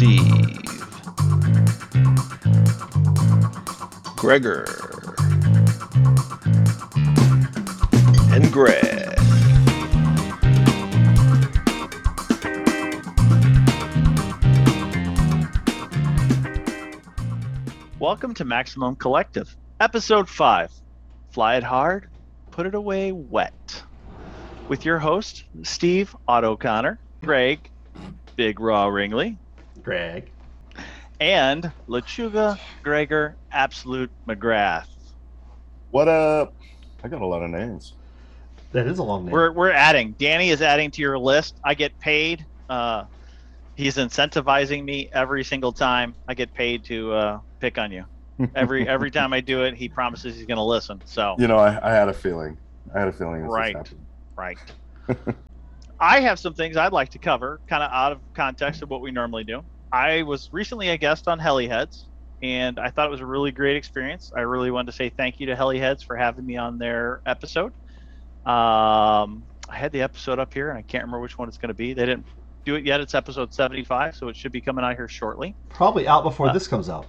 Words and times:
Steve, 0.00 0.24
Greggor, 4.16 4.64
and 8.32 8.50
Greg. 8.50 9.14
Welcome 17.98 18.32
to 18.32 18.46
Maximum 18.46 18.96
Collective, 18.96 19.54
episode 19.80 20.30
5 20.30 20.72
Fly 21.28 21.56
It 21.56 21.62
Hard, 21.62 22.08
Put 22.50 22.64
It 22.64 22.74
Away 22.74 23.12
Wet. 23.12 23.82
With 24.68 24.86
your 24.86 24.98
host, 24.98 25.44
Steve 25.62 26.16
Otto 26.26 26.56
Connor, 26.56 26.98
Greg, 27.20 27.68
Big 28.36 28.58
Raw 28.60 28.86
Ringley, 28.86 29.36
Greg. 29.82 30.30
and 31.18 31.72
Lechuga 31.88 32.58
Greggor 32.84 33.34
Absolute 33.52 34.10
McGrath. 34.28 34.86
What 35.90 36.08
up? 36.08 36.54
I 37.02 37.08
got 37.08 37.22
a 37.22 37.26
lot 37.26 37.42
of 37.42 37.50
names. 37.50 37.94
That 38.72 38.86
is 38.86 38.98
a 38.98 39.02
long 39.02 39.24
name. 39.24 39.32
We're, 39.32 39.52
we're 39.52 39.72
adding, 39.72 40.14
Danny 40.18 40.50
is 40.50 40.62
adding 40.62 40.90
to 40.92 41.02
your 41.02 41.18
list. 41.18 41.58
I 41.64 41.74
get 41.74 41.98
paid. 41.98 42.46
Uh, 42.68 43.04
he's 43.74 43.96
incentivizing 43.96 44.84
me 44.84 45.08
every 45.12 45.42
single 45.42 45.72
time 45.72 46.14
I 46.28 46.34
get 46.34 46.54
paid 46.54 46.84
to 46.84 47.12
uh, 47.12 47.38
pick 47.60 47.78
on 47.78 47.90
you. 47.90 48.04
Every 48.54 48.88
every 48.88 49.10
time 49.10 49.32
I 49.32 49.40
do 49.40 49.64
it, 49.64 49.74
he 49.74 49.88
promises 49.88 50.36
he's 50.36 50.46
going 50.46 50.56
to 50.58 50.62
listen. 50.62 51.02
So 51.04 51.34
You 51.38 51.48
know, 51.48 51.58
I, 51.58 51.78
I 51.82 51.92
had 51.92 52.08
a 52.08 52.12
feeling. 52.14 52.56
I 52.94 53.00
had 53.00 53.08
a 53.08 53.12
feeling 53.12 53.42
this 53.42 53.50
Right. 53.50 53.76
was. 53.76 53.94
Right. 54.36 54.58
I 56.00 56.20
have 56.20 56.38
some 56.38 56.54
things 56.54 56.76
I'd 56.76 56.92
like 56.92 57.10
to 57.10 57.18
cover, 57.18 57.60
kind 57.68 57.82
of 57.82 57.90
out 57.92 58.12
of 58.12 58.20
context 58.34 58.82
of 58.82 58.88
what 58.90 59.02
we 59.02 59.10
normally 59.10 59.44
do. 59.44 59.62
I 59.92 60.22
was 60.22 60.48
recently 60.52 60.88
a 60.88 60.96
guest 60.96 61.28
on 61.28 61.38
Heliheads, 61.38 62.04
and 62.42 62.78
I 62.78 62.90
thought 62.90 63.06
it 63.06 63.10
was 63.10 63.20
a 63.20 63.26
really 63.26 63.50
great 63.52 63.76
experience. 63.76 64.32
I 64.34 64.40
really 64.42 64.70
wanted 64.70 64.86
to 64.86 64.92
say 64.92 65.10
thank 65.10 65.40
you 65.40 65.46
to 65.46 65.54
Heliheads 65.56 66.02
for 66.04 66.16
having 66.16 66.46
me 66.46 66.56
on 66.56 66.78
their 66.78 67.20
episode. 67.26 67.72
Um, 68.46 69.44
I 69.68 69.76
had 69.76 69.92
the 69.92 70.00
episode 70.02 70.38
up 70.38 70.54
here, 70.54 70.70
and 70.70 70.78
I 70.78 70.82
can't 70.82 71.04
remember 71.04 71.20
which 71.20 71.36
one 71.38 71.48
it's 71.48 71.58
going 71.58 71.68
to 71.68 71.74
be. 71.74 71.92
They 71.92 72.06
didn't 72.06 72.26
do 72.64 72.76
it 72.76 72.86
yet. 72.86 73.00
It's 73.00 73.14
episode 73.14 73.52
75, 73.52 74.16
so 74.16 74.28
it 74.28 74.36
should 74.36 74.52
be 74.52 74.60
coming 74.62 74.84
out 74.84 74.96
here 74.96 75.08
shortly 75.08 75.54
Probably 75.68 76.08
out 76.08 76.22
before 76.24 76.48
Uh, 76.48 76.52
this 76.52 76.66
comes 76.66 76.88
out. 76.88 77.06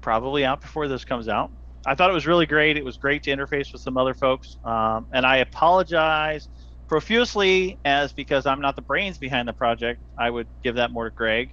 probably 0.00 0.44
out 0.44 0.60
before 0.60 0.88
this 0.88 1.04
comes 1.04 1.28
out. 1.28 1.50
I 1.86 1.94
thought 1.94 2.10
it 2.10 2.14
was 2.14 2.26
really 2.26 2.46
great. 2.46 2.76
It 2.76 2.84
was 2.84 2.96
great 2.96 3.22
to 3.24 3.30
interface 3.30 3.72
with 3.72 3.80
some 3.82 3.96
other 3.96 4.14
folks. 4.14 4.56
Um, 4.64 5.06
and 5.12 5.24
I 5.24 5.36
apologize 5.38 6.48
profusely 6.88 7.78
as 7.84 8.12
because 8.12 8.46
I'm 8.46 8.60
not 8.60 8.76
the 8.76 8.82
brains 8.82 9.18
behind 9.18 9.48
the 9.48 9.52
project. 9.52 10.00
I 10.18 10.30
would 10.30 10.48
give 10.64 10.76
that 10.76 10.90
more 10.90 11.04
to 11.04 11.14
Greg 11.14 11.52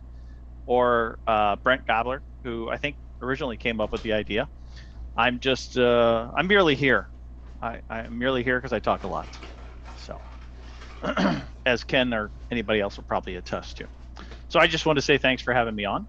or 0.66 1.20
uh, 1.28 1.58
Brent 1.64 1.86
Gobler, 1.88 2.22
who 2.44 2.70
I 2.70 2.78
think 2.78 2.98
originally 3.22 3.58
came 3.58 3.82
up 3.82 3.92
with 3.92 4.02
the 4.04 4.14
idea. 4.14 4.50
I'm 5.16 5.40
just, 5.40 5.78
uh, 5.78 6.32
I'm 6.36 6.48
merely 6.48 6.76
here. 6.76 7.10
I, 7.62 7.82
I'm 7.90 8.18
merely 8.18 8.44
here 8.44 8.60
because 8.60 8.74
I 8.74 8.80
talk 8.80 9.04
a 9.04 9.08
lot. 9.08 9.30
So, 9.98 10.22
as 11.66 11.84
Ken 11.84 12.14
or 12.14 12.32
anybody 12.52 12.82
else 12.82 12.98
will 12.98 13.06
probably 13.06 13.36
attest 13.36 13.78
to. 13.78 13.88
So 14.50 14.60
I 14.60 14.68
just 14.68 14.86
want 14.86 14.98
to 14.98 15.02
say 15.02 15.18
thanks 15.18 15.44
for 15.44 15.54
having 15.54 15.76
me 15.76 15.86
on. 15.86 16.08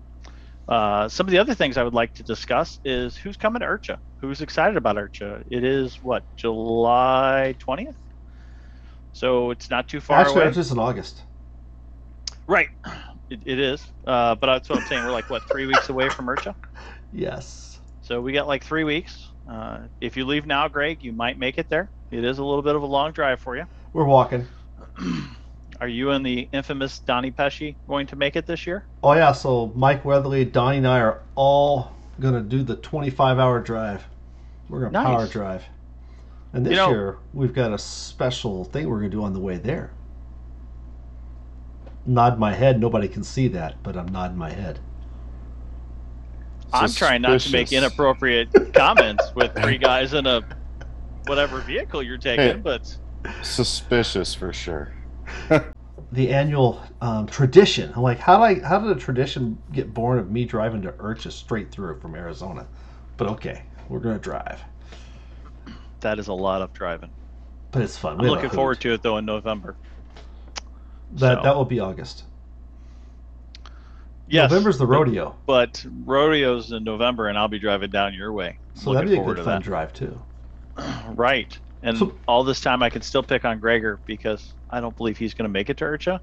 Uh, 0.68 1.08
some 1.08 1.26
of 1.26 1.30
the 1.30 1.38
other 1.38 1.54
things 1.54 1.76
I 1.76 1.84
would 1.84 1.94
like 1.94 2.12
to 2.14 2.24
discuss 2.24 2.78
is 2.84 3.16
who's 3.16 3.36
coming 3.36 3.60
to 3.60 3.66
IRCHA. 3.66 3.98
Who's 4.20 4.40
excited 4.40 4.76
about 4.76 4.96
IRCHA? 4.96 5.44
It 5.50 5.64
is 5.64 5.98
what 6.02 6.24
July 6.36 7.54
twentieth, 7.58 7.96
so 9.16 9.50
it's 9.50 9.70
not 9.70 9.88
too 9.88 9.98
far 10.00 10.20
Actually, 10.20 10.36
away. 10.40 10.46
it's 10.48 10.56
just 10.56 10.72
in 10.72 10.78
August. 10.78 11.22
Right, 12.46 12.68
it, 13.30 13.40
it 13.46 13.58
is. 13.58 13.84
Uh, 14.06 14.34
but 14.34 14.46
that's 14.46 14.68
what 14.68 14.78
I'm 14.80 14.84
saying. 14.86 15.04
We're 15.04 15.10
like 15.10 15.30
what 15.30 15.42
three 15.50 15.66
weeks 15.66 15.88
away 15.88 16.10
from 16.10 16.26
IRCHA, 16.26 16.54
Yes. 17.12 17.80
so 18.02 18.20
we 18.20 18.32
got 18.32 18.46
like 18.46 18.62
three 18.62 18.84
weeks. 18.84 19.26
Uh, 19.50 19.78
if 20.02 20.16
you 20.18 20.26
leave 20.26 20.44
now, 20.46 20.68
Greg, 20.68 21.02
you 21.02 21.12
might 21.12 21.38
make 21.38 21.56
it 21.56 21.68
there. 21.70 21.90
It 22.10 22.24
is 22.24 22.38
a 22.38 22.44
little 22.44 22.62
bit 22.62 22.76
of 22.76 22.82
a 22.82 22.86
long 22.86 23.12
drive 23.12 23.40
for 23.40 23.56
you. 23.56 23.64
We're 23.94 24.04
walking. 24.04 24.46
Are 25.80 25.88
you 25.88 26.10
and 26.10 26.24
the 26.24 26.48
infamous 26.52 27.00
Donnie 27.00 27.30
Pesci 27.32 27.76
going 27.88 28.06
to 28.08 28.16
make 28.16 28.36
it 28.36 28.46
this 28.46 28.66
year? 28.66 28.84
Oh, 29.02 29.12
yeah. 29.14 29.32
So 29.32 29.72
Mike 29.74 30.04
Weatherly, 30.04 30.44
Donnie, 30.44 30.78
and 30.78 30.86
I 30.86 31.00
are 31.00 31.20
all 31.34 31.92
going 32.20 32.34
to 32.34 32.40
do 32.40 32.62
the 32.62 32.76
25 32.76 33.38
hour 33.38 33.60
drive. 33.60 34.04
We're 34.68 34.80
going 34.80 34.92
to 34.92 34.98
Nice. 34.98 35.06
power 35.06 35.26
drive. 35.26 35.64
And 36.52 36.64
this 36.64 36.70
You 36.72 36.76
know- 36.76 36.90
year, 36.90 37.18
we've 37.34 37.52
got 37.54 37.72
a 37.72 37.78
special 37.78 38.64
thing 38.64 38.88
we're 38.88 38.98
going 38.98 39.10
to 39.10 39.16
do 39.16 39.22
on 39.22 39.32
the 39.32 39.40
way 39.40 39.56
there. 39.56 39.90
Nod 42.06 42.38
my 42.38 42.54
head. 42.54 42.80
Nobody 42.80 43.08
can 43.08 43.24
see 43.24 43.48
that, 43.48 43.82
but 43.82 43.96
I'm 43.96 44.06
nodding 44.06 44.38
my 44.38 44.50
head. 44.50 44.78
I'm 46.72 46.90
trying 46.90 47.22
not 47.22 47.40
to 47.40 47.52
make 47.52 47.72
inappropriate 47.72 48.72
comments 48.74 49.24
with 49.34 49.54
three 49.54 49.78
guys 49.78 50.14
in 50.14 50.26
a 50.26 50.42
whatever 51.26 51.60
vehicle 51.60 52.02
you're 52.02 52.18
taking, 52.18 52.56
Hey. 52.56 52.60
but 52.62 52.96
Suspicious 53.42 54.34
for 54.34 54.52
sure. 54.52 54.92
the 56.12 56.30
annual 56.30 56.80
um, 57.00 57.26
tradition. 57.26 57.92
I'm 57.96 58.02
like, 58.02 58.18
how 58.18 58.38
did 58.46 58.62
I, 58.64 58.68
how 58.68 58.78
did 58.78 58.96
a 58.96 59.00
tradition 59.00 59.58
get 59.72 59.92
born 59.92 60.18
of 60.18 60.30
me 60.30 60.44
driving 60.44 60.82
to 60.82 60.92
IRCHA 60.92 61.32
straight 61.32 61.70
through 61.72 61.98
from 62.00 62.14
Arizona? 62.14 62.66
But 63.16 63.28
okay, 63.28 63.62
we're 63.88 63.98
gonna 64.00 64.18
drive. 64.18 64.60
That 66.00 66.18
is 66.18 66.28
a 66.28 66.32
lot 66.34 66.62
of 66.62 66.72
driving. 66.72 67.10
But 67.72 67.82
it's 67.82 67.96
fun. 67.96 68.20
I'm 68.20 68.26
looking 68.26 68.50
forward 68.50 68.80
to 68.82 68.92
it 68.94 69.02
though 69.02 69.16
in 69.18 69.24
November. 69.24 69.76
that. 71.12 71.38
so. 71.38 71.42
That 71.42 71.56
will 71.56 71.64
be 71.64 71.80
August. 71.80 72.24
Yes, 74.28 74.50
November's 74.50 74.78
the 74.78 74.86
rodeo, 74.86 75.36
but 75.46 75.84
rodeos 76.04 76.72
in 76.72 76.82
November, 76.82 77.28
and 77.28 77.38
I'll 77.38 77.46
be 77.46 77.60
driving 77.60 77.90
down 77.90 78.12
your 78.12 78.32
way. 78.32 78.58
so 78.74 78.92
that'd 78.92 79.08
be 79.08 79.16
a 79.16 79.22
good 79.22 79.36
fun 79.36 79.46
that. 79.46 79.62
drive 79.62 79.92
too. 79.92 80.20
Right, 81.14 81.56
and 81.82 81.96
So- 81.96 82.18
all 82.26 82.42
this 82.44 82.60
time 82.60 82.82
I 82.82 82.90
can 82.90 83.02
still 83.02 83.22
pick 83.22 83.44
on 83.44 83.60
Greggor 83.60 83.98
because 84.04 84.54
I 84.68 84.80
don't 84.80 84.96
believe 84.96 85.16
he's 85.16 85.34
going 85.34 85.44
to 85.44 85.52
make 85.52 85.70
it 85.70 85.76
to 85.78 85.84
IRCHA, 85.84 86.18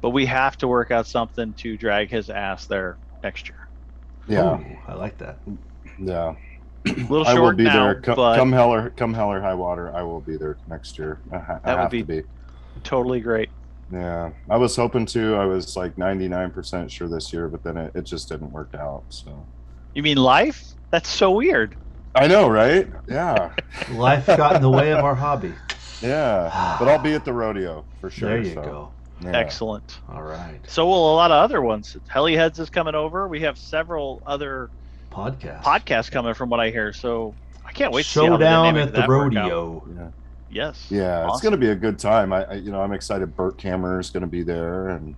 but 0.00 0.10
we 0.10 0.24
have 0.26 0.56
to 0.58 0.68
work 0.68 0.90
out 0.90 1.06
something 1.06 1.52
to 1.58 1.76
drag 1.76 2.10
his 2.10 2.30
ass 2.30 2.66
there 2.66 2.98
next 3.22 3.48
year. 3.50 3.58
Yeah, 4.26 4.58
Ooh, 4.58 4.78
I 4.88 4.94
like 4.94 5.18
that. 5.18 5.40
yeah. 5.98 6.34
A 6.86 6.88
little 7.08 7.26
I 7.26 7.32
will 7.34 7.40
short 7.40 7.56
be 7.56 7.64
now, 7.64 7.84
there. 7.84 8.00
Come, 8.00 8.16
but 8.16 8.36
come 8.36 8.52
hell 8.52 8.72
or 8.72 8.90
come 8.90 9.14
hell 9.14 9.30
or 9.32 9.40
high 9.40 9.54
water, 9.54 9.94
I 9.94 10.02
will 10.02 10.20
be 10.20 10.36
there 10.36 10.56
next 10.68 10.98
year. 10.98 11.18
I, 11.32 11.38
ha- 11.38 11.60
I 11.64 11.74
That 11.74 11.80
would 11.82 11.90
be- 11.90 12.00
to 12.02 12.22
be. 12.22 12.28
totally 12.82 13.20
great. 13.20 13.50
Yeah, 13.92 14.30
I 14.50 14.56
was 14.56 14.74
hoping 14.76 15.06
to. 15.06 15.36
I 15.36 15.44
was 15.44 15.76
like 15.76 15.96
99% 15.96 16.90
sure 16.90 17.06
this 17.08 17.32
year, 17.32 17.48
but 17.48 17.62
then 17.62 17.76
it, 17.76 17.92
it 17.94 18.02
just 18.04 18.28
didn't 18.28 18.50
work 18.50 18.74
out. 18.74 19.04
So 19.10 19.44
You 19.94 20.02
mean 20.02 20.16
life? 20.16 20.64
That's 20.90 21.08
so 21.08 21.32
weird. 21.32 21.76
I 22.14 22.26
know, 22.28 22.48
right? 22.48 22.88
Yeah, 23.08 23.52
Life 23.92 24.26
got 24.26 24.56
in 24.56 24.62
the 24.62 24.70
way 24.70 24.92
of 24.92 25.04
our 25.04 25.14
hobby. 25.16 25.52
yeah. 26.00 26.76
But 26.78 26.88
I'll 26.88 26.98
be 27.02 27.12
at 27.14 27.24
the 27.24 27.32
rodeo 27.32 27.84
for 28.00 28.08
sure. 28.08 28.28
there 28.30 28.38
you 28.42 28.54
so, 28.54 28.62
go. 28.62 28.92
yeah. 29.20 29.36
Excellent. 29.36 29.98
All 30.08 30.22
right, 30.22 30.60
So 30.68 30.86
will 30.86 31.12
a 31.12 31.16
lot 31.16 31.30
of 31.32 31.42
other 31.42 31.60
ones. 31.60 31.96
Heliheads 32.10 32.58
is 32.60 32.70
coming 32.70 32.94
over. 32.94 33.26
We 33.28 33.40
have 33.40 33.58
several 33.58 34.22
other 34.26 34.70
podcast. 35.14 35.62
podcast 35.62 36.10
coming 36.10 36.34
from 36.34 36.50
what 36.50 36.60
I 36.60 36.70
hear. 36.70 36.92
So 36.92 37.34
I 37.64 37.72
can't 37.72 37.92
wait 37.92 38.04
to 38.04 38.08
see 38.08 38.20
how 38.20 38.36
the 38.36 38.44
Showdown 38.44 38.76
at 38.76 38.88
of 38.88 38.92
the 38.92 39.00
that 39.00 39.08
work 39.08 39.34
rodeo. 39.34 39.82
Yeah. 39.96 40.08
Yes. 40.50 40.86
Yeah, 40.88 41.28
it's 41.28 41.40
going 41.40 41.52
to 41.52 41.58
be 41.58 41.70
a 41.70 41.74
good 41.74 41.98
time. 41.98 42.32
I, 42.32 42.44
I 42.44 42.54
you 42.54 42.70
know, 42.70 42.80
I'm 42.80 42.92
excited. 42.92 43.36
Bert 43.36 43.58
Kammerer 43.58 44.00
is 44.00 44.10
going 44.10 44.20
to 44.20 44.28
be 44.28 44.42
there, 44.42 44.88
and 44.90 45.16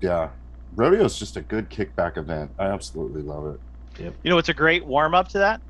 yeah, 0.00 0.30
rodeo 0.74 1.04
is 1.04 1.18
just 1.18 1.36
a 1.36 1.42
good 1.42 1.68
kickback 1.68 2.16
event. 2.16 2.50
I 2.58 2.66
absolutely 2.66 3.20
love 3.20 3.46
it. 3.46 3.60
Yep. 4.02 4.14
You 4.22 4.30
know, 4.30 4.38
it's 4.38 4.48
a 4.48 4.54
great 4.54 4.86
warm 4.86 5.14
up 5.14 5.28
to 5.28 5.38
that. 5.38 5.60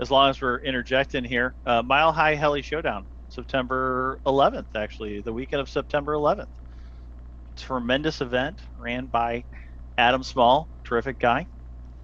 As 0.00 0.10
long 0.10 0.30
as 0.30 0.40
we're 0.40 0.58
interjecting 0.58 1.22
here, 1.22 1.54
uh, 1.66 1.82
Mile 1.82 2.12
High 2.12 2.34
Heli 2.34 2.62
Showdown, 2.62 3.04
September 3.28 4.18
11th, 4.26 4.66
actually, 4.74 5.20
the 5.20 5.32
weekend 5.32 5.60
of 5.60 5.68
September 5.68 6.14
11th. 6.14 6.48
Tremendous 7.56 8.20
event 8.20 8.58
ran 8.78 9.06
by 9.06 9.44
Adam 9.96 10.22
Small, 10.22 10.68
terrific 10.84 11.18
guy. 11.18 11.46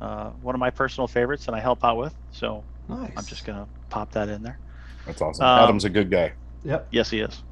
Uh, 0.05 0.29
one 0.43 0.55
of 0.55 0.59
my 0.59 0.69
personal 0.69 1.09
favorites, 1.09 1.47
and 1.47 1.56
I 1.56 1.61
help 1.61 1.83
out 1.83 1.97
with. 1.97 2.15
So 2.31 2.62
Nice. 2.91 3.12
I'm 3.17 3.25
just 3.25 3.47
gonna 3.47 3.67
pop 3.89 4.12
that 4.12 4.29
in 4.29 4.43
there. 4.43 4.59
That's 5.06 5.23
awesome. 5.23 5.47
Um, 5.47 5.61
Adam's 5.61 5.87
a 5.87 5.89
good 5.89 6.11
guy. 6.11 6.35
Yep. 6.62 6.89
Yes, 6.91 7.09
he 7.09 7.21
is. 7.21 7.43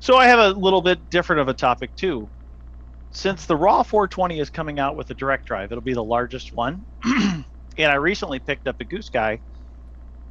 So 0.00 0.16
I 0.16 0.26
have 0.26 0.38
a 0.38 0.50
little 0.50 0.82
bit 0.82 1.08
different 1.08 1.40
of 1.40 1.48
a 1.48 1.54
topic 1.54 1.96
too. 1.96 2.28
Since 3.10 3.46
the 3.46 3.56
Raw 3.56 3.82
420 3.82 4.38
is 4.38 4.50
coming 4.50 4.78
out 4.78 4.96
with 4.96 5.10
a 5.10 5.14
direct 5.14 5.46
drive, 5.46 5.72
it'll 5.72 5.80
be 5.80 5.94
the 5.94 6.04
largest 6.04 6.52
one. 6.52 6.84
and 7.04 7.44
I 7.78 7.94
recently 7.94 8.38
picked 8.38 8.68
up 8.68 8.78
a 8.82 8.84
GooSky 8.84 9.40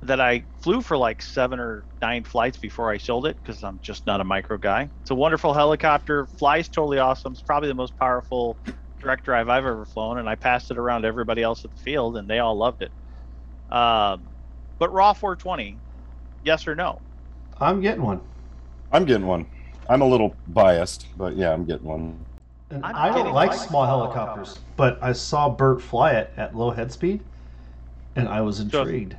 that 0.04 0.22
I 0.22 0.44
flew 0.62 0.82
for 0.82 0.96
like 0.96 1.24
seven 1.24 1.60
or 1.60 1.86
nine 2.04 2.24
flights 2.24 2.58
before 2.58 2.92
I 2.92 2.98
sold 2.98 3.26
it 3.26 3.36
because 3.42 3.64
I'm 3.64 3.80
just 3.82 4.06
not 4.06 4.22
a 4.22 4.24
micro 4.24 4.60
guy. 4.60 4.90
It's 5.02 5.10
a 5.10 5.16
wonderful 5.16 5.56
helicopter, 5.56 6.28
flies 6.28 6.70
totally 6.70 7.00
awesome. 7.00 7.34
It's 7.34 7.42
probably 7.42 7.68
the 7.68 7.76
most 7.76 7.98
powerful 7.98 8.56
direct 9.08 9.24
drive 9.24 9.48
I've 9.48 9.66
ever 9.66 9.86
flown, 9.86 10.18
and 10.18 10.28
I 10.28 10.36
passed 10.36 10.70
it 10.70 10.78
around 10.78 11.04
to 11.04 11.08
everybody 11.08 11.42
else 11.42 11.64
at 11.64 11.72
the 11.72 11.82
field, 11.82 12.18
and 12.18 12.30
they 12.30 12.40
all 12.40 12.56
loved 12.58 12.82
it. 12.82 12.92
Um, 13.74 14.28
but 14.80 14.92
Raw 14.94 15.14
420, 15.14 15.78
yes 16.44 16.68
or 16.68 16.76
no? 16.76 17.00
I'm 17.60 17.80
getting 17.82 18.04
one. 18.04 18.20
I'm 18.92 19.06
getting 19.06 19.26
one. 19.26 19.46
I'm 19.90 20.02
a 20.02 20.06
little 20.06 20.36
biased, 20.50 21.08
but 21.18 21.36
yeah, 21.38 21.54
I'm 21.54 21.64
getting 21.64 21.88
one. 21.88 22.20
And 22.70 22.84
I'm 22.86 22.96
I 22.96 23.08
don't 23.10 23.32
like 23.34 23.52
like 23.52 23.58
small 23.60 23.86
helicopters, 23.86 24.60
but 24.76 25.00
I 25.02 25.14
saw 25.14 25.50
Bert 25.50 25.82
fly 25.82 26.12
it 26.12 26.34
at 26.36 26.54
low 26.54 26.70
head 26.72 26.92
speed, 26.92 27.22
and 28.18 28.28
I 28.28 28.42
was 28.42 28.58
So- 28.58 28.82
intrigued. 28.82 29.16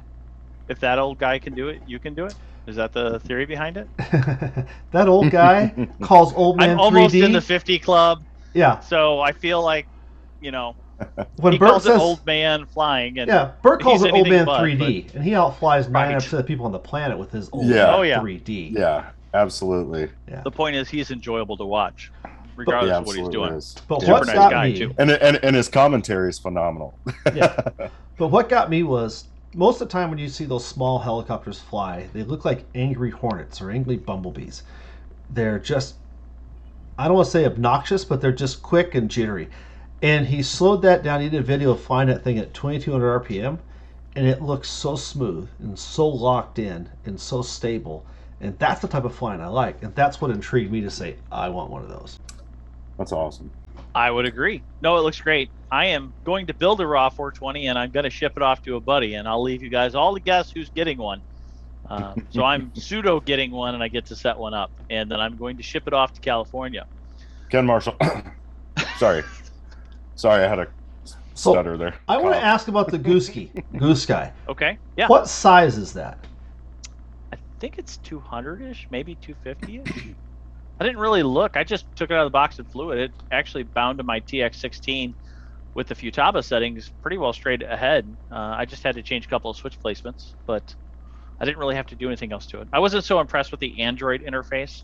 If 0.69 0.81
that 0.81 0.99
old 0.99 1.17
guy 1.19 1.38
can 1.38 1.55
do 1.55 1.69
it, 1.69 1.81
you 1.87 1.99
can 1.99 2.12
do 2.12 2.26
it. 2.26 2.35
Is 2.67 2.76
that 2.76 2.93
the 2.93 3.19
theory 3.20 3.46
behind 3.46 3.79
it? 3.79 3.88
that 4.90 5.08
old 5.08 5.31
guy 5.31 5.88
calls 6.02 6.35
old 6.35 6.58
man 6.58 6.73
I'm 6.73 6.79
almost 6.81 7.14
3D. 7.14 7.25
in 7.25 7.32
the 7.32 7.40
50 7.40 7.79
club, 7.79 8.23
yeah, 8.59 8.81
so 8.81 9.21
I 9.21 9.33
feel 9.33 9.63
like, 9.63 9.87
you 10.41 10.51
know, 10.51 10.75
when 11.37 11.53
he 11.53 11.59
Bert 11.59 11.71
calls 11.71 11.85
says, 11.85 11.95
it 11.97 12.01
old 12.01 12.27
man 12.27 12.67
flying, 12.67 13.19
and 13.19 13.29
yeah, 13.29 13.53
Bert 13.63 13.81
calls 13.81 14.01
he's 14.03 14.09
it 14.09 14.15
old 14.15 14.29
man 14.29 14.45
but, 14.45 14.61
3D, 14.61 15.15
and 15.15 15.23
he 15.25 15.35
outflies 15.35 15.89
Right. 15.89 16.15
99% 16.15 16.33
of 16.33 16.39
the 16.39 16.45
people 16.45 16.67
on 16.67 16.73
the 16.73 16.79
planet 16.79 17.17
with 17.19 17.31
his 17.31 17.49
old 17.53 17.67
Yeah. 17.67 17.95
Oh, 17.95 18.03
yeah. 18.03 18.19
3D. 18.21 18.73
yeah, 18.73 19.11
absolutely. 19.35 20.11
the 20.45 20.51
point 20.51 20.75
is 20.77 20.89
he's 20.89 21.11
enjoyable 21.11 21.57
to 21.57 21.65
watch, 21.65 22.11
regardless 22.57 22.91
yeah, 22.91 22.99
of 22.99 23.07
what 23.07 23.17
he's 23.17 23.29
doing. 23.29 23.53
is. 23.53 23.77
But 23.87 24.01
Super 24.01 24.13
what 24.13 24.27
nice 24.27 24.35
got 24.35 24.51
guy, 24.51 24.69
me, 24.71 24.79
too. 24.79 24.95
And, 24.99 25.11
and 25.13 25.37
and 25.45 25.55
his 25.55 25.69
commentary 25.69 26.29
is 26.31 26.39
phenomenal. 26.39 26.99
Yeah. 27.35 27.57
But 28.17 28.29
what 28.29 28.49
got 28.49 28.69
me 28.69 28.83
was 28.83 29.27
most 29.55 29.81
of 29.81 29.87
the 29.89 29.93
time 29.93 30.11
when 30.11 30.19
you 30.19 30.29
see 30.29 30.45
those 30.45 30.67
small 30.67 30.99
helicopters 30.99 31.61
fly, 31.61 32.09
they 32.13 32.25
look 32.25 32.45
like 32.45 32.65
angry 32.75 33.11
hornets 33.11 33.61
or 33.61 33.71
angry 33.71 33.97
bumblebees. 33.97 34.65
They're 35.31 35.59
just, 35.61 35.95
I 36.99 37.05
don't 37.05 37.15
want 37.15 37.27
to 37.27 37.31
say 37.31 37.47
obnoxious, 37.47 38.05
but 38.05 38.21
they're 38.21 38.33
just 38.33 38.62
quick 38.62 38.97
and 38.97 39.09
jittery. 39.09 39.49
And 40.03 40.27
he 40.27 40.43
slowed 40.43 40.83
that 40.83 41.03
down. 41.03 41.21
He 41.21 41.29
did 41.29 41.41
a 41.41 41.45
video 41.45 41.71
of 41.71 41.81
flying 41.81 42.09
that 42.09 42.25
thing 42.25 42.39
at 42.39 42.53
2200 42.55 43.25
RPM, 43.25 43.59
and 44.17 44.27
it 44.27 44.43
looks 44.43 44.69
so 44.69 44.97
smooth 44.97 45.49
and 45.61 45.79
so 45.79 46.09
locked 46.09 46.59
in 46.59 46.89
and 47.06 47.21
so 47.21 47.41
stable. 47.43 48.05
And 48.41 48.59
that's 48.59 48.81
the 48.81 48.89
type 48.89 49.05
of 49.05 49.15
flying 49.15 49.41
I 49.41 49.47
like. 49.47 49.83
And 49.83 49.95
that's 49.95 50.21
what 50.21 50.31
intrigued 50.31 50.73
me 50.73 50.81
to 50.81 50.91
say, 50.91 51.17
I 51.31 51.49
want 51.49 51.71
one 51.71 51.83
of 51.83 51.89
those. 51.89 52.19
That's 52.97 53.12
awesome. 53.12 53.50
I 53.95 54.11
would 54.11 54.27
agree. 54.27 54.62
No, 54.81 54.97
it 54.97 55.00
looks 55.00 55.21
great. 55.21 55.50
I 55.71 55.87
am 55.87 56.12
going 56.25 56.47
to 56.47 56.55
build 56.55 56.81
a 56.81 56.87
raw 56.87 57.09
420 57.11 57.67
and 57.67 57.79
I'm 57.79 57.91
going 57.91 58.05
to 58.05 58.11
ship 58.11 58.35
it 58.37 58.43
off 58.43 58.62
to 58.62 58.77
a 58.77 58.81
buddy, 58.81 59.15
and 59.15 59.29
I'll 59.29 59.43
leave 59.43 59.62
you 59.62 59.69
guys 59.69 59.95
all 59.95 60.15
to 60.15 60.21
guess 60.21 60.50
who's 60.50 60.71
getting 60.71 60.99
one. 60.99 61.21
Um, 61.90 62.26
so 62.31 62.44
I'm 62.44 62.70
pseudo 62.75 63.20
getting 63.20 63.50
one, 63.50 63.75
and 63.75 63.82
I 63.82 63.88
get 63.88 64.06
to 64.06 64.17
set 64.17 64.37
one 64.38 64.55
up, 64.55 64.70
and 64.90 65.11
then 65.11 65.20
I'm 65.20 65.37
going 65.37 65.56
to 65.56 65.62
ship 65.62 65.85
it 65.87 65.93
off 65.93 66.12
to 66.14 66.20
California. 66.20 66.87
Ken 67.49 67.64
Marshall. 67.64 67.96
Sorry. 68.99 69.23
Sorry, 70.14 70.44
I 70.44 70.49
had 70.49 70.58
a 70.58 70.69
So, 71.35 71.52
stutter 71.52 71.76
there. 71.79 71.94
I 72.06 72.19
want 72.19 72.35
to 72.35 72.40
ask 72.44 72.69
about 72.69 72.90
the 72.90 72.99
GooSky, 72.99 73.64
Goose 73.79 74.05
Guy. 74.05 74.32
Okay. 74.49 74.79
Yeah. 74.96 75.06
What 75.06 75.29
size 75.29 75.79
is 75.79 75.93
that? 75.94 76.19
I 77.32 77.37
think 77.58 77.79
it's 77.79 77.99
200-ish, 78.05 78.88
maybe 78.90 79.17
250-ish. 79.17 80.08
I 80.81 80.85
didn't 80.85 80.99
really 80.99 81.23
look. 81.23 81.56
I 81.56 81.64
just 81.64 81.87
took 81.96 82.11
it 82.11 82.14
out 82.14 82.20
of 82.20 82.26
the 82.26 82.31
box 82.31 82.58
and 82.58 82.70
flew 82.70 82.90
it. 82.93 82.99
It 82.99 83.12
actually 83.32 83.62
bound 83.64 83.99
to 83.99 84.05
my 84.05 84.20
TX16 84.20 85.14
with 85.75 85.88
the 85.88 85.94
Futaba 85.94 86.44
settings 86.44 86.90
pretty 87.02 87.17
well 87.19 87.32
straight 87.32 87.62
ahead. 87.62 88.06
Uh, 88.31 88.37
I 88.58 88.64
just 88.64 88.82
had 88.82 88.94
to 88.96 89.02
change 89.02 89.26
a 89.26 89.29
couple 89.29 89.50
of 89.50 89.56
switch 89.56 89.79
placements, 89.81 90.35
but 90.46 90.75
I 91.40 91.44
didn't 91.44 91.58
really 91.58 91.76
have 91.76 91.87
to 91.87 91.96
do 91.96 92.08
anything 92.08 92.32
else 92.32 92.46
to 92.49 92.61
it. 92.61 92.69
I 92.73 92.81
wasn't 92.81 93.05
so 93.05 93.20
impressed 93.20 93.50
with 93.52 93.61
the 93.61 93.81
Android 93.81 94.23
interface. 94.23 94.82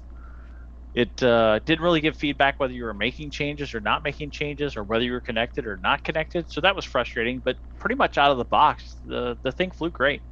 It 0.95 1.21
uh, 1.23 1.59
didn't 1.67 1.83
really 1.83 2.01
give 2.01 2.17
feedback 2.17 2.61
whether 2.61 2.73
you 2.73 2.85
were 2.85 2.95
making 2.95 3.33
changes 3.33 3.75
or 3.75 3.81
not 3.81 4.05
making 4.05 4.31
changes, 4.31 4.77
or 4.77 4.85
whether 4.85 5.05
you 5.05 5.13
were 5.13 5.21
connected 5.21 5.67
or 5.67 5.77
not 5.77 6.05
connected. 6.05 6.49
So 6.51 6.61
that 6.61 6.77
was 6.77 6.85
frustrating. 6.85 7.41
But 7.41 7.57
pretty 7.81 7.97
much 7.97 8.17
out 8.17 8.31
of 8.31 8.39
the 8.39 8.45
box, 8.45 8.97
the 9.05 9.37
the 9.43 9.51
thing 9.53 9.73
flew 9.73 9.91
great 9.91 10.23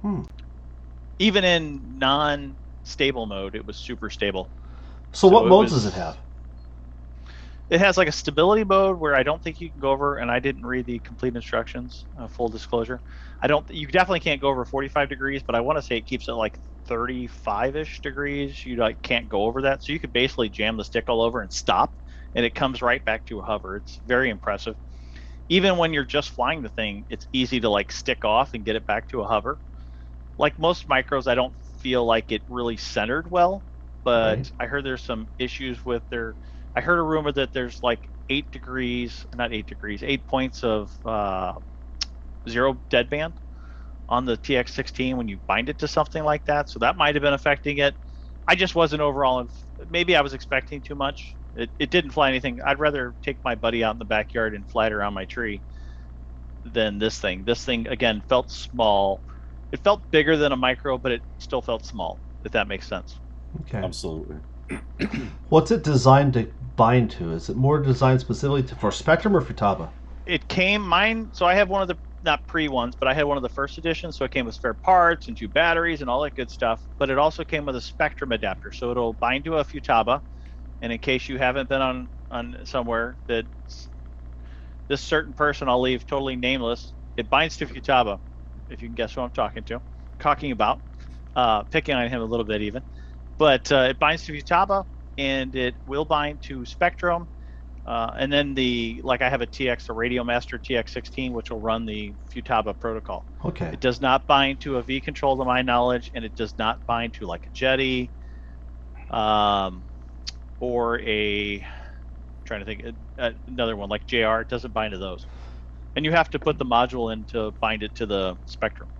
Hmm. 0.00 0.22
even 1.18 1.44
in 1.44 1.98
non-stable 1.98 3.26
mode, 3.26 3.56
it 3.56 3.66
was 3.66 3.76
super 3.76 4.10
stable. 4.10 4.52
So, 5.12 5.28
So 5.28 5.34
what 5.34 5.46
modes 5.46 5.72
was- 5.72 5.84
does 5.84 5.94
it 5.94 5.96
have? 5.98 6.16
It 7.70 7.80
has 7.80 7.98
like 7.98 8.08
a 8.08 8.12
stability 8.12 8.64
mode 8.64 8.98
where 8.98 9.14
I 9.14 9.22
don't 9.22 9.42
think 9.42 9.60
you 9.60 9.70
can 9.70 9.80
go 9.80 9.90
over, 9.90 10.16
and 10.16 10.30
I 10.30 10.38
didn't 10.40 10.64
read 10.64 10.86
the 10.86 11.00
complete 11.00 11.34
instructions. 11.36 12.06
Uh, 12.18 12.28
full 12.28 12.48
disclosure, 12.48 13.02
I 13.42 13.46
don't. 13.46 13.68
You 13.70 13.86
definitely 13.88 14.20
can't 14.20 14.40
go 14.40 14.48
over 14.48 14.64
45 14.64 15.08
degrees, 15.10 15.42
but 15.46 15.54
I 15.54 15.60
want 15.60 15.78
to 15.78 15.82
say 15.82 15.96
it 15.98 16.06
keeps 16.06 16.28
it 16.28 16.32
like 16.32 16.58
35ish 16.88 18.00
degrees. 18.02 18.64
You 18.64 18.76
like 18.76 19.02
can't 19.02 19.28
go 19.28 19.42
over 19.44 19.62
that, 19.62 19.82
so 19.84 19.92
you 19.92 20.00
could 20.00 20.12
basically 20.12 20.48
jam 20.48 20.76
the 20.78 20.84
stick 20.84 21.04
all 21.08 21.20
over 21.22 21.42
and 21.42 21.52
stop, 21.52 21.94
and 22.34 22.46
it 22.46 22.54
comes 22.54 22.80
right 22.82 23.04
back 23.04 23.26
to 23.26 23.40
a 23.40 23.44
hover. 23.44 23.76
It's 23.76 24.00
very 24.04 24.30
impressive. 24.30 24.76
Even 25.48 25.78
when 25.78 25.92
you're 25.92 26.04
just 26.04 26.30
flying 26.30 26.62
the 26.62 26.70
thing, 26.70 27.06
it's 27.08 27.26
easy 27.32 27.60
to 27.60 27.70
like 27.70 27.92
stick 27.92 28.24
off 28.24 28.54
and 28.54 28.64
get 28.64 28.76
it 28.76 28.86
back 28.86 29.08
to 29.08 29.22
a 29.22 29.26
hover. 29.28 29.60
Like 30.38 30.58
most 30.58 30.88
micros, 30.88 31.26
I 31.26 31.34
don't 31.34 31.54
feel 31.80 32.04
like 32.04 32.32
it 32.32 32.42
really 32.48 32.76
centered 32.76 33.30
well, 33.30 33.64
but 34.04 34.40
Right. 34.40 34.52
I 34.58 34.66
heard 34.66 34.84
there's 34.84 35.04
some 35.04 35.30
issues 35.38 35.84
with 35.84 36.02
their. 36.10 36.36
I 36.78 36.80
heard 36.80 37.00
a 37.00 37.02
rumor 37.02 37.32
that 37.32 37.52
there's 37.52 37.82
like 37.82 38.08
eight 38.28 38.52
degrees, 38.52 39.26
not 39.34 39.52
eight 39.52 39.66
degrees, 39.66 40.00
eight 40.04 40.28
points 40.28 40.62
of 40.62 40.92
uh, 41.04 41.54
zero 42.48 42.80
deadband 42.88 43.34
on 44.08 44.24
the 44.24 44.36
TX16 44.36 45.16
when 45.16 45.26
you 45.26 45.40
bind 45.48 45.68
it 45.68 45.80
to 45.80 45.88
something 45.88 46.22
like 46.22 46.44
that. 46.44 46.70
So 46.70 46.78
that 46.78 46.96
might 46.96 47.16
have 47.16 47.22
been 47.22 47.34
affecting 47.34 47.78
it. 47.78 47.96
I 48.46 48.54
just 48.54 48.76
wasn't 48.76 49.02
overall. 49.02 49.40
In, 49.40 49.48
maybe 49.90 50.14
I 50.14 50.20
was 50.20 50.34
expecting 50.34 50.80
too 50.80 50.94
much. 50.94 51.34
It, 51.56 51.70
it 51.80 51.90
didn't 51.90 52.12
fly 52.12 52.28
anything. 52.28 52.60
I'd 52.64 52.78
rather 52.78 53.16
take 53.24 53.38
my 53.44 53.56
buddy 53.56 53.82
out 53.82 53.96
in 53.96 53.98
the 53.98 54.04
backyard 54.04 54.54
and 54.54 54.64
fly 54.70 54.86
it 54.86 54.92
around 54.92 55.14
my 55.14 55.24
tree 55.24 55.64
than 56.64 57.00
this 57.00 57.18
thing. 57.18 57.44
This 57.44 57.64
thing 57.64 57.88
again 57.88 58.22
felt 58.28 58.52
small. 58.52 59.24
It 59.72 59.82
felt 59.82 60.08
bigger 60.12 60.36
than 60.36 60.52
a 60.52 60.56
micro, 60.56 60.96
but 60.96 61.10
it 61.10 61.22
still 61.38 61.60
felt 61.60 61.84
small. 61.84 62.20
If 62.44 62.52
that 62.52 62.68
makes 62.68 62.86
sense. 62.86 63.18
Okay. 63.62 63.78
Absolutely. 63.78 64.36
What's 65.48 65.70
it 65.70 65.84
designed 65.84 66.34
to 66.34 66.52
bind 66.76 67.10
to? 67.12 67.32
Is 67.32 67.48
it 67.48 67.56
more 67.56 67.80
designed 67.80 68.20
specifically 68.20 68.62
to, 68.64 68.76
for 68.76 68.90
Spektrum 68.90 69.34
or 69.34 69.42
Futaba? 69.42 69.90
it 70.26 70.48
came 70.48 70.82
mine 70.86 71.30
so 71.32 71.46
i 71.46 71.54
have 71.54 71.68
one 71.68 71.82
of 71.82 71.88
the 71.88 71.98
not 72.22 72.46
pre 72.46 72.68
ones 72.68 72.96
but 72.98 73.08
i 73.08 73.14
had 73.14 73.24
one 73.24 73.36
of 73.36 73.42
the 73.42 73.48
first 73.48 73.78
editions 73.78 74.16
so 74.16 74.24
it 74.24 74.30
came 74.30 74.46
with 74.46 74.54
spare 74.54 74.74
parts 74.74 75.28
and 75.28 75.36
two 75.36 75.48
batteries 75.48 76.00
and 76.00 76.10
all 76.10 76.22
that 76.22 76.34
good 76.34 76.50
stuff 76.50 76.82
but 76.98 77.10
it 77.10 77.18
also 77.18 77.44
came 77.44 77.66
with 77.66 77.76
a 77.76 77.80
Spektrum 77.80 78.34
adapter 78.34 78.70
so 78.72 78.90
it'll 78.90 79.14
bind 79.14 79.44
to 79.44 79.56
a 79.56 79.64
futaba 79.64 80.20
and 80.82 80.92
in 80.92 80.98
case 80.98 81.28
you 81.28 81.38
haven't 81.38 81.68
been 81.68 81.82
on 81.82 82.10
on 82.30 82.56
somewhere 82.64 83.18
that 83.28 83.46
this 84.88 85.02
certain 85.02 85.34
person 85.34 85.68
i'll 85.68 85.80
leave 85.80 86.06
totally 86.06 86.36
nameless 86.36 86.94
it 87.16 87.30
binds 87.30 87.56
to 87.56 87.66
futaba 87.66 88.18
if 88.68 88.82
you 88.82 88.88
can 88.88 88.94
guess 88.94 89.14
who 89.14 89.22
i'm 89.22 89.30
talking 89.30 89.64
to 89.64 89.80
talking 90.20 90.52
about 90.52 90.80
uh, 91.36 91.64
picking 91.64 91.94
on 91.94 92.08
him 92.08 92.20
a 92.22 92.24
little 92.24 92.46
bit 92.46 92.62
even 92.62 92.82
but 93.38 93.70
uh, 93.72 93.88
it 93.90 93.98
binds 93.98 94.24
to 94.24 94.32
futaba 94.32 94.84
and 95.16 95.54
it 95.54 95.74
will 95.86 96.04
bind 96.04 96.40
to 96.42 96.60
Spektrum 96.60 97.28
uh, 97.88 98.12
and 98.18 98.30
then 98.30 98.52
the 98.52 99.00
like 99.02 99.22
I 99.22 99.30
have 99.30 99.40
a 99.40 99.46
TX, 99.46 99.88
a 99.88 99.94
Radio 99.94 100.22
Master 100.22 100.58
TX16, 100.58 101.32
which 101.32 101.50
will 101.50 101.60
run 101.60 101.86
the 101.86 102.14
Futaba 102.30 102.78
protocol. 102.78 103.26
Okay. 103.42 103.70
It 103.72 103.80
does 103.80 103.98
not 103.98 104.26
bind 104.26 104.60
to 104.60 104.76
a 104.76 104.82
V 104.82 105.00
control, 105.00 105.38
to 105.38 105.44
my 105.46 105.62
knowledge, 105.62 106.10
and 106.14 106.22
it 106.22 106.34
does 106.34 106.52
not 106.58 106.80
bind 106.86 107.14
to 107.14 107.26
like 107.26 107.46
a 107.46 107.50
Jeti, 107.50 108.10
um, 109.10 109.86
or 110.60 111.00
a 111.00 111.60
I'm 111.60 111.64
trying 112.44 112.60
to 112.60 112.66
think 112.66 112.82
uh, 113.16 113.30
another 113.46 113.74
one 113.74 113.88
like 113.88 114.06
JR. 114.06 114.40
It 114.40 114.50
doesn't 114.50 114.74
bind 114.74 114.92
to 114.92 114.98
those, 114.98 115.24
and 115.96 116.04
you 116.04 116.12
have 116.12 116.28
to 116.30 116.38
put 116.38 116.58
the 116.58 116.66
module 116.66 117.10
in 117.10 117.24
to 117.30 117.54
bind 117.58 117.82
it 117.82 117.94
to 117.94 118.04
the 118.04 118.36
Spektrum. 118.46 118.90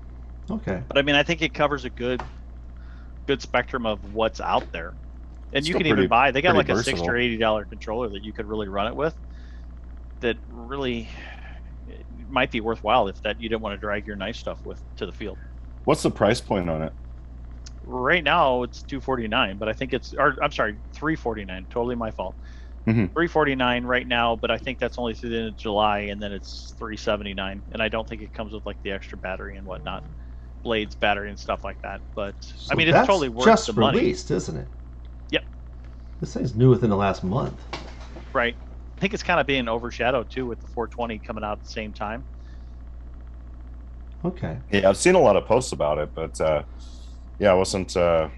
Okay. 0.50 0.82
But 0.88 0.96
I 0.96 1.02
mean, 1.02 1.14
I 1.14 1.24
think 1.24 1.42
it 1.42 1.52
covers 1.52 1.84
a 1.84 1.90
good, 1.90 2.22
good 3.28 3.40
spectrum 3.42 3.86
of 3.86 4.14
what's 4.14 4.40
out 4.40 4.72
there, 4.72 4.94
and 5.52 5.64
you 5.64 5.72
Still 5.74 5.80
can 5.80 5.88
pretty- 5.90 6.00
even 6.02 6.08
buy. 6.08 6.32
They 6.32 6.40
got 6.42 6.56
like 6.56 6.66
pretty 6.66 6.80
a 6.80 6.82
sixty 6.82 6.92
versatile. 7.02 7.14
or 7.14 7.16
eighty 7.18 7.36
dollar 7.36 7.64
controller 7.66 8.08
that 8.08 8.24
you 8.24 8.32
could 8.32 8.46
really 8.46 8.68
run 8.68 8.88
it 8.88 8.96
with. 8.96 9.14
That 10.20 10.36
really 10.48 11.08
it 11.86 12.04
might 12.28 12.50
be 12.50 12.60
worthwhile 12.60 13.06
if 13.08 13.22
that 13.22 13.40
you 13.40 13.48
didn't 13.48 13.60
want 13.62 13.74
to 13.74 13.78
drag 13.78 14.06
your 14.06 14.16
nice 14.16 14.38
stuff 14.38 14.64
with 14.64 14.82
to 14.96 15.06
the 15.06 15.12
field. 15.12 15.38
What's 15.84 16.02
the 16.02 16.10
price 16.10 16.40
point 16.40 16.68
on 16.68 16.82
it? 16.82 16.92
Right 17.84 18.24
now 18.24 18.62
it's 18.64 18.82
two 18.82 19.00
forty 19.00 19.28
nine, 19.28 19.58
but 19.58 19.68
I 19.68 19.74
think 19.74 19.92
it's 19.92 20.14
or 20.14 20.36
I'm 20.42 20.50
sorry, 20.50 20.76
three 20.92 21.14
forty 21.16 21.44
nine. 21.44 21.66
Totally 21.70 21.94
my 21.96 22.10
fault. 22.10 22.34
Mhm. 22.86 23.12
Three 23.12 23.28
forty 23.28 23.54
nine 23.54 23.84
right 23.84 24.06
now, 24.06 24.36
but 24.36 24.50
I 24.50 24.56
think 24.56 24.78
that's 24.78 24.96
only 24.98 25.12
through 25.12 25.28
the 25.30 25.38
end 25.38 25.48
of 25.48 25.56
July, 25.58 25.98
and 26.10 26.20
then 26.22 26.32
it's 26.32 26.74
three 26.78 26.96
seventy 26.96 27.34
nine. 27.34 27.62
And 27.72 27.82
I 27.82 27.88
don't 27.88 28.08
think 28.08 28.22
it 28.22 28.32
comes 28.32 28.54
with 28.54 28.64
like 28.64 28.82
the 28.82 28.92
extra 28.92 29.18
battery 29.18 29.56
and 29.58 29.66
whatnot, 29.66 30.04
blades, 30.62 30.94
battery, 30.94 31.28
and 31.30 31.38
stuff 31.38 31.64
like 31.64 31.80
that. 31.82 32.00
But 32.14 32.34
So 32.40 32.72
I 32.72 32.74
mean, 32.74 32.88
it's 32.88 32.98
totally 33.06 33.28
worth 33.28 33.46
just 33.46 33.66
the 33.66 33.72
money. 33.74 33.98
released, 33.98 34.30
isn't 34.30 34.56
it? 34.56 34.68
Yep. 35.30 35.44
This 36.20 36.34
thing's 36.34 36.54
new 36.54 36.70
within 36.70 36.90
the 36.90 36.96
last 36.96 37.22
month. 37.24 37.60
Right. 38.32 38.54
I 38.96 39.00
think 39.00 39.14
it's 39.14 39.22
kind 39.22 39.38
of 39.40 39.46
being 39.46 39.68
overshadowed 39.68 40.28
too 40.30 40.46
with 40.46 40.60
the 40.60 40.66
420 40.68 41.18
coming 41.18 41.44
out 41.44 41.58
at 41.58 41.64
the 41.64 41.70
same 41.70 41.92
time. 41.92 42.24
Okay. 44.24 44.58
Yeah, 44.72 44.88
I've 44.88 44.96
seen 44.96 45.14
a 45.14 45.20
lot 45.20 45.36
of 45.36 45.46
posts 45.46 45.72
about 45.72 45.98
it, 45.98 46.10
but 46.14 46.40
uh, 46.40 46.62
yeah, 47.38 47.50
I 47.52 47.54
wasn't. 47.54 47.96
Uh, 47.96 48.28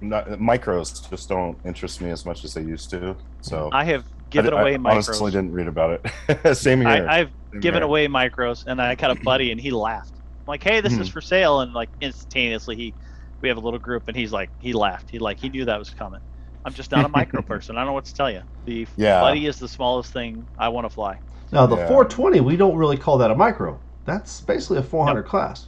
not, 0.00 0.26
micros 0.28 1.08
just 1.10 1.28
don't 1.28 1.58
interest 1.64 2.00
me 2.00 2.10
as 2.10 2.24
much 2.26 2.44
as 2.44 2.54
they 2.54 2.62
used 2.62 2.90
to. 2.90 3.16
So 3.42 3.68
I 3.72 3.84
have 3.84 4.04
given 4.30 4.52
I, 4.54 4.60
away 4.60 4.74
I 4.74 4.78
micros. 4.78 4.90
honestly 4.92 5.30
didn't 5.30 5.52
read 5.52 5.68
about 5.68 6.00
it. 6.28 6.56
Same 6.56 6.80
here. 6.80 6.88
I, 6.88 7.20
I've 7.20 7.30
Same 7.52 7.60
given 7.60 7.82
here. 7.82 7.86
away 7.88 8.08
micros, 8.08 8.64
and 8.66 8.80
I 8.80 8.94
got 8.94 9.10
a 9.10 9.20
buddy, 9.22 9.52
and 9.52 9.60
he 9.60 9.70
laughed. 9.70 10.12
I'm 10.46 10.52
like, 10.52 10.62
"Hey, 10.62 10.80
this 10.80 10.92
is 10.96 11.08
Mhm. 11.08 11.12
for 11.12 11.20
sale," 11.20 11.60
and 11.60 11.72
like 11.74 11.88
instantaneously, 12.00 12.76
he, 12.76 12.94
we 13.40 13.48
have 13.48 13.58
a 13.58 13.60
little 13.60 13.80
group, 13.80 14.04
and 14.08 14.16
he's 14.16 14.32
like, 14.32 14.50
he 14.60 14.72
laughed. 14.72 15.10
He 15.10 15.18
like 15.18 15.38
he 15.40 15.48
knew 15.48 15.64
that 15.64 15.78
was 15.78 15.90
coming. 15.90 16.20
I'm 16.64 16.72
just 16.72 16.90
not 16.92 17.04
a 17.04 17.08
micro 17.08 17.42
person. 17.52 17.76
I 17.76 17.80
don't 17.80 17.88
know 17.88 17.92
what 17.92 18.04
to 18.06 18.14
tell 18.14 18.30
you. 18.30 18.42
The 18.64 18.86
Yeah. 18.96 19.20
buddy 19.20 19.46
is 19.46 19.58
the 19.58 19.68
smallest 19.68 20.12
thing 20.12 20.46
I 20.58 20.68
want 20.68 20.84
to 20.84 20.88
fly. 20.90 21.18
Now 21.52 21.66
the 21.66 21.76
Yeah. 21.76 21.88
420, 21.88 22.40
we 22.40 22.56
don't 22.56 22.76
really 22.76 22.96
call 22.96 23.18
that 23.18 23.30
a 23.30 23.34
micro. 23.34 23.78
That's 24.04 24.40
basically 24.40 24.78
a 24.78 24.82
400 24.82 25.24
class. 25.24 25.66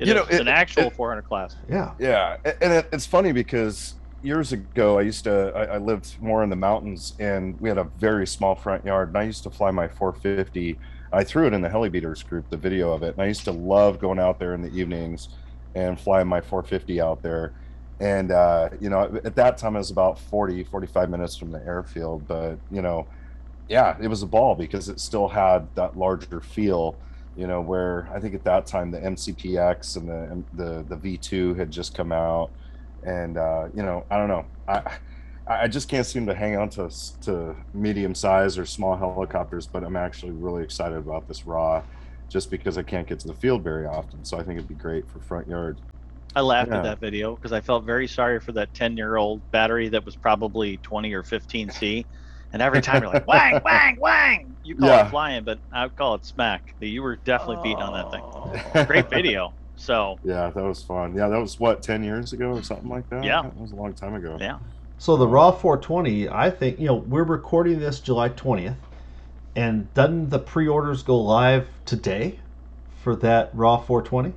It 0.00 0.06
You 0.08 0.12
is. 0.14 0.16
know, 0.16 0.24
it's 0.24 0.34
it- 0.34 0.40
an 0.42 0.48
actual 0.48 0.84
it- 0.84 0.92
400 0.94 1.22
class. 1.22 1.56
Yeah. 1.68 1.92
Yeah, 1.98 2.36
and 2.60 2.72
it, 2.72 2.88
it's 2.92 3.06
funny 3.06 3.30
because 3.32 3.94
years 4.22 4.52
ago 4.52 4.98
I 4.98 5.02
used 5.02 5.24
to 5.24 5.52
I, 5.56 5.74
I 5.74 5.78
lived 5.78 6.16
more 6.20 6.44
in 6.44 6.50
the 6.50 6.56
mountains 6.56 7.14
and 7.18 7.60
we 7.60 7.68
had 7.68 7.78
a 7.78 7.84
very 7.98 8.26
small 8.26 8.54
front 8.54 8.84
yard 8.84 9.08
and 9.08 9.18
I 9.18 9.22
used 9.24 9.42
to 9.44 9.50
fly 9.50 9.70
my 9.72 9.88
450. 9.88 10.78
I 11.12 11.24
threw 11.24 11.46
it 11.46 11.52
in 11.52 11.60
the 11.60 11.68
heli 11.68 11.88
beaters 11.88 12.22
group, 12.22 12.48
the 12.50 12.56
video 12.56 12.92
of 12.92 13.02
it, 13.02 13.14
and 13.14 13.22
I 13.22 13.26
used 13.26 13.44
to 13.44 13.52
love 13.52 13.98
going 13.98 14.18
out 14.18 14.38
there 14.38 14.54
in 14.54 14.62
the 14.62 14.70
evenings 14.70 15.28
and 15.74 15.98
flying 15.98 16.28
my 16.28 16.40
450 16.40 17.00
out 17.00 17.22
there. 17.22 17.52
And 18.00 18.30
uh, 18.30 18.70
you 18.80 18.90
know, 18.90 19.20
at 19.24 19.36
that 19.36 19.58
time 19.58 19.76
it 19.76 19.80
was 19.80 19.90
about 19.90 20.18
40, 20.18 20.64
45 20.64 21.10
minutes 21.10 21.36
from 21.36 21.52
the 21.52 21.64
airfield, 21.64 22.26
but 22.26 22.56
you 22.70 22.82
know, 22.82 23.06
yeah, 23.68 23.96
it 24.00 24.08
was 24.08 24.22
a 24.22 24.26
ball 24.26 24.54
because 24.54 24.88
it 24.88 25.00
still 25.00 25.28
had 25.28 25.66
that 25.76 25.96
larger 25.96 26.40
feel 26.40 26.96
you 27.36 27.46
know 27.46 27.60
where 27.60 28.08
i 28.12 28.20
think 28.20 28.34
at 28.34 28.44
that 28.44 28.66
time 28.66 28.90
the 28.90 28.98
mcpx 28.98 29.96
and 29.96 30.08
the 30.08 30.42
the, 30.54 30.94
the 30.94 31.18
v2 31.18 31.56
had 31.56 31.70
just 31.70 31.94
come 31.94 32.12
out 32.12 32.50
and 33.04 33.36
uh, 33.36 33.68
you 33.74 33.82
know 33.82 34.04
i 34.10 34.16
don't 34.16 34.28
know 34.28 34.44
i 34.68 34.98
i 35.46 35.66
just 35.68 35.88
can't 35.88 36.06
seem 36.06 36.26
to 36.26 36.34
hang 36.34 36.56
on 36.56 36.68
to 36.68 36.88
to 37.20 37.54
medium 37.74 38.14
size 38.14 38.56
or 38.58 38.64
small 38.66 38.96
helicopters 38.96 39.66
but 39.66 39.82
i'm 39.84 39.96
actually 39.96 40.32
really 40.32 40.62
excited 40.62 40.96
about 40.98 41.26
this 41.28 41.46
raw 41.46 41.82
just 42.28 42.50
because 42.50 42.78
i 42.78 42.82
can't 42.82 43.06
get 43.08 43.18
to 43.18 43.26
the 43.26 43.34
field 43.34 43.62
very 43.62 43.86
often 43.86 44.24
so 44.24 44.38
i 44.38 44.42
think 44.42 44.56
it'd 44.58 44.68
be 44.68 44.74
great 44.74 45.08
for 45.10 45.18
front 45.20 45.46
yard 45.48 45.76
I 46.34 46.40
laughed 46.40 46.70
Yeah. 46.70 46.78
at 46.78 46.82
that 46.84 46.98
video 46.98 47.36
because 47.36 47.52
I 47.52 47.60
felt 47.60 47.84
very 47.84 48.08
sorry 48.08 48.40
for 48.40 48.52
that 48.52 48.72
10 48.72 48.96
year 48.96 49.16
old 49.18 49.42
battery 49.50 49.90
that 49.90 50.02
was 50.06 50.16
probably 50.16 50.78
20 50.78 51.12
or 51.12 51.22
15C. 51.22 52.06
And 52.54 52.62
every 52.62 52.80
time 52.80 53.02
you're 53.02 53.12
like, 53.12 53.26
wang, 53.26 53.60
wang, 53.66 53.98
wang. 54.00 54.56
You 54.64 54.76
call 54.76 54.88
Yeah. 54.88 55.06
it 55.06 55.10
flying, 55.10 55.44
but 55.44 55.58
I 55.70 55.84
would 55.84 55.94
call 55.94 56.14
it 56.14 56.24
smack. 56.24 56.74
You 56.80 57.02
were 57.02 57.16
definitely 57.16 57.58
beating 57.62 57.82
on 57.82 57.92
that 57.92 58.10
thing. 58.10 58.22
Oh. 58.24 58.84
Great 58.86 59.10
video. 59.10 59.52
So, 59.76 60.18
yeah 60.24 60.48
that 60.48 60.62
was 60.64 60.82
fun 60.82 61.14
yeah 61.14 61.28
that 61.28 61.38
was 61.40 61.58
what 61.60 61.82
10 61.82 62.02
years 62.04 62.32
ago 62.32 62.52
or 62.52 62.62
something 62.62 62.88
like 62.88 63.06
that 63.10 63.24
Yeah. 63.24 63.42
that 63.42 63.56
was 63.58 63.72
a 63.72 63.74
long 63.74 63.92
time 63.92 64.14
ago 64.14 64.38
yeah. 64.40 64.58
So 65.02 65.16
the 65.16 65.26
Raw 65.26 65.50
420, 65.50 66.28
I 66.28 66.48
think, 66.48 66.78
you 66.78 66.86
know, 66.86 66.94
we're 66.94 67.24
recording 67.24 67.80
this 67.80 67.98
July 67.98 68.28
20th, 68.28 68.76
and 69.56 69.92
doesn't 69.94 70.30
the 70.30 70.38
pre-orders 70.38 71.02
go 71.02 71.20
live 71.20 71.66
today 71.84 72.38
for 73.02 73.16
that 73.16 73.50
Raw 73.52 73.78
420? 73.78 74.32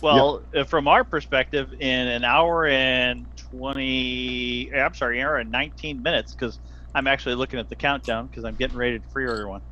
Well, 0.00 0.42
uh, 0.54 0.62
from 0.62 0.86
our 0.86 1.02
perspective, 1.02 1.72
in 1.80 2.06
an 2.06 2.22
hour 2.22 2.68
and 2.68 3.26
20, 3.50 4.70
eh, 4.72 4.80
I'm 4.80 4.94
sorry, 4.94 5.18
an 5.18 5.26
hour 5.26 5.38
and 5.38 5.50
19 5.50 6.04
minutes, 6.04 6.34
because 6.34 6.60
I'm 6.94 7.08
actually 7.08 7.34
looking 7.34 7.58
at 7.58 7.68
the 7.68 7.74
countdown 7.74 8.28
because 8.28 8.44
I'm 8.44 8.54
getting 8.54 8.76
ready 8.76 9.00
to 9.00 9.08
pre 9.08 9.26
order 9.26 9.48
one. 9.48 9.62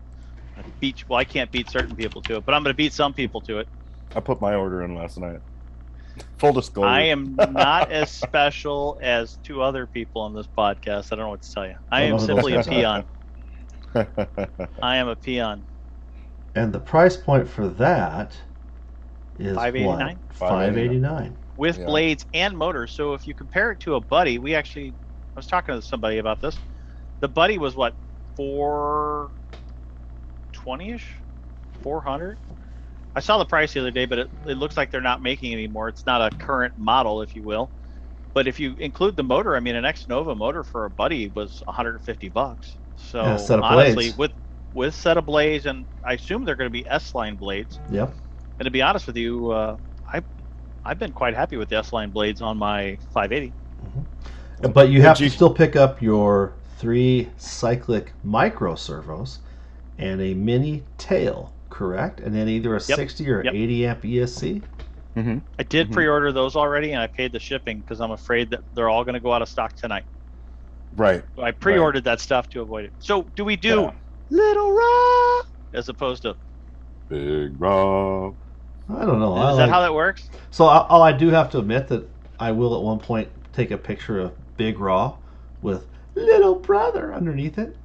I 0.59 0.63
beat, 0.81 1.09
well, 1.09 1.21
I 1.21 1.25
can't 1.25 1.53
beat 1.53 1.71
certain 1.71 1.95
people 1.95 2.23
to 2.23 2.39
it, 2.39 2.45
but 2.45 2.57
I'm 2.57 2.65
going 2.65 2.75
to 2.75 2.77
beat 2.77 2.93
some 2.93 3.15
people 3.15 3.41
to 3.43 3.61
it. 3.61 3.69
i 4.17 4.19
put 4.19 4.41
my 4.41 4.57
order 4.57 4.83
in 4.83 4.97
last 4.97 5.17
night 5.17 5.39
full 6.39 6.53
disclosure 6.53 6.89
I 6.89 7.03
am 7.03 7.37
not 7.37 7.91
as 7.91 8.11
special 8.13 8.99
as 9.03 9.39
two 9.43 9.63
other 9.63 9.87
people 9.87 10.23
on 10.23 10.35
this 10.35 10.49
podcast. 10.59 11.09
I 11.13 11.17
don't 11.17 11.27
know 11.27 11.31
what 11.31 11.43
to 11.43 11.53
tell 11.53 11.67
you. 11.67 11.75
I 11.91 12.03
am 12.03 12.19
simply 12.19 12.55
a 12.55 12.57
those 12.57 12.67
guys 12.67 12.85
are. 12.85 13.05
peon. 13.95 14.67
I 14.83 14.97
am 14.97 15.09
a 15.09 15.17
peon. 15.17 15.65
And 16.55 16.73
the 16.73 16.81
price 16.81 17.17
point 17.17 17.49
for 17.49 17.69
that 17.69 18.37
is 19.39 19.57
$589? 19.57 19.85
what? 19.85 20.19
589. 20.35 21.39
with 21.57 21.79
Yeah. 21.79 21.87
blades 21.87 22.27
and 22.35 22.57
motors. 22.57 22.93
So 22.93 23.15
if 23.15 23.27
you 23.27 23.35
compare 23.35 23.73
it 23.73 23.81
to 23.81 23.95
a 23.95 24.01
buddy, 24.01 24.39
we 24.39 24.55
actually 24.55 24.95
I 25.35 25.39
was 25.39 25.47
talking 25.47 25.75
to 25.75 25.83
somebody 25.83 26.19
about 26.19 26.41
this. 26.41 26.57
The 27.21 27.29
buddy 27.29 27.59
was 27.59 27.75
what 27.75 27.97
four 28.37 29.31
twenty 30.53 30.93
ish, 30.93 31.23
four 31.83 32.03
hundred. 32.03 32.39
I 33.15 33.21
saw 33.21 33.39
the 33.39 33.45
price 33.45 33.75
the 33.75 33.81
other 33.81 33.91
day, 33.91 34.07
but 34.07 34.19
it, 34.21 34.31
it 34.47 34.57
looks 34.57 34.77
like 34.77 34.91
they're 34.91 35.01
not 35.01 35.23
making 35.23 35.53
anymore. 35.53 35.89
It's 35.89 36.07
not 36.07 36.23
a 36.23 36.37
current 36.39 36.75
model, 36.77 37.23
if 37.23 37.35
you 37.35 37.45
will. 37.45 37.73
But 38.35 38.49
if 38.49 38.61
you 38.61 38.75
include 38.79 39.17
the 39.17 39.23
motor, 39.25 39.57
I 39.57 39.61
mean, 39.61 39.77
an 39.77 39.85
X 39.85 40.09
Nova 40.09 40.35
motor 40.35 40.65
for 40.65 40.87
a 40.87 40.91
buddy 40.91 41.29
was 41.29 41.63
150 41.67 42.29
bucks. 42.31 42.79
So 42.97 43.23
Yeah, 43.23 43.37
set 43.37 43.59
of 43.59 43.65
honestly, 43.65 44.07
blades. 44.07 44.19
with 44.19 44.33
with 44.73 44.95
set 44.95 45.19
of 45.19 45.27
blades, 45.27 45.67
and 45.67 45.87
I 46.05 46.15
assume 46.15 46.45
they're 46.45 46.57
going 46.57 46.71
to 46.71 46.73
be 46.73 46.87
S 46.89 47.15
line 47.15 47.37
blades. 47.37 47.79
Yep. 47.91 48.15
And 48.59 48.67
to 48.67 48.71
be 48.71 48.83
honest 48.83 49.07
with 49.07 49.17
you, 49.17 49.51
uh, 49.51 49.77
I 50.13 50.23
I've 50.85 50.99
been 50.99 51.13
quite 51.13 51.35
happy 51.35 51.57
with 51.57 51.69
the 51.71 51.77
S 51.79 51.93
line 51.93 52.11
blades 52.11 52.41
on 52.43 52.59
my 52.59 52.99
580. 53.13 53.55
But 54.61 54.91
you 54.91 55.03
have 55.03 55.19
you- 55.21 55.27
to 55.27 55.31
still 55.31 55.53
pick 55.53 55.77
up 55.77 56.01
your 56.01 56.55
three 56.79 57.31
cyclic 57.37 58.15
micro 58.23 58.75
servos 58.75 59.41
and 59.99 60.21
a 60.21 60.35
mini 60.35 60.85
tail, 60.99 61.55
correct? 61.83 62.21
And 62.21 62.33
then 62.35 62.49
either 62.49 62.71
a 62.77 62.81
Yep. 62.81 62.83
60 62.97 63.29
or 63.31 63.43
Yep. 63.45 63.55
80 63.55 63.87
amp 63.87 64.05
ESC. 64.05 64.63
hmm 65.15 65.39
I 65.59 65.63
did 65.65 65.89
Mhm. 65.89 65.93
pre-order 65.93 66.31
those 66.33 66.55
already, 66.57 66.93
and 66.93 67.03
I 67.03 67.07
paid 67.09 67.33
the 67.33 67.39
shipping 67.41 67.81
because 67.81 68.01
I'm 68.01 68.13
afraid 68.13 68.51
that 68.51 68.61
they're 68.75 68.89
all 68.89 69.05
going 69.05 69.13
to 69.15 69.21
go 69.21 69.33
out 69.33 69.43
of 69.43 69.49
stock 69.49 69.75
tonight. 69.75 70.05
right 70.97 71.23
I 71.43 71.53
pre-ordered 71.53 72.05
that 72.05 72.21
stuff 72.21 72.51
to 72.51 72.61
avoid 72.61 72.85
it. 72.85 72.93
So 72.99 73.23
do 73.35 73.45
we 73.47 73.57
do 73.57 73.81
Yeah. 73.81 73.91
little 74.31 74.73
raw 74.73 75.41
as 75.73 75.89
opposed 75.89 76.23
to? 76.23 76.37
big 77.09 77.59
raw 77.61 78.29
I 78.89 79.05
don't 79.07 79.19
know. 79.21 79.35
I 79.35 79.51
Is 79.53 79.57
like- 79.57 79.67
that 79.67 79.69
how 79.71 79.81
that 79.81 79.93
works? 79.95 80.29
So 80.51 80.67
I, 80.67 80.87
all 80.89 81.03
I 81.03 81.13
do 81.13 81.29
have 81.31 81.51
to 81.51 81.59
admit 81.59 81.89
that 81.89 82.09
I 82.39 82.53
will 82.53 82.75
at 82.77 82.83
one 82.83 82.99
point 82.99 83.29
take 83.53 83.71
a 83.71 83.77
picture 83.79 84.19
of 84.21 84.33
Big 84.57 84.79
Raw 84.79 85.17
with 85.63 85.87
little 86.15 86.55
brother 86.57 87.13
underneath 87.15 87.59
it. 87.59 87.77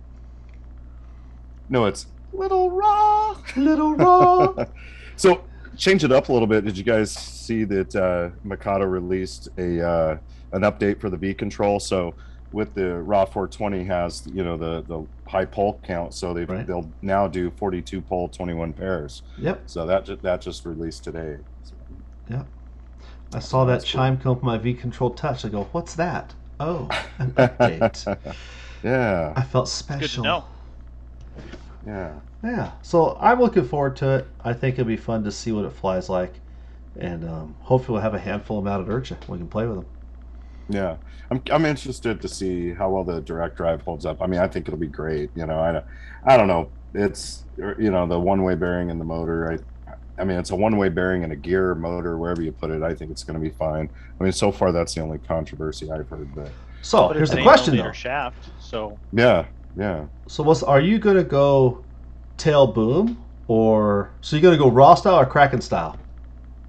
no 1.70 1.86
it's 1.86 2.06
little 2.34 2.72
raw 2.72 3.38
Little 3.56 3.96
Raw. 3.96 4.66
so 5.16 5.42
change 5.78 6.04
it 6.04 6.12
up 6.12 6.30
a 6.30 6.34
little 6.34 6.48
bit. 6.48 6.66
Did 6.66 6.78
you 6.78 6.84
guys 6.84 7.12
see 7.12 7.64
that 7.66 7.96
uh, 7.96 8.30
Mikado 8.44 8.86
released 8.86 9.50
a 9.58 9.88
uh, 9.88 10.18
an 10.52 10.62
update 10.62 11.00
for 11.00 11.10
the 11.10 11.18
V 11.18 11.34
control? 11.34 11.80
So 11.80 12.14
with 12.54 12.74
the 12.74 12.96
Raw 12.98 13.26
420 13.26 13.84
has 13.86 14.28
you 14.34 14.44
know 14.44 14.58
the 14.58 14.82
the 14.88 15.06
high 15.30 15.46
pole 15.46 15.80
count, 15.84 16.14
so 16.14 16.34
they 16.34 16.46
Right. 16.46 16.66
they'll 16.66 16.90
now 17.02 17.28
do 17.28 17.52
42 17.52 18.02
pole, 18.02 18.28
21 18.30 18.74
pairs. 18.74 19.22
yep. 19.38 19.62
So 19.66 19.86
that 19.86 20.06
ju- 20.06 20.20
that 20.22 20.42
just 20.42 20.66
released 20.66 21.04
today. 21.04 21.38
So, 21.64 21.74
I 23.34 23.40
saw 23.40 23.66
that 23.66 23.74
That's 23.74 23.92
cool. 23.92 24.00
chime 24.00 24.18
come 24.18 24.32
up 24.38 24.44
my 24.44 24.58
V 24.58 24.74
Control 24.74 25.10
Touch. 25.10 25.44
I 25.44 25.50
go, 25.50 25.64
what's 25.74 25.96
that? 25.96 26.34
Oh, 26.62 26.88
an 27.20 27.32
update. 27.38 28.18
yeah, 28.84 29.34
I 29.36 29.42
felt 29.44 29.66
Good 29.66 29.72
special. 29.72 30.24
To 31.88 31.92
know. 31.94 32.22
yeah. 32.44 32.50
Yeah. 32.50 32.72
So 32.82 33.18
I'm 33.20 33.40
looking 33.40 33.66
forward 33.66 33.96
to 33.98 34.18
it. 34.18 34.28
I 34.44 34.54
think 34.54 34.76
it'll 34.76 34.86
be 34.88 34.98
fun 34.98 35.24
to 35.24 35.32
see 35.32 35.52
what 35.52 35.66
it 35.66 35.72
flies 35.72 36.10
like. 36.10 36.34
And 37.00 37.28
um, 37.28 37.56
hopefully 37.62 37.94
we'll 37.96 38.04
have 38.04 38.14
a 38.14 38.20
handful 38.20 38.60
of 38.60 38.64
them 38.64 38.74
out 38.74 38.82
at 38.82 38.88
IRCHA. 38.88 39.28
We 39.28 39.38
can 39.38 39.48
play 39.48 39.68
with 39.68 39.78
them. 39.78 39.86
Yeah, 40.70 40.98
I'm 41.32 41.42
I'm 41.50 41.66
interested 41.66 42.22
to 42.22 42.28
see 42.28 42.74
how 42.74 42.90
well 42.90 43.04
the 43.04 43.22
direct 43.22 43.56
drive 43.56 43.82
holds 43.84 44.06
up. 44.06 44.22
I 44.22 44.28
mean, 44.28 44.42
I 44.42 44.48
think 44.48 44.68
it'll 44.68 44.80
be 44.80 44.88
great. 44.88 45.30
You 45.36 45.46
know, 45.46 45.60
I 45.60 45.72
don't, 45.72 45.86
I 46.26 46.36
don't 46.38 46.48
know. 46.48 46.70
It's 46.94 47.46
you 47.58 47.90
know 47.92 48.06
the 48.06 48.20
one 48.20 48.44
way 48.44 48.56
bearing 48.56 48.90
in 48.90 49.00
the 49.00 49.06
motor. 49.06 49.54
I, 49.54 49.92
I 50.22 50.26
mean, 50.26 50.38
it's 50.38 50.50
a 50.50 50.56
one 50.56 50.76
way 50.78 50.90
bearing 50.90 51.24
in 51.24 51.32
a 51.32 51.36
gear 51.36 51.74
motor 51.76 52.18
wherever 52.18 52.42
you 52.42 52.52
put 52.52 52.72
it. 52.72 52.82
I 52.84 52.94
think 52.94 53.12
it's 53.12 53.24
going 53.24 53.40
to 53.42 53.50
be 53.50 53.56
fine. 53.56 53.90
I 54.20 54.24
mean, 54.24 54.34
so 54.34 54.52
far 54.52 54.72
that's 54.72 54.94
the 54.94 55.02
only 55.02 55.20
controversy 55.20 55.90
I've 55.92 56.10
heard. 56.10 56.34
But 56.36 56.52
So 56.82 57.08
But 57.08 57.16
here's 57.16 57.30
the 57.30 57.44
question 57.44 57.78
though. 57.78 57.92
shaft. 57.94 58.50
So 58.60 59.00
yeah, 59.14 59.46
yeah. 59.78 60.06
So 60.28 60.44
what's 60.44 60.64
are 60.64 60.82
you 60.82 60.98
gonna 61.00 61.24
go 61.24 61.84
tail 62.38 62.68
boom 62.68 63.24
or 63.48 64.12
so 64.22 64.36
you're 64.36 64.44
gonna 64.44 64.58
go 64.58 64.70
raw 64.70 64.96
style 64.96 65.20
or 65.20 65.26
Kraken 65.26 65.62
style? 65.62 65.98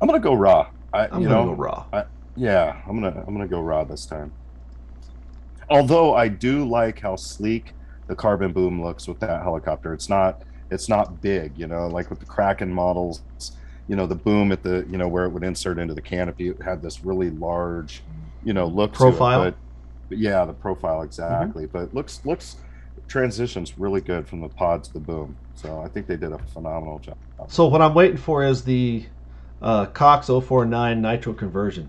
I'm 0.01 0.07
gonna 0.07 0.21
go 0.21 0.35
raw. 0.35 0.69
I 0.93 1.07
I'm 1.09 1.23
you 1.23 1.29
gonna 1.29 1.47
know 1.47 1.55
go 1.55 1.63
raw. 1.63 2.05
yeah, 2.37 2.81
I'm 2.87 3.01
gonna 3.01 3.25
I'm 3.27 3.35
gonna 3.35 3.49
go 3.49 3.61
raw 3.61 3.85
this 3.85 4.07
time. 4.07 4.33
Although 5.71 6.15
I 6.15 6.29
do 6.29 6.67
like 6.69 7.01
how 7.01 7.17
sleek 7.17 7.75
the 8.07 8.15
carbon 8.15 8.53
boom 8.53 8.83
looks 8.83 9.09
with 9.09 9.21
that 9.21 9.43
helicopter. 9.43 9.93
It's 9.93 10.09
not 10.09 10.43
it's 10.71 10.89
not 10.89 11.21
big, 11.23 11.53
you 11.57 11.67
know, 11.67 11.87
like 11.89 12.11
with 12.11 12.21
the 12.21 12.27
Kraken 12.27 12.73
models, 12.73 13.23
you 13.89 13.97
know, 13.97 14.07
the 14.07 14.15
boom 14.15 14.53
at 14.53 14.63
the 14.63 14.87
you 14.91 14.99
know 14.99 15.09
where 15.09 15.25
it 15.25 15.31
would 15.31 15.45
insert 15.45 15.79
into 15.79 15.95
the 15.95 16.03
canopy 16.03 16.49
it 16.49 16.63
had 16.63 16.83
this 16.83 17.05
really 17.05 17.31
large, 17.31 18.03
you 18.45 18.53
know, 18.53 18.67
look 18.67 18.93
to 18.93 18.97
it, 18.97 18.99
Profile? 18.99 19.45
but, 19.45 19.55
but 20.11 20.19
yeah, 20.19 20.45
the 20.45 20.53
profile 20.53 21.03
exactly. 21.03 21.65
Mm-hmm. 21.65 21.79
But 21.79 21.95
looks 21.95 22.21
looks 22.25 22.57
transitions 23.09 23.79
really 23.79 24.01
good 24.01 24.27
from 24.29 24.41
the 24.41 24.49
pod 24.49 24.85
to 24.85 24.93
the 24.93 25.01
boom. 25.01 25.37
So 25.55 25.81
I 25.81 25.89
think 25.89 26.07
they 26.07 26.17
did 26.17 26.33
a 26.33 26.39
phenomenal 26.39 26.99
job. 26.99 27.17
So 27.49 27.67
what 27.67 27.83
I'm 27.83 27.95
waiting 27.95 28.17
for 28.19 28.45
is 28.45 28.63
the 28.65 29.07
uh, 29.63 29.87
Cox 29.87 30.27
049 30.29 31.01
nitro 31.03 31.33
conversion. 31.33 31.89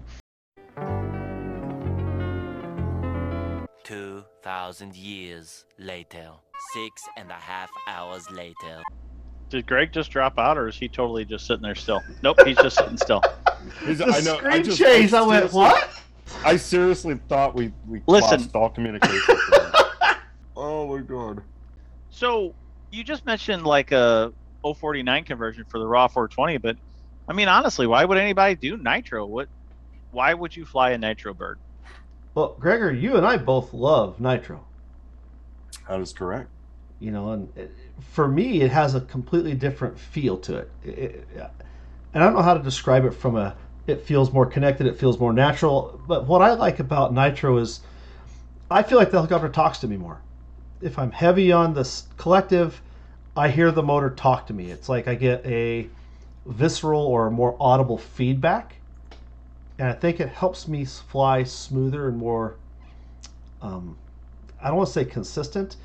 2,000 3.83 4.95
years 4.95 5.65
later. 5.77 6.29
Six 6.73 7.01
and 7.17 7.29
a 7.31 7.33
half 7.35 7.69
hours 7.87 8.29
later. 8.31 8.81
did 9.49 9.65
Greg 9.65 9.91
just 9.93 10.11
drop 10.11 10.37
out, 10.37 10.57
or 10.57 10.67
is 10.67 10.75
he 10.75 10.87
totally 10.89 11.23
just 11.25 11.47
sitting 11.47 11.63
there 11.63 11.73
still? 11.75 12.01
Nope, 12.21 12.37
he's 12.45 12.57
just 12.57 12.77
sitting 12.77 12.97
still. 12.97 13.21
He's- 13.85 13.97
The 13.97 14.05
I 14.05 14.19
know, 14.21 14.35
I 14.35 14.37
screen 14.37 14.63
just- 14.63 14.77
changed. 14.79 15.13
I 15.13 15.21
went 15.21 15.49
seriously- 15.51 15.57
what? 15.59 15.89
I 16.45 16.57
seriously 16.57 17.19
thought 17.27 17.55
we 17.55 17.73
we 17.87 18.01
Listen. 18.07 18.39
lost 18.41 18.55
all 18.55 18.69
communication. 18.69 19.19
for 21.07 21.13
my 21.13 21.35
god. 21.35 21.43
So 22.09 22.55
you 22.91 23.03
just 23.03 23.25
mentioned 23.25 23.65
like 23.65 23.91
a 23.91 24.31
049 24.79 25.23
conversion 25.23 25.65
for 25.69 25.79
the 25.79 25.87
raw 25.87 26.07
420, 26.07 26.57
but 26.57 26.77
I 27.27 27.33
mean 27.33 27.47
honestly, 27.47 27.87
why 27.87 28.05
would 28.05 28.17
anybody 28.17 28.55
do 28.55 28.77
nitro? 28.77 29.25
What? 29.25 29.49
Why 30.11 30.33
would 30.33 30.55
you 30.55 30.65
fly 30.65 30.91
a 30.91 30.97
nitro 30.97 31.33
bird? 31.33 31.59
Well, 32.35 32.55
Greggor, 32.59 32.99
you 32.99 33.15
and 33.15 33.25
I 33.25 33.37
both 33.37 33.73
love 33.73 34.19
nitro. 34.19 34.65
That 35.87 35.99
is 35.99 36.13
correct. 36.13 36.49
You 36.99 37.11
know, 37.11 37.31
and 37.31 37.49
it, 37.57 37.71
for 37.99 38.27
me, 38.27 38.61
it 38.61 38.71
has 38.71 38.95
a 38.95 39.01
completely 39.01 39.53
different 39.53 39.97
feel 39.99 40.37
to 40.39 40.57
it. 40.57 40.71
It- 40.83 40.99
it- 40.99 41.27
And 42.13 42.23
I 42.23 42.25
don't 42.27 42.35
know 42.35 42.41
how 42.41 42.55
to 42.55 42.63
describe 42.63 43.05
it 43.05 43.11
from 43.11 43.35
a. 43.37 43.55
It 43.87 44.01
feels 44.01 44.33
more 44.33 44.45
connected. 44.45 44.87
It 44.87 44.97
feels 44.97 45.19
more 45.19 45.33
natural. 45.33 45.99
But 46.07 46.25
what 46.27 46.41
I 46.41 46.53
like 46.53 46.79
about 46.79 47.13
nitro 47.13 47.57
is, 47.57 47.81
I 48.71 48.83
feel 48.83 48.97
like 48.97 49.11
the 49.11 49.17
helicopter 49.17 49.49
talks 49.49 49.77
to 49.79 49.87
me 49.87 49.97
more. 49.97 50.21
If 50.81 50.97
I'm 50.97 51.11
heavy 51.11 51.51
on 51.51 51.73
this 51.73 52.05
collective, 52.17 52.81
I 53.35 53.49
hear 53.49 53.71
the 53.71 53.83
motor 53.83 54.09
talk 54.09 54.47
to 54.47 54.53
me. 54.53 54.71
It's 54.71 54.89
like 54.89 55.07
I 55.07 55.15
get 55.15 55.45
a 55.45 55.89
visceral 56.45 57.01
or 57.01 57.29
more 57.29 57.55
audible 57.59 57.97
feedback, 57.97 58.75
and 59.77 59.87
I 59.87 59.93
think 59.93 60.19
it 60.19 60.29
helps 60.29 60.67
me 60.67 60.85
fly 60.85 61.43
smoother 61.43 62.07
and 62.07 62.17
more. 62.17 62.55
Um, 63.61 63.97
I 64.61 64.67
don't 64.67 64.77
want 64.77 64.87
to 64.87 64.93
say 64.93 65.05
consistent, 65.05 65.75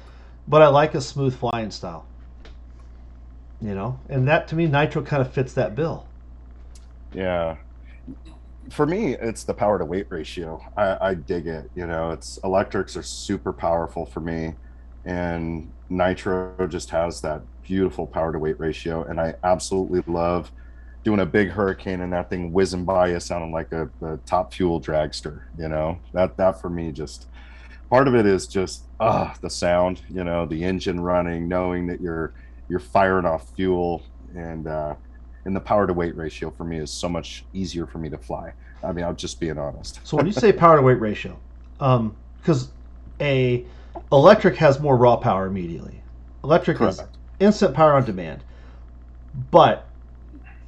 but 0.49 0.63
I 0.63 0.69
like 0.69 0.95
a 0.95 1.01
smooth 1.01 1.37
flying 1.37 1.71
style. 1.71 2.07
You 3.61 3.75
know, 3.75 3.99
and 4.09 4.29
that 4.29 4.49
to 4.49 4.57
me, 4.57 4.67
nitro 4.67 5.03
kind 5.03 5.23
of 5.23 5.33
fits 5.33 5.55
that 5.55 5.75
bill. 5.75 6.07
Yeah. 7.13 7.57
For 8.71 8.87
me, 8.87 9.15
it's 9.15 9.45
the 9.45 9.55
power 9.55 9.79
to 9.79 9.85
weight 9.85 10.07
ratio. 10.09 10.61
I, 10.77 11.11
I 11.11 11.15
dig 11.15 11.47
it. 11.47 11.71
You 11.75 11.87
know, 11.87 12.11
it's 12.11 12.39
electrics 12.45 12.97
are 12.97 13.03
super 13.03 13.53
powerful 13.53 14.07
for 14.07 14.21
me, 14.21 14.55
and 15.05 15.71
nitro 15.89 16.67
just 16.69 16.91
has 16.91 17.21
that 17.21 17.43
beautiful 17.63 18.07
power 18.07 18.33
to 18.33 18.39
weight 18.39 18.59
ratio. 18.59 19.05
And 19.05 19.21
I 19.21 19.35
absolutely 19.43 20.03
love 20.07 20.51
doing 21.03 21.21
a 21.21 21.27
big 21.27 21.51
hurricane 21.51 22.01
and 22.01 22.13
that 22.13 22.31
thing 22.31 22.53
whizzing 22.53 22.85
by 22.85 23.09
you, 23.09 23.21
sounding 23.21 23.53
like 23.53 23.73
a, 23.73 23.89
a 24.03 24.17
top 24.27 24.53
fuel 24.53 24.81
dragster. 24.81 25.43
You 25.59 25.69
know, 25.69 25.99
that 26.13 26.37
that 26.37 26.61
for 26.61 26.71
me 26.71 26.93
just 26.93 27.27
part 27.91 28.09
of 28.09 28.15
it 28.15 28.27
is 28.27 28.47
just 28.47 28.85
ah 29.01 29.35
the 29.41 29.51
sound. 29.51 30.03
You 30.09 30.25
know, 30.25 30.47
the 30.47 30.65
engine 30.65 31.01
running, 31.01 31.49
knowing 31.49 31.87
that 31.89 32.01
you're 32.01 32.33
you're 32.69 32.81
firing 32.81 33.27
off 33.27 33.55
fuel 33.55 34.03
and. 34.35 34.67
uh 34.67 34.95
and 35.47 35.55
the 35.55 35.61
power 35.61 35.87
to 35.87 35.93
weight 35.93 36.17
ratio 36.17 36.51
for 36.51 36.65
me 36.65 36.79
is 36.79 36.91
so 36.91 37.07
much 37.07 37.45
easier 37.53 37.87
for 37.87 37.99
me 37.99 38.09
to 38.09 38.17
fly. 38.17 38.55
I 38.83 38.93
mean, 38.93 39.05
I'm 39.05 39.15
just 39.15 39.39
being 39.39 39.59
honest. 39.59 40.01
So 40.03 40.17
when 40.17 40.25
you 40.25 40.33
say 40.33 40.53
power 40.53 40.77
to 40.77 40.83
weight 40.83 40.99
ratio, 41.01 41.39
um 41.81 42.17
because 42.41 42.71
a 43.21 43.67
electric 44.13 44.57
has 44.57 44.81
more 44.81 44.97
raw 44.97 45.17
power 45.17 45.47
immediately. 45.47 46.03
Electric 46.43 46.81
is 46.81 47.03
instant 47.41 47.75
power 47.75 47.95
on 47.95 48.05
demand, 48.05 48.45
but 49.51 49.87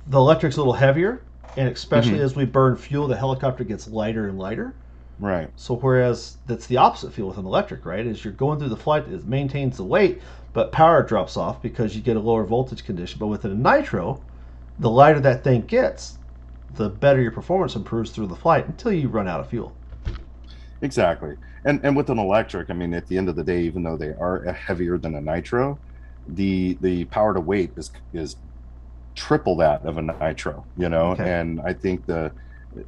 the 0.06 0.18
electric's 0.18 0.56
a 0.56 0.61
little 0.61 0.73
heavier, 0.73 1.23
and 1.56 1.68
especially 1.68 2.18
Mhm. 2.18 2.23
as 2.23 2.37
we 2.37 2.45
burn 2.45 2.76
fuel, 2.76 3.09
the 3.09 3.16
helicopter 3.16 3.64
gets 3.64 3.88
lighter 3.88 4.28
and 4.28 4.38
lighter. 4.38 4.75
Right. 5.18 5.50
So 5.56 5.76
whereas 5.76 6.37
that's 6.47 6.66
the 6.66 6.76
opposite 6.76 7.12
feel 7.12 7.26
with 7.28 7.38
an 7.38 7.47
electric, 7.47 7.87
right? 7.87 8.06
As 8.06 8.25
you're 8.25 8.35
going 8.35 8.59
through 8.59 8.68
the 8.68 8.76
flight, 8.76 9.09
it 9.09 9.26
maintains 9.26 9.78
the 9.78 9.85
weight, 9.85 10.21
but 10.52 10.73
power 10.73 11.02
drops 11.02 11.37
off 11.37 11.62
because 11.62 11.97
you 11.97 12.02
get 12.02 12.16
a 12.16 12.21
lower 12.21 12.45
voltage 12.45 12.85
condition. 12.85 13.18
But 13.18 13.28
with 13.28 13.45
a 13.45 13.49
nitro, 13.49 14.21
the 14.78 14.90
lighter 14.90 15.21
that 15.21 15.42
thing 15.42 15.62
gets, 15.62 16.18
the 16.75 16.90
better 16.90 17.21
your 17.21 17.33
performance 17.33 17.75
improves 17.76 18.11
through 18.11 18.26
the 18.26 18.37
flight 18.37 18.66
until 18.66 18.92
you 18.92 19.09
run 19.09 19.26
out 19.26 19.40
of 19.40 19.49
fuel. 19.49 19.73
Exactly. 20.83 21.37
And 21.66 21.80
and 21.85 21.96
with 21.96 22.08
an 22.11 22.18
electric, 22.18 22.70
I 22.70 22.75
mean, 22.75 22.94
at 22.94 23.06
the 23.08 23.18
end 23.18 23.28
of 23.28 23.36
the 23.36 23.45
day, 23.45 23.62
even 23.62 23.82
though 23.82 23.97
they 23.97 24.10
are 24.10 24.45
heavier 24.52 24.97
than 24.97 25.14
a 25.17 25.21
nitro, 25.21 25.78
the 26.28 26.78
the 26.80 27.04
power 27.06 27.34
to 27.34 27.41
weight 27.41 27.73
is 27.76 27.91
is 28.14 28.36
triple 29.14 29.56
that 29.56 29.84
of 29.84 29.99
a 29.99 30.02
nitro. 30.02 30.64
You 30.78 30.88
know, 30.88 31.10
Okay. 31.10 31.30
and 31.41 31.60
I 31.60 31.73
think 31.75 32.06
the 32.06 32.32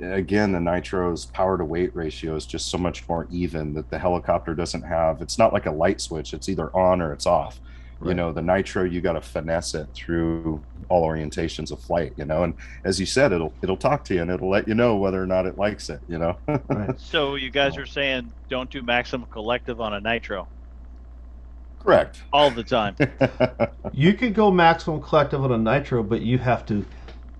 again 0.02 0.52
the 0.52 0.60
nitro's 0.60 1.24
power 1.26 1.56
to 1.56 1.64
weight 1.64 1.96
ratio 1.96 2.36
is 2.36 2.44
just 2.46 2.68
so 2.68 2.76
much 2.78 3.08
more 3.08 3.26
even 3.30 3.72
that 3.74 3.90
the 3.90 3.98
helicopter 3.98 4.54
doesn't 4.54 4.82
have. 4.82 5.22
It's 5.22 5.38
not 5.38 5.52
like 5.52 5.66
a 5.66 5.72
light 5.72 6.00
switch. 6.00 6.32
It's 6.32 6.48
either 6.48 6.74
on 6.76 7.00
or 7.02 7.12
it's 7.12 7.26
off. 7.26 7.60
You 8.04 8.14
know, 8.14 8.32
the 8.32 8.42
nitro 8.42 8.84
you 8.84 9.00
got 9.00 9.14
to 9.14 9.20
finesse 9.20 9.74
it 9.74 9.88
through 9.92 10.62
all 10.88 11.04
orientations 11.04 11.72
of 11.72 11.80
flight. 11.80 12.12
You 12.16 12.24
know, 12.24 12.44
and 12.44 12.54
as 12.84 13.00
you 13.00 13.06
said, 13.06 13.32
it'll 13.32 13.52
it'll 13.60 13.76
talk 13.76 14.04
to 14.04 14.14
you 14.14 14.22
and 14.22 14.30
it'll 14.30 14.50
let 14.50 14.68
you 14.68 14.74
know 14.74 14.96
whether 14.96 15.20
or 15.20 15.26
not 15.26 15.46
it 15.46 15.58
likes 15.58 15.90
it. 15.90 16.00
You 16.08 16.18
know. 16.18 16.38
Right. 16.68 17.00
So 17.00 17.34
you 17.34 17.50
guys 17.50 17.76
are 17.76 17.86
saying 17.86 18.32
don't 18.48 18.70
do 18.70 18.82
maximum 18.82 19.26
collective 19.30 19.80
on 19.80 19.94
a 19.94 20.00
nitro 20.00 20.46
Correct. 21.80 22.22
all 22.32 22.50
the 22.50 22.62
time. 22.64 22.96
You 23.92 24.12
could 24.14 24.34
go 24.34 24.50
maximum 24.50 25.00
collective 25.00 25.42
on 25.42 25.50
a 25.50 25.58
nitro, 25.58 26.02
but 26.04 26.20
you 26.20 26.38
have 26.38 26.64
to 26.66 26.84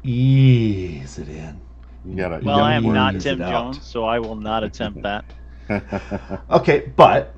ease 0.02 1.18
it 1.18 1.28
in. 1.28 1.60
You 2.04 2.16
gotta. 2.16 2.40
you 2.40 2.46
Well, 2.46 2.58
gotta 2.58 2.72
I 2.72 2.74
am 2.74 2.92
not 2.92 3.20
Tim 3.20 3.40
it 3.40 3.44
out. 3.44 3.74
Jones, 3.74 3.86
so 3.86 4.04
I 4.04 4.18
will 4.18 4.34
not 4.34 4.64
attempt 4.64 5.02
that. 5.02 5.24
Okay, 6.50 6.90
but 6.96 7.34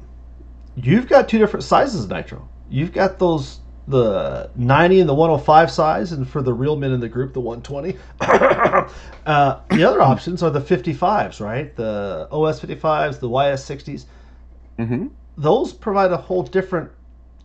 you've 0.77 1.09
got 1.09 1.29
two 1.29 1.39
different 1.39 1.65
sizes 1.65 2.05
of 2.05 2.11
nitro. 2.11 2.49
You've 2.71 2.93
got 2.93 3.19
those 3.19 3.61
the 3.89 4.51
90 4.55 5.01
and 5.01 5.09
the 5.09 5.15
105 5.15 5.71
size, 5.71 6.13
and 6.13 6.29
for 6.29 6.43
the 6.43 6.53
real 6.53 6.77
men 6.77 6.93
in 6.93 7.01
the 7.01 7.09
group, 7.09 7.33
the 7.33 7.41
120. 7.41 7.99
uh, 9.27 9.61
the 9.71 9.85
other 9.85 10.01
options 10.01 10.43
are 10.43 10.51
the 10.51 10.61
55s, 10.61 11.41
right? 11.41 11.75
The 11.75 12.29
OS 12.31 12.61
55s, 12.61 13.19
the 13.19 13.29
YS 13.29 13.69
60s. 13.69 14.05
hmm 14.77 15.09
Those 15.37 15.73
provide 15.73 16.13
a 16.13 16.17
whole 16.17 16.43
different 16.43 16.91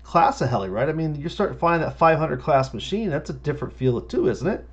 class 0.03 0.39
of 0.41 0.49
heli, 0.49 0.69
right? 0.69 0.87
I 0.87 0.93
mean, 0.93 1.15
you're 1.15 1.29
starting 1.29 1.55
to 1.55 1.59
find 1.59 1.81
that 1.81 1.97
500 1.97 2.39
class 2.39 2.73
machine. 2.73 3.09
That's 3.09 3.31
a 3.31 3.33
different 3.33 3.73
feel 3.73 3.99
too, 4.01 4.29
isn't 4.29 4.47
it? 4.47 4.65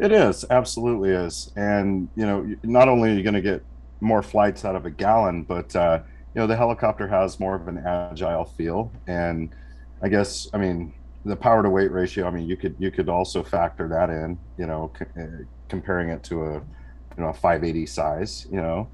It 0.00 0.10
is 0.10 0.44
absolutely 0.50 1.10
is, 1.10 1.52
and 1.54 2.08
you 2.16 2.26
know, 2.26 2.56
not 2.64 2.88
only 2.88 3.10
are 3.10 3.14
you 3.14 3.22
going 3.22 3.34
to 3.34 3.40
get 3.40 3.62
more 4.00 4.22
flights 4.22 4.64
out 4.64 4.74
of 4.74 4.86
a 4.86 4.90
gallon, 4.90 5.44
but 5.44 5.74
uh, 5.76 6.00
you 6.34 6.40
know, 6.40 6.46
the 6.46 6.56
helicopter 6.56 7.08
has 7.08 7.40
more 7.40 7.54
of 7.54 7.68
an 7.68 7.78
agile 7.86 8.44
feel, 8.44 8.94
and 9.06 9.54
I 10.02 10.08
guess, 10.08 10.46
I 10.52 10.58
mean, 10.58 10.94
the 11.24 11.36
power 11.36 11.62
to 11.62 11.70
weight 11.70 11.92
ratio. 11.92 12.26
I 12.26 12.30
mean, 12.30 12.46
you 12.46 12.56
could 12.56 12.76
you 12.78 12.90
could 12.90 13.08
also 13.08 13.42
factor 13.42 13.88
that 13.88 14.10
in, 14.10 14.40
you 14.58 14.66
know, 14.66 14.92
c- 14.98 15.06
uh, 15.20 15.44
comparing 15.68 16.10
it 16.10 16.22
to 16.24 16.44
a 16.44 16.54
you 16.56 17.22
know 17.22 17.28
a 17.28 17.34
580 17.34 17.86
size, 17.86 18.46
you 18.50 18.60
know. 18.60 18.92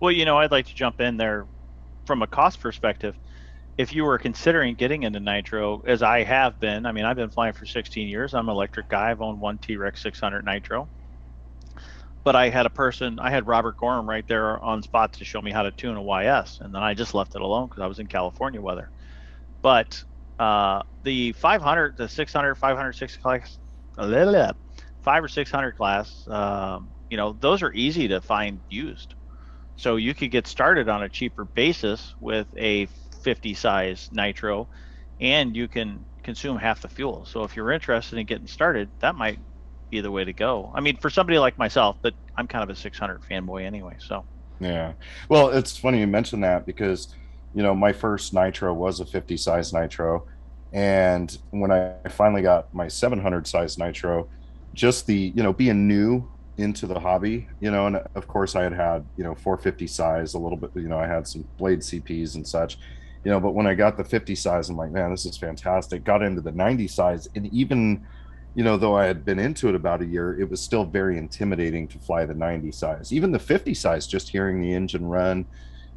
Well, 0.00 0.12
you 0.12 0.24
know, 0.24 0.38
I'd 0.38 0.50
like 0.50 0.66
to 0.66 0.74
jump 0.74 1.00
in 1.00 1.16
there 1.16 1.46
from 2.06 2.22
a 2.22 2.26
cost 2.26 2.60
perspective. 2.60 3.18
If 3.78 3.94
you 3.94 4.04
were 4.04 4.18
considering 4.18 4.76
getting 4.76 5.04
into 5.04 5.20
nitro, 5.20 5.82
as 5.86 6.02
I 6.02 6.24
have 6.24 6.60
been, 6.60 6.86
I 6.86 6.92
mean, 6.92 7.04
I've 7.06 7.16
been 7.16 7.30
flying 7.30 7.54
for 7.54 7.66
16 7.66 8.08
years. 8.08 8.34
I'm 8.34 8.48
an 8.48 8.54
electric 8.54 8.88
guy. 8.88 9.10
I've 9.10 9.22
owned 9.22 9.40
one 9.40 9.58
T 9.58 9.76
Rex 9.76 10.02
600 10.02 10.44
nitro. 10.44 10.90
But 12.24 12.36
I 12.36 12.50
had 12.50 12.66
a 12.66 12.70
person, 12.70 13.18
I 13.18 13.30
had 13.30 13.46
Robert 13.48 13.76
Gorham 13.76 14.08
right 14.08 14.26
there 14.28 14.58
on 14.60 14.82
spot 14.82 15.14
to 15.14 15.24
show 15.24 15.42
me 15.42 15.50
how 15.50 15.62
to 15.62 15.72
tune 15.72 15.96
a 15.96 16.02
YS, 16.02 16.58
and 16.60 16.74
then 16.74 16.82
I 16.82 16.94
just 16.94 17.14
left 17.14 17.34
it 17.34 17.40
alone 17.40 17.68
because 17.68 17.82
I 17.82 17.86
was 17.86 17.98
in 17.98 18.06
California 18.06 18.60
weather. 18.60 18.90
But 19.60 20.02
uh, 20.38 20.82
the 21.02 21.32
500, 21.32 21.96
the 21.96 22.08
600, 22.08 22.54
500, 22.54 22.92
600 22.92 23.22
class, 23.22 23.58
blah, 23.96 24.06
blah, 24.08 24.24
blah, 24.24 24.52
five 25.02 25.24
or 25.24 25.28
600 25.28 25.76
class, 25.76 26.26
um, 26.28 26.90
you 27.10 27.16
know, 27.16 27.36
those 27.40 27.62
are 27.62 27.72
easy 27.72 28.08
to 28.08 28.20
find 28.20 28.62
used. 28.68 29.14
So 29.76 29.96
you 29.96 30.14
could 30.14 30.30
get 30.30 30.46
started 30.46 30.88
on 30.88 31.02
a 31.02 31.08
cheaper 31.08 31.44
basis 31.44 32.14
with 32.20 32.46
a 32.56 32.86
50 33.22 33.54
size 33.54 34.08
nitro 34.12 34.68
and 35.20 35.56
you 35.56 35.68
can 35.68 36.06
consume 36.22 36.56
half 36.56 36.82
the 36.82 36.88
fuel. 36.88 37.24
So 37.24 37.42
if 37.44 37.56
you're 37.56 37.72
interested 37.72 38.18
in 38.18 38.26
getting 38.26 38.46
started, 38.46 38.90
that 39.00 39.14
might 39.14 39.38
be 39.92 40.00
the 40.00 40.10
way 40.10 40.24
to 40.24 40.32
go. 40.32 40.72
I 40.74 40.80
mean, 40.80 40.96
for 40.96 41.10
somebody 41.10 41.38
like 41.38 41.56
myself, 41.58 41.98
but 42.02 42.14
I'm 42.36 42.48
kind 42.48 42.64
of 42.64 42.70
a 42.70 42.74
600 42.74 43.20
fanboy 43.22 43.64
anyway. 43.64 43.94
So 44.00 44.24
Yeah. 44.62 44.92
Well, 45.28 45.50
it's 45.50 45.76
funny 45.76 46.00
you 46.00 46.06
mentioned 46.06 46.44
that 46.44 46.66
because, 46.66 47.14
you 47.54 47.62
know, 47.62 47.74
my 47.74 47.92
first 47.92 48.32
nitro 48.32 48.72
was 48.72 49.00
a 49.00 49.06
50 49.06 49.36
size 49.36 49.72
nitro. 49.72 50.26
And 50.72 51.36
when 51.50 51.70
I 51.70 51.94
finally 52.08 52.42
got 52.42 52.72
my 52.72 52.88
700 52.88 53.46
size 53.46 53.76
nitro, 53.76 54.28
just 54.72 55.06
the, 55.06 55.32
you 55.34 55.42
know, 55.42 55.52
being 55.52 55.86
new 55.86 56.28
into 56.56 56.86
the 56.86 56.98
hobby, 56.98 57.48
you 57.60 57.70
know, 57.70 57.86
and 57.86 57.96
of 58.14 58.26
course 58.26 58.56
I 58.56 58.62
had 58.62 58.72
had, 58.72 59.04
you 59.16 59.24
know, 59.24 59.34
450 59.34 59.86
size 59.86 60.34
a 60.34 60.38
little 60.38 60.56
bit, 60.56 60.70
you 60.74 60.88
know, 60.88 60.98
I 60.98 61.06
had 61.06 61.26
some 61.26 61.46
blade 61.58 61.80
CPs 61.80 62.36
and 62.36 62.46
such, 62.46 62.78
you 63.24 63.30
know, 63.30 63.40
but 63.40 63.50
when 63.50 63.66
I 63.66 63.74
got 63.74 63.96
the 63.96 64.04
50 64.04 64.34
size, 64.34 64.70
I'm 64.70 64.76
like, 64.76 64.90
man, 64.90 65.10
this 65.10 65.26
is 65.26 65.36
fantastic. 65.36 66.04
Got 66.04 66.22
into 66.22 66.40
the 66.40 66.52
90 66.52 66.88
size 66.88 67.28
and 67.34 67.52
even, 67.52 68.06
you 68.54 68.64
know, 68.64 68.76
though 68.76 68.96
I 68.96 69.06
had 69.06 69.24
been 69.24 69.38
into 69.38 69.68
it 69.68 69.74
about 69.74 70.02
a 70.02 70.06
year, 70.06 70.38
it 70.38 70.48
was 70.48 70.60
still 70.60 70.84
very 70.84 71.16
intimidating 71.16 71.88
to 71.88 71.98
fly 71.98 72.26
the 72.26 72.34
90 72.34 72.70
size. 72.72 73.12
Even 73.12 73.32
the 73.32 73.38
50 73.38 73.72
size, 73.74 74.06
just 74.06 74.28
hearing 74.28 74.60
the 74.60 74.74
engine 74.74 75.06
run, 75.06 75.46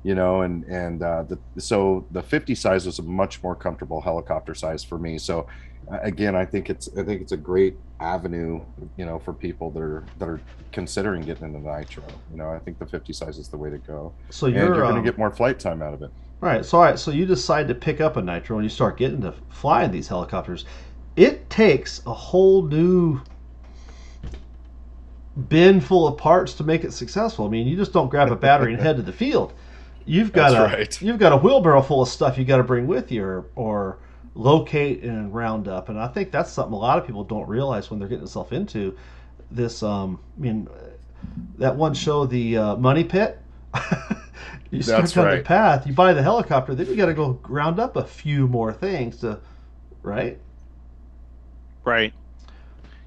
you 0.04 0.16
know, 0.16 0.42
and 0.42 0.64
and 0.66 1.02
uh, 1.02 1.24
the, 1.24 1.38
so 1.60 2.06
the 2.12 2.22
50 2.22 2.56
size 2.56 2.86
was 2.86 3.00
a 3.00 3.04
much 3.04 3.44
more 3.44 3.56
comfortable 3.56 4.00
helicopter 4.00 4.54
size 4.54 4.84
for 4.84 4.98
me. 4.98 5.18
So 5.18 5.48
uh, 5.92 6.00
again, 6.02 6.36
I 6.36 6.46
think 6.46 6.70
it's 6.70 6.88
I 6.98 7.04
think 7.04 7.22
it's 7.22 7.34
a 7.34 7.38
great 7.38 7.76
avenue, 8.00 8.62
you 8.98 9.06
know, 9.06 9.20
for 9.20 9.34
people 9.34 9.72
that 9.72 9.82
are 9.82 10.06
that 10.20 10.30
are 10.30 10.40
considering 10.72 11.24
getting 11.24 11.46
into 11.46 11.60
nitro. 11.60 12.04
You 12.32 12.38
know, 12.38 12.50
I 12.50 12.60
think 12.60 12.80
the 12.80 12.86
50 12.86 13.14
size 13.14 13.38
is 13.38 13.50
the 13.50 13.58
way 13.58 13.70
to 13.70 13.78
go, 13.80 14.14
So 14.30 14.48
you're, 14.48 14.66
you're 14.66 14.76
going 14.76 14.96
um, 14.96 15.04
to 15.04 15.10
get 15.10 15.18
more 15.18 15.32
flight 15.32 15.60
time 15.60 15.82
out 15.82 15.94
of 15.94 16.02
it. 16.02 16.12
All 16.42 16.50
right, 16.50 16.66
so 16.66 16.78
all 16.78 16.84
right, 16.84 17.00
so 17.00 17.12
you 17.12 17.26
decide 17.26 17.68
to 17.70 17.76
pick 17.76 18.02
up 18.02 18.18
a 18.18 18.22
nitro 18.22 18.58
and 18.58 18.66
you 18.66 18.70
start 18.70 18.98
getting 18.98 19.22
to 19.22 19.34
flying 19.50 19.92
these 19.92 20.08
helicopters. 20.08 20.66
It 21.16 21.50
takes 21.50 22.02
a 22.06 22.14
whole 22.14 22.64
new 22.64 23.22
bin 25.50 25.82
full 25.82 26.08
of 26.08 26.18
parts 26.18 26.54
to 26.56 26.64
make 26.64 26.84
it 26.84 26.94
successful. 26.94 27.46
I 27.46 27.50
mean, 27.50 27.68
you 27.68 27.76
just 27.76 27.94
don't 27.94 28.10
grab 28.10 28.32
a 28.32 28.36
battery 28.36 28.74
and 28.74 28.82
head 28.82 28.98
to 28.98 29.02
the 29.02 29.14
field. 29.14 29.54
You've 30.06 30.32
got 30.32 30.52
That's 30.52 30.74
a 30.74 30.78
right. 30.78 31.02
you've 31.02 31.18
got 31.18 31.34
a 31.34 31.38
wheelbarrow 31.38 31.82
full 31.82 32.02
of 32.02 32.10
stuff 32.10 32.38
you 32.38 32.46
got 32.46 32.58
to 32.58 32.64
bring 32.64 32.86
with 32.86 33.12
you 33.12 33.24
or, 33.24 33.46
or 33.56 33.98
locate 34.36 35.04
and 35.04 35.34
round 35.34 35.68
up. 35.68 35.90
And 35.90 36.00
I 36.00 36.08
think 36.08 36.32
that's 36.32 36.52
something 36.52 36.74
a 36.74 36.78
lot 36.78 37.00
of 37.00 37.08
people 37.08 37.24
don't 37.24 37.48
realize 37.48 37.90
when 37.90 38.00
they're 38.00 38.08
getting 38.08 38.24
themselves 38.24 38.52
into 38.52 38.96
this. 39.50 39.82
Um, 39.82 40.20
I 40.38 40.42
mean, 40.42 40.70
that 41.58 41.76
one 41.76 41.94
show, 41.94 42.26
the 42.26 42.58
uh, 42.58 42.76
Money 42.76 43.04
Pit. 43.04 43.40
you 44.72 44.82
start 44.82 45.02
That's 45.02 45.14
down 45.14 45.38
the 45.38 45.44
path. 45.44 45.88
You 45.88 45.94
buy 45.94 46.14
the 46.14 46.24
helicopter, 46.24 46.76
then 46.76 46.88
you 46.88 46.96
got 46.96 47.08
to 47.08 47.14
go 47.14 47.40
round 47.48 47.80
up 47.80 47.96
a 47.96 48.04
few 48.04 48.48
more 48.48 48.72
things 48.72 49.18
to, 49.18 49.40
right? 50.02 50.40
Right. 51.86 52.14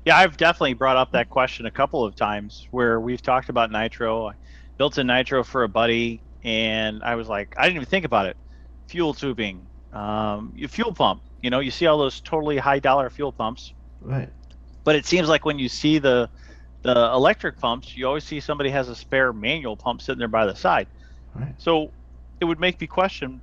Yeah, 0.05 0.17
I've 0.17 0.37
definitely 0.37 0.75
brought 0.75 0.97
up 0.97 1.13
that 1.13 1.29
question 1.29 1.67
a 1.67 1.71
couple 1.71 2.05
of 2.05 2.15
times 2.17 2.67
where 2.71 3.01
we've 3.01 3.21
talked 3.21 3.49
about 3.49 3.71
nitro. 3.71 4.29
I 4.29 4.33
built 4.79 4.97
a 4.97 5.05
nitro 5.05 5.45
for 5.45 5.65
a 5.65 5.69
buddy, 5.69 6.23
and 6.45 7.03
I 7.03 7.17
was 7.17 7.29
like, 7.29 7.55
I 7.59 7.65
didn't 7.65 7.77
even 7.77 7.89
think 7.89 8.05
about 8.05 8.27
it. 8.27 8.37
Fuel 8.87 9.13
tubing, 9.13 9.67
um, 9.93 10.53
your 10.57 10.69
fuel 10.69 10.95
pump. 10.95 11.23
You 11.43 11.51
know, 11.51 11.61
you 11.61 11.71
see 11.71 11.87
all 11.87 11.99
those 11.99 12.21
totally 12.21 12.57
high 12.57 12.79
dollar 12.79 13.11
fuel 13.11 13.33
pumps, 13.33 13.75
Right. 14.01 14.31
but 14.85 14.97
it 14.97 15.05
seems 15.05 15.29
like 15.29 15.45
when 15.45 15.59
you 15.59 15.69
see 15.69 15.99
the 15.99 16.31
the 16.83 16.95
electric 17.13 17.59
pumps, 17.59 17.97
you 17.97 18.07
always 18.07 18.25
see 18.25 18.39
somebody 18.39 18.71
has 18.71 18.89
a 18.89 18.95
spare 18.95 19.33
manual 19.33 19.77
pump 19.77 20.01
sitting 20.01 20.21
there 20.21 20.29
by 20.29 20.47
the 20.47 20.55
side. 20.55 20.87
Right. 21.35 21.55
So 21.59 21.91
it 22.41 22.45
would 22.45 22.61
make 22.61 22.81
me 22.81 22.87
question 22.87 23.43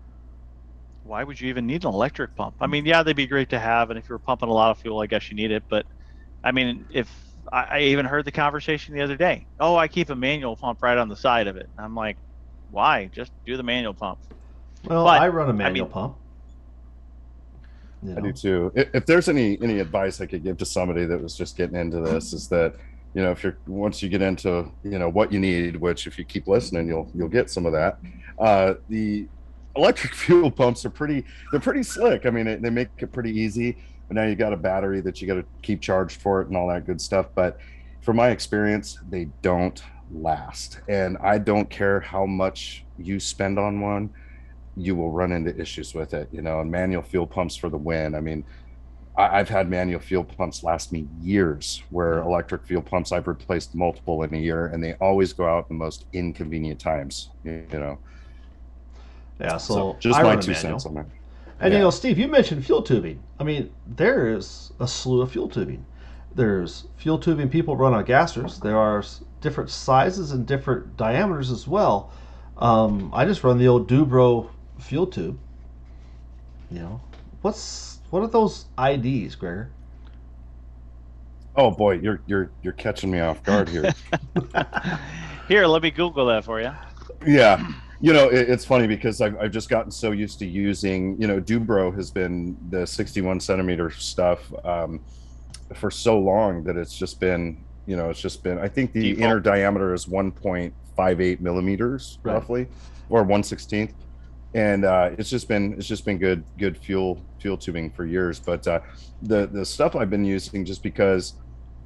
why 1.05 1.23
would 1.23 1.39
you 1.39 1.49
even 1.49 1.65
need 1.67 1.83
an 1.85 1.93
electric 1.93 2.35
pump? 2.35 2.55
I 2.59 2.67
mean, 2.67 2.85
yeah, 2.85 3.03
they'd 3.03 3.15
be 3.15 3.27
great 3.27 3.49
to 3.51 3.59
have, 3.59 3.91
and 3.91 3.99
if 3.99 4.09
you're 4.09 4.17
pumping 4.17 4.49
a 4.49 4.53
lot 4.53 4.71
of 4.71 4.79
fuel, 4.79 4.99
I 5.01 5.05
guess 5.05 5.29
you 5.29 5.35
need 5.35 5.51
it. 5.51 5.63
But 5.69 5.85
I 6.43 6.51
mean, 6.51 6.85
if 6.91 7.09
I, 7.53 7.63
I 7.63 7.79
even 7.81 8.05
heard 8.05 8.25
the 8.25 8.31
conversation 8.31 8.95
the 8.95 9.01
other 9.01 9.15
day, 9.15 9.45
oh, 9.59 9.75
I 9.75 9.87
keep 9.87 10.09
a 10.09 10.15
manual 10.15 10.55
pump 10.55 10.81
right 10.81 10.97
on 10.97 11.07
the 11.07 11.15
side 11.15 11.47
of 11.47 11.57
it. 11.57 11.69
I'm 11.77 11.95
like, 11.95 12.17
why? 12.71 13.05
Just 13.13 13.31
do 13.45 13.55
the 13.55 13.63
manual 13.63 13.93
pump. 13.93 14.19
Well, 14.85 15.05
But, 15.05 15.21
I 15.21 15.27
run 15.27 15.49
a 15.49 15.53
manual 15.53 15.85
mean- 15.85 15.93
pump. 15.93 16.15
You 18.03 18.15
I 18.17 18.21
do 18.21 18.33
too. 18.33 18.71
If, 18.75 18.89
if 18.93 19.05
there's 19.07 19.29
any 19.29 19.59
any 19.61 19.79
advice 19.79 20.21
I 20.21 20.25
could 20.27 20.43
give 20.43 20.57
to 20.57 20.65
somebody 20.65 21.05
that 21.05 21.21
was 21.21 21.35
just 21.35 21.57
getting 21.57 21.75
into 21.75 22.01
this, 22.01 22.33
is 22.33 22.47
that 22.49 22.75
you 23.15 23.23
know 23.23 23.31
if 23.31 23.43
you're 23.43 23.57
once 23.65 24.03
you 24.03 24.09
get 24.09 24.21
into 24.21 24.69
you 24.83 24.99
know 24.99 25.09
what 25.09 25.31
you 25.31 25.39
need, 25.39 25.75
which 25.77 26.05
if 26.05 26.19
you 26.19 26.23
keep 26.25 26.47
listening, 26.47 26.87
you'll 26.87 27.09
you'll 27.15 27.29
get 27.29 27.49
some 27.49 27.65
of 27.65 27.71
that. 27.73 27.97
Uh, 28.37 28.75
the 28.89 29.27
electric 29.75 30.13
fuel 30.15 30.51
pumps 30.51 30.85
are 30.85 30.89
pretty 30.89 31.25
they're 31.51 31.59
pretty 31.59 31.83
slick. 31.83 32.25
I 32.25 32.29
mean, 32.29 32.47
it, 32.47 32.61
they 32.61 32.69
make 32.69 32.89
it 32.97 33.11
pretty 33.11 33.31
easy. 33.31 33.77
But 34.07 34.15
now 34.15 34.23
you 34.25 34.35
got 34.35 34.53
a 34.53 34.57
battery 34.57 35.01
that 35.01 35.21
you 35.21 35.27
got 35.27 35.35
to 35.35 35.45
keep 35.63 35.81
charged 35.81 36.21
for 36.21 36.41
it 36.41 36.47
and 36.47 36.55
all 36.55 36.67
that 36.67 36.85
good 36.85 37.01
stuff. 37.01 37.27
But 37.33 37.59
from 38.01 38.17
my 38.17 38.29
experience, 38.29 38.99
they 39.09 39.29
don't 39.41 39.81
last, 40.11 40.79
and 40.87 41.17
I 41.17 41.39
don't 41.39 41.67
care 41.67 41.99
how 41.99 42.27
much 42.27 42.85
you 42.99 43.19
spend 43.19 43.57
on 43.57 43.81
one 43.81 44.11
you 44.77 44.95
will 44.95 45.11
run 45.11 45.31
into 45.31 45.57
issues 45.59 45.93
with 45.93 46.13
it, 46.13 46.27
you 46.31 46.41
know, 46.41 46.59
and 46.59 46.69
manual 46.69 47.01
fuel 47.01 47.25
pumps 47.25 47.55
for 47.55 47.69
the 47.69 47.77
win. 47.77 48.13
I 48.15 48.19
mean, 48.19 48.43
I, 49.17 49.39
I've 49.39 49.49
had 49.49 49.69
manual 49.69 49.99
fuel 49.99 50.23
pumps 50.23 50.63
last 50.63 50.91
me 50.91 51.07
years 51.21 51.81
where 51.89 52.15
mm-hmm. 52.15 52.27
electric 52.27 52.65
fuel 52.65 52.81
pumps 52.81 53.11
I've 53.11 53.27
replaced 53.27 53.75
multiple 53.75 54.23
in 54.23 54.33
a 54.33 54.37
year 54.37 54.67
and 54.67 54.83
they 54.83 54.93
always 54.95 55.33
go 55.33 55.47
out 55.47 55.69
in 55.69 55.77
the 55.77 55.83
most 55.83 56.05
inconvenient 56.13 56.79
times, 56.79 57.29
you 57.43 57.67
know. 57.71 57.97
Yeah, 59.39 59.57
so, 59.57 59.73
So, 59.73 59.97
just 59.99 60.19
I 60.19 60.23
my 60.23 60.35
two 60.35 60.51
manual. 60.51 60.79
cents 60.79 60.85
on 60.85 60.93
that. 60.95 61.05
And 61.59 61.73
you 61.73 61.79
know, 61.79 61.89
Steve, 61.89 62.17
you 62.17 62.27
mentioned 62.27 62.65
fuel 62.65 62.81
tubing. 62.81 63.21
I 63.39 63.43
mean, 63.43 63.71
there 63.87 64.35
is 64.35 64.71
a 64.79 64.87
slew 64.87 65.21
of 65.21 65.31
fuel 65.31 65.47
tubing. 65.47 65.85
There's 66.33 66.87
fuel 66.97 67.17
tubing 67.17 67.49
people 67.49 67.77
run 67.77 67.93
on 67.93 68.05
gassers. 68.05 68.61
There 68.61 68.77
are 68.77 69.03
different 69.39 69.69
sizes 69.69 70.31
and 70.31 70.45
different 70.45 70.97
diameters 70.97 71.51
as 71.51 71.67
well. 71.67 72.11
Um, 72.57 73.09
I 73.13 73.25
just 73.25 73.43
run 73.43 73.57
the 73.57 73.67
old 73.67 73.89
Dubro 73.89 74.49
fuel 74.79 75.07
tube. 75.07 75.37
You 76.71 76.79
know, 76.79 77.01
what's 77.41 77.99
what 78.09 78.21
are 78.21 78.27
those 78.27 78.65
IDs, 78.77 79.35
Greggor? 79.35 79.67
Oh 81.55 81.71
boy, 81.71 81.99
you're 81.99 82.21
you're 82.27 82.51
you're 82.63 82.73
catching 82.73 83.11
me 83.11 83.19
off 83.21 83.41
guard 83.43 83.69
here. 83.69 83.93
Here, 85.47 85.67
let 85.67 85.83
me 85.83 85.91
Google 85.91 86.25
that 86.25 86.43
for 86.43 86.59
you. 86.59 86.71
yeah 87.25 87.71
you 88.05 88.13
know 88.13 88.29
it, 88.29 88.47
it's 88.49 88.63
funny 88.63 88.85
because 88.85 89.19
I've, 89.19 89.35
I've 89.39 89.51
just 89.51 89.67
gotten 89.67 89.89
so 89.89 90.11
used 90.11 90.37
to 90.39 90.45
using 90.45 91.19
you 91.19 91.27
know 91.27 91.41
dubro 91.41 91.93
has 91.95 92.11
been 92.11 92.55
the 92.69 92.85
61 92.85 93.39
centimeter 93.39 93.89
stuff 93.89 94.53
um, 94.63 95.01
for 95.73 95.89
so 95.89 96.19
long 96.19 96.63
that 96.65 96.77
it's 96.77 96.95
just 96.95 97.19
been 97.19 97.57
you 97.87 97.95
know 97.95 98.11
it's 98.11 98.21
just 98.21 98.43
been 98.43 98.59
i 98.59 98.67
think 98.67 98.93
the 98.93 99.01
Default. 99.13 99.23
inner 99.25 99.39
diameter 99.39 99.93
is 99.95 100.05
1.58 100.05 101.39
millimeters 101.39 102.19
Right. 102.21 102.33
roughly 102.33 102.67
or 103.09 103.25
116th 103.25 103.93
and 104.53 104.85
uh, 104.85 105.09
it's 105.17 105.29
just 105.31 105.47
been 105.47 105.73
it's 105.73 105.87
just 105.87 106.05
been 106.05 106.19
good 106.19 106.43
good 106.59 106.77
fuel 106.77 107.19
fuel 107.39 107.57
tubing 107.57 107.89
for 107.89 108.05
years 108.05 108.39
but 108.39 108.67
uh, 108.67 108.81
the 109.23 109.47
the 109.47 109.65
stuff 109.65 109.95
i've 109.95 110.11
been 110.11 110.25
using 110.25 110.63
just 110.63 110.83
because 110.83 111.33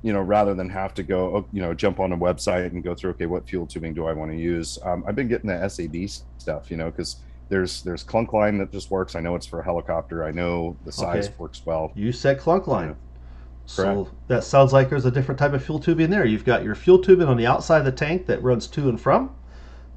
you 0.02 0.14
know, 0.14 0.22
rather 0.22 0.54
than 0.54 0.70
have 0.70 0.94
to 0.96 1.04
go, 1.04 1.36
oh, 1.38 1.48
you 1.52 1.62
know, 1.62 1.74
jump 1.74 2.00
on 2.00 2.12
a 2.14 2.18
website 2.18 2.68
and 2.68 2.84
go 2.84 2.96
through, 2.96 3.12
okay, 3.12 3.26
what 3.26 3.48
fuel 3.48 3.68
tubing 3.68 3.94
do 3.94 4.06
I 4.06 4.14
want 4.14 4.32
to 4.32 4.38
use? 4.38 4.78
Um, 4.86 5.04
I've 5.08 5.16
been 5.16 5.28
getting 5.28 5.50
the 5.50 5.68
SAB 5.70 5.96
stuff, 6.38 6.72
you 6.72 6.78
know, 6.78 6.90
because 6.92 7.22
there's 7.50 7.82
there's 7.84 8.04
clunk 8.04 8.32
line 8.34 8.58
that 8.60 8.72
just 8.72 8.92
works. 8.92 9.16
I 9.16 9.20
know 9.22 9.36
it's 9.36 9.48
for 9.48 9.60
a 9.60 9.64
helicopter. 9.64 10.24
I 10.24 10.32
know 10.32 10.78
the 10.86 10.92
size 10.92 11.28
Okay. 11.28 11.36
works 11.40 11.62
well. 11.66 11.92
You 11.96 12.12
said 12.12 12.40
clunk 12.40 12.68
line. 12.68 12.90
Yeah. 12.90 12.96
So 13.66 14.10
that 14.28 14.44
sounds 14.44 14.74
like 14.74 14.90
there's 14.90 15.06
a 15.06 15.12
different 15.12 15.38
type 15.40 15.54
of 15.54 15.64
fuel 15.64 15.80
tubing 15.80 16.10
there. 16.10 16.26
You've 16.26 16.46
got 16.46 16.64
your 16.64 16.76
fuel 16.76 17.00
tubing 17.00 17.28
on 17.28 17.38
the 17.38 17.46
outside 17.46 17.80
of 17.80 17.86
the 17.86 17.92
tank 17.92 18.26
that 18.28 18.42
runs 18.42 18.68
to 18.68 18.90
and 18.90 19.00
from, 19.00 19.32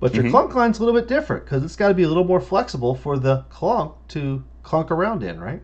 but 0.01 0.15
your 0.15 0.25
Mhm. 0.25 0.31
clunk 0.31 0.55
line's 0.55 0.79
a 0.79 0.85
little 0.85 0.99
bit 1.01 1.09
different 1.09 1.45
because 1.45 1.65
it's 1.65 1.77
got 1.77 1.89
to 1.89 1.95
be 1.95 2.03
a 2.03 2.09
little 2.09 2.25
more 2.25 2.41
flexible 2.41 2.95
for 2.95 3.19
the 3.19 3.45
clunk 3.51 3.95
to 4.09 4.45
clunk 4.63 4.91
around 4.91 5.23
in, 5.23 5.41
right? 5.41 5.63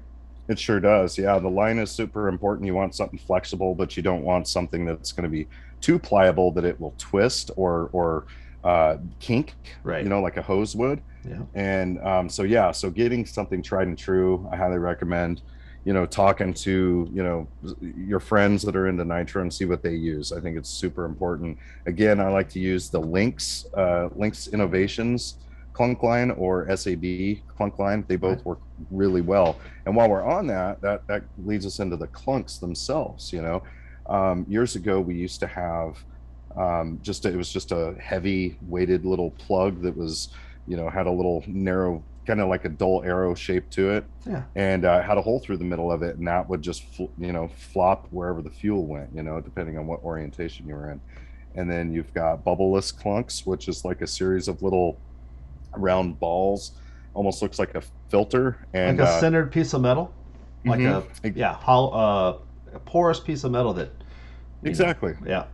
It 0.48 0.58
sure 0.58 0.80
does. 0.80 1.18
Yeah, 1.18 1.38
the 1.38 1.48
line 1.48 1.78
is 1.78 1.90
super 1.90 2.28
important. 2.28 2.66
You 2.66 2.74
want 2.74 2.94
something 2.94 3.18
flexible, 3.18 3.74
but 3.74 3.96
you 3.96 4.02
don't 4.02 4.22
want 4.22 4.48
something 4.48 4.86
that's 4.86 5.12
going 5.12 5.24
to 5.24 5.28
be 5.30 5.46
too 5.80 5.98
pliable 5.98 6.50
that 6.52 6.64
it 6.64 6.80
will 6.80 6.94
twist 6.98 7.50
or 7.56 7.90
or 7.92 8.26
uh, 8.64 8.96
kink, 9.20 9.54
Right. 9.84 10.02
you 10.02 10.08
know, 10.08 10.20
like 10.20 10.36
a 10.36 10.42
hose 10.42 10.74
would. 10.74 11.00
Yeah. 11.28 11.42
And 11.54 12.00
um, 12.02 12.28
so 12.28 12.42
yeah, 12.42 12.70
so 12.72 12.90
getting 12.90 13.24
something 13.26 13.62
tried 13.62 13.86
and 13.88 13.96
true, 13.96 14.48
I 14.50 14.56
highly 14.56 14.78
recommend. 14.78 15.42
You 15.84 15.92
know, 15.94 16.04
talking 16.06 16.52
to 16.54 17.08
you 17.12 17.22
know 17.22 17.46
your 17.80 18.20
friends 18.20 18.62
that 18.62 18.74
are 18.76 18.88
into 18.88 19.04
nitro 19.04 19.42
and 19.42 19.52
see 19.52 19.64
what 19.64 19.82
they 19.82 19.94
use. 19.94 20.32
I 20.32 20.40
think 20.40 20.58
it's 20.58 20.68
super 20.68 21.04
important. 21.04 21.56
Again, 21.86 22.20
I 22.20 22.28
like 22.28 22.48
to 22.50 22.58
use 22.58 22.90
the 22.90 23.00
Lynx 23.00 23.66
uh, 23.74 24.08
Lynx 24.16 24.48
Innovations 24.48 25.36
clunk 25.78 26.02
line 26.02 26.32
or 26.32 26.66
SAB 26.76 27.04
clunk 27.56 27.78
line. 27.78 28.04
They 28.08 28.16
both 28.16 28.44
work 28.44 28.58
really 28.90 29.20
well. 29.20 29.56
And 29.86 29.94
while 29.94 30.08
we're 30.10 30.24
on 30.24 30.48
that, 30.48 30.80
that 30.82 31.06
that 31.06 31.22
leads 31.44 31.64
us 31.64 31.78
into 31.78 31.96
the 31.96 32.08
clunks 32.08 32.58
themselves. 32.58 33.32
You 33.32 33.42
know, 33.42 33.62
um, 34.08 34.44
years 34.48 34.74
ago 34.74 35.00
we 35.00 35.14
used 35.14 35.38
to 35.38 35.46
have 35.46 35.96
um, 36.56 36.98
just 37.00 37.24
a, 37.26 37.28
it 37.28 37.36
was 37.36 37.52
just 37.52 37.70
a 37.70 37.94
heavy 38.00 38.58
weighted 38.62 39.04
little 39.04 39.30
plug 39.46 39.80
that 39.82 39.96
was 39.96 40.30
you 40.66 40.76
know 40.76 40.88
had 40.90 41.06
a 41.06 41.10
little 41.12 41.44
narrow 41.46 42.02
kind 42.26 42.40
of 42.40 42.48
like 42.48 42.64
a 42.64 42.68
dull 42.68 43.02
arrow 43.04 43.34
shape 43.34 43.70
to 43.70 43.90
it 43.90 44.04
Yeah. 44.26 44.42
and 44.56 44.84
uh, 44.84 45.00
had 45.00 45.16
a 45.16 45.22
hole 45.22 45.38
through 45.40 45.58
the 45.58 45.64
middle 45.64 45.90
of 45.92 46.02
it 46.02 46.16
and 46.18 46.26
that 46.26 46.46
would 46.48 46.60
just 46.60 46.82
fl- 46.94 47.14
you 47.18 47.32
know 47.32 47.48
flop 47.56 48.06
wherever 48.10 48.42
the 48.42 48.50
fuel 48.50 48.84
went 48.84 49.08
you 49.14 49.22
know 49.22 49.40
depending 49.40 49.78
on 49.78 49.86
what 49.86 50.02
orientation 50.02 50.66
you 50.68 50.74
were 50.74 50.90
in 50.90 51.00
and 51.54 51.70
then 51.70 51.90
you've 51.94 52.12
got 52.12 52.44
bubbleless 52.44 52.92
clunks 52.94 53.46
which 53.46 53.66
is 53.68 53.82
like 53.84 54.02
a 54.02 54.06
series 54.06 54.46
of 54.48 54.60
little 54.62 54.98
round 55.76 56.18
balls 56.18 56.72
almost 57.14 57.42
looks 57.42 57.58
like 57.58 57.74
a 57.74 57.82
filter 58.08 58.66
and 58.72 58.98
like 58.98 59.08
a 59.08 59.10
uh, 59.10 59.20
centered 59.20 59.50
piece 59.52 59.72
of 59.74 59.80
metal, 59.80 60.12
like 60.64 60.80
mhm. 60.80 61.04
a 61.24 61.30
yeah, 61.38 61.54
hol- 61.54 61.94
uh, 61.94 62.74
a 62.74 62.78
porous 62.80 63.20
piece 63.20 63.44
of 63.44 63.50
metal 63.52 63.72
that. 63.74 63.88
you 63.88 64.64
know, 64.64 64.70
exactly 64.70 65.14
yeah. 65.26 65.44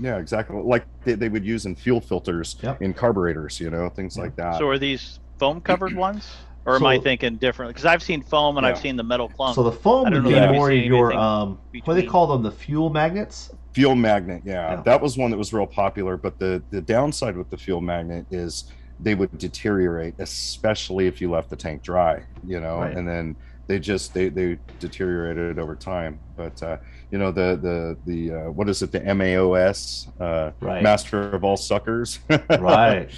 yeah 0.00 0.18
exactly 0.18 0.56
like 0.62 0.84
they, 1.04 1.14
they 1.14 1.28
would 1.28 1.44
use 1.44 1.66
in 1.66 1.74
fuel 1.74 2.00
filters 2.00 2.56
Yep. 2.62 2.82
in 2.82 2.92
carburetors 2.94 3.58
you 3.58 3.70
know 3.70 3.88
things 3.88 4.16
Yeah. 4.16 4.22
like 4.24 4.36
that 4.36 4.58
So 4.58 4.68
are 4.68 4.78
these 4.78 5.18
foam 5.38 5.60
covered 5.60 5.94
ones? 6.08 6.30
Or 6.66 6.76
am 6.76 6.84
I 6.84 6.98
thinking 6.98 7.36
different? 7.36 7.70
Because 7.70 7.86
I've 7.86 8.02
seen 8.02 8.22
foam 8.22 8.58
and 8.58 8.66
I've 8.66 8.78
seen 8.78 8.94
the 8.94 9.02
metal 9.02 9.30
clunk. 9.30 9.54
So 9.54 9.62
the 9.62 9.72
foam 9.72 10.06
I 10.06 10.10
would 10.10 10.24
be 10.24 10.38
more 10.52 10.70
your 10.70 11.10
anything 11.10 11.18
um, 11.18 11.58
what 11.84 11.94
do 11.94 12.00
they 12.02 12.06
call 12.06 12.26
them? 12.26 12.42
The 12.42 12.52
fuel 12.52 12.90
magnets. 12.90 13.50
fuel 13.72 13.94
magnet 13.94 14.42
yeah, 14.44 14.72
Yeah. 14.74 14.82
that 14.82 15.00
was 15.00 15.16
one 15.16 15.30
that 15.30 15.38
was 15.38 15.52
real 15.54 15.66
popular 15.66 16.16
but 16.18 16.38
the 16.38 16.62
the 16.70 16.82
downside 16.82 17.36
with 17.36 17.48
the 17.50 17.56
fuel 17.56 17.80
magnet 17.80 18.26
is 18.30 18.70
they 19.02 19.14
would 19.14 19.36
deteriorate, 19.38 20.14
especially 20.18 21.06
if 21.06 21.20
you 21.20 21.30
left 21.30 21.50
the 21.50 21.56
tank 21.56 21.82
dry, 21.82 22.22
you 22.46 22.60
know, 22.60 22.80
Right. 22.80 22.96
and 22.96 23.08
then 23.08 23.36
they 23.66 23.78
just 23.78 24.12
they 24.14 24.28
they 24.28 24.58
deteriorated 24.78 25.58
over 25.58 25.76
time. 25.76 26.18
But 26.36 26.62
uh, 26.62 26.76
you 27.10 27.18
know 27.18 27.30
the 27.30 27.58
the 27.60 27.96
the 28.04 28.36
uh, 28.36 28.50
what 28.50 28.68
is 28.68 28.82
it 28.82 28.92
the 28.92 29.00
MAOS 29.00 30.08
uh, 30.20 30.52
Right. 30.60 30.82
Master 30.82 31.30
of 31.30 31.44
All 31.44 31.56
Suckers? 31.56 32.18
right. 32.58 33.10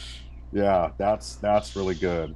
yeah, 0.53 0.90
that's 0.99 1.37
that's 1.37 1.75
really 1.75 1.95
good. 1.95 2.35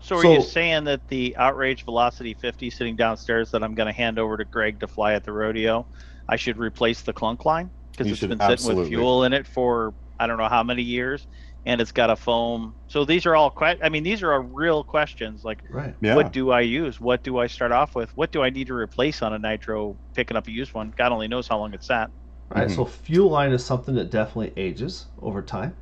So, 0.00 0.18
are 0.18 0.24
you 0.24 0.40
saying 0.40 0.84
that 0.84 1.08
the 1.08 1.36
Outrage 1.36 1.84
Velocity 1.84 2.32
50 2.34 2.70
sitting 2.70 2.94
downstairs 2.94 3.50
that 3.50 3.64
I'm 3.64 3.74
going 3.74 3.88
to 3.88 3.92
hand 3.92 4.20
over 4.20 4.36
to 4.36 4.44
Greg 4.44 4.78
to 4.78 4.86
fly 4.86 5.14
at 5.14 5.24
the 5.24 5.32
rodeo, 5.32 5.84
I 6.28 6.36
should 6.36 6.58
replace 6.58 7.02
the 7.02 7.12
clunk 7.12 7.44
line 7.44 7.70
because 7.90 8.06
it's 8.06 8.20
should 8.20 8.28
been 8.28 8.38
sitting 8.38 8.52
absolutely. 8.52 8.82
with 8.82 8.90
fuel 8.90 9.24
in 9.24 9.32
it 9.32 9.48
for 9.48 9.92
I 10.20 10.28
don't 10.28 10.38
know 10.38 10.48
how 10.48 10.62
many 10.62 10.82
years, 10.82 11.26
and 11.66 11.80
it's 11.80 11.92
got 11.92 12.08
a 12.10 12.16
foam. 12.16 12.74
So 12.86 13.04
these 13.04 13.26
are 13.26 13.34
all 13.36 13.50
que- 13.50 13.76
I 13.82 13.88
mean, 13.88 14.04
these 14.04 14.22
are 14.22 14.40
real 14.40 14.82
questions. 14.84 15.44
Like, 15.44 15.62
Right. 15.68 15.94
Yeah, 16.00 16.14
what 16.14 16.32
do 16.32 16.50
I 16.52 16.60
use? 16.60 17.00
What 17.00 17.22
do 17.24 17.38
I 17.38 17.48
start 17.48 17.72
off 17.72 17.94
with? 17.96 18.16
What 18.16 18.30
do 18.32 18.42
I 18.42 18.50
need 18.50 18.68
to 18.68 18.74
replace 18.74 19.20
on 19.20 19.32
a 19.34 19.38
nitro 19.38 19.96
picking 20.14 20.36
up 20.36 20.46
a 20.46 20.52
used 20.52 20.72
one? 20.72 20.94
God 20.96 21.12
only 21.12 21.28
knows 21.28 21.48
how 21.48 21.58
long 21.58 21.74
it's 21.74 21.86
sat. 21.86 22.10
Right. 22.54 22.68
Mhm. 22.68 22.74
So 22.76 22.84
fuel 22.84 23.28
line 23.28 23.52
is 23.52 23.64
something 23.64 23.96
that 23.96 24.10
definitely 24.10 24.52
ages 24.56 25.06
over 25.20 25.42
time. 25.42 25.74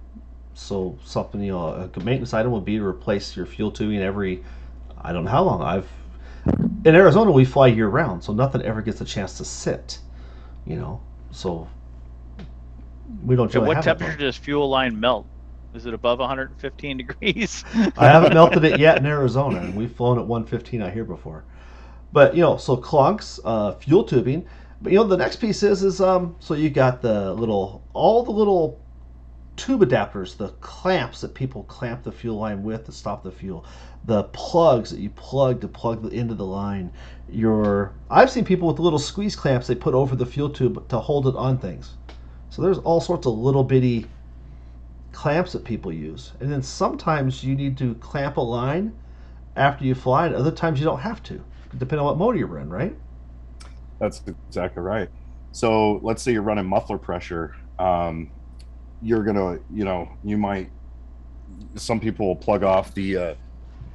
So 0.55 0.97
something 1.05 1.43
you 1.43 1.53
know 1.53 1.91
a 1.95 2.01
maintenance 2.01 2.33
item 2.33 2.53
would 2.53 2.65
be 2.65 2.79
to 2.79 2.85
replace 2.87 3.37
your 3.37 3.45
fuel 3.47 3.71
tubing 3.71 4.01
every 4.01 4.43
I 5.01 5.13
don't 5.13 5.25
know 5.25 5.31
how 5.31 5.43
long. 5.45 5.61
I've 5.61 5.89
in 6.85 6.95
Arizona 6.95 7.31
we 7.31 7.45
fly 7.45 7.67
year 7.67 7.89
round, 7.89 8.25
so 8.25 8.33
nothing 8.33 8.63
ever 8.63 8.81
gets 8.81 9.01
a 9.03 9.05
chance 9.05 9.37
to 9.39 9.45
sit. 9.45 9.99
You 10.65 10.77
know, 10.77 11.01
so 11.31 11.69
we 13.27 13.37
don't 13.37 13.49
At 13.49 13.55
really 13.55 13.67
what 13.69 13.77
have 13.77 13.85
temperature 13.85 14.13
problem. 14.13 14.27
does 14.29 14.37
fuel 14.39 14.69
line 14.71 14.99
melt? 14.99 15.27
Is 15.75 15.87
it 15.87 15.95
above 15.95 16.21
115 16.21 16.97
degrees? 16.99 17.65
I 17.97 18.07
haven't 18.07 18.33
melted 18.33 18.65
it 18.65 18.79
yet 18.79 18.99
in 18.99 19.07
Arizona, 19.07 19.59
and 19.59 19.75
we've 19.75 19.93
flown 19.93 20.19
at 20.19 20.27
115 20.27 20.81
out 20.81 20.93
here 20.93 21.05
before. 21.05 21.45
But 22.13 22.37
you 22.37 22.43
know, 22.43 22.57
so 22.57 22.77
clunks, 22.77 23.41
uh, 23.45 23.73
fuel 23.73 24.05
tubing. 24.05 24.47
But 24.81 24.93
you 24.93 24.99
know, 24.99 25.05
the 25.05 25.17
next 25.17 25.37
piece 25.37 25.63
is 25.65 25.83
is 25.83 26.01
um. 26.01 26.37
So 26.39 26.55
you 26.55 26.71
got 26.71 27.03
the 27.03 27.35
little, 27.35 27.83
all 27.93 28.23
the 28.23 28.31
little 28.31 28.81
tube 29.57 29.81
adapters, 29.81 30.37
the 30.37 30.49
clamps 30.61 31.21
that 31.23 31.35
people 31.35 31.65
clamp 31.65 32.05
the 32.05 32.13
fuel 32.13 32.39
line 32.39 32.63
with 32.63 32.85
to 32.87 32.93
stop 32.93 33.23
the 33.23 33.33
fuel, 33.33 33.65
the 34.05 34.25
plugs 34.25 34.91
that 34.91 35.01
you 35.01 35.11
plug 35.11 35.61
to 35.61 35.69
plug 35.69 36.03
the, 36.03 36.09
into 36.09 36.35
the 36.35 36.45
line. 36.45 36.93
Your, 37.29 37.93
I've 38.11 38.31
seen 38.31 38.45
people 38.45 38.69
with 38.69 38.79
little 38.79 38.99
squeeze 38.99 39.35
clamps 39.35 39.67
they 39.67 39.75
put 39.75 39.95
over 39.95 40.15
the 40.17 40.27
fuel 40.27 40.51
tube 40.51 40.89
to 40.89 40.99
hold 40.99 41.27
it 41.27 41.37
on 41.37 41.59
things. 41.59 41.95
So 42.51 42.63
there's 42.63 42.79
all 42.79 43.01
sorts 43.01 43.27
of 43.27 43.35
little 43.39 43.65
bitty 43.65 44.07
clamps 45.15 45.53
that 45.53 45.65
people 45.65 45.93
use. 45.93 46.33
And 46.41 46.53
then 46.53 46.63
sometimes 46.63 47.43
you 47.43 47.55
need 47.55 47.79
to 47.79 47.95
clamp 47.97 48.37
a 48.37 48.41
line 48.41 48.95
after 49.57 49.85
you 49.85 49.95
fly, 49.95 50.27
and 50.27 50.35
other 50.35 50.51
times 50.51 50.81
you 50.81 50.85
don't 50.85 51.01
have 51.01 51.23
to, 51.25 51.43
depending 51.79 52.01
on 52.01 52.07
what 52.07 52.19
motor 52.19 52.37
you're 52.37 52.59
in, 52.59 52.69
right? 52.69 52.95
That's 53.99 54.23
exactly 54.27 54.83
right. 54.83 55.09
So 55.53 56.01
let's 56.03 56.23
say 56.23 56.33
you're 56.33 56.43
running 56.43 56.67
muffler 56.67 56.99
pressure. 56.99 57.55
Um, 57.79 58.31
you're 59.01 59.23
gonna, 59.23 59.59
you 59.73 59.85
know, 59.85 60.09
you 60.25 60.37
might. 60.37 60.71
Some 61.77 62.01
people 62.01 62.27
will 62.27 62.37
plug 62.37 62.65
off 62.65 62.93
the. 62.95 63.17
Uh, 63.17 63.35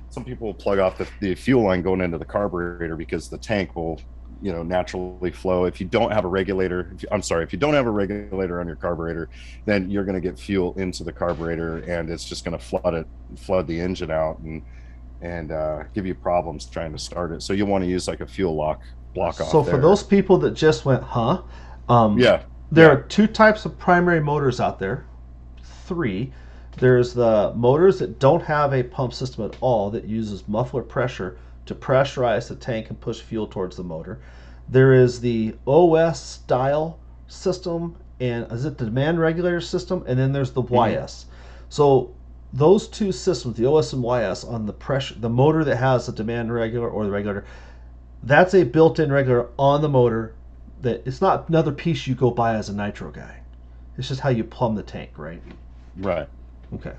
some 0.09 0.23
people 0.23 0.47
will 0.47 0.53
plug 0.53 0.79
off 0.79 0.97
the, 0.97 1.07
the 1.19 1.35
fuel 1.35 1.65
line 1.65 1.81
going 1.81 2.01
into 2.01 2.17
the 2.17 2.25
carburetor 2.25 2.95
because 2.95 3.29
the 3.29 3.37
tank 3.37 3.75
will, 3.75 4.01
you 4.41 4.51
know, 4.51 4.63
naturally 4.63 5.31
flow. 5.31 5.65
If 5.65 5.81
you 5.81 5.87
don't 5.87 6.11
have 6.11 6.25
a 6.25 6.27
regulator, 6.27 6.91
if 6.95 7.03
you, 7.03 7.09
I'm 7.11 7.21
sorry, 7.21 7.43
if 7.43 7.51
you 7.51 7.59
don't 7.59 7.73
have 7.73 7.87
a 7.87 7.91
regulator 7.91 8.59
on 8.59 8.67
your 8.67 8.75
carburetor, 8.75 9.29
then 9.65 9.89
you're 9.89 10.05
going 10.05 10.15
to 10.15 10.21
get 10.21 10.39
fuel 10.39 10.73
into 10.77 11.03
the 11.03 11.11
carburetor 11.11 11.79
and 11.79 12.09
it's 12.09 12.23
just 12.23 12.45
going 12.45 12.57
to 12.57 12.63
flood 12.63 12.93
it, 12.93 13.07
flood 13.37 13.67
the 13.67 13.79
engine 13.79 14.11
out 14.11 14.39
and 14.39 14.61
and 15.21 15.51
uh, 15.51 15.83
give 15.93 16.05
you 16.05 16.15
problems 16.15 16.65
trying 16.65 16.93
to 16.93 16.97
start 16.97 17.31
it. 17.33 17.43
So 17.43 17.51
you 17.51 17.65
want 17.65 17.83
to 17.83 17.89
use 17.89 18.07
like 18.07 18.21
a 18.21 18.27
fuel 18.27 18.55
lock 18.55 18.81
block 19.13 19.41
off. 19.41 19.49
So 19.49 19.63
for 19.63 19.77
those 19.77 20.01
people 20.01 20.37
that 20.39 20.51
just 20.51 20.85
went, 20.85 21.03
huh? 21.03 21.41
Um, 21.89 22.17
Yeah. 22.17 22.43
There 22.71 22.87
yeah. 22.87 22.93
are 22.93 23.01
two 23.03 23.27
types 23.27 23.65
of 23.65 23.77
primary 23.77 24.21
motors 24.21 24.59
out 24.59 24.79
there. 24.79 25.05
Three. 25.85 26.31
There's 26.77 27.13
the 27.13 27.51
motors 27.55 27.99
that 27.99 28.19
don't 28.19 28.41
have 28.43 28.73
a 28.73 28.83
pump 28.83 29.13
system 29.13 29.43
at 29.45 29.57
all 29.59 29.89
that 29.89 30.05
uses 30.05 30.47
muffler 30.47 30.83
pressure 30.83 31.37
to 31.69 31.75
pressurize 31.75 32.47
the 32.47 32.55
tank 32.55 32.89
and 32.89 32.99
push 32.99 33.21
fuel 33.21 33.45
towards 33.45 33.77
the 33.77 33.83
motor. 33.83 34.19
There 34.67 34.91
is 34.91 35.21
the 35.21 35.55
OS 35.67 36.19
style 36.19 36.97
system 37.27 37.95
and 38.19 38.51
is 38.51 38.65
it 38.65 38.79
the 38.79 38.85
demand 38.85 39.19
regulator 39.19 39.61
system? 39.61 40.03
And 40.07 40.17
then 40.17 40.33
there's 40.33 40.51
the 40.51 40.63
Mhm. 40.63 40.71
YS. 40.71 41.25
So 41.69 42.09
those 42.51 42.87
two 42.87 43.11
systems, 43.11 43.55
the 43.55 43.67
OS 43.67 43.93
and 43.93 44.03
YS, 44.03 44.43
on 44.43 44.65
the 44.65 44.73
pressure, 44.73 45.13
the 45.19 45.29
motor 45.29 45.63
that 45.63 45.75
has 45.75 46.07
the 46.07 46.11
demand 46.11 46.51
regulator 46.51 46.89
or 46.89 47.05
the 47.05 47.11
regulator, 47.11 47.45
that's 48.23 48.55
a 48.55 48.63
built-in 48.63 49.11
regulator 49.11 49.49
on 49.59 49.81
the 49.81 49.89
motor. 49.89 50.33
That 50.81 51.03
it's 51.05 51.21
not 51.21 51.49
another 51.49 51.71
piece 51.71 52.07
you 52.07 52.15
go 52.15 52.31
buy 52.31 52.55
as 52.55 52.67
a 52.67 52.73
nitro 52.73 53.11
guy. 53.11 53.41
It's 53.95 54.07
just 54.07 54.21
how 54.21 54.29
you 54.29 54.43
plumb 54.43 54.73
the 54.73 54.83
tank, 54.83 55.11
right? 55.17 55.41
Right. 55.97 56.27
Okay. 56.73 56.93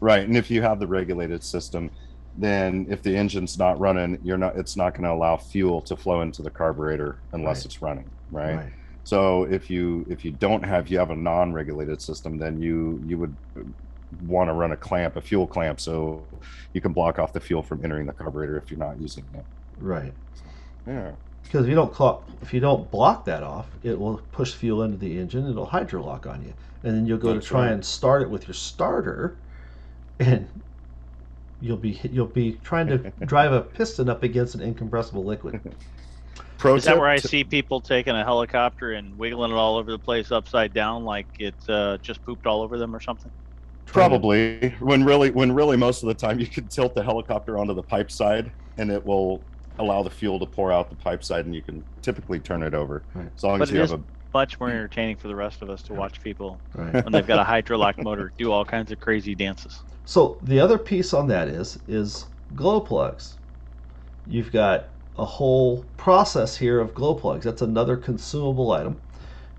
Right. 0.00 0.26
And 0.26 0.36
if 0.36 0.50
you 0.50 0.62
have 0.62 0.80
the 0.80 0.86
regulated 0.88 1.44
system, 1.44 1.90
then 2.36 2.86
if 2.90 3.02
the 3.02 3.16
engine's 3.16 3.58
not 3.58 3.78
running, 3.78 4.18
you're 4.24 4.38
not 4.38 4.56
it's 4.56 4.76
not 4.76 4.92
going 4.94 5.04
to 5.04 5.12
allow 5.12 5.36
fuel 5.36 5.80
to 5.82 5.96
flow 5.96 6.22
into 6.22 6.42
the 6.42 6.50
carburetor 6.50 7.18
unless 7.32 7.58
Right. 7.60 7.66
it's 7.66 7.82
running, 7.82 8.10
right? 8.30 8.72
So 9.04 9.44
if 9.44 9.68
you 9.70 10.04
if 10.08 10.24
you 10.24 10.30
don't 10.32 10.62
have 10.64 10.88
you 10.88 10.98
have 10.98 11.10
a 11.10 11.16
non-regulated 11.16 12.00
system, 12.00 12.38
then 12.38 12.60
you 12.60 13.02
you 13.06 13.18
would 13.18 13.34
want 14.26 14.48
to 14.48 14.54
run 14.54 14.72
a 14.72 14.76
clamp, 14.76 15.16
a 15.16 15.20
fuel 15.20 15.46
clamp, 15.46 15.78
so 15.80 16.22
you 16.72 16.80
can 16.80 16.92
block 16.92 17.18
off 17.18 17.32
the 17.32 17.40
fuel 17.40 17.62
from 17.62 17.84
entering 17.84 18.06
the 18.06 18.12
carburetor 18.12 18.56
if 18.56 18.70
you're 18.70 18.78
not 18.78 18.98
using 19.00 19.24
it. 19.34 19.44
Right. 19.78 20.12
Yeah. 20.86 21.12
Because 21.42 21.66
if 21.66 21.68
you 21.68 21.74
don't 21.74 21.92
clock, 21.92 22.24
if 22.42 22.54
you 22.54 22.60
don't 22.60 22.90
block 22.90 23.26
that 23.26 23.42
off, 23.42 23.66
it 23.82 23.98
will 23.98 24.20
push 24.32 24.54
fuel 24.54 24.82
into 24.82 24.96
the 24.96 25.18
engine. 25.18 25.48
It'll 25.48 25.66
hydrolock 25.66 26.26
on 26.26 26.42
you, 26.42 26.54
and 26.82 26.96
then 26.96 27.06
you'll 27.06 27.18
go 27.18 27.34
That's 27.34 27.44
to 27.44 27.48
try 27.48 27.66
right. 27.66 27.72
and 27.72 27.84
start 27.84 28.22
it 28.22 28.30
with 28.30 28.48
your 28.48 28.54
starter, 28.54 29.36
and 30.18 30.48
you'll 31.64 31.76
be 31.78 31.98
you'll 32.12 32.26
be 32.26 32.58
trying 32.62 32.86
to 32.88 32.98
drive 33.24 33.52
a 33.52 33.62
piston 33.62 34.08
up 34.10 34.22
against 34.22 34.54
an 34.54 34.60
incompressible 34.60 35.24
liquid. 35.24 35.60
Pro 36.58 36.74
Is 36.76 36.84
that 36.84 36.98
where 36.98 37.08
I 37.08 37.16
see 37.16 37.42
people 37.42 37.80
taking 37.80 38.14
a 38.14 38.22
helicopter 38.24 38.92
and 38.92 39.18
wiggling 39.18 39.50
it 39.50 39.54
all 39.54 39.76
over 39.76 39.90
the 39.90 39.98
place 39.98 40.30
upside 40.30 40.72
down 40.72 41.04
like 41.04 41.26
it 41.38 41.54
uh, 41.68 41.96
just 41.98 42.24
pooped 42.24 42.46
all 42.46 42.62
over 42.62 42.78
them 42.78 42.94
or 42.94 43.00
something? 43.00 43.30
Probably 43.86 44.74
when 44.80 45.04
really 45.04 45.30
when 45.30 45.52
really 45.52 45.76
most 45.76 46.02
of 46.02 46.08
the 46.08 46.14
time 46.14 46.38
you 46.38 46.46
can 46.46 46.66
tilt 46.68 46.94
the 46.94 47.02
helicopter 47.02 47.58
onto 47.58 47.74
the 47.74 47.82
pipe 47.82 48.10
side 48.10 48.50
and 48.76 48.90
it 48.90 49.04
will 49.04 49.40
allow 49.78 50.02
the 50.02 50.10
fuel 50.10 50.38
to 50.38 50.46
pour 50.46 50.70
out 50.72 50.88
the 50.90 50.96
pipe 50.96 51.24
side 51.24 51.46
and 51.46 51.54
you 51.54 51.62
can 51.62 51.82
typically 52.02 52.38
turn 52.38 52.62
it 52.62 52.74
over 52.74 53.02
Right. 53.14 53.28
as 53.36 53.42
long 53.42 53.58
But 53.58 53.68
as 53.68 53.70
it 53.72 53.76
you 53.76 53.82
is- 53.82 53.90
have 53.90 54.00
a 54.00 54.04
Much 54.32 54.58
more 54.58 54.68
entertaining 54.68 55.14
for 55.16 55.28
the 55.28 55.34
rest 55.36 55.62
of 55.62 55.70
us 55.70 55.80
to 55.82 55.94
watch 55.94 56.20
people 56.20 56.58
Right. 56.74 57.04
when 57.04 57.12
they've 57.12 57.26
got 57.26 57.38
a 57.38 57.44
hydrolock 57.48 58.02
motor 58.02 58.32
do 58.36 58.50
all 58.50 58.64
kinds 58.64 58.90
of 58.90 58.98
crazy 58.98 59.34
dances. 59.36 59.80
So 60.04 60.38
the 60.42 60.60
other 60.60 60.78
piece 60.78 61.14
on 61.14 61.28
that 61.28 61.48
is 61.48 61.78
is 61.88 62.26
glow 62.54 62.80
plugs. 62.80 63.36
You've 64.26 64.52
got 64.52 64.88
a 65.16 65.24
whole 65.24 65.84
process 65.96 66.56
here 66.56 66.80
of 66.80 66.94
glow 66.94 67.14
plugs. 67.14 67.44
That's 67.44 67.62
another 67.62 67.96
consumable 67.96 68.72
item. 68.72 69.00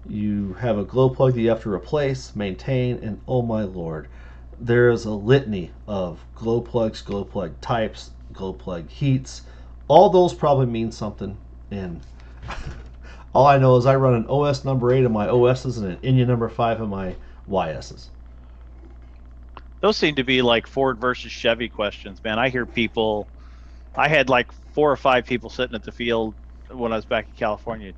You 0.08 0.54
have 0.54 0.78
a 0.78 0.84
glow 0.84 1.10
plug 1.10 1.34
that 1.34 1.42
you 1.42 1.50
have 1.50 1.64
to 1.64 1.74
replace, 1.74 2.36
maintain, 2.36 3.00
and 3.02 3.22
oh 3.28 3.42
my 3.42 3.64
lord, 3.64 4.08
there 4.60 4.90
is 4.90 5.06
a 5.06 5.12
litany 5.12 5.72
of 5.88 6.24
glow 6.36 6.62
plugs, 6.62 7.02
glow 7.02 7.24
plug 7.24 7.60
types, 7.62 8.12
glow 8.32 8.54
plug 8.54 8.90
heats. 8.90 9.42
All 9.88 10.10
those 10.10 10.34
probably 10.34 10.68
mean 10.68 10.92
something. 10.92 11.38
And 11.72 12.02
all 13.34 13.48
I 13.48 13.58
know 13.58 13.78
is 13.78 13.88
I 13.88 13.96
run 13.96 14.14
an 14.14 14.28
OS 14.28 14.64
number 14.64 14.94
eight 14.94 15.06
in 15.06 15.12
my 15.12 15.28
OSs 15.28 15.80
and 15.80 15.92
an 15.92 15.98
Enya 15.98 16.28
number 16.28 16.50
five 16.50 16.80
in 16.80 16.90
my 16.90 17.16
YSs. 17.50 18.10
Those 19.86 19.98
seem 19.98 20.16
to 20.16 20.24
be 20.24 20.42
like 20.42 20.66
Ford 20.66 20.98
versus 20.98 21.32
Chevy 21.32 21.70
questions, 21.70 22.20
man. 22.24 22.40
I 22.40 22.50
hear 22.50 22.66
people. 22.66 23.28
I 23.96 24.08
had 24.08 24.30
like 24.32 24.52
four 24.74 24.92
or 24.92 24.98
five 24.98 25.28
people 25.28 25.52
sitting 25.52 25.76
at 25.76 25.84
the 25.84 25.92
field 25.92 26.34
when 26.72 26.92
I 26.92 26.96
was 26.96 27.06
back 27.06 27.28
in 27.28 27.34
California 27.38 27.94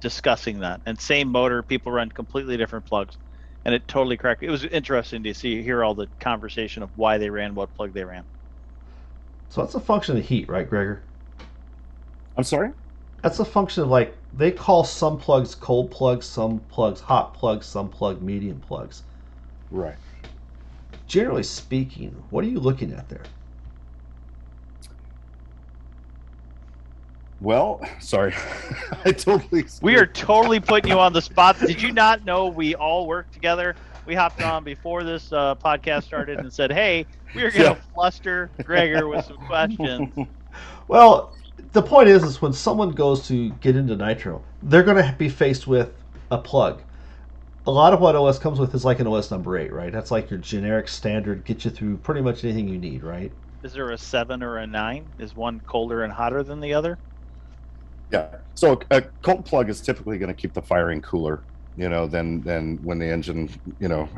discussing 0.00 0.60
that. 0.60 0.80
And 0.86 0.98
same 0.98 1.28
motor, 1.28 1.62
people 1.62 1.92
run 1.92 2.08
completely 2.08 2.56
different 2.56 2.86
plugs. 2.86 3.18
And 3.66 3.74
it 3.74 3.86
totally 3.86 4.16
cracked. 4.16 4.44
It 4.44 4.50
was 4.50 4.64
interesting 4.64 5.24
to 5.24 5.34
see 5.34 5.60
hear 5.60 5.84
all 5.84 5.94
the 5.94 6.08
conversation 6.20 6.82
of 6.82 6.88
why 6.96 7.18
they 7.18 7.28
ran 7.28 7.54
what 7.54 7.68
plug 7.76 7.92
they 7.92 8.04
ran. 8.04 8.24
So 9.50 9.60
that's 9.60 9.74
a 9.74 9.80
function 9.80 10.16
of 10.16 10.24
heat, 10.24 10.48
right, 10.48 10.66
Greggor? 10.66 11.00
I'm 12.38 12.44
sorry? 12.44 12.70
That's 13.20 13.40
a 13.40 13.44
function 13.44 13.82
of 13.82 13.90
like 13.90 14.16
they 14.32 14.52
call 14.52 14.84
some 14.84 15.18
plugs 15.18 15.54
cold 15.54 15.90
plugs, 15.90 16.24
some 16.24 16.60
plugs 16.70 17.02
hot 17.02 17.34
plugs, 17.34 17.66
some 17.66 17.90
plug 17.90 18.22
medium 18.22 18.58
plugs. 18.66 19.02
Right. 19.70 19.96
Generally 21.06 21.44
speaking, 21.44 22.10
what 22.30 22.44
are 22.44 22.48
you 22.48 22.58
looking 22.60 22.92
at 22.92 23.08
there? 23.08 23.22
Well, 27.40 27.80
sorry. 28.00 28.34
I 29.04 29.12
totally 29.12 29.64
We 29.82 29.96
are 29.96 30.06
totally 30.06 30.58
putting 30.58 30.90
you 30.90 30.98
on 30.98 31.12
the 31.12 31.22
spot. 31.22 31.58
Did 31.58 31.80
you 31.82 31.92
not 31.92 32.24
know 32.24 32.48
we 32.48 32.74
all 32.74 33.06
work 33.06 33.30
together 33.30 33.76
we 34.06 34.14
hopped 34.14 34.40
on 34.40 34.64
before 34.64 35.04
this 35.04 35.32
uh, 35.32 35.56
podcast 35.56 36.04
started 36.04 36.38
and 36.38 36.52
said, 36.52 36.72
"Hey, 36.72 37.06
we 37.34 37.42
are 37.42 37.50
going 37.50 37.64
to 37.64 37.80
Yeah. 37.80 37.92
fluster 37.92 38.50
Greggor 38.62 39.10
with 39.10 39.24
some 39.24 39.36
questions." 39.36 40.16
Well, 40.88 41.36
the 41.72 41.82
point 41.82 42.08
is, 42.08 42.22
is 42.22 42.40
when 42.40 42.52
someone 42.52 42.92
goes 42.92 43.26
to 43.28 43.50
get 43.54 43.76
into 43.76 43.94
nitro, 43.96 44.42
they're 44.62 44.84
going 44.84 44.96
to 44.96 45.14
be 45.18 45.28
faced 45.28 45.66
with 45.66 45.92
a 46.30 46.38
plug. 46.38 46.80
A 47.66 47.70
lot 47.70 47.92
of 47.92 48.00
what 48.00 48.14
OS 48.14 48.38
comes 48.38 48.60
with 48.60 48.74
is 48.74 48.84
like 48.84 49.00
an 49.00 49.08
OS 49.08 49.30
number 49.30 49.58
eight, 49.58 49.72
right? 49.72 49.92
That's 49.92 50.12
like 50.12 50.30
your 50.30 50.38
generic 50.38 50.86
standard, 50.86 51.44
get 51.44 51.64
you 51.64 51.70
through 51.70 51.96
pretty 51.98 52.20
much 52.20 52.44
anything 52.44 52.68
you 52.68 52.78
need, 52.78 53.02
right? 53.02 53.32
Is 53.64 53.72
there 53.72 53.90
a 53.90 53.98
seven 53.98 54.40
or 54.42 54.58
a 54.58 54.66
nine? 54.66 55.04
Is 55.18 55.34
one 55.34 55.60
colder 55.66 56.04
and 56.04 56.12
hotter 56.12 56.44
than 56.44 56.60
the 56.60 56.72
other? 56.72 56.96
Yeah. 58.12 58.36
So 58.54 58.80
a 58.92 59.02
cold 59.22 59.44
plug 59.44 59.68
is 59.68 59.80
typically 59.80 60.16
going 60.16 60.28
to 60.28 60.40
keep 60.40 60.52
the 60.52 60.62
firing 60.62 61.02
cooler, 61.02 61.42
you 61.76 61.88
know, 61.88 62.06
than 62.06 62.40
than 62.42 62.76
when 62.84 63.00
the 63.00 63.06
engine, 63.06 63.50
you 63.80 63.88
know, 63.88 64.08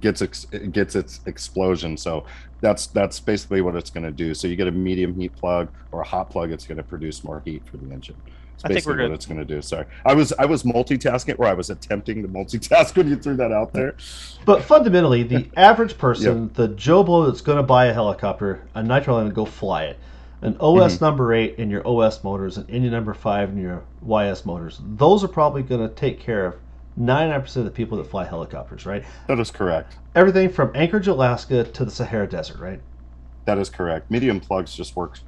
gets 0.00 0.22
ex- 0.22 0.46
gets 0.72 0.96
its 0.96 1.20
explosion. 1.26 1.98
So 1.98 2.24
that's 2.62 2.86
that's 2.86 3.20
basically 3.20 3.60
what 3.60 3.76
it's 3.76 3.90
going 3.90 4.04
to 4.04 4.12
do. 4.12 4.32
So 4.32 4.48
you 4.48 4.56
get 4.56 4.68
a 4.68 4.72
medium 4.72 5.14
heat 5.20 5.36
plug 5.36 5.68
or 5.92 6.00
a 6.00 6.06
hot 6.06 6.30
plug, 6.30 6.52
it's 6.52 6.66
going 6.66 6.78
to 6.78 6.82
produce 6.82 7.22
more 7.22 7.42
heat 7.44 7.62
for 7.70 7.76
the 7.76 7.92
engine. 7.92 8.16
It's 8.54 8.64
I 8.64 8.68
think 8.68 8.86
we're 8.86 8.94
basically 8.94 9.08
what 9.08 9.14
it's 9.14 9.26
going 9.26 9.38
to 9.38 9.44
do. 9.44 9.62
Sorry, 9.62 9.86
I 10.04 10.14
was 10.14 10.32
I 10.38 10.44
was 10.44 10.62
multitasking, 10.62 11.38
or 11.38 11.46
I 11.46 11.54
was 11.54 11.70
attempting 11.70 12.22
to 12.22 12.28
multitask 12.28 12.96
when 12.96 13.08
you 13.08 13.16
threw 13.16 13.36
that 13.36 13.52
out 13.52 13.72
there. 13.72 13.96
But 14.44 14.62
fundamentally, 14.62 15.22
the 15.22 15.48
average 15.56 15.98
person, 15.98 16.50
the 16.54 16.68
Joe 16.68 17.02
Blow 17.02 17.26
that's 17.26 17.40
going 17.40 17.56
to 17.56 17.62
buy 17.62 17.86
a 17.86 17.92
helicopter, 17.92 18.62
a 18.74 18.82
nitro 18.82 19.14
line, 19.14 19.26
and 19.26 19.34
go 19.34 19.44
fly 19.44 19.84
it, 19.84 19.98
an 20.44 20.56
OS 20.60 20.94
mm-hmm. 20.94 21.04
number 21.04 21.32
eight 21.32 21.58
in 21.58 21.70
your 21.70 21.86
OS 21.88 22.22
motors, 22.22 22.58
an 22.58 22.64
Enya 22.64 22.90
number 22.90 23.14
five 23.14 23.48
in 23.48 23.56
your 23.56 23.82
YS 24.06 24.44
motors, 24.44 24.80
those 24.82 25.24
are 25.24 25.28
probably 25.28 25.62
going 25.62 25.80
to 25.80 25.94
take 25.94 26.20
care 26.20 26.46
of 26.46 26.56
99% 27.00 27.56
of 27.56 27.64
the 27.64 27.70
people 27.70 27.98
that 27.98 28.04
fly 28.04 28.24
helicopters, 28.24 28.86
right? 28.86 29.04
That 29.26 29.40
is 29.40 29.50
correct. 29.50 29.96
Everything 30.14 30.50
from 30.50 30.70
Anchorage, 30.74 31.08
Alaska 31.08 31.64
to 31.64 31.84
the 31.84 31.90
Sahara 31.90 32.28
Desert, 32.28 32.58
right? 32.58 32.80
That 33.46 33.58
is 33.58 33.68
correct. 33.70 34.10
Medium 34.10 34.38
plugs 34.38 34.74
just 34.74 34.94
work 34.96 35.18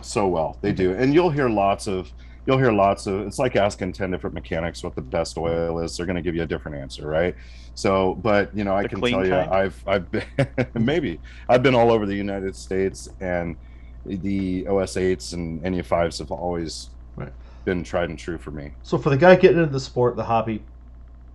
so 0.00 0.28
well. 0.28 0.56
They 0.60 0.72
do, 0.72 0.92
and 0.92 1.12
you'll 1.12 1.30
hear 1.30 1.48
lots 1.48 1.86
of 1.86 2.12
you'll 2.50 2.58
hear 2.58 2.72
lots 2.72 3.06
of. 3.06 3.20
It's 3.26 3.38
like 3.38 3.56
asking 3.56 3.92
ten 3.92 4.10
different 4.10 4.34
mechanics 4.34 4.82
what 4.82 4.94
the 4.94 5.02
best 5.02 5.38
oil 5.38 5.78
is. 5.80 5.96
They're 5.96 6.06
going 6.06 6.16
to 6.16 6.22
give 6.22 6.34
you 6.34 6.42
a 6.42 6.46
different 6.46 6.78
answer, 6.78 7.06
right? 7.06 7.34
So, 7.74 8.14
but 8.16 8.54
you 8.54 8.64
know, 8.64 8.76
I 8.76 8.82
The 8.82 8.88
can 8.88 9.02
clean 9.02 9.22
tell 9.22 9.24
you. 9.24 9.46
I've 9.50 9.82
I've 9.86 10.10
been 10.10 10.24
maybe 10.74 11.20
I've 11.48 11.62
been 11.62 11.74
all 11.74 11.90
over 11.92 12.06
the 12.06 12.14
United 12.16 12.56
States, 12.56 13.08
and 13.20 13.56
the 14.04 14.66
OS 14.68 14.96
eights 14.96 15.32
and 15.32 15.62
Enya 15.62 15.84
fives 15.84 16.18
have 16.18 16.30
always 16.30 16.90
Right. 17.16 17.32
been 17.64 17.84
tried 17.84 18.10
and 18.10 18.18
true 18.18 18.38
for 18.38 18.50
me. 18.50 18.76
So 18.82 18.98
for 18.98 19.10
the 19.10 19.16
guy 19.16 19.36
getting 19.36 19.58
into 19.58 19.72
the 19.72 19.80
sport, 19.80 20.16
the 20.16 20.24
hobby, 20.24 20.64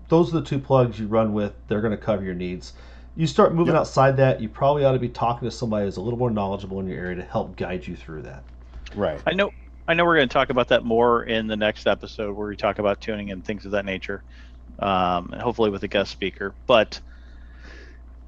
those 0.10 0.30
are 0.34 0.40
the 0.40 0.46
two 0.46 0.60
plugs 0.60 1.00
you 1.00 1.08
run 1.08 1.34
with. 1.34 1.54
They're 1.68 1.82
going 1.82 1.92
to 1.98 1.98
cover 2.04 2.24
your 2.24 2.36
needs. 2.36 2.74
You 3.16 3.28
start 3.28 3.56
moving 3.56 3.76
Yep. 3.76 3.78
outside 3.78 4.18
that, 4.18 4.42
you 4.42 4.50
probably 4.50 4.86
ought 4.86 4.94
to 4.94 5.00
be 5.00 5.10
talking 5.10 5.48
to 5.50 5.56
somebody 5.56 5.86
who's 5.86 5.98
a 5.98 6.02
little 6.02 6.20
more 6.20 6.32
knowledgeable 6.32 6.80
in 6.82 6.88
your 6.88 7.00
area 7.00 7.16
to 7.18 7.24
help 7.24 7.58
guide 7.58 7.88
you 7.88 7.96
through 7.96 8.24
that. 8.24 8.46
Right. 8.96 9.24
I 9.28 9.34
know. 9.34 9.54
I 9.88 9.94
know 9.94 10.06
we're 10.06 10.16
going 10.16 10.28
to 10.28 10.34
talk 10.34 10.50
about 10.50 10.70
that 10.70 10.84
more 10.84 11.24
in 11.24 11.48
the 11.48 11.56
next 11.56 11.86
episode 11.86 12.36
where 12.36 12.48
we 12.48 12.56
talk 12.56 12.80
about 12.80 13.02
tuning 13.02 13.32
and 13.32 13.46
things 13.46 13.66
of 13.66 13.72
that 13.72 13.86
nature, 13.86 14.24
um, 14.80 15.30
and 15.32 15.42
hopefully 15.42 15.70
with 15.70 15.84
a 15.84 15.88
guest 15.88 16.12
speaker. 16.12 16.56
But 16.66 17.00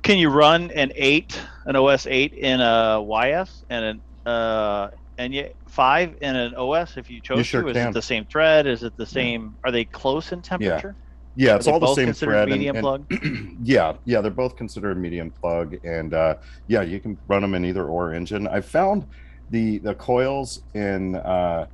can 0.04 0.18
you 0.20 0.30
run 0.30 0.70
an 0.72 0.92
eight, 0.96 1.42
an 1.66 1.76
OS 1.76 2.06
eight 2.08 2.34
in 2.34 2.62
a 2.62 3.02
YS 3.02 3.64
and 3.70 3.86
an 3.86 4.02
uh, 4.26 4.90
Enya 5.18 5.52
five 5.68 6.16
in 6.22 6.36
an 6.36 6.54
OS 6.54 6.96
if 6.96 7.10
you 7.10 7.22
chose 7.22 7.46
sure 7.48 7.64
to? 7.64 7.70
Is 7.70 7.74
can. 7.76 7.90
it 7.90 7.94
the 7.94 8.02
same 8.04 8.26
thread? 8.26 8.68
Is 8.68 8.84
it 8.84 8.96
the 8.96 9.06
same? 9.06 9.56
Are 9.64 9.72
they 9.72 9.86
close 9.86 10.32
in 10.32 10.44
temperature? 10.44 10.96
Yeah, 11.36 11.54
Are 11.54 11.58
it's 11.58 11.68
all 11.68 11.80
the 11.80 11.94
same 11.96 12.14
thread. 12.14 12.50
and- 12.50 12.52
medium 12.52 12.76
and- 12.78 12.84
plug. 12.84 13.14
yeah, 13.64 13.94
yeah, 14.06 14.22
they're 14.22 14.30
both 14.32 14.56
considered 14.56 14.98
medium 15.00 15.32
plug, 15.32 15.76
and 15.84 16.14
uh, 16.14 16.36
yeah, 16.68 16.82
you 16.84 17.00
can 17.00 17.18
run 17.28 17.42
them 17.42 17.56
in 17.56 17.66
either 17.66 17.86
or 17.86 18.14
engine. 18.14 18.48
I 18.48 18.62
found 18.62 19.08
the 19.50 19.78
the 19.80 19.96
coils 19.96 20.62
in 20.74 21.16
uh, 21.16 21.68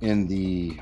in 0.00 0.26
the 0.26 0.78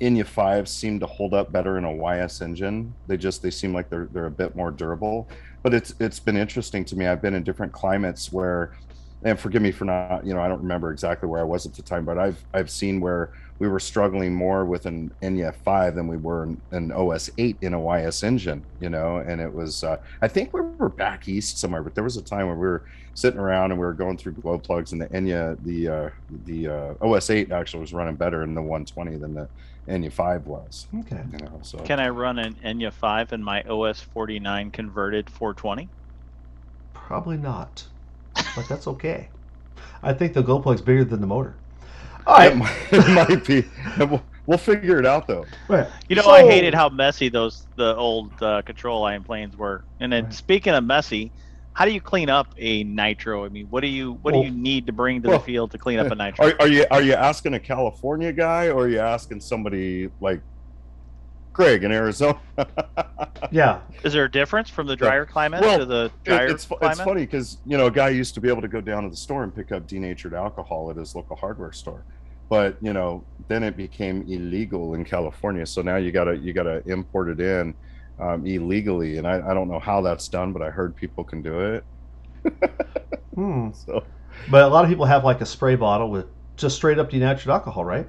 Enya 0.00 0.26
five 0.26 0.68
seem 0.68 1.00
to 1.00 1.06
hold 1.06 1.34
up 1.34 1.52
better 1.52 1.78
in 1.78 1.84
a 1.84 1.92
YS 1.92 2.42
engine. 2.42 2.94
They 3.06 3.16
just 3.16 3.42
they 3.42 3.50
seem 3.50 3.72
like 3.72 3.88
they're 3.90 4.08
they're 4.12 4.26
a 4.26 4.30
bit 4.30 4.56
more 4.56 4.70
durable. 4.70 5.28
But 5.62 5.74
it's 5.74 5.94
it's 6.00 6.20
been 6.20 6.36
interesting 6.36 6.84
to 6.86 6.96
me. 6.96 7.06
I've 7.06 7.22
been 7.22 7.34
in 7.34 7.42
different 7.42 7.72
climates 7.72 8.32
where, 8.32 8.76
and 9.22 9.38
forgive 9.38 9.62
me 9.62 9.72
for 9.72 9.84
not 9.84 10.26
you 10.26 10.34
know 10.34 10.40
I 10.40 10.48
don't 10.48 10.60
remember 10.60 10.90
exactly 10.90 11.28
where 11.28 11.40
I 11.40 11.44
was 11.44 11.66
at 11.66 11.74
the 11.74 11.82
time, 11.82 12.04
but 12.04 12.18
I've 12.18 12.44
I've 12.52 12.70
seen 12.70 13.00
where 13.00 13.32
we 13.58 13.68
were 13.68 13.78
struggling 13.80 14.34
more 14.34 14.64
with 14.64 14.86
an 14.86 15.10
Enya 15.22 15.54
5 15.54 15.94
than 15.94 16.08
we 16.08 16.16
were 16.16 16.42
in 16.44 16.60
an 16.72 16.90
OS 16.92 17.30
8 17.38 17.56
in 17.60 17.72
a 17.74 17.80
YS 17.80 18.22
engine, 18.24 18.64
you 18.80 18.90
know. 18.90 19.18
And 19.18 19.40
it 19.40 19.52
was, 19.52 19.84
uh, 19.84 19.98
I 20.22 20.28
think 20.28 20.52
we 20.52 20.60
were 20.60 20.88
back 20.88 21.28
east 21.28 21.58
somewhere, 21.58 21.82
but 21.82 21.94
there 21.94 22.02
was 22.04 22.16
a 22.16 22.22
time 22.22 22.48
when 22.48 22.56
we 22.58 22.66
were 22.66 22.84
sitting 23.14 23.38
around 23.38 23.70
and 23.70 23.78
we 23.78 23.86
were 23.86 23.92
going 23.92 24.16
through 24.16 24.32
glow 24.32 24.58
plugs, 24.58 24.92
and 24.92 25.00
the 25.00 25.06
Enya, 25.08 25.56
the 25.64 25.88
uh, 25.88 26.10
the 26.46 26.68
uh, 26.68 26.94
OS 27.00 27.30
8 27.30 27.52
actually 27.52 27.80
was 27.80 27.92
running 27.92 28.16
better 28.16 28.42
in 28.42 28.54
the 28.54 28.60
120 28.62 29.16
than 29.18 29.34
the 29.34 29.48
Enya 29.88 30.12
5 30.12 30.46
was, 30.46 30.88
Okay. 31.00 31.22
you 31.32 31.38
know. 31.38 31.60
So 31.62 31.78
Can 31.78 32.00
I 32.00 32.08
run 32.08 32.38
an 32.40 32.54
Enya 32.64 32.92
five 32.92 33.32
in 33.32 33.42
my 33.42 33.62
OS 33.62 34.00
forty 34.00 34.40
nine 34.40 34.70
converted 34.72 35.30
420? 35.30 35.88
Probably 36.92 37.36
not, 37.36 37.84
but 38.56 38.66
that's 38.68 38.88
okay. 38.88 39.28
I 40.02 40.12
think 40.12 40.32
the 40.34 40.42
glow 40.42 40.58
plug's 40.60 40.80
bigger 40.82 41.04
than 41.04 41.20
the 41.20 41.26
motor. 41.26 41.54
All 42.26 42.36
right. 42.36 42.52
it, 42.52 42.56
might, 42.56 42.76
it 42.92 43.28
might 43.28 43.44
be. 43.46 43.64
We'll, 43.98 44.22
we'll 44.46 44.58
figure 44.58 44.98
it 44.98 45.06
out 45.06 45.26
though. 45.26 45.44
right. 45.68 45.86
You 46.08 46.16
know, 46.16 46.26
I 46.26 46.42
hated 46.42 46.74
how 46.74 46.88
messy 46.88 47.28
those 47.28 47.66
the 47.76 47.94
old 47.96 48.30
uh, 48.42 48.62
control 48.62 49.00
line 49.02 49.22
planes 49.24 49.56
were. 49.56 49.84
And 50.00 50.12
then 50.12 50.24
Right. 50.24 50.32
speaking 50.34 50.74
of 50.74 50.84
messy, 50.84 51.32
how 51.74 51.84
do 51.84 51.90
you 51.92 52.00
clean 52.00 52.30
up 52.30 52.54
a 52.56 52.84
nitro? 52.84 53.44
I 53.44 53.48
mean, 53.48 53.66
what 53.66 53.80
do 53.80 53.88
you 53.88 54.12
what 54.22 54.32
Well- 54.34 54.42
do 54.42 54.48
you 54.48 54.54
need 54.54 54.86
to 54.86 54.92
bring 54.92 55.22
to 55.22 55.28
well, 55.28 55.38
the 55.38 55.44
field 55.44 55.70
to 55.72 55.78
clean 55.78 55.98
up 55.98 56.10
a 56.10 56.14
nitro? 56.16 56.46
Are, 56.46 56.54
are 56.62 56.68
you 56.68 56.86
are 56.90 57.02
you 57.02 57.14
asking 57.14 57.54
a 57.54 57.60
California 57.60 58.32
guy 58.32 58.68
or 58.68 58.84
are 58.84 58.88
you 58.88 59.00
asking 59.00 59.40
somebody 59.40 60.08
like 60.20 60.40
Greg 61.52 61.84
in 61.84 61.92
Arizona? 61.92 62.38
Yeah. 63.50 63.80
Is 64.02 64.14
there 64.14 64.24
a 64.24 64.30
difference 64.30 64.70
from 64.70 64.86
the 64.86 64.96
drier 64.96 65.26
climate 65.26 65.60
Well, 65.60 65.78
to 65.78 65.84
the 65.84 66.10
drier 66.24 66.46
it's 66.46 66.64
climate? 66.64 66.92
it's 66.92 67.00
funny 67.00 67.20
because 67.26 67.58
you 67.66 67.76
know 67.76 67.86
a 67.86 67.90
guy 67.90 68.08
used 68.08 68.32
to 68.34 68.40
be 68.40 68.48
able 68.48 68.62
to 68.62 68.68
go 68.68 68.80
down 68.80 69.02
to 69.02 69.10
the 69.10 69.16
store 69.16 69.42
and 69.44 69.54
pick 69.54 69.70
up 69.70 69.86
denatured 69.86 70.32
alcohol 70.32 70.90
at 70.90 70.96
his 70.96 71.14
local 71.14 71.36
hardware 71.36 71.70
store, 71.72 72.04
but 72.50 72.76
you 72.80 72.92
know 72.92 73.26
then 73.48 73.62
it 73.62 73.76
became 73.76 74.22
illegal 74.28 74.94
in 74.94 75.04
California. 75.04 75.66
So 75.66 75.82
now 75.82 75.96
you 75.96 76.12
gotta 76.12 76.36
you 76.36 76.52
gotta 76.52 76.82
import 76.86 77.28
it 77.30 77.40
in 77.40 77.74
um, 78.18 78.46
illegally, 78.46 79.18
and 79.18 79.26
I, 79.26 79.40
I 79.50 79.54
don't 79.54 79.68
know 79.68 79.80
how 79.80 80.02
that's 80.02 80.28
done, 80.28 80.52
but 80.52 80.62
I 80.62 80.70
heard 80.70 80.96
people 80.96 81.24
can 81.24 81.42
do 81.42 81.60
it. 81.74 81.84
Hmm. 83.34 83.72
So 83.72 84.04
But 84.46 84.62
a 84.62 84.68
lot 84.68 84.84
of 84.84 84.90
people 84.90 85.04
have 85.06 85.24
like 85.24 85.40
a 85.40 85.46
spray 85.46 85.76
bottle 85.76 86.10
with 86.10 86.26
just 86.56 86.76
straight 86.76 86.98
up 86.98 87.10
denatured 87.10 87.50
alcohol, 87.50 87.84
right? 87.84 88.08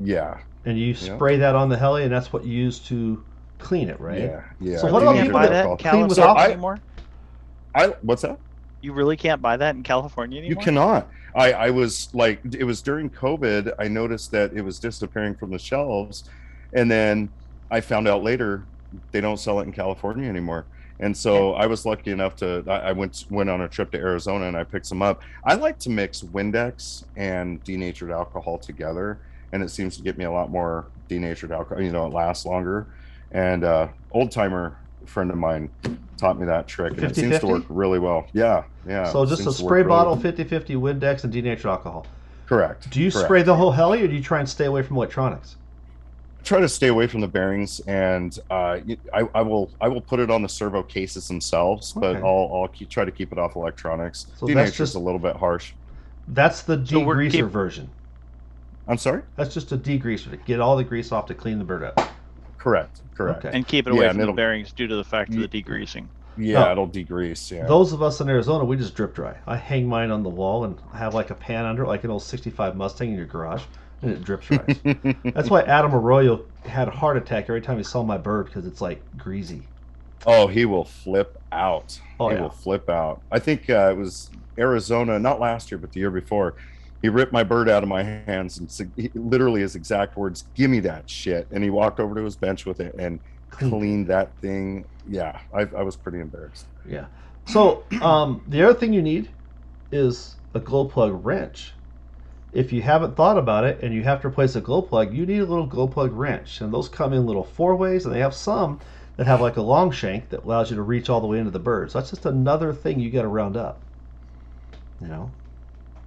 yeah, 0.00 0.38
And 0.64 0.78
you 0.78 0.94
Yeah. 1.00 1.14
spray 1.14 1.36
that 1.38 1.54
on 1.54 1.68
the 1.68 1.76
heli, 1.76 2.02
and 2.04 2.12
that's 2.12 2.32
what 2.32 2.44
you 2.44 2.52
use 2.52 2.78
to 2.88 3.24
clean 3.58 3.88
it, 3.88 4.00
right? 4.00 4.18
yeah, 4.18 4.42
yeah. 4.60 4.76
So 4.78 4.92
what 4.92 5.02
about 5.02 5.14
can't 5.14 5.26
people 5.26 5.40
buy 5.40 5.46
that 5.48 5.62
that 5.62 5.70
in 5.70 5.76
clean 5.78 6.08
with 6.08 6.18
California 6.18 6.42
off- 6.42 6.50
anymore? 6.52 6.78
I 7.74 7.94
what's 8.02 8.22
that? 8.22 8.38
You 8.80 8.92
really 8.92 9.16
can't 9.16 9.42
buy 9.42 9.56
that 9.56 9.74
in 9.74 9.82
California 9.82 10.38
anymore? 10.38 10.60
You 10.60 10.64
cannot. 10.64 11.10
I, 11.34 11.52
I 11.52 11.70
was 11.70 12.08
like, 12.14 12.40
it 12.54 12.64
was 12.64 12.82
during 12.82 13.10
COVID. 13.10 13.74
I 13.78 13.88
noticed 13.88 14.30
that 14.32 14.52
it 14.52 14.62
was 14.62 14.78
disappearing 14.78 15.34
from 15.34 15.50
the 15.50 15.58
shelves, 15.58 16.24
and 16.72 16.90
then 16.90 17.28
I 17.70 17.80
found 17.80 18.08
out 18.08 18.22
later 18.22 18.64
they 19.12 19.20
don't 19.20 19.38
sell 19.38 19.60
it 19.60 19.64
in 19.64 19.72
California 19.72 20.28
anymore. 20.28 20.64
And 21.00 21.16
so 21.16 21.54
I 21.54 21.66
was 21.66 21.86
lucky 21.86 22.10
enough 22.10 22.34
to. 22.36 22.64
I 22.66 22.88
I 22.88 22.92
went 22.92 23.24
went 23.30 23.48
on 23.50 23.60
a 23.60 23.68
trip 23.68 23.90
to 23.92 23.98
Arizona 23.98 24.46
and 24.46 24.56
I 24.56 24.64
picked 24.64 24.86
some 24.86 25.02
up. 25.02 25.22
I 25.44 25.54
like 25.54 25.78
to 25.80 25.90
mix 25.90 26.22
Windex 26.22 27.04
and 27.16 27.62
denatured 27.62 28.10
alcohol 28.10 28.58
together, 28.58 29.18
and 29.52 29.62
it 29.62 29.70
seems 29.70 29.96
to 29.96 30.02
get 30.02 30.18
me 30.18 30.24
a 30.24 30.30
lot 30.30 30.50
more 30.50 30.86
denatured 31.08 31.52
alcohol. 31.52 31.82
You 31.82 31.92
know, 31.92 32.06
it 32.06 32.12
lasts 32.12 32.46
longer. 32.46 32.88
And 33.30 33.62
uh, 33.62 33.88
old 34.10 34.32
timer 34.32 34.76
friend 35.08 35.30
of 35.30 35.36
mine 35.38 35.70
taught 36.16 36.38
me 36.38 36.46
that 36.46 36.68
trick, 36.68 36.92
and 36.94 37.04
it 37.04 37.16
seems 37.16 37.38
to 37.40 37.46
work 37.46 37.64
really 37.68 37.98
well. 37.98 38.26
Yeah, 38.32 38.64
yeah. 38.86 39.10
So 39.10 39.24
just 39.26 39.40
a 39.40 39.44
seems 39.44 39.56
to 39.58 39.64
work 39.64 39.70
spray 39.70 39.82
bottle, 39.82 40.14
well. 40.14 40.32
50-50 40.32 40.76
Windex 40.76 41.24
and 41.24 41.32
denatured 41.32 41.66
alcohol. 41.66 42.06
Correct. 42.46 42.88
Do 42.90 43.00
you 43.02 43.10
correct. 43.10 43.26
spray 43.26 43.42
the 43.42 43.54
whole 43.54 43.72
heli, 43.72 44.02
or 44.02 44.08
do 44.08 44.14
you 44.14 44.22
try 44.22 44.38
and 44.40 44.48
stay 44.48 44.66
away 44.66 44.82
from 44.82 44.96
electronics? 44.96 45.56
I 46.40 46.42
try 46.44 46.60
to 46.60 46.68
stay 46.68 46.86
away 46.88 47.06
from 47.06 47.20
the 47.20 47.28
bearings, 47.28 47.80
and 47.80 48.38
uh, 48.50 48.78
y- 48.86 48.96
I, 49.12 49.28
I 49.34 49.42
will 49.42 49.70
I 49.80 49.88
will 49.88 50.00
put 50.00 50.20
it 50.20 50.30
on 50.30 50.40
the 50.42 50.48
servo 50.48 50.82
cases 50.82 51.28
themselves, 51.28 51.92
but 51.92 52.16
I'll 52.16 52.50
I'll 52.52 52.68
keep, 52.68 52.88
try 52.88 53.04
to 53.04 53.10
keep 53.10 53.32
it 53.32 53.38
off 53.38 53.56
electronics. 53.56 54.26
So 54.36 54.46
So 54.46 54.54
that's 54.54 54.70
Denature's 54.70 54.76
just- 54.78 54.94
a 54.94 54.98
little 55.00 55.18
bit 55.18 55.36
harsh. 55.36 55.72
That's 56.28 56.62
the 56.62 56.74
So 56.86 57.00
degreaser 57.00 57.30
keep- 57.32 57.44
version. 57.46 57.90
I'm 58.86 58.96
sorry. 58.98 59.22
That's 59.36 59.52
just 59.52 59.72
a 59.72 59.76
degreaser 59.76 60.30
to 60.30 60.36
get 60.38 60.60
all 60.60 60.76
the 60.76 60.84
grease 60.84 61.12
off 61.12 61.26
to 61.26 61.34
clean 61.34 61.58
the 61.58 61.64
bird 61.64 61.82
up. 61.82 62.00
Correct. 62.58 63.00
Correct. 63.14 63.44
Okay. 63.44 63.56
And 63.56 63.66
keep 63.66 63.86
it 63.86 63.92
away 63.92 64.06
and 64.06 64.16
from 64.18 64.26
the 64.26 64.32
bearings 64.32 64.72
due 64.72 64.86
to 64.86 64.96
the 64.96 65.04
fact 65.04 65.34
of 65.34 65.40
the 65.40 65.48
degreasing. 65.48 66.06
Yeah, 66.36 66.64
No. 66.64 66.72
it'll 66.72 66.88
degrease. 66.88 67.50
Yeah. 67.50 67.66
Those 67.66 67.92
of 67.92 68.00
us 68.02 68.20
in 68.20 68.28
Arizona, 68.28 68.64
we 68.64 68.76
just 68.76 68.94
drip 68.94 69.14
dry. 69.14 69.36
I 69.46 69.56
hang 69.56 69.88
mine 69.88 70.10
on 70.12 70.22
the 70.22 70.28
wall 70.28 70.64
and 70.64 70.76
have 70.94 71.14
like 71.14 71.30
a 71.30 71.34
pan 71.34 71.64
under 71.64 71.82
it, 71.84 71.88
like 71.88 72.04
an 72.04 72.10
old 72.10 72.22
65 72.22 72.76
Mustang 72.76 73.10
in 73.10 73.16
your 73.16 73.26
garage, 73.26 73.62
and 74.02 74.12
it 74.12 74.22
drips 74.22 74.46
dries. 74.46 74.78
That's 75.24 75.50
why 75.50 75.62
Adam 75.62 75.94
Arroyo 75.94 76.44
had 76.64 76.86
a 76.86 76.92
heart 76.92 77.16
attack 77.16 77.44
every 77.48 77.60
time 77.60 77.76
he 77.76 77.82
saw 77.82 78.04
my 78.04 78.18
bird 78.18 78.46
because 78.46 78.66
it's 78.66 78.80
like 78.80 79.02
greasy. 79.16 79.62
Oh, 80.26 80.46
he 80.46 80.64
will 80.64 80.84
flip 80.84 81.40
out. 81.50 81.98
Oh, 82.20 82.28
he 82.28 82.36
yeah. 82.36 82.42
will 82.42 82.50
flip 82.50 82.88
out. 82.88 83.20
I 83.32 83.38
think 83.40 83.68
uh, 83.70 83.90
it 83.92 83.96
was 83.96 84.30
Arizona, 84.58 85.18
not 85.18 85.40
last 85.40 85.70
year, 85.70 85.78
but 85.78 85.92
the 85.92 86.00
year 86.00 86.10
before. 86.10 86.54
He 87.02 87.08
ripped 87.08 87.32
my 87.32 87.44
bird 87.44 87.68
out 87.68 87.82
of 87.82 87.88
my 87.88 88.02
hands 88.02 88.58
and 88.58 88.92
literally 89.14 89.60
his 89.60 89.76
exact 89.76 90.16
words, 90.16 90.44
"Give 90.54 90.70
me 90.70 90.80
that 90.80 91.08
shit." 91.08 91.48
And 91.52 91.62
he 91.62 91.70
walked 91.70 92.00
over 92.00 92.14
to 92.14 92.22
his 92.22 92.36
bench 92.36 92.66
with 92.66 92.80
it 92.80 92.94
and 92.98 93.20
cleaned 93.50 94.08
that 94.08 94.36
thing. 94.40 94.84
Yeah, 95.06 95.38
I, 95.54 95.60
I 95.60 95.82
was 95.82 95.96
pretty 95.96 96.20
embarrassed. 96.20 96.66
Yeah. 96.88 97.06
So 97.46 97.84
um, 98.02 98.42
the 98.48 98.62
other 98.62 98.74
thing 98.74 98.92
you 98.92 99.02
need 99.02 99.30
is 99.90 100.36
a 100.54 100.60
glow 100.60 100.84
plug 100.86 101.24
wrench. 101.24 101.72
If 102.52 102.72
you 102.72 102.82
haven't 102.82 103.14
thought 103.16 103.38
about 103.38 103.64
it 103.64 103.80
and 103.82 103.94
you 103.94 104.02
have 104.02 104.22
to 104.22 104.28
replace 104.28 104.56
a 104.56 104.60
glow 104.60 104.82
plug, 104.82 105.14
you 105.14 105.26
need 105.26 105.40
a 105.40 105.46
little 105.46 105.66
glow 105.66 105.86
plug 105.86 106.12
wrench. 106.12 106.60
And 106.60 106.72
those 106.72 106.88
come 106.88 107.12
in 107.12 107.26
little 107.26 107.44
four 107.44 107.76
ways, 107.76 108.04
and 108.04 108.14
they 108.14 108.20
have 108.20 108.34
some 108.34 108.80
that 109.16 109.26
have 109.26 109.40
like 109.40 109.56
a 109.56 109.62
long 109.62 109.90
shank 109.90 110.30
that 110.30 110.44
allows 110.44 110.70
you 110.70 110.76
to 110.76 110.82
reach 110.82 111.08
all 111.08 111.20
the 111.20 111.26
way 111.26 111.38
into 111.38 111.50
the 111.50 111.58
bird. 111.58 111.90
So 111.90 111.98
that's 111.98 112.10
just 112.10 112.26
another 112.26 112.72
thing 112.72 113.00
you 113.00 113.10
got 113.10 113.22
to 113.22 113.28
round 113.28 113.56
up. 113.56 113.80
You 115.00 115.08
know. 115.08 115.30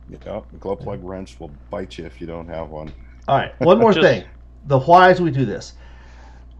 Yeah, 0.10 0.42
the 0.52 0.58
glow 0.58 0.76
plug 0.76 1.04
wrench 1.04 1.40
will 1.40 1.52
bite 1.70 1.98
you 1.98 2.06
if 2.06 2.20
you 2.20 2.28
don't 2.28 2.48
have 2.48 2.70
one. 2.70 2.92
All 3.28 3.38
right, 3.38 3.60
one 3.62 3.80
more 3.80 3.94
Just- 3.94 4.06
thing. 4.06 4.26
The 4.68 4.80
whys 4.80 5.20
we 5.20 5.32
do 5.32 5.46
this. 5.46 5.74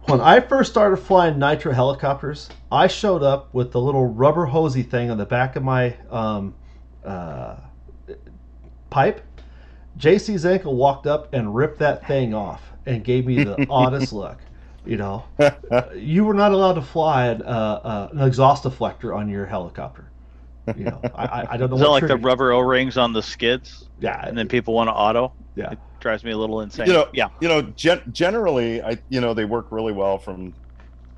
When 0.06 0.20
I 0.20 0.40
first 0.40 0.72
started 0.72 0.96
flying 0.96 1.38
nitro 1.38 1.72
helicopters, 1.72 2.48
I 2.72 2.88
showed 2.88 3.22
up 3.22 3.54
with 3.54 3.70
the 3.70 3.80
little 3.80 4.06
rubber 4.06 4.46
hosey 4.46 4.82
thing 4.82 5.12
on 5.12 5.16
the 5.16 5.24
back 5.24 5.54
of 5.54 5.62
my 5.62 5.94
um, 6.10 6.54
uh, 7.04 7.56
pipe. 8.90 9.24
JC 9.96 10.34
Zenkel 10.34 10.72
walked 10.72 11.06
up 11.06 11.32
and 11.32 11.54
ripped 11.54 11.78
that 11.78 12.06
thing 12.08 12.34
off 12.34 12.72
and 12.84 13.04
gave 13.04 13.26
me 13.26 13.44
the 13.44 13.64
oddest 13.70 14.12
look. 14.12 14.38
You 14.84 14.96
know, 14.96 15.24
you 15.94 16.24
were 16.24 16.34
not 16.34 16.50
allowed 16.50 16.72
to 16.72 16.82
fly 16.82 17.26
an, 17.26 17.42
uh, 17.42 17.44
uh, 17.44 18.08
an 18.12 18.26
exhaust 18.26 18.64
deflector 18.64 19.14
on 19.16 19.28
your 19.28 19.46
helicopter. 19.46 20.08
You 20.76 20.84
know, 20.84 21.00
I, 21.14 21.24
I, 21.24 21.46
I 21.52 21.56
don't 21.56 21.70
know 21.70 21.76
Is 21.76 21.82
that 21.82 21.88
what 21.88 22.02
like 22.02 22.08
the 22.08 22.16
rubber 22.16 22.52
O-rings 22.52 22.96
on 22.96 23.12
the 23.12 23.22
skids, 23.22 23.84
Yeah, 24.00 24.26
and 24.26 24.36
then 24.36 24.48
people 24.48 24.74
want 24.74 24.88
to 24.88 24.92
auto? 24.92 25.32
yeah. 25.56 25.72
It 25.72 25.78
drives 26.00 26.24
me 26.24 26.30
a 26.30 26.38
little 26.38 26.60
insane. 26.60 26.86
You 26.86 26.92
know, 26.92 27.08
yeah. 27.12 27.28
you 27.40 27.48
know, 27.48 27.62
gen- 27.62 28.02
generally, 28.12 28.82
I 28.82 28.98
you 29.08 29.20
know 29.20 29.34
they 29.34 29.44
work 29.44 29.66
really 29.70 29.92
well 29.92 30.18
from 30.18 30.54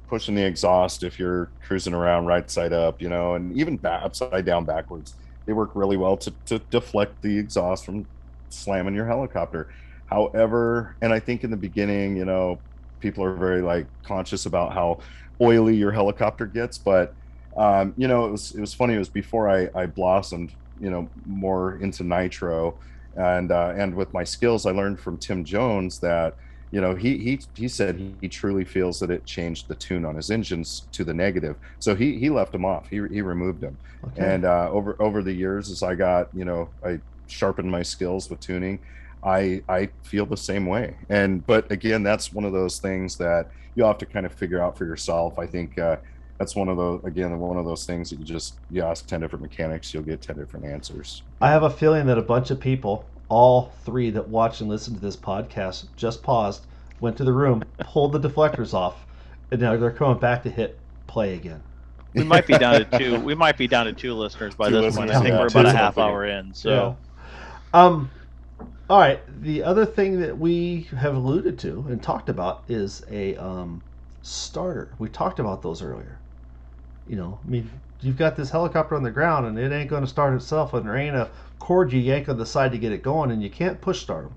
pushing 0.09 0.35
the 0.35 0.45
exhaust 0.45 1.03
if 1.03 1.19
you're 1.19 1.51
cruising 1.67 1.95
around 1.95 2.27
right 2.27 2.51
side 2.51 2.73
up, 2.73 3.01
you 3.01 3.09
know, 3.09 3.35
and 3.35 3.57
even 3.57 3.77
back, 3.77 4.03
upside 4.05 4.45
down 4.45 4.65
backwards. 4.65 5.15
They 5.47 5.53
work 5.53 5.71
really 5.75 5.97
well 5.97 6.17
to 6.19 6.33
to 6.47 6.59
deflect 6.71 7.21
the 7.23 7.39
exhaust 7.39 7.85
from 7.85 8.07
slamming 8.49 8.95
your 8.95 9.07
helicopter. 9.07 9.69
However, 10.07 10.97
and 11.03 11.13
I 11.13 11.21
think 11.21 11.45
in 11.45 11.51
the 11.51 11.57
beginning, 11.57 12.17
you 12.17 12.25
know, 12.25 12.61
people 13.01 13.25
are 13.25 13.35
very 13.35 13.61
like 13.61 13.87
conscious 14.05 14.47
about 14.47 14.73
how 14.73 15.01
oily 15.41 15.77
your 15.77 15.93
helicopter 15.93 16.47
gets, 16.47 16.79
but 16.79 17.15
um, 17.57 17.95
you 17.97 18.09
know, 18.09 18.27
it 18.27 18.31
was 18.33 18.55
it 18.55 18.61
was 18.61 18.75
funny. 18.75 18.95
It 18.95 18.99
was 18.99 19.09
before 19.09 19.49
I 19.49 19.69
I 19.75 19.87
blossomed, 19.87 20.53
you 20.81 20.91
know, 20.91 21.09
more 21.27 21.77
into 21.77 22.05
nitro 22.05 22.77
and 23.17 23.53
uh, 23.53 23.75
and 23.77 23.95
with 23.95 24.13
my 24.13 24.25
skills, 24.25 24.67
I 24.67 24.71
learned 24.71 24.99
from 24.99 25.19
Tim 25.19 25.45
Jones 25.45 25.99
that 26.01 26.35
you 26.71 26.81
know 26.81 26.95
he 26.95 27.19
he 27.19 27.41
he 27.55 27.69
said 27.69 28.17
he, 28.21 28.29
truly 28.29 28.65
feels 28.65 28.99
that 29.01 29.11
it 29.11 29.25
changed 29.25 29.69
the 29.69 29.77
tune 29.77 30.05
on 30.05 30.17
his 30.17 30.31
engines 30.31 30.87
to 30.93 31.05
the 31.05 31.15
negative. 31.15 31.57
So 31.79 31.95
he 31.95 32.19
he 32.19 32.31
left 32.31 32.53
them 32.53 32.65
off. 32.65 32.89
He 32.89 32.97
he 32.97 33.23
removed 33.23 33.61
them. 33.61 33.77
Okay. 34.09 34.35
And 34.35 34.45
uh, 34.45 34.69
over 34.71 35.01
over 35.01 35.23
the 35.23 35.33
years, 35.33 35.71
as 35.71 35.83
I 35.83 35.95
got 35.95 36.29
you 36.35 36.45
know 36.45 36.69
I 36.85 37.01
sharpened 37.27 37.71
my 37.71 37.83
skills 37.83 38.29
with 38.29 38.41
tuning, 38.41 38.81
I 39.23 39.63
I 39.69 39.91
feel 40.03 40.27
the 40.27 40.37
same 40.37 40.67
way. 40.67 40.97
And 41.09 41.47
but 41.47 41.71
again, 41.71 42.03
that's 42.03 42.33
one 42.33 42.45
of 42.45 42.53
those 42.53 42.79
things 42.79 43.17
that 43.19 43.49
you 43.77 43.85
have 43.85 43.99
to 43.99 44.07
kind 44.07 44.27
of 44.27 44.33
figure 44.33 44.61
out 44.61 44.77
for 44.77 44.87
yourself. 44.87 45.39
I 45.39 45.47
think. 45.47 45.79
Uh, 45.79 45.97
that's 46.39 46.57
one 46.57 46.68
of 46.68 46.76
those 46.76 47.03
again 47.05 47.39
one 47.39 47.57
of 47.57 47.64
those 47.64 47.87
things 47.87 48.11
that 48.11 48.18
you 48.18 48.24
just 48.24 48.57
you 48.70 48.82
ask 48.82 49.07
10 49.07 49.20
different 49.20 49.43
mechanics 49.43 49.95
you'll 49.95 50.03
get 50.03 50.20
10 50.20 50.37
different 50.37 50.66
answers 50.66 51.22
I 51.45 51.51
have 51.51 51.62
a 51.62 51.68
feeling 51.68 52.07
that 52.07 52.16
a 52.16 52.22
bunch 52.22 52.51
of 52.51 52.59
people, 52.59 53.05
all 53.28 53.70
three 53.85 54.09
that 54.09 54.26
watch 54.26 54.62
and 54.62 54.70
listen 54.70 54.95
to 54.95 55.01
this 55.01 55.14
podcast, 55.14 55.85
just 55.95 56.22
paused, 56.22 56.64
went 57.01 57.18
to 57.18 57.24
the 57.24 57.35
room, 57.35 57.62
pulled 57.80 58.12
the 58.12 58.20
deflectors 58.20 58.72
off, 58.72 59.05
and 59.51 59.61
now 59.61 59.76
they're 59.76 59.91
coming 59.91 60.18
back 60.18 60.43
to 60.45 60.51
hit 60.51 60.78
play 61.07 61.35
again. 61.35 61.62
We 62.14 62.24
might 62.24 62.47
be 62.47 62.57
down 62.57 62.82
to 62.82 62.99
two. 62.99 63.20
We 63.20 63.35
might 63.35 63.59
be 63.59 63.66
down 63.66 63.85
to 63.85 63.93
two 63.93 64.14
listeners 64.14 64.55
by 64.55 64.70
Two 64.70 64.80
this 64.80 64.97
point. 64.97 65.11
I 65.11 65.16
think 65.20 65.28
yeah. 65.35 65.41
we're 65.41 65.49
about 65.49 65.66
a 65.66 65.72
half 65.72 65.99
hour 65.99 66.24
in. 66.24 66.55
So 66.55 66.97
Yeah. 67.74 67.85
Um, 67.85 68.11
all 68.89 69.01
right. 69.01 69.20
The 69.43 69.64
other 69.64 69.85
thing 69.85 70.18
that 70.20 70.39
we 70.39 70.89
have 70.97 71.14
alluded 71.14 71.59
to 71.59 71.85
and 71.91 72.03
talked 72.03 72.30
about 72.30 72.64
is 72.68 73.05
a 73.11 73.37
um, 73.37 73.82
starter. 74.22 74.95
We 74.99 75.11
talked 75.11 75.41
about 75.41 75.61
those 75.61 75.82
earlier. 75.82 76.18
You 77.09 77.17
know, 77.17 77.39
I 77.45 77.49
mean, 77.49 77.71
you've 78.01 78.17
got 78.17 78.37
this 78.37 78.51
helicopter 78.51 78.95
on 78.95 79.03
the 79.03 79.11
ground 79.11 79.47
and 79.47 79.59
it 79.59 79.73
ain't 79.73 79.91
going 79.91 80.03
to 80.03 80.09
start 80.09 80.35
itself, 80.35 80.75
and 80.75 80.87
there 80.87 80.97
ain't 80.97 81.17
a 81.17 81.29
cord 81.59 81.93
you 81.93 82.01
yank 82.01 82.29
on 82.29 82.39
the 82.39 82.47
side 82.47 82.73
to 82.73 82.79
get 82.79 82.93
it 82.93 83.03
going, 83.03 83.31
and 83.31 83.43
you 83.43 83.51
can't 83.51 83.81
push 83.81 84.01
start 84.01 84.25
them. 84.25 84.35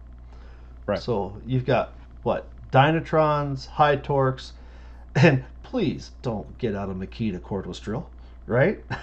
Right. 0.85 0.99
So 0.99 1.35
you've 1.45 1.65
got 1.65 1.93
what 2.23 2.45
Dynatrons, 2.71 3.67
high 3.67 3.97
torques, 3.97 4.53
and 5.15 5.43
please 5.63 6.11
don't 6.21 6.57
get 6.57 6.75
out 6.75 6.89
a 6.89 6.93
Makita 6.93 7.39
cordless 7.39 7.81
drill, 7.81 8.09
right? 8.45 8.83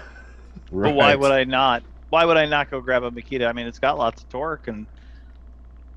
But 0.71 0.95
why 0.95 1.15
would 1.15 1.31
I 1.31 1.43
not? 1.43 1.83
Why 2.09 2.25
would 2.25 2.37
I 2.37 2.45
not 2.45 2.71
go 2.71 2.81
grab 2.81 3.03
a 3.03 3.11
Makita? 3.11 3.47
I 3.47 3.53
mean, 3.53 3.67
it's 3.67 3.77
got 3.77 3.97
lots 3.97 4.23
of 4.23 4.29
torque 4.29 4.67
and 4.67 4.87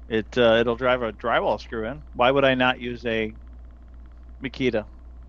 it 0.09 0.27
uh, 0.37 0.57
it'll 0.61 0.77
drive 0.77 1.03
a 1.03 1.13
drywall 1.13 1.61
screw 1.61 1.87
in. 1.87 2.03
Why 2.15 2.31
would 2.31 2.45
I 2.45 2.55
not 2.55 2.81
use 2.81 3.07
a 3.07 3.33
Makita 4.43 4.85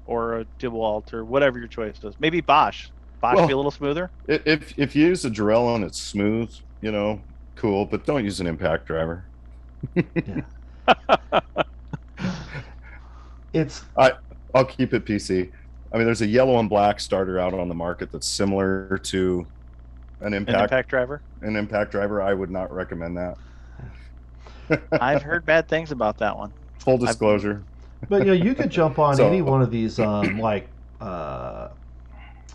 or 0.10 0.40
a 0.40 0.46
DeWalt 0.60 1.14
or 1.14 1.24
whatever 1.24 1.60
your 1.60 1.68
choice 1.68 2.04
is? 2.04 2.16
Maybe 2.20 2.42
Bosch. 2.42 2.88
Bosch 3.22 3.36
Well- 3.36 3.48
be 3.48 3.54
a 3.54 3.56
little 3.58 3.72
smoother. 3.72 4.10
If 4.28 4.78
if 4.78 4.96
you 4.96 5.06
use 5.08 5.24
a 5.26 5.30
drill 5.30 5.76
and 5.76 5.84
it's 5.84 6.02
smooth 6.02 6.54
you 6.82 6.92
know 6.92 7.20
cool 7.56 7.86
but 7.86 8.06
don't 8.06 8.24
use 8.24 8.40
an 8.40 8.48
impact 8.48 8.86
driver 8.86 9.26
It's 13.54 13.84
I 13.98 14.14
I'll 14.56 14.66
keep 14.66 14.94
it 14.94 15.06
pc 15.06 15.52
i 15.92 15.98
mean 15.98 16.06
there's 16.06 16.22
a 16.22 16.28
yellow 16.28 16.60
and 16.60 16.70
black 16.70 17.00
starter 17.00 17.40
out 17.40 17.54
on 17.54 17.68
the 17.68 17.74
market 17.76 18.12
that's 18.12 18.28
similar 18.28 18.98
to 19.04 19.46
an 20.22 20.28
An 20.28 20.34
impact 20.34 20.62
impact 20.72 20.90
driver. 20.90 21.22
an 21.42 21.56
impact 21.56 21.92
driver 21.92 22.22
i 22.22 22.34
would 22.34 22.50
not 22.52 22.72
recommend 22.72 23.18
that 23.18 23.38
I've 24.94 25.24
heard 25.24 25.46
bad 25.46 25.68
things 25.68 25.92
about 25.92 26.18
that 26.20 26.38
one. 26.38 26.54
full 26.78 26.98
disclosure 27.00 27.64
But 28.08 28.20
you 28.20 28.26
know, 28.26 28.34
you 28.34 28.56
could 28.56 28.70
jump 28.70 28.98
on 29.00 29.16
So- 29.18 29.28
any 29.28 29.42
one 29.42 29.62
of 29.62 29.72
these 29.72 30.00
um, 30.00 30.40
like 30.40 30.68
uh, 31.02 31.70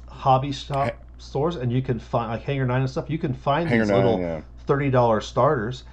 hobby 0.09 0.53
shop 0.53 0.95
stores, 1.19 1.57
and 1.57 1.73
you 1.73 1.83
can 1.83 1.99
find 1.99 2.31
like 2.31 2.43
Hangar 2.43 2.67
Nine 2.67 2.81
and 2.81 2.91
stuff. 2.91 3.11
You 3.11 3.19
can 3.19 3.35
find 3.35 3.69
hanger 3.69 3.85
these 3.85 3.91
nine 3.91 4.05
little 4.05 4.21
yeah 4.21 4.41
thirty 4.67 4.91
dollar 4.91 5.21
starters. 5.21 5.85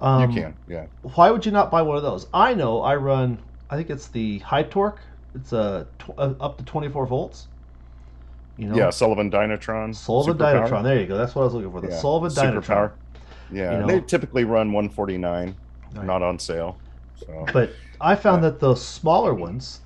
Um, 0.00 0.30
you 0.30 0.42
can 0.42 0.54
yeah 0.68 0.86
Why 1.14 1.30
would 1.30 1.44
you 1.46 1.52
not 1.52 1.70
buy 1.70 1.82
one 1.82 1.96
of 1.96 2.02
those? 2.02 2.26
I 2.34 2.54
know 2.54 2.82
I 2.82 2.96
run. 2.96 3.38
I 3.70 3.76
think 3.76 3.90
it's 3.90 4.08
the 4.08 4.38
high 4.40 4.62
torque. 4.62 5.00
It's 5.34 5.52
a 5.52 5.86
tw- 5.98 6.10
uh, 6.18 6.34
up 6.40 6.58
to 6.58 6.64
twenty 6.64 6.88
four 6.88 7.06
volts. 7.06 7.48
You 8.56 8.66
know, 8.68 8.76
yeah 8.76 8.90
sullivan 8.90 9.30
dynatron 9.30 9.94
Sullivan 9.94 10.36
Superpower. 10.36 10.68
Dynatron. 10.68 10.82
There 10.82 11.00
you 11.00 11.06
go. 11.06 11.16
That's 11.16 11.34
what 11.34 11.42
I 11.42 11.44
was 11.46 11.54
looking 11.54 11.70
for. 11.70 11.80
The 11.80 11.88
Yeah, 11.90 11.98
Sullivan 12.00 12.30
Dynatron. 12.30 12.62
Superpower. 12.64 12.90
yeah 13.52 13.72
You 13.72 13.78
know. 13.80 13.86
they 13.86 14.00
typically 14.00 14.42
run 14.44 14.72
149 14.72 15.54
Right. 15.94 16.04
not 16.04 16.22
on 16.22 16.38
sale 16.40 16.76
so 17.16 17.46
But 17.52 17.70
I 18.00 18.14
found 18.14 18.44
that 18.44 18.60
the 18.60 18.74
smaller 18.74 19.34
ones 19.34 19.80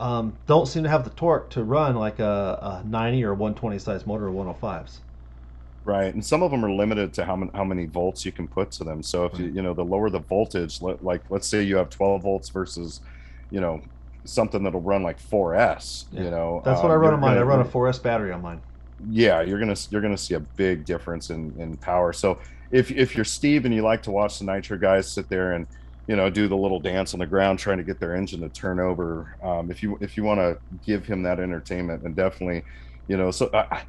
um, 0.00 0.36
don't 0.46 0.66
seem 0.66 0.82
to 0.82 0.88
have 0.88 1.04
the 1.04 1.10
torque 1.10 1.50
to 1.50 1.62
run 1.64 1.96
like 1.96 2.18
a, 2.18 2.82
a 2.84 2.88
90 2.88 3.24
or 3.24 3.34
120 3.34 3.78
size 3.78 4.06
motor 4.06 4.28
or 4.28 4.54
105s. 4.54 4.98
Right, 5.84 6.14
and 6.14 6.24
some 6.24 6.42
of 6.44 6.52
them 6.52 6.64
are 6.64 6.70
limited 6.70 7.12
to 7.14 7.24
how 7.24 7.34
many 7.34 7.50
how 7.54 7.64
many 7.64 7.86
volts 7.86 8.24
you 8.24 8.30
can 8.30 8.46
put 8.46 8.70
to 8.72 8.84
them. 8.84 9.02
So 9.02 9.24
if 9.24 9.36
you 9.38 9.46
Right. 9.46 9.54
you 9.54 9.62
know 9.62 9.74
the 9.74 9.84
lower 9.84 10.10
the 10.10 10.20
voltage, 10.20 10.80
li- 10.80 10.96
like 11.02 11.22
let's 11.28 11.48
say 11.48 11.62
you 11.64 11.76
have 11.76 11.90
12 11.90 12.22
volts 12.22 12.48
versus, 12.50 13.00
you 13.50 13.60
know, 13.60 13.80
something 14.24 14.62
that'll 14.62 14.80
run 14.80 15.02
like 15.02 15.18
4S. 15.20 16.04
Yeah. 16.12 16.22
You 16.22 16.30
know, 16.30 16.62
That's 16.64 16.82
what 16.82 16.92
I 16.92 16.94
um, 16.94 17.00
run 17.00 17.14
on 17.14 17.20
mine. 17.20 17.36
I 17.36 17.42
run 17.42 17.60
a 17.60 17.64
4S 17.64 18.00
battery 18.00 18.30
on 18.30 18.42
mine. 18.42 18.60
Yeah, 19.10 19.40
you're 19.42 19.58
gonna 19.58 19.74
you're 19.90 20.00
gonna 20.02 20.16
see 20.16 20.34
a 20.34 20.40
big 20.40 20.84
difference 20.84 21.30
in 21.30 21.52
in 21.58 21.76
power. 21.78 22.12
So 22.12 22.38
if 22.70 22.92
if 22.92 23.16
you're 23.16 23.24
Steve 23.24 23.64
and 23.64 23.74
you 23.74 23.82
like 23.82 24.02
to 24.04 24.12
watch 24.12 24.38
the 24.38 24.44
Nitro 24.44 24.78
guys 24.78 25.10
sit 25.10 25.28
there 25.28 25.54
and 25.54 25.66
you 26.06 26.16
know 26.16 26.28
do 26.30 26.48
the 26.48 26.56
little 26.56 26.80
dance 26.80 27.14
on 27.14 27.20
the 27.20 27.26
ground 27.26 27.58
trying 27.58 27.78
to 27.78 27.84
get 27.84 28.00
their 28.00 28.14
engine 28.16 28.40
to 28.40 28.48
turn 28.48 28.80
over, 28.80 29.36
um, 29.42 29.70
if 29.70 29.82
you 29.82 29.96
if 30.00 30.16
you 30.16 30.24
want 30.24 30.40
to 30.40 30.58
give 30.84 31.06
him 31.06 31.22
that 31.22 31.38
entertainment, 31.40 32.02
and 32.04 32.14
definitely, 32.16 32.62
you 33.08 33.16
know, 33.16 33.30
so. 33.30 33.46
Uh, 33.48 33.80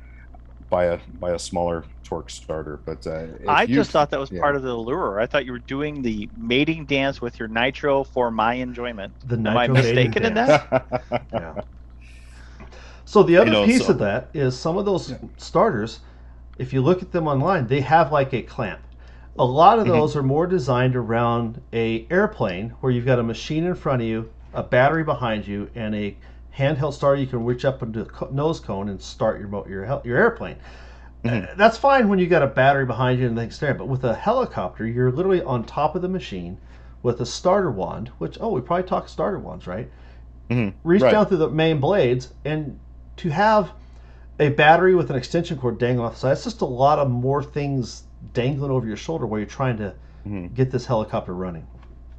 Buy 0.70 0.86
a 0.86 1.00
buy 1.20 1.32
a 1.34 1.38
smaller 1.38 1.86
torque 2.04 2.32
starter, 2.32 2.80
but 2.84 3.06
uh, 3.06 3.28
I 3.48 3.62
you- 3.64 3.76
just 3.76 3.92
thought 3.92 4.10
that 4.10 4.20
was 4.20 4.32
yeah. 4.32 4.40
part 4.40 4.56
of 4.56 4.64
the 4.64 4.74
lure. 4.74 5.20
I 5.20 5.28
thought 5.28 5.46
you 5.46 5.52
were 5.52 5.60
doing 5.60 6.02
the 6.02 6.28
mating 6.36 6.86
dance 6.88 7.22
with 7.22 7.38
your 7.38 7.48
nitro 7.48 8.04
for 8.04 8.32
my 8.32 8.56
enjoyment. 8.56 9.14
The 9.28 9.36
Am 9.36 9.46
I 9.56 9.68
mistaken 9.68 10.26
in 10.26 10.34
dance. 10.34 10.64
that? 10.72 11.04
Yeah. 11.32 11.62
So 13.06 13.22
the 13.22 13.38
other 13.38 13.52
know, 13.52 13.66
piece 13.66 13.86
so- 13.86 13.92
of 13.92 14.00
that 14.00 14.30
is 14.34 14.58
some 14.58 14.78
of 14.78 14.86
those 14.86 15.12
Yeah. 15.12 15.18
starters, 15.38 16.00
if 16.58 16.74
you 16.74 16.82
look 16.82 17.04
at 17.04 17.12
them 17.12 17.28
online, 17.28 17.68
they 17.68 17.82
have 17.82 18.12
like 18.12 18.34
a 18.34 18.42
clamp. 18.42 18.80
A 19.38 19.46
lot 19.46 19.80
of 19.80 19.88
Mhm. 19.88 19.92
those 19.92 20.16
are 20.16 20.24
more 20.24 20.46
designed 20.46 20.96
around 20.96 21.62
a 21.74 22.06
airplane 22.12 22.74
where 22.82 22.92
you've 22.92 23.06
got 23.06 23.18
a 23.20 23.24
machine 23.24 23.64
in 23.64 23.74
front 23.74 24.02
of 24.02 24.08
you, 24.08 24.30
a 24.54 24.62
battery 24.62 25.04
behind 25.04 25.48
you, 25.48 25.70
and 25.74 25.96
a 25.96 26.16
handheld 26.58 26.94
starter, 26.94 27.20
you 27.20 27.26
can 27.26 27.44
reach 27.44 27.66
up 27.66 27.82
into 27.82 28.04
the 28.04 28.10
co- 28.10 28.30
nose 28.32 28.60
cone 28.60 28.88
and 28.90 29.02
start 29.02 29.40
your 29.40 29.50
your 29.68 30.02
your 30.04 30.18
airplane. 30.18 30.58
Mhm. 31.26 31.50
Uh, 31.52 31.54
That's 31.58 31.78
fine 31.78 32.10
when 32.10 32.20
you 32.20 32.28
got 32.28 32.44
a 32.44 32.48
battery 32.48 32.86
behind 32.86 33.20
you 33.20 33.26
and 33.26 33.36
things 33.36 33.58
there, 33.60 33.74
but 33.74 33.88
with 33.88 34.04
a 34.04 34.14
helicopter, 34.14 34.86
you're 34.86 35.12
literally 35.12 35.42
on 35.42 35.64
top 35.64 35.96
of 35.96 36.04
the 36.04 36.10
machine 36.10 36.58
with 37.02 37.20
a 37.20 37.26
starter 37.26 37.72
wand. 37.72 38.12
Which 38.20 38.38
oh, 38.40 38.50
we 38.52 38.62
probably 38.62 38.84
talked 38.84 39.10
starter 39.10 39.40
wands, 39.40 39.66
right? 39.66 39.90
Mhm. 40.52 40.74
Reach 40.84 41.02
Right. 41.02 41.12
down 41.12 41.26
through 41.26 41.38
the 41.38 41.50
main 41.50 41.80
blades, 41.80 42.34
and 42.46 42.78
to 43.18 43.30
have 43.30 43.72
a 44.40 44.50
battery 44.50 44.94
with 44.94 45.10
an 45.10 45.16
extension 45.16 45.58
cord 45.58 45.80
dangling 45.80 46.06
off 46.06 46.14
the 46.14 46.20
side, 46.20 46.32
it's 46.34 46.44
just 46.44 46.62
a 46.62 46.66
lot 46.66 47.00
of 47.00 47.10
more 47.10 47.42
things 47.42 48.04
dangling 48.34 48.72
over 48.72 48.88
your 48.88 48.98
shoulder 48.98 49.26
while 49.26 49.40
you're 49.40 49.48
trying 49.48 49.78
to 49.78 49.94
Mhm. 50.26 50.54
get 50.54 50.72
this 50.72 50.86
helicopter 50.86 51.34
running. 51.34 51.68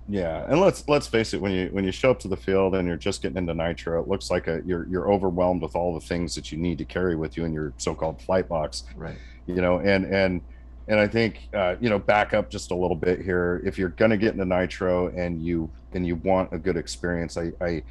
Yeah, 0.07 0.45
and 0.49 0.61
let's 0.61 0.87
let's 0.87 1.07
face 1.07 1.33
it 1.33 1.41
when 1.41 1.53
you 1.53 1.71
when 1.73 1.85
you 1.85 1.91
show 1.91 2.11
up 2.11 2.19
to 2.21 2.29
the 2.29 2.37
field 2.37 2.75
and 2.75 2.87
you're 2.87 2.99
just 2.99 3.23
getting 3.23 3.39
into 3.39 3.55
nitro, 3.55 4.03
it 4.03 4.07
looks 4.09 4.31
like 4.31 4.47
a 4.49 4.61
you're 4.67 4.87
you're 4.89 5.11
overwhelmed 5.11 5.63
with 5.63 5.75
all 5.75 5.95
the 5.95 6.05
things 6.07 6.35
that 6.35 6.53
you 6.53 6.59
need 6.59 6.77
to 6.79 6.85
carry 6.85 7.17
with 7.17 7.39
you 7.39 7.47
in 7.47 7.55
your 7.55 7.73
so-called 7.79 8.21
flight 8.21 8.47
box. 8.47 8.85
Right. 8.97 9.17
You 9.47 9.63
know, 9.63 9.79
and 9.79 10.05
and 10.05 10.43
and 10.89 11.01
I 11.01 11.07
think 11.07 11.49
uh, 11.55 11.77
you 11.81 11.89
know 11.89 11.99
back 11.99 12.35
up 12.35 12.51
just 12.51 12.71
a 12.71 12.75
little 12.75 12.97
bit 12.97 13.23
here. 13.23 13.63
If 13.65 13.79
you're 13.79 13.89
gonna 13.91 14.19
get 14.19 14.33
into 14.35 14.45
nitro 14.45 15.09
and 15.09 15.43
you 15.43 15.71
and 15.95 16.07
you 16.07 16.17
want 16.17 16.53
a 16.53 16.59
good 16.59 16.77
experience, 16.77 17.39
I 17.39 17.53
I. 17.63 17.83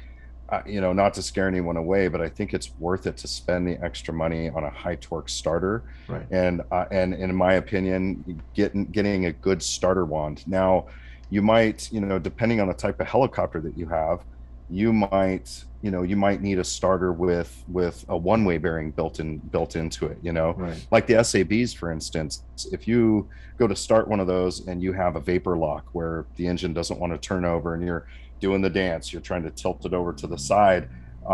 You 0.66 0.80
know, 0.80 0.92
not 0.92 1.14
to 1.14 1.22
scare 1.22 1.48
anyone 1.48 1.76
away, 1.76 2.08
but 2.08 2.20
I 2.20 2.28
think 2.28 2.54
it's 2.54 2.70
worth 2.78 3.06
it 3.06 3.16
to 3.18 3.28
spend 3.28 3.66
the 3.68 3.76
extra 3.84 4.12
money 4.14 4.48
on 4.50 4.62
a 4.64 4.70
high 4.70 4.96
torque 4.96 5.28
starter 5.28 5.84
Right. 6.08 6.26
and 6.30 6.62
uh, 6.70 6.84
and 6.90 7.14
in 7.14 7.34
my 7.34 7.54
opinion 7.54 8.42
getting 8.54 8.84
getting 8.86 9.26
a 9.26 9.32
good 9.32 9.62
starter 9.62 10.04
wand 10.04 10.42
now 10.46 10.86
you 11.30 11.42
might 11.42 11.78
you 11.90 12.00
know 12.00 12.18
depending 12.18 12.60
on 12.60 12.68
the 12.68 12.74
type 12.74 13.00
of 13.00 13.06
helicopter 13.06 13.60
that 13.62 13.76
you 13.76 13.88
have 13.88 14.18
you 14.68 14.92
might 14.92 15.48
you 15.82 15.90
know 15.90 16.02
you 16.02 16.16
might 16.16 16.40
need 16.42 16.58
a 16.58 16.64
starter 16.64 17.12
with 17.12 17.50
with 17.68 18.04
a 18.08 18.16
one 18.16 18.44
way 18.44 18.56
bearing 18.58 18.90
built 18.90 19.18
in 19.20 19.38
built 19.38 19.76
into 19.76 20.06
it 20.06 20.18
you 20.22 20.32
know 20.32 20.52
Right. 20.56 20.86
like 20.90 21.06
the 21.06 21.14
sabs 21.14 21.74
for 21.74 21.90
instance 21.90 22.44
if 22.72 22.86
you 22.88 23.28
go 23.58 23.66
to 23.66 23.76
start 23.76 24.08
one 24.08 24.20
of 24.20 24.26
those 24.26 24.66
and 24.66 24.82
you 24.82 24.92
have 24.92 25.16
a 25.16 25.20
vapor 25.20 25.56
lock 25.56 25.84
where 25.92 26.26
the 26.36 26.46
engine 26.46 26.72
doesn't 26.74 26.98
want 27.00 27.12
to 27.12 27.18
turn 27.18 27.44
over 27.44 27.74
and 27.74 27.82
you're 27.86 28.06
doing 28.44 28.60
the 28.60 28.74
dance 28.84 29.04
you're 29.10 29.22
trying 29.30 29.42
to 29.42 29.50
tilt 29.62 29.86
it 29.86 29.94
over 29.94 30.12
to 30.12 30.26
the 30.26 30.36
side. 30.52 30.82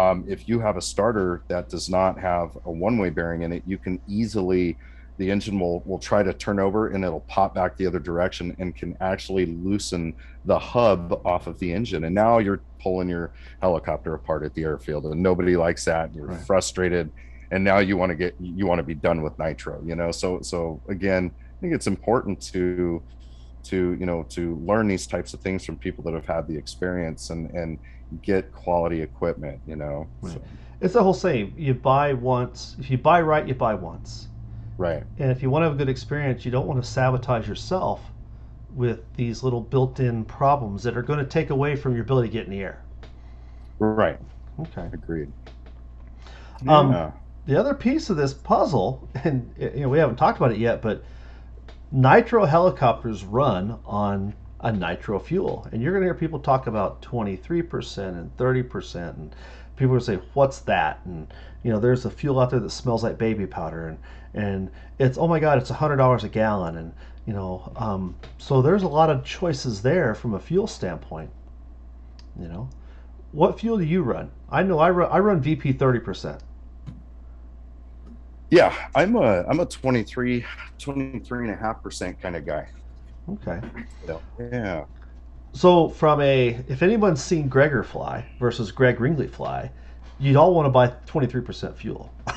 Um, 0.00 0.16
if 0.28 0.48
you 0.48 0.60
have 0.60 0.76
a 0.76 0.80
starter 0.92 1.42
that 1.48 1.68
does 1.68 1.88
not 1.98 2.12
have 2.20 2.56
a 2.64 2.70
one-way 2.86 3.10
bearing 3.10 3.42
in 3.42 3.50
it 3.56 3.62
you 3.66 3.78
can 3.78 3.94
easily 4.06 4.76
the 5.18 5.28
engine 5.34 5.58
will 5.62 5.80
will 5.88 5.98
try 5.98 6.22
to 6.22 6.32
turn 6.32 6.58
over 6.66 6.80
and 6.92 7.04
it'll 7.04 7.26
pop 7.36 7.50
back 7.58 7.76
the 7.76 7.86
other 7.90 7.98
direction 7.98 8.44
and 8.60 8.68
can 8.80 8.96
actually 9.00 9.46
loosen 9.46 10.14
the 10.44 10.58
hub 10.58 11.20
off 11.26 11.46
of 11.48 11.58
the 11.58 11.70
engine. 11.78 12.04
And 12.04 12.14
now 12.14 12.38
you're 12.38 12.62
pulling 12.84 13.08
your 13.14 13.26
helicopter 13.60 14.14
apart 14.14 14.44
at 14.44 14.54
the 14.54 14.62
airfield 14.62 15.04
and 15.06 15.20
nobody 15.30 15.56
likes 15.66 15.84
that 15.86 16.14
you're 16.14 16.26
Right. 16.34 16.46
frustrated. 16.50 17.10
And 17.50 17.64
now 17.64 17.78
you 17.88 17.96
want 18.00 18.10
to 18.10 18.16
get 18.24 18.32
you 18.40 18.64
want 18.70 18.78
to 18.78 18.88
be 18.94 18.98
done 19.08 19.18
with 19.24 19.34
nitro 19.44 19.74
you 19.84 19.96
know? 20.00 20.10
So 20.12 20.28
so 20.52 20.80
again 20.88 21.24
i 21.34 21.56
think 21.60 21.74
it's 21.74 21.88
important 21.96 22.40
to 22.54 23.02
to 23.64 23.94
you 23.98 24.06
know 24.06 24.24
to 24.30 24.56
learn 24.64 24.88
these 24.88 25.06
types 25.06 25.34
of 25.34 25.40
things 25.40 25.64
from 25.64 25.76
people 25.76 26.02
that 26.04 26.14
have 26.14 26.26
had 26.26 26.46
the 26.46 26.56
experience 26.56 27.30
and 27.30 27.50
and 27.50 27.78
get 28.22 28.52
quality 28.52 29.00
equipment 29.02 29.60
you 29.66 29.76
know 29.76 30.08
Right. 30.22 30.34
So, 30.34 30.42
It's 30.80 30.94
the 30.94 31.02
whole 31.02 31.14
saying: 31.14 31.54
you 31.56 31.74
buy 31.74 32.12
once. 32.12 32.76
If 32.78 32.90
you 32.90 32.98
buy 32.98 33.20
right, 33.20 33.46
you 33.46 33.54
buy 33.54 33.74
once. 33.74 34.28
right 34.78 35.04
And 35.18 35.30
if 35.30 35.42
you 35.42 35.50
want 35.50 35.62
to 35.62 35.66
have 35.66 35.74
a 35.74 35.78
good 35.78 35.88
experience, 35.88 36.44
you 36.44 36.50
don't 36.50 36.66
want 36.66 36.82
to 36.82 36.88
sabotage 36.88 37.48
yourself 37.48 38.10
with 38.74 39.00
these 39.14 39.42
little 39.42 39.60
built-in 39.60 40.24
problems 40.24 40.82
that 40.84 40.96
are 40.96 41.02
going 41.02 41.18
to 41.18 41.24
take 41.24 41.50
away 41.50 41.76
from 41.76 41.94
your 41.94 42.02
ability 42.02 42.28
to 42.28 42.32
get 42.32 42.44
in 42.46 42.50
the 42.52 42.60
air. 42.60 42.82
right 43.78 44.18
Okay. 44.58 44.88
agreed 44.92 45.32
Um, 46.66 46.92
Yeah. 46.92 47.10
The 47.46 47.58
other 47.58 47.74
piece 47.74 48.10
of 48.10 48.16
this 48.16 48.34
puzzle, 48.34 49.08
and 49.24 49.52
you 49.58 49.80
know 49.80 49.88
we 49.88 49.98
haven't 49.98 50.16
talked 50.16 50.38
about 50.38 50.52
it 50.52 50.58
yet, 50.58 50.82
but 50.82 51.02
nitro 51.92 52.44
helicopters 52.44 53.24
run 53.24 53.78
on 53.84 54.34
a 54.60 54.72
nitro 54.72 55.18
fuel, 55.18 55.66
and 55.72 55.82
you're 55.82 55.92
going 55.92 56.02
to 56.02 56.06
hear 56.06 56.14
people 56.14 56.38
talk 56.38 56.66
about 56.66 57.02
23% 57.02 57.98
and 58.08 58.36
30%, 58.36 59.16
and 59.16 59.34
people 59.76 59.98
say, 60.00 60.16
"What's 60.34 60.60
that?" 60.60 61.00
And 61.04 61.32
you 61.62 61.72
know, 61.72 61.80
there's 61.80 62.04
a 62.04 62.10
fuel 62.10 62.38
out 62.40 62.50
there 62.50 62.60
that 62.60 62.70
smells 62.70 63.02
like 63.02 63.18
baby 63.18 63.46
powder, 63.46 63.88
and 63.88 63.98
and 64.34 64.70
it's 64.98 65.18
oh 65.18 65.26
my 65.26 65.40
god, 65.40 65.58
it's 65.58 65.70
hundred 65.70 65.96
dollars 65.96 66.24
a 66.24 66.28
gallon, 66.28 66.76
and 66.76 66.92
you 67.26 67.32
know, 67.32 67.72
um, 67.76 68.14
so 68.38 68.62
there's 68.62 68.82
a 68.82 68.88
lot 68.88 69.10
of 69.10 69.24
choices 69.24 69.82
there 69.82 70.14
from 70.14 70.34
a 70.34 70.40
fuel 70.40 70.66
standpoint. 70.66 71.30
You 72.38 72.48
know, 72.48 72.68
what 73.32 73.58
fuel 73.58 73.78
do 73.78 73.84
you 73.84 74.02
run? 74.02 74.30
I 74.50 74.62
know 74.62 74.78
I 74.78 74.90
run 74.90 75.10
I 75.10 75.18
run 75.18 75.40
VP 75.40 75.74
30%. 75.74 76.40
Yeah 78.50 78.74
i'm 78.94 79.16
a 79.16 79.44
i'm 79.48 79.60
a 79.60 79.66
23 79.66 80.44
23 80.78 81.44
and 81.48 81.54
a 81.54 81.56
half 81.56 81.82
percent 81.82 82.20
kind 82.20 82.36
of 82.36 82.44
guy 82.46 82.68
Okay. 83.28 83.60
yeah 84.38 84.84
So 85.52 85.88
from 85.88 86.20
a 86.20 86.58
if 86.68 86.82
anyone's 86.82 87.22
seen 87.22 87.48
Greggor 87.48 87.84
fly 87.84 88.26
versus 88.38 88.72
Greg 88.72 89.00
Ringley 89.00 89.28
fly, 89.28 89.70
you'd 90.18 90.36
all 90.36 90.54
want 90.54 90.66
to 90.66 90.70
buy 90.70 90.88
23% 91.06 91.74
fuel. 91.76 92.12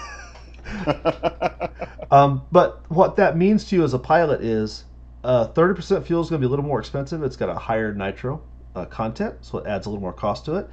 Um, 2.11 2.43
but 2.51 2.83
what 2.89 3.15
that 3.15 3.37
means 3.37 3.65
to 3.65 3.75
you 3.75 3.83
as 3.83 3.93
a 3.95 3.99
pilot 3.99 4.41
is 4.41 4.85
uh, 5.23 5.47
30% 5.47 6.03
fuel 6.05 6.21
is 6.21 6.29
going 6.29 6.39
to 6.39 6.45
be 6.45 6.47
a 6.47 6.49
little 6.49 6.65
more 6.65 6.79
expensive. 6.79 7.23
It's 7.23 7.35
got 7.35 7.49
a 7.49 7.55
higher 7.55 7.91
nitro 7.93 8.41
uh, 8.75 8.85
content, 8.85 9.35
so 9.41 9.57
it 9.57 9.65
adds 9.67 9.87
a 9.87 9.89
little 9.89 10.01
more 10.01 10.13
cost 10.13 10.45
to 10.45 10.55
it. 10.57 10.69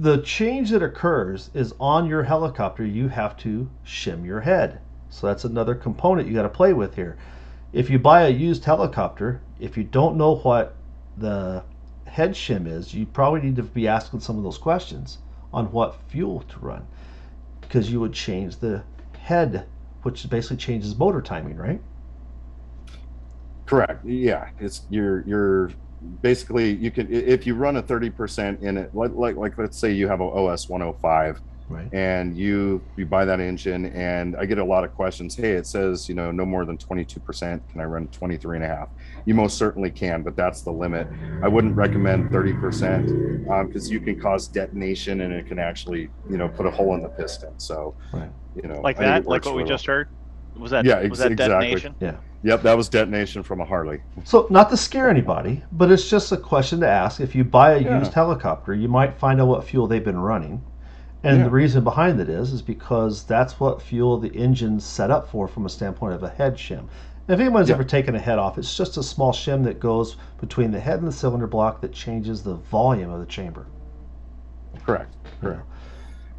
The 0.00 0.22
change 0.22 0.70
that 0.70 0.82
occurs 0.82 1.50
is 1.52 1.74
on 1.78 2.06
your 2.06 2.22
helicopter, 2.22 2.86
you 2.86 3.08
have 3.08 3.36
to 3.38 3.68
shim 3.84 4.24
your 4.24 4.40
head. 4.40 4.80
So 5.10 5.26
that's 5.26 5.44
another 5.44 5.74
component 5.74 6.26
you 6.26 6.34
got 6.34 6.44
to 6.44 6.48
play 6.48 6.72
with 6.72 6.96
here. 6.96 7.18
If 7.74 7.90
you 7.90 7.98
buy 7.98 8.22
a 8.22 8.30
used 8.30 8.64
helicopter, 8.64 9.42
if 9.58 9.76
you 9.76 9.84
don't 9.84 10.16
know 10.16 10.36
what 10.36 10.74
the 11.18 11.62
head 12.06 12.30
shim 12.30 12.66
is, 12.66 12.94
you 12.94 13.04
probably 13.04 13.42
need 13.42 13.56
to 13.56 13.62
be 13.62 13.86
asking 13.86 14.20
some 14.20 14.38
of 14.38 14.42
those 14.42 14.56
questions 14.56 15.18
on 15.52 15.70
what 15.70 16.00
fuel 16.08 16.44
to 16.48 16.58
run 16.60 16.86
because 17.60 17.92
you 17.92 18.00
would 18.00 18.14
change 18.14 18.56
the 18.56 18.82
head, 19.18 19.66
which 20.02 20.30
basically 20.30 20.56
changes 20.56 20.96
motor 20.96 21.20
timing, 21.20 21.58
right? 21.58 21.82
correct 23.70 24.04
yeah 24.04 24.48
it's 24.58 24.82
you're 24.90 25.20
you're 25.28 25.70
basically 26.22 26.70
you 26.76 26.90
can 26.90 27.12
if 27.12 27.46
you 27.46 27.54
run 27.54 27.76
a 27.76 27.82
30% 27.82 28.62
in 28.62 28.76
it 28.78 28.94
like 28.94 29.12
like, 29.14 29.36
like 29.36 29.58
let's 29.58 29.78
say 29.78 29.92
you 29.92 30.08
have 30.08 30.20
a 30.20 30.24
os 30.24 30.68
105 30.68 31.40
Right. 31.68 31.88
and 31.94 32.36
you 32.36 32.82
you 32.96 33.06
buy 33.06 33.24
that 33.24 33.38
engine 33.38 33.86
and 33.86 34.34
i 34.34 34.44
get 34.44 34.58
a 34.58 34.64
lot 34.64 34.82
of 34.82 34.92
questions 34.92 35.36
hey 35.36 35.52
it 35.52 35.68
says 35.68 36.08
you 36.08 36.16
know 36.16 36.32
no 36.32 36.44
more 36.44 36.64
than 36.64 36.76
22% 36.76 37.60
can 37.70 37.80
i 37.80 37.84
run 37.84 38.08
23 38.08 38.56
and 38.56 38.64
a 38.64 38.66
half 38.66 38.88
you 39.24 39.34
most 39.34 39.56
certainly 39.56 39.88
can 39.88 40.24
but 40.24 40.34
that's 40.34 40.62
the 40.62 40.72
limit 40.72 41.06
i 41.44 41.46
wouldn't 41.48 41.76
recommend 41.76 42.28
30% 42.30 43.68
because 43.68 43.86
um, 43.86 43.92
you 43.92 44.00
can 44.00 44.18
cause 44.18 44.48
detonation 44.48 45.20
and 45.20 45.32
it 45.32 45.46
can 45.46 45.60
actually 45.60 46.10
you 46.28 46.36
know 46.36 46.48
put 46.48 46.66
a 46.66 46.70
hole 46.72 46.96
in 46.96 47.02
the 47.02 47.08
piston 47.10 47.52
so 47.60 47.94
Right. 48.12 48.30
you 48.56 48.68
know 48.68 48.80
like 48.80 48.98
I 48.98 49.04
that, 49.04 49.26
like 49.26 49.44
works 49.44 49.46
what 49.46 49.54
we 49.54 49.62
just 49.62 49.86
heard. 49.86 50.08
Was 50.60 50.70
that 50.70 50.84
Yeah, 50.84 51.06
was 51.08 51.18
that 51.18 51.32
exactly. 51.32 51.66
detonation? 51.66 51.94
well. 52.00 52.18
yep 52.42 52.62
that 52.62 52.76
was 52.76 52.88
detonation 52.88 53.42
from 53.42 53.60
a 53.60 53.64
harley 53.64 54.00
So, 54.24 54.46
not 54.50 54.70
to 54.70 54.76
scare 54.76 55.08
anybody, 55.10 55.62
but 55.72 55.90
it's 55.90 56.08
just 56.08 56.30
a 56.32 56.36
question 56.36 56.80
to 56.80 56.88
ask. 56.88 57.20
If 57.20 57.34
you 57.34 57.44
buy 57.44 57.72
a 57.72 57.78
Yeah. 57.80 57.98
used 57.98 58.12
helicopter, 58.12 58.74
you 58.74 58.88
might 58.88 59.14
find 59.18 59.40
out 59.40 59.48
what 59.48 59.64
fuel 59.64 59.86
they've 59.86 60.04
been 60.04 60.20
running. 60.20 60.62
And 61.22 61.38
Yeah. 61.38 61.44
the 61.44 61.50
reason 61.50 61.84
behind 61.84 62.18
it 62.20 62.28
is, 62.30 62.52
is 62.52 62.62
because 62.62 63.24
that's 63.24 63.60
what 63.60 63.82
fuel 63.82 64.18
the 64.18 64.34
engine's 64.34 64.84
set 64.84 65.10
up 65.10 65.28
for 65.28 65.46
from 65.48 65.66
a 65.66 65.68
standpoint 65.68 66.14
of 66.14 66.22
a 66.22 66.28
head 66.30 66.54
shim. 66.56 66.78
And 67.28 67.34
if 67.34 67.40
anyone's 67.40 67.68
Yeah. 67.68 67.74
ever 67.74 67.84
taken 67.84 68.14
a 68.14 68.18
head 68.18 68.38
off, 68.38 68.56
it's 68.58 68.74
just 68.74 68.96
a 68.96 69.02
small 69.02 69.32
shim 69.32 69.62
that 69.64 69.78
goes 69.80 70.16
between 70.40 70.70
the 70.72 70.80
head 70.80 70.98
and 70.98 71.06
the 71.08 71.12
cylinder 71.12 71.46
block 71.46 71.80
that 71.82 71.92
changes 71.92 72.42
the 72.42 72.54
volume 72.54 73.10
of 73.10 73.20
the 73.20 73.26
chamber. 73.26 73.66
Correct. 74.84 75.14
Correct. 75.42 75.60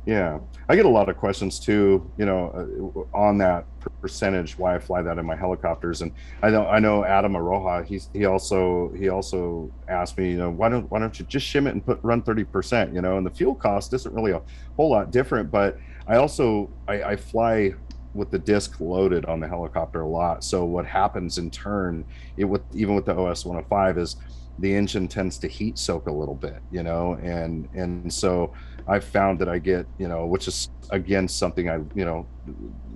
Yeah, 0.05 0.39
I 0.67 0.75
get 0.75 0.85
a 0.85 0.89
lot 0.89 1.09
of 1.09 1.17
questions 1.17 1.59
too. 1.59 2.09
You 2.17 2.25
know, 2.25 3.05
uh, 3.13 3.17
on 3.17 3.37
that 3.37 3.65
percentage, 4.01 4.57
why 4.57 4.75
I 4.75 4.79
fly 4.79 5.03
that 5.03 5.19
in 5.19 5.25
my 5.25 5.35
helicopters, 5.35 6.01
and 6.01 6.11
I 6.41 6.49
know 6.49 6.65
I 6.65 6.79
know 6.79 7.05
Adam 7.05 7.33
Aroha. 7.33 7.85
He's 7.85 8.09
he 8.11 8.25
also 8.25 8.91
he 8.97 9.09
also 9.09 9.71
asked 9.87 10.17
me, 10.17 10.31
you 10.31 10.37
know, 10.37 10.49
why 10.49 10.69
don't 10.69 10.89
why 10.89 10.97
don't 10.97 11.19
you 11.19 11.25
just 11.25 11.45
shim 11.45 11.67
it 11.67 11.73
and 11.73 11.85
put 11.85 11.99
run 12.01 12.23
thirty 12.23 12.43
percent? 12.43 12.95
You 12.95 13.01
know, 13.01 13.17
and 13.17 13.25
the 13.25 13.29
fuel 13.29 13.53
cost 13.53 13.93
isn't 13.93 14.13
really 14.13 14.31
a 14.31 14.41
whole 14.75 14.89
lot 14.89 15.11
different. 15.11 15.51
But 15.51 15.77
I 16.07 16.15
also 16.15 16.71
I, 16.87 17.03
I 17.03 17.15
fly 17.15 17.73
with 18.15 18.31
the 18.31 18.39
disc 18.39 18.79
loaded 18.79 19.25
on 19.25 19.39
the 19.39 19.47
helicopter 19.47 20.01
a 20.01 20.07
lot. 20.07 20.43
So 20.43 20.65
what 20.65 20.85
happens 20.85 21.37
in 21.37 21.51
turn, 21.51 22.05
it 22.37 22.45
with 22.45 22.63
even 22.73 22.95
with 22.95 23.05
the 23.05 23.15
OS 23.15 23.45
105 23.45 23.99
is 23.99 24.15
the 24.59 24.73
engine 24.73 25.07
tends 25.07 25.37
to 25.39 25.47
heat 25.47 25.77
soak 25.77 26.07
a 26.07 26.11
little 26.11 26.35
bit, 26.35 26.61
you 26.71 26.83
know, 26.83 27.13
and 27.21 27.67
and 27.73 28.11
so 28.11 28.53
I've 28.87 29.03
found 29.03 29.39
that 29.39 29.49
I 29.49 29.59
get, 29.59 29.87
you 29.97 30.07
know, 30.07 30.25
which 30.25 30.47
is 30.47 30.69
again 30.91 31.27
something 31.27 31.69
I, 31.69 31.79
you 31.93 32.05
know, 32.05 32.27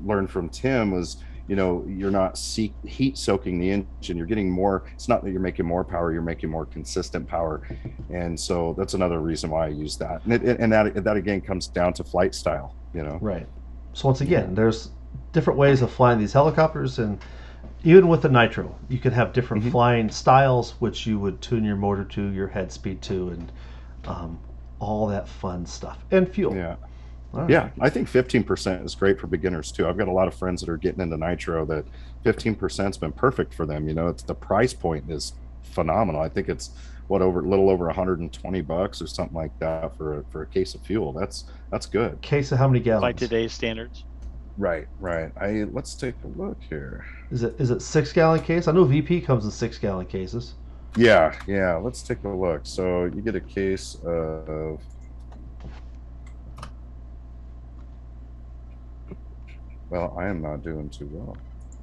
learned 0.03 0.29
from 0.29 0.49
Tim 0.49 0.91
was 0.91 1.17
you 1.47 1.55
know 1.55 1.86
you're 1.88 2.09
not 2.11 2.39
heat 2.83 3.17
soaking 3.19 3.59
the 3.59 3.69
engine 3.69 4.17
you're 4.17 4.25
getting 4.25 4.49
more 4.49 4.83
it's 4.95 5.07
not 5.07 5.23
that 5.23 5.29
you're 5.29 5.39
making 5.39 5.63
more 5.63 5.86
power 5.86 6.11
you're 6.11 6.23
making 6.23 6.49
more 6.49 6.65
consistent 6.65 7.27
power 7.27 7.61
and 8.09 8.39
so 8.39 8.73
that's 8.79 8.95
another 8.95 9.19
reason 9.19 9.51
why 9.51 9.65
i 9.65 9.69
use 9.69 9.95
that 9.95 10.23
and, 10.23 10.33
it, 10.33 10.59
and 10.59 10.73
that 10.73 11.03
that 11.03 11.15
again 11.15 11.39
comes 11.39 11.67
down 11.67 11.93
to 11.93 12.03
flight 12.03 12.33
style 12.33 12.75
you 12.93 13.03
know 13.03 13.19
Right. 13.21 13.47
So 13.93 14.07
once 14.09 14.21
again, 14.21 14.55
there's 14.55 14.89
different 15.31 15.57
ways 15.57 15.81
of 15.81 15.89
flying 15.91 16.19
these 16.19 16.33
helicopters, 16.33 16.99
and 16.99 17.17
even 17.83 18.07
with 18.09 18.21
the 18.23 18.29
nitro, 18.29 18.75
you 18.89 18.97
can 18.97 19.13
have 19.13 19.31
different 19.31 19.63
Mhm. 19.63 19.71
flying 19.71 20.09
styles, 20.09 20.71
which 20.79 21.07
you 21.07 21.17
would 21.17 21.41
tune 21.41 21.63
your 21.63 21.77
motor 21.77 22.03
to, 22.03 22.29
your 22.31 22.47
head 22.47 22.71
speed 22.71 23.01
to, 23.03 23.29
and 23.29 23.51
um, 24.05 24.38
all 24.80 25.07
that 25.07 25.28
fun 25.28 25.65
stuff, 25.65 25.97
and 26.11 26.28
fuel. 26.28 26.55
yeah 26.55 26.76
All 27.34 27.41
right. 27.41 27.49
yeah 27.49 27.69
i 27.80 27.89
think 27.89 28.09
15% 28.09 28.86
is 28.86 28.95
great 28.95 29.19
for 29.19 29.28
beginners 29.28 29.71
too 29.71 29.88
i've 29.88 29.97
got 29.97 30.07
a 30.07 30.11
lot 30.11 30.28
of 30.28 30.36
friends 30.36 30.61
that 30.61 30.69
are 30.69 30.78
getting 30.78 31.01
into 31.01 31.17
nitro 31.17 31.65
that 31.65 31.86
15% 32.26 32.86
has 32.86 32.97
been 32.97 33.11
perfect 33.11 33.53
for 33.53 33.65
them 33.65 33.88
you 33.88 33.93
know 33.93 34.07
it's 34.07 34.23
the 34.23 34.36
price 34.36 34.73
point 34.73 35.09
is 35.09 35.34
phenomenal 35.63 36.21
i 36.21 36.30
think 36.30 36.49
it's 36.49 36.71
what 37.07 37.21
over 37.21 37.39
a 37.41 37.43
little 37.47 37.69
over 37.69 37.86
120 37.86 38.61
bucks 38.61 39.01
or 39.01 39.07
something 39.07 39.36
like 39.36 39.57
that 39.59 39.95
for 39.95 40.19
a, 40.19 40.23
for 40.32 40.41
a 40.41 40.45
case 40.47 40.73
of 40.76 40.82
fuel 40.82 41.13
that's 41.13 41.45
that's 41.71 41.86
good 41.86 42.19
Case 42.21 42.51
of 42.51 42.57
how 42.57 42.67
many 42.67 42.80
gallons? 42.80 43.01
by 43.01 43.11
today's 43.13 43.53
standards. 43.53 44.03
right 44.57 44.88
right 44.99 45.32
i 45.39 45.65
let's 45.71 45.93
take 45.95 46.15
a 46.23 46.28
look 46.39 46.57
here 46.67 47.05
Is 47.32 47.43
it 47.43 47.55
is 47.59 47.69
it 47.71 47.82
six 47.82 48.11
gallon 48.13 48.41
case? 48.41 48.67
I 48.67 48.71
know 48.71 48.84
VP 48.86 49.21
comes 49.21 49.45
in 49.45 49.51
six 49.51 49.78
gallon 49.78 50.05
cases. 50.05 50.53
Yeah, 50.98 51.36
yeah. 51.48 51.76
Let's 51.76 52.02
take 52.04 52.24
a 52.24 52.30
look. 52.30 52.62
So 52.64 53.06
you 53.06 53.22
get 53.22 53.36
a 53.36 53.41
case 53.41 53.98
of. 54.06 54.80
Well, 59.89 60.16
I 60.18 60.28
am 60.28 60.41
not 60.41 60.64
doing 60.64 60.89
too 60.89 61.08
well. 61.12 61.38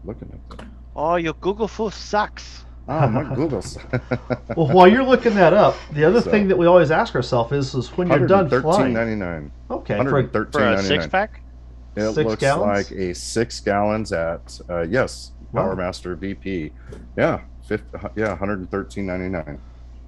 Looking 0.04 0.30
at 0.32 0.58
that. 0.58 0.66
Oh, 0.96 1.16
your 1.16 1.34
Google 1.34 1.68
Foo 1.68 1.90
sucks. 1.90 2.64
Oh, 2.88 3.06
my 3.08 3.22
Google's. 3.34 3.78
Well, 4.56 4.66
while 4.68 4.88
you're 4.88 5.04
looking 5.04 5.34
that 5.36 5.52
up, 5.54 5.76
the 5.92 6.04
other 6.04 6.20
So- 6.20 6.30
thing 6.30 6.48
that 6.48 6.58
we 6.58 6.66
always 6.66 6.90
ask 6.90 7.14
ourselves 7.14 7.52
is, 7.52 7.74
is 7.74 7.88
when 7.96 8.08
you're 8.08 8.26
done 8.26 8.48
flying. 8.48 8.94
113.99. 8.94 9.50
Okay, 9.70 9.96
for, 10.02 10.22
113.99. 10.24 10.52
For 10.52 10.64
a 10.74 10.82
six 10.82 11.06
pack? 11.06 11.40
It 11.94 12.12
Six 12.12 12.16
looks 12.26 12.40
gallons? 12.40 12.90
like 12.90 12.98
a 12.98 13.14
six 13.14 13.60
gallons 13.60 14.12
at 14.12 14.58
uh, 14.68 14.80
yes, 14.82 15.32
Wow. 15.52 15.74
PowerMaster 15.74 16.16
VP. 16.16 16.72
Yeah, 17.16 17.40
50, 17.78 17.96
uh, 17.96 18.08
yeah, 18.16 18.36
113.99. 18.36 19.58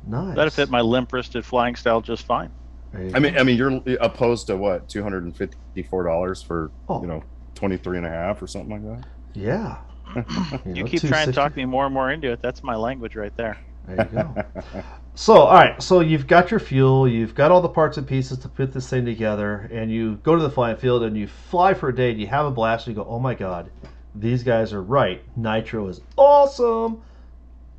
nice. 0.06 0.36
That'd 0.36 0.52
fit 0.52 0.70
my 0.70 0.80
limp 0.80 1.12
wristed 1.12 1.44
flying 1.44 1.76
style 1.76 2.00
just 2.00 2.26
fine. 2.26 2.50
I 2.94 3.18
mean, 3.18 3.34
go. 3.34 3.40
I 3.40 3.42
mean, 3.42 3.56
you're 3.56 3.80
opposed 4.00 4.46
to 4.48 4.56
what, 4.56 4.88
two 4.88 5.02
hundred 5.02 5.24
and 5.24 5.36
fifty-four 5.36 6.04
dollars 6.04 6.40
for 6.42 6.70
Oh. 6.88 7.00
you 7.00 7.08
know, 7.08 7.24
23 7.56 7.98
and 7.98 8.06
a 8.06 8.10
half 8.10 8.40
or 8.42 8.46
something 8.46 8.70
like 8.84 9.00
that. 9.00 9.08
yeah. 9.34 9.76
You 10.64 10.84
know, 10.84 10.84
keep 10.84 11.00
trying 11.00 11.26
to 11.26 11.32
talk 11.32 11.56
me 11.56 11.64
more 11.64 11.86
and 11.86 11.94
more 11.94 12.10
into 12.12 12.30
it. 12.30 12.40
That's 12.42 12.62
my 12.62 12.76
language 12.76 13.16
right 13.16 13.36
there. 13.36 13.58
There 13.88 14.06
you 14.12 14.18
go. 14.18 14.82
So, 15.16 15.34
all 15.34 15.54
right. 15.54 15.82
So 15.82 16.00
you've 16.00 16.26
got 16.26 16.50
your 16.50 16.60
fuel, 16.60 17.08
you've 17.08 17.34
got 17.34 17.50
all 17.50 17.60
the 17.60 17.68
parts 17.68 17.96
and 17.96 18.06
pieces 18.06 18.38
to 18.38 18.48
put 18.48 18.72
this 18.72 18.88
thing 18.88 19.04
together, 19.04 19.68
and 19.72 19.90
you 19.90 20.16
go 20.22 20.36
to 20.36 20.42
the 20.42 20.50
flying 20.50 20.76
field 20.76 21.02
and 21.02 21.16
you 21.16 21.26
fly 21.26 21.74
for 21.74 21.88
a 21.88 21.94
day 21.94 22.10
and 22.10 22.20
you 22.20 22.26
have 22.28 22.46
a 22.46 22.50
blast 22.50 22.86
and 22.86 22.96
you 22.96 23.02
go, 23.02 23.08
"Oh 23.08 23.18
my 23.18 23.34
God, 23.34 23.70
these 24.14 24.42
guys 24.44 24.72
are 24.72 24.82
right. 24.82 25.22
Nitro 25.36 25.88
is 25.88 26.00
awesome." 26.16 27.02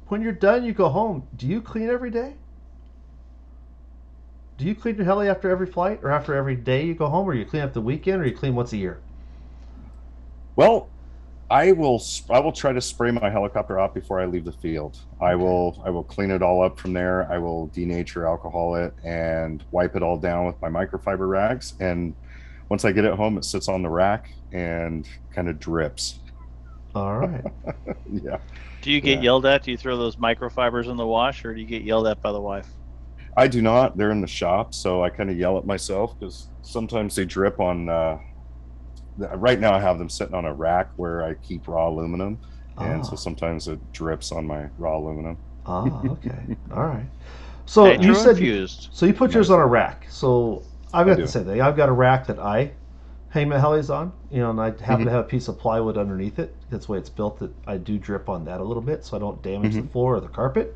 When 0.08 0.22
you're 0.22 0.32
done, 0.32 0.66
you 0.66 0.74
go 0.74 0.89
home. 0.89 1.28
Do 1.36 1.47
you 1.47 1.62
clean 1.62 1.89
every 1.89 2.12
day? 2.12 2.34
Do 4.58 4.66
you 4.66 4.76
clean 4.76 4.95
your 4.95 5.06
heli 5.06 5.28
after 5.28 5.49
every 5.49 5.68
flight, 5.68 5.99
or 6.03 6.12
after 6.12 6.34
every 6.34 6.56
day 6.56 6.86
you 6.86 6.93
go 6.93 7.08
home, 7.08 7.28
or 7.28 7.34
you 7.34 7.45
clean 7.45 7.64
up 7.64 7.74
the 7.74 7.82
weekend, 7.82 8.22
or 8.22 8.26
you 8.26 8.36
clean 8.36 8.56
once 8.56 8.72
a 8.72 8.78
year? 8.78 8.99
Well, 10.56 10.89
I 11.49 11.74
will. 11.74 12.01
I 12.30 12.39
will 12.39 12.51
try 12.51 12.72
to 12.72 12.82
spray 12.82 13.12
my 13.12 13.30
helicopter 13.30 13.80
off 13.80 13.93
before 13.93 14.20
I 14.22 14.26
leave 14.26 14.45
the 14.45 14.51
field. 14.51 14.97
I 15.20 15.36
will. 15.36 15.82
I 15.86 15.89
will 15.89 16.03
clean 16.03 16.32
it 16.32 16.41
all 16.41 16.64
up 16.64 16.80
from 16.80 16.93
there. 16.93 17.30
I 17.32 17.38
will 17.38 17.70
denature, 17.70 18.26
alcohol 18.28 18.76
it, 18.76 18.93
and 19.03 19.64
wipe 19.72 19.95
it 19.95 20.03
all 20.03 20.18
down 20.18 20.45
with 20.45 20.60
my 20.62 20.70
microfiber 20.70 21.28
rags. 21.28 21.74
And 21.80 22.16
once 22.70 22.86
I 22.86 22.91
get 22.91 23.06
it 23.06 23.14
home, 23.14 23.38
it 23.38 23.45
sits 23.45 23.68
on 23.68 23.82
the 23.82 23.89
rack 23.89 24.32
and 24.51 25.08
kind 25.34 25.49
of 25.49 25.60
drips. 25.60 26.20
All 26.95 27.18
right. 27.18 27.43
Do 28.86 28.92
you 28.92 29.02
get 29.02 29.18
Yeah. 29.18 29.24
yelled 29.24 29.48
at? 29.48 29.64
Do 29.64 29.72
you 29.72 29.78
throw 29.78 29.98
those 29.98 30.18
microfibers 30.18 30.86
in 30.92 30.96
the 30.96 31.08
wash, 31.08 31.44
or 31.44 31.56
do 31.56 31.60
you 31.60 31.66
get 31.66 31.82
yelled 31.82 32.06
at 32.06 32.22
by 32.22 32.32
the 32.32 32.40
wife? 32.40 32.68
I 33.36 33.48
do 33.48 33.60
not. 33.60 33.98
They're 33.98 34.12
in 34.12 34.22
the 34.22 34.28
shop, 34.28 34.76
so 34.76 35.04
I 35.04 35.10
kind 35.10 35.32
of 35.32 35.38
yell 35.40 35.58
at 35.58 35.66
myself 35.66 36.14
because 36.20 36.50
sometimes 36.62 37.16
they 37.16 37.26
drip 37.26 37.60
on. 37.60 37.90
Uh, 37.90 38.20
th- 39.18 39.32
right 39.38 39.60
now, 39.60 39.74
I 39.74 39.80
have 39.80 39.98
them 39.98 40.08
sitting 40.08 40.36
on 40.36 40.46
a 40.46 40.54
rack 40.54 40.92
where 40.98 41.24
I 41.24 41.34
keep 41.34 41.68
raw 41.68 41.88
aluminum, 41.90 42.38
and 42.78 43.00
Ah. 43.02 43.04
so 43.04 43.16
sometimes 43.16 43.68
it 43.68 43.80
drips 43.92 44.32
on 44.32 44.46
my 44.46 44.68
raw 44.78 44.98
aluminum. 45.00 45.38
Ah, 45.66 45.86
okay. 46.06 46.56
All 46.72 46.84
right. 46.86 47.08
So 47.66 47.86
Nitro 47.88 48.06
you 48.06 48.14
said 48.14 48.30
infused. 48.38 48.90
So 48.92 49.08
you 49.08 49.14
put 49.16 49.34
yours 49.34 49.50
on 49.50 49.58
a 49.60 49.66
rack. 49.66 50.06
So 50.12 50.62
I've 50.94 51.08
got 51.08 51.18
to 51.18 51.28
say 51.28 51.40
same 51.40 51.46
thing. 51.48 51.62
I've 51.62 51.76
got 51.76 51.90
a 51.90 51.92
rack 51.92 52.28
that 52.28 52.38
I 52.38 52.70
hang 53.36 53.50
my 53.50 53.58
helis 53.58 53.94
on. 53.94 54.12
You 54.32 54.40
know, 54.40 54.50
and 54.50 54.60
I 54.60 54.66
happen 54.84 55.02
Mhm. 55.02 55.06
to 55.06 55.12
have 55.12 55.26
a 55.26 55.28
piece 55.28 55.48
of 55.48 55.60
plywood 55.60 55.98
underneath 55.98 56.40
it. 56.40 56.56
That's 56.70 56.88
the 56.88 56.94
way 56.94 56.98
it's 56.98 57.10
built. 57.10 57.38
That 57.40 57.52
I 57.68 57.78
do 57.78 58.00
drip 58.00 58.30
on 58.30 58.46
that 58.46 58.62
a 58.62 58.64
little 58.64 58.82
bit, 58.82 59.06
so 59.06 59.16
I 59.16 59.20
don't 59.20 59.42
damage 59.44 59.76
the 59.76 59.82
Mhm. 59.82 59.90
floor 59.90 60.16
or 60.16 60.20
the 60.22 60.30
carpet. 60.30 60.76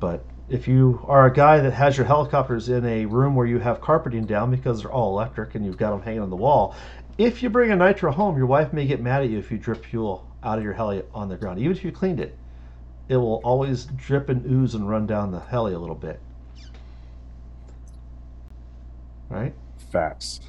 But 0.00 0.24
if 0.48 0.66
you 0.66 1.00
are 1.06 1.26
a 1.26 1.32
guy 1.32 1.60
that 1.60 1.74
has 1.74 1.96
your 1.96 2.06
helicopters 2.06 2.68
in 2.68 2.84
a 2.86 3.04
room 3.06 3.36
where 3.36 3.46
you 3.46 3.58
have 3.58 3.80
carpeting 3.80 4.24
down 4.24 4.50
because 4.50 4.82
they're 4.82 4.90
all 4.90 5.10
electric 5.10 5.54
and 5.54 5.64
you've 5.64 5.78
got 5.78 5.90
them 5.90 6.02
hanging 6.02 6.20
on 6.22 6.30
the 6.30 6.36
wall, 6.36 6.74
if 7.18 7.42
you 7.42 7.50
bring 7.50 7.70
a 7.70 7.76
nitro 7.76 8.10
home, 8.10 8.36
your 8.36 8.46
wife 8.46 8.72
may 8.72 8.86
get 8.86 9.00
mad 9.00 9.22
at 9.22 9.28
you 9.28 9.38
if 9.38 9.52
you 9.52 9.58
drip 9.58 9.84
fuel 9.84 10.24
out 10.42 10.58
of 10.58 10.64
your 10.64 10.72
heli 10.72 11.02
on 11.14 11.28
the 11.28 11.36
ground, 11.36 11.58
even 11.58 11.72
if 11.72 11.84
you 11.84 11.92
cleaned 11.92 12.18
it. 12.20 12.36
It 13.08 13.18
will 13.18 13.40
always 13.44 13.84
drip 13.84 14.30
and 14.30 14.44
ooze 14.50 14.74
and 14.74 14.88
run 14.88 15.06
down 15.06 15.30
the 15.30 15.40
heli 15.40 15.74
a 15.74 15.78
little 15.78 15.94
bit. 15.94 16.18
Right? 19.28 19.54
Facts. 19.76 20.40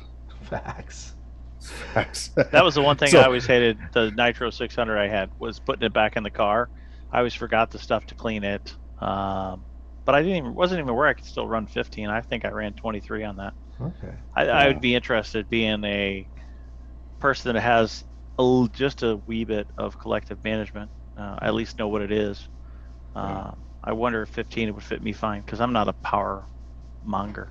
Facts. 0.50 1.16
Facts. 1.94 2.30
That 2.36 2.64
was 2.64 2.76
the 2.76 2.82
one 2.82 2.98
thing 2.98 3.10
So- 3.10 3.20
I 3.20 3.26
always 3.26 3.46
hated. 3.46 3.78
The 3.94 4.12
Nitro 4.12 4.50
600 4.50 4.98
I 4.98 5.08
had 5.08 5.30
was 5.40 5.60
putting 5.60 5.84
it 5.86 5.94
back 5.94 6.16
in 6.16 6.24
the 6.24 6.30
car. 6.30 6.70
I 7.12 7.18
always 7.20 7.34
forgot 7.34 7.72
the 7.72 7.80
stuff 7.80 8.06
to 8.08 8.16
clean 8.16 8.44
it. 8.44 8.76
Um, 9.00 9.64
but 10.06 10.14
I 10.16 10.22
didn't 10.22 10.38
even 10.38 10.54
wasn't 10.56 10.80
even 10.82 10.94
where 10.96 11.08
I 11.08 11.14
could 11.14 11.26
still 11.26 11.48
run 11.48 11.66
15. 11.66 12.10
I 12.10 12.22
think 12.22 12.46
I 12.46 12.50
ran 12.50 12.74
23 12.74 13.24
on 13.24 13.38
that. 13.38 13.54
Okay. 13.82 14.14
I, 14.36 14.48
I 14.48 14.68
would 14.68 14.80
be 14.82 14.96
interested 14.96 15.50
being 15.50 15.84
a 15.84 16.28
person 17.20 17.54
that 17.54 17.60
has 17.62 18.04
a, 18.38 18.42
l- 18.42 18.68
just 18.68 19.02
a 19.04 19.18
wee 19.26 19.44
bit 19.44 19.68
of 19.78 19.98
collective 20.00 20.44
management. 20.44 20.92
Uh, 21.18 21.38
at 21.42 21.54
least 21.56 21.80
know 21.80 21.88
what 21.88 22.02
it 22.02 22.12
is. 22.12 22.48
Uh, 23.16 23.52
I 23.84 23.94
wonder 23.94 24.22
if 24.22 24.30
15 24.30 24.74
would 24.76 24.84
fit 24.84 25.02
me 25.02 25.14
fine 25.14 25.42
because 25.42 25.62
I'm 25.62 25.74
not 25.74 25.88
a 25.88 25.94
power 25.94 26.46
monger. 27.04 27.50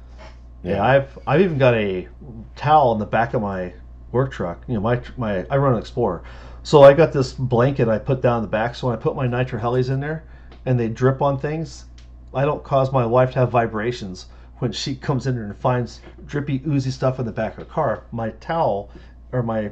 Yeah, 0.65 0.83
I've 0.83 1.19
I've 1.27 1.41
even 1.41 1.59
got 1.59 1.75
a 1.75 2.09
towel 2.57 2.93
in 2.93 2.99
the 2.99 3.07
back 3.07 3.35
of 3.35 3.43
my 3.43 3.73
work 4.13 4.33
truck. 4.33 4.63
You 4.67 4.75
know, 4.75 4.81
my 4.81 5.01
my 5.17 5.45
I 5.51 5.59
run 5.59 5.75
an 5.75 5.79
Explorer, 5.79 6.23
so 6.63 6.83
I 6.83 6.95
got 6.95 7.13
this 7.13 7.33
blanket 7.33 7.89
I 7.89 7.99
put 7.99 8.23
down 8.23 8.43
the 8.43 8.49
back. 8.49 8.75
So 8.75 8.87
when 8.87 8.97
I 8.97 9.01
put 9.01 9.15
my 9.15 9.27
nitro 9.27 9.61
helis 9.61 9.91
in 9.91 10.01
there, 10.01 10.25
and 10.65 10.81
they 10.81 10.89
drip 10.89 11.21
on 11.21 11.39
things, 11.39 11.85
I 12.33 12.45
don't 12.45 12.65
cause 12.65 12.93
my 12.93 13.05
wife 13.05 13.33
to 13.33 13.41
have 13.41 13.51
vibrations 13.51 14.27
when 14.59 14.73
she 14.73 14.95
comes 14.95 15.27
in 15.27 15.35
there 15.35 15.45
and 15.45 15.57
finds 15.57 16.01
drippy, 16.27 16.63
oozy 16.67 16.91
stuff 16.91 17.19
in 17.19 17.27
the 17.27 17.33
back 17.33 17.59
of 17.59 17.59
the 17.59 17.71
car. 17.73 18.05
My 18.13 18.31
towel 18.31 18.91
or 19.33 19.43
my 19.43 19.71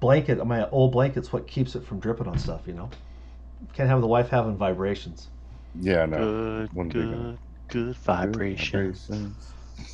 blanket, 0.00 0.44
my 0.46 0.68
old 0.70 0.92
blanket's 0.92 1.32
what 1.32 1.46
keeps 1.46 1.74
it 1.74 1.84
from 1.84 2.00
dripping 2.00 2.26
on 2.26 2.38
stuff. 2.38 2.62
You 2.66 2.74
know, 2.74 2.90
can't 3.72 3.88
have 3.88 4.00
the 4.00 4.06
wife 4.06 4.28
having 4.28 4.56
vibrations. 4.56 5.28
Yeah, 5.80 6.06
no. 6.06 6.18
Good, 6.18 6.72
wouldn't 6.74 6.92
good, 6.92 7.10
good. 7.10 7.38
good 7.68 7.96
vibration. 7.96 9.34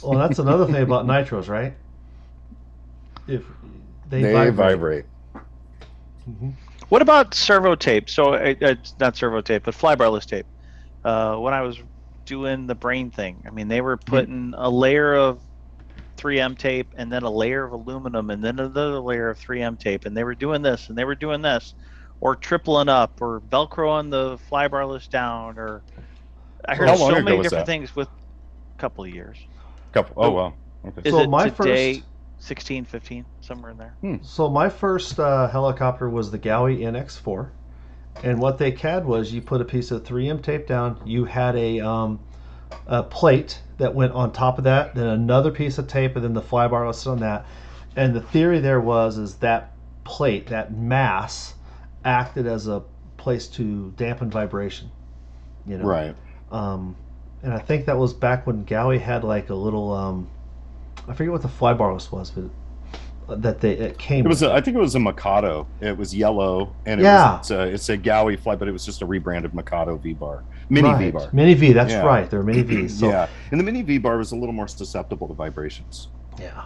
Well, 0.03 0.19
that's 0.19 0.39
another 0.39 0.67
thing 0.67 0.83
about 0.83 1.07
nitros, 1.07 1.49
right? 1.49 1.75
If 3.29 3.45
they, 4.09 4.23
They, 4.23 4.33
vibrate. 4.33 4.55
vibrate. 4.55 5.05
Mhm. 6.29 6.53
What 6.89 7.03
about 7.03 7.35
servo 7.35 7.75
tape? 7.75 8.11
So 8.11 8.35
uh, 8.35 8.55
it's 8.61 8.95
not 8.99 9.17
servo 9.17 9.41
tape, 9.41 9.65
but 9.65 9.75
flybarless 9.75 10.27
tape. 10.27 10.47
Uh, 11.05 11.37
when 11.37 11.55
I 11.55 11.63
was 11.63 11.81
doing 12.27 12.67
the 12.67 12.75
brain 12.75 13.11
thing, 13.11 13.43
I 13.47 13.51
mean, 13.51 13.69
they 13.69 13.81
were 13.81 13.97
putting 13.97 14.55
a 14.57 14.69
layer 14.69 15.15
of 15.15 15.41
3M 16.19 16.57
tape 16.57 16.93
and 16.97 17.11
then 17.11 17.23
a 17.23 17.31
layer 17.31 17.65
of 17.65 17.73
aluminum 17.73 18.31
and 18.31 18.43
then 18.45 18.59
another 18.59 19.01
layer 19.01 19.31
of 19.31 19.39
3M 19.39 19.79
tape, 19.79 20.05
and 20.05 20.17
they 20.17 20.25
were 20.25 20.35
doing 20.35 20.63
this 20.63 20.89
and 20.89 20.99
they 20.99 21.05
were 21.05 21.15
doing 21.15 21.43
this, 21.43 21.75
or 22.21 22.37
tripling 22.37 22.89
up, 22.89 23.21
or 23.21 23.41
velcroing 23.41 24.11
the 24.11 24.39
flybarless 24.51 25.09
down, 25.09 25.59
or 25.59 25.83
I 26.69 26.75
heard 26.77 26.97
so 26.97 27.21
many 27.21 27.37
different 27.43 27.51
that? 27.51 27.67
things 27.67 27.97
with 27.97 28.09
a 28.09 28.79
couple 28.79 29.05
of 29.05 29.11
years. 29.11 29.39
Couple. 29.93 30.15
Oh 30.23 30.31
well. 30.31 30.55
Okay. 30.87 31.03
Is 31.05 31.15
So 31.15 31.21
it 31.21 31.31
my 31.31 31.49
today 31.49 31.95
first- 31.95 32.07
16, 32.39 32.85
15, 32.87 33.25
somewhere 33.41 33.71
in 33.71 33.79
there? 33.79 33.95
So 34.23 34.51
my 34.51 34.69
first 34.69 35.21
uh, 35.21 35.47
helicopter 35.49 36.11
was 36.11 36.31
the 36.33 36.39
Gaui 36.41 36.81
NX4, 36.81 37.51
and 38.25 38.41
what 38.41 38.59
they 38.59 38.73
CAD 38.73 39.05
was 39.07 39.33
you 39.33 39.41
put 39.41 39.61
a 39.61 39.65
piece 39.65 39.93
of 39.93 40.03
3M 40.03 40.43
tape 40.43 40.67
down. 40.67 41.01
You 41.05 41.25
had 41.25 41.55
a 41.55 41.79
um, 41.81 42.19
a 42.89 43.03
plate 43.05 43.61
that 43.79 43.95
went 43.95 44.13
on 44.13 44.33
top 44.33 44.59
of 44.59 44.65
that, 44.65 44.95
then 44.95 45.07
another 45.07 45.53
piece 45.53 45.79
of 45.79 45.87
tape, 45.87 46.17
and 46.17 46.25
then 46.25 46.35
the 46.35 46.43
flybar 46.43 46.87
listed 46.87 47.09
on 47.13 47.21
that. 47.21 47.47
And 47.95 48.15
the 48.15 48.21
theory 48.23 48.59
there 48.59 48.81
was 48.81 49.19
is 49.19 49.37
that 49.37 49.73
plate, 50.05 50.47
that 50.49 50.75
mass, 50.75 51.55
acted 52.05 52.47
as 52.47 52.67
a 52.67 52.83
place 53.19 53.47
to 53.49 53.93
dampen 53.97 54.31
vibration. 54.31 54.91
You 55.67 55.79
know, 55.79 55.85
Right. 55.85 56.17
Um, 56.51 56.97
and 57.43 57.53
I 57.53 57.59
think 57.59 57.87
that 57.87 57.97
was 57.99 58.13
back 58.13 58.47
when 58.47 58.65
Gaui 58.65 59.01
had 59.01 59.25
like 59.25 59.51
a 59.51 59.55
little, 59.55 59.93
um, 59.93 60.29
I 61.09 61.15
forget 61.15 61.33
what 61.33 61.43
the 61.43 61.49
fly 61.49 61.75
bar 61.75 61.93
was, 61.93 62.11
was 62.13 62.31
but 62.31 62.45
uh, 63.29 63.37
that 63.37 63.61
they 63.61 63.73
it 63.73 63.99
came. 63.99 64.25
It 64.25 64.29
was. 64.29 64.43
A, 64.43 64.53
I 64.53 64.61
think 64.61 64.77
it 64.77 64.81
was 64.81 64.95
a 64.95 65.01
Mikado. 65.01 65.67
It 65.81 65.97
was 65.97 66.15
yellow, 66.15 66.75
and 66.87 67.01
it 67.01 67.05
Yeah. 67.05 67.39
was. 67.39 67.41
It's 67.41 67.51
a, 67.51 67.63
it's 67.69 67.89
a 67.89 67.99
Gaui 67.99 68.39
fly, 68.39 68.57
but 68.57 68.69
it 68.69 68.73
was 68.73 68.85
just 68.85 69.03
a 69.03 69.07
rebranded 69.07 69.55
Mikado 69.55 69.97
V 69.97 70.13
bar, 70.13 70.45
mini 70.69 70.89
right. 70.89 70.99
V 71.07 71.11
bar. 71.13 71.29
Mini 71.33 71.55
V. 71.55 71.73
That's 71.73 71.93
Yeah. 71.93 72.03
right. 72.03 72.29
There 72.29 72.41
are 72.41 72.45
mini 72.45 72.63
Vs. 72.63 72.99
So, 73.01 73.09
yeah, 73.09 73.29
and 73.51 73.59
the 73.61 73.65
mini 73.65 73.83
V 73.83 73.99
bar 73.99 74.19
was 74.19 74.33
a 74.33 74.37
little 74.37 74.53
more 74.53 74.69
susceptible 74.69 75.29
to 75.29 75.35
vibrations. 75.35 76.09
yeah. 76.39 76.65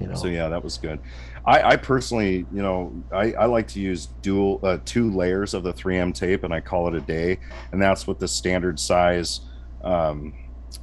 You 0.00 0.06
know. 0.06 0.14
So 0.14 0.28
yeah, 0.28 0.48
that 0.48 0.62
was 0.62 0.78
good. 0.78 1.00
I, 1.44 1.62
I 1.72 1.76
personally, 1.76 2.46
you 2.52 2.62
know, 2.62 2.92
I, 3.10 3.32
I 3.32 3.44
like 3.46 3.66
to 3.68 3.80
use 3.80 4.06
dual 4.22 4.60
uh, 4.62 4.78
two 4.84 5.10
layers 5.10 5.54
of 5.54 5.64
the 5.64 5.72
3M 5.72 6.14
tape, 6.14 6.44
and 6.44 6.54
I 6.54 6.60
call 6.60 6.86
it 6.86 6.94
a 6.94 7.00
day, 7.00 7.38
and 7.72 7.82
that's 7.82 8.06
with 8.06 8.20
the 8.20 8.28
standard 8.28 8.78
size, 8.78 9.40
um, 9.88 10.34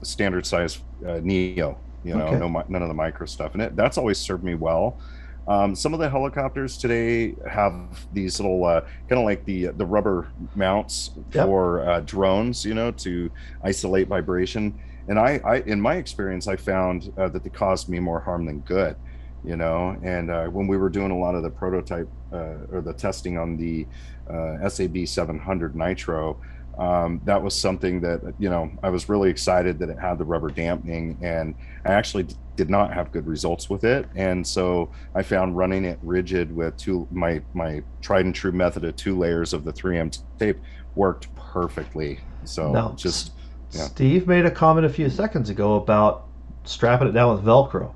standard 0.04 0.46
size 0.46 0.82
uh, 1.08 1.20
Neo. 1.24 1.78
You 2.04 2.16
know, 2.16 2.28
Okay. 2.28 2.38
no 2.40 2.48
none 2.68 2.82
of 2.82 2.88
the 2.88 2.94
micro 2.94 3.26
stuff, 3.26 3.54
and 3.54 3.62
it 3.62 3.76
that's 3.76 3.98
always 3.98 4.20
served 4.20 4.44
me 4.44 4.56
well. 4.56 5.00
Um, 5.48 5.76
some 5.76 5.94
of 5.94 6.00
the 6.00 6.10
helicopters 6.10 6.78
today 6.78 7.36
have 7.50 7.74
these 8.14 8.40
little 8.40 8.64
uh, 8.66 8.82
kind 9.08 9.20
of 9.22 9.26
like 9.26 9.46
the 9.46 9.68
the 9.82 9.86
rubber 9.86 10.28
mounts 10.56 11.12
Yep. 11.34 11.46
for 11.46 11.88
uh, 11.90 12.02
drones, 12.02 12.66
you 12.66 12.74
know, 12.74 12.92
to 13.06 13.32
isolate 13.64 14.08
vibration. 14.08 14.74
And 15.08 15.20
I, 15.20 15.40
I 15.46 15.56
in 15.74 15.80
my 15.82 15.96
experience, 15.96 16.48
I 16.48 16.56
found 16.56 17.12
uh, 17.18 17.30
that 17.30 17.44
they 17.44 17.50
caused 17.52 17.90
me 17.90 18.00
more 18.00 18.20
harm 18.20 18.46
than 18.46 18.60
good 18.62 18.96
you 19.44 19.56
know 19.56 19.96
and 20.02 20.32
uh, 20.32 20.46
when 20.48 20.66
we 20.66 20.76
were 20.76 20.90
doing 20.90 21.12
a 21.12 21.18
lot 21.26 21.36
of 21.36 21.44
the 21.44 21.50
prototype 21.52 22.10
uh, 22.34 22.56
or 22.74 22.82
the 22.84 22.94
testing 22.94 23.38
on 23.38 23.56
the 23.58 23.86
uh, 24.28 24.68
sab 24.68 24.98
700 25.08 25.76
nitro 25.76 26.42
um, 26.78 27.22
that 27.24 27.42
was 27.42 27.58
something 27.60 28.02
that 28.02 28.34
you 28.40 28.50
know 28.50 28.70
i 28.84 28.90
was 28.90 29.08
really 29.10 29.30
excited 29.30 29.80
that 29.80 29.90
it 29.90 29.98
had 30.00 30.18
the 30.18 30.24
rubber 30.26 30.50
dampening 30.50 31.18
and 31.22 31.56
i 31.86 31.90
actually 31.90 32.24
d- 32.24 32.36
did 32.56 32.70
not 32.70 32.94
have 32.94 33.12
good 33.12 33.26
results 33.28 33.70
with 33.70 33.84
it 33.84 34.06
and 34.16 34.46
so 34.46 34.90
i 35.14 35.22
found 35.24 35.56
running 35.56 35.86
it 35.86 36.00
rigid 36.04 36.54
with 36.56 36.76
two 36.78 37.08
my 37.12 37.42
my 37.54 37.82
tried 38.02 38.26
and 38.26 38.36
true 38.36 38.52
method 38.52 38.84
of 38.84 38.96
two 38.96 39.18
layers 39.18 39.54
of 39.54 39.64
the 39.64 39.72
3m 39.74 40.18
tape 40.40 40.60
worked 40.96 41.34
perfectly 41.36 42.20
so 42.44 42.72
Now, 42.72 42.94
just 42.98 43.32
yeah. 43.72 43.86
Steve 43.86 44.28
made 44.28 44.46
a 44.46 44.52
comment 44.52 44.86
a 44.86 44.90
few 44.90 45.10
seconds 45.10 45.50
ago 45.50 45.76
about 45.76 46.28
strapping 46.64 47.08
it 47.08 47.12
down 47.12 47.36
with 47.36 47.44
Velcro. 47.46 47.94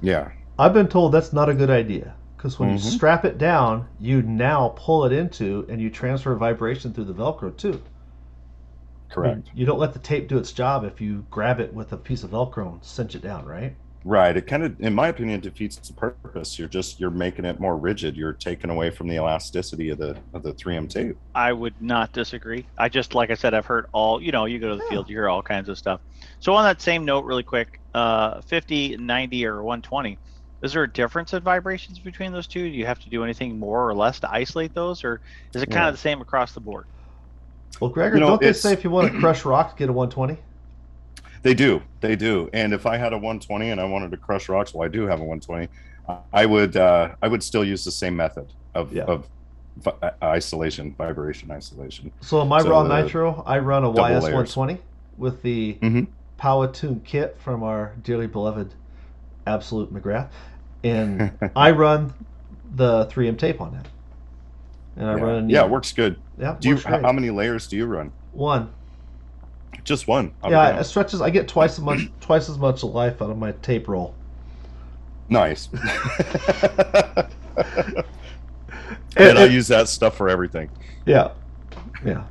yeah 0.00 0.30
I've 0.58 0.74
been 0.74 0.88
told 0.88 1.12
that's 1.12 1.32
not 1.32 1.48
a 1.48 1.54
good 1.54 1.70
idea 1.70 2.14
because 2.42 2.58
when 2.58 2.68
Mhm. 2.68 2.72
you 2.72 2.78
strap 2.78 3.24
it 3.24 3.38
down, 3.38 3.86
you 4.00 4.20
now 4.20 4.74
pull 4.76 5.04
it 5.04 5.12
into 5.12 5.64
and 5.68 5.80
you 5.80 5.88
transfer 5.88 6.34
vibration 6.34 6.92
through 6.92 7.04
the 7.04 7.14
Velcro 7.14 7.56
too. 7.56 7.80
correct 9.10 9.48
You 9.54 9.64
don't 9.66 9.78
let 9.78 9.92
the 9.92 10.00
tape 10.00 10.28
do 10.28 10.36
its 10.36 10.52
job 10.52 10.84
if 10.84 11.00
you 11.00 11.26
grab 11.30 11.60
it 11.60 11.72
with 11.72 11.92
a 11.92 11.96
piece 11.96 12.24
of 12.24 12.30
Velcro 12.32 12.72
and 12.72 12.84
cinch 12.84 13.14
it 13.14 13.22
down, 13.22 13.46
right? 13.46 13.78
Right. 14.04 14.36
It 14.36 14.48
kind 14.48 14.64
of, 14.64 14.80
in 14.80 14.94
my 14.94 15.08
opinion, 15.08 15.40
defeats 15.40 15.78
the 15.86 15.94
purpose. 15.94 16.58
You're 16.58 16.68
just 16.68 16.98
you're 16.98 17.10
making 17.10 17.44
it 17.44 17.60
more 17.60 17.76
rigid. 17.78 18.16
You're 18.16 18.32
taking 18.32 18.68
away 18.70 18.90
from 18.90 19.06
the 19.08 19.14
elasticity 19.16 19.90
of 19.90 19.98
the 19.98 20.20
of 20.32 20.42
the 20.42 20.54
3M 20.54 20.88
tape. 20.88 21.16
I 21.34 21.52
would 21.52 21.80
not 21.80 22.12
disagree. 22.12 22.68
I 22.76 22.88
just, 22.90 23.14
like 23.14 23.30
I 23.30 23.34
said, 23.34 23.54
I've 23.54 23.64
heard 23.66 23.86
all, 23.92 24.20
you 24.20 24.32
know, 24.32 24.44
you 24.44 24.58
go 24.58 24.68
to 24.68 24.76
the 24.76 24.82
Yeah. 24.90 24.96
field, 24.96 25.08
you 25.08 25.16
hear 25.16 25.28
all 25.30 25.42
kinds 25.42 25.68
of 25.70 25.78
stuff. 25.78 26.02
So, 26.40 26.52
on 26.54 26.64
that 26.64 26.82
same 26.82 27.04
note, 27.06 27.24
really 27.24 27.42
quick, 27.42 27.80
uh, 27.94 28.42
50, 28.42 28.96
90, 28.98 29.46
or 29.46 29.62
120, 29.62 30.18
is 30.62 30.72
there 30.72 30.84
a 30.84 30.90
difference 30.90 31.32
in 31.34 31.42
vibrations 31.42 31.98
between 31.98 32.32
those 32.32 32.46
two? 32.46 32.62
Do 32.62 32.68
you 32.76 32.86
have 32.86 33.00
to 33.00 33.10
do 33.10 33.24
anything 33.24 33.58
more 33.58 33.86
or 33.88 33.94
less 33.94 34.20
to 34.20 34.30
isolate 34.30 34.74
those, 34.74 35.02
or 35.04 35.20
is 35.54 35.62
it 35.62 35.66
kind 35.66 35.82
Yeah. 35.82 35.88
of 35.88 35.94
the 35.94 35.98
same 35.98 36.20
across 36.20 36.52
the 36.52 36.60
board? 36.60 36.86
Well, 37.80 37.90
Greggor, 37.90 38.14
You 38.14 38.20
know, 38.20 38.28
don't 38.28 38.40
they 38.40 38.52
say 38.52 38.72
if 38.72 38.84
you 38.84 38.90
want 38.90 39.12
to 39.12 39.18
crush 39.18 39.44
rocks, 39.44 39.74
get 39.74 39.88
a 39.88 39.92
120? 39.92 40.38
They 41.42 41.54
do, 41.54 41.82
they 42.00 42.14
do. 42.14 42.48
And 42.52 42.72
if 42.72 42.86
I 42.86 42.96
had 42.96 43.12
a 43.12 43.16
120 43.16 43.70
and 43.70 43.80
I 43.80 43.84
wanted 43.84 44.12
to 44.12 44.16
crush 44.16 44.48
rocks, 44.48 44.72
well, 44.72 44.84
I 44.84 44.88
do 44.88 45.02
have 45.06 45.20
a 45.20 45.24
120. 45.24 45.68
I 46.32 46.46
would 46.46 46.76
uh, 46.76 47.10
I 47.22 47.28
would 47.28 47.42
still 47.42 47.64
use 47.64 47.84
the 47.84 47.90
same 47.90 48.14
method 48.14 48.46
of 48.74 48.92
Yeah. 48.92 49.04
of 49.04 49.26
vi- 49.78 49.92
uh, 50.02 50.10
isolation, 50.22 50.94
vibration 50.96 51.50
isolation. 51.50 52.12
So 52.20 52.40
in 52.42 52.48
my 52.48 52.60
So 52.62 52.70
raw 52.70 52.82
nitro, 52.84 53.42
I 53.46 53.58
run 53.58 53.82
a 53.84 53.90
YS 53.90 54.22
120 54.24 54.78
with 55.16 55.42
the 55.42 55.78
Mhm. 55.80 56.06
Powatoon 56.38 57.02
kit 57.04 57.36
from 57.40 57.62
our 57.62 57.92
dearly 58.02 58.26
beloved 58.26 58.74
Absolute 59.46 59.92
McGrath, 59.92 60.28
and 60.84 61.32
I 61.56 61.70
run 61.72 62.12
the 62.74 63.06
3M 63.06 63.38
tape 63.38 63.60
on 63.60 63.72
that. 63.74 63.86
And 64.96 65.08
I 65.10 65.16
yeah. 65.16 65.22
run 65.22 65.44
a 65.44 65.48
yeah, 65.52 65.64
it 65.64 65.70
works 65.70 65.92
good. 65.92 66.16
Yeah, 66.38 66.56
Do 66.60 66.68
you 66.68 66.74
works 66.74 66.84
how, 66.84 66.90
great. 66.92 67.02
how 67.04 67.12
many 67.12 67.30
layers 67.30 67.66
do 67.66 67.76
you 67.76 67.86
run? 67.86 68.12
one? 68.32 68.72
Just 69.84 70.06
one. 70.06 70.26
up 70.26 70.34
and 70.44 70.52
Yeah, 70.52 70.70
down. 70.70 70.78
it 70.80 70.84
stretches. 70.84 71.20
I 71.20 71.30
get 71.30 71.48
twice 71.48 71.72
as 71.72 71.80
much 71.80 72.00
twice 72.20 72.48
as 72.48 72.56
much 72.58 72.82
life 72.84 73.20
out 73.22 73.30
of 73.30 73.38
my 73.38 73.52
tape 73.52 73.88
roll. 73.88 74.14
Nice. 75.28 75.68
It- 75.72 77.26
and 79.16 79.38
I 79.38 79.44
use 79.46 79.68
that 79.68 79.88
stuff 79.88 80.16
for 80.16 80.28
everything. 80.28 80.70
Yeah, 81.06 81.32
yeah, 82.04 82.24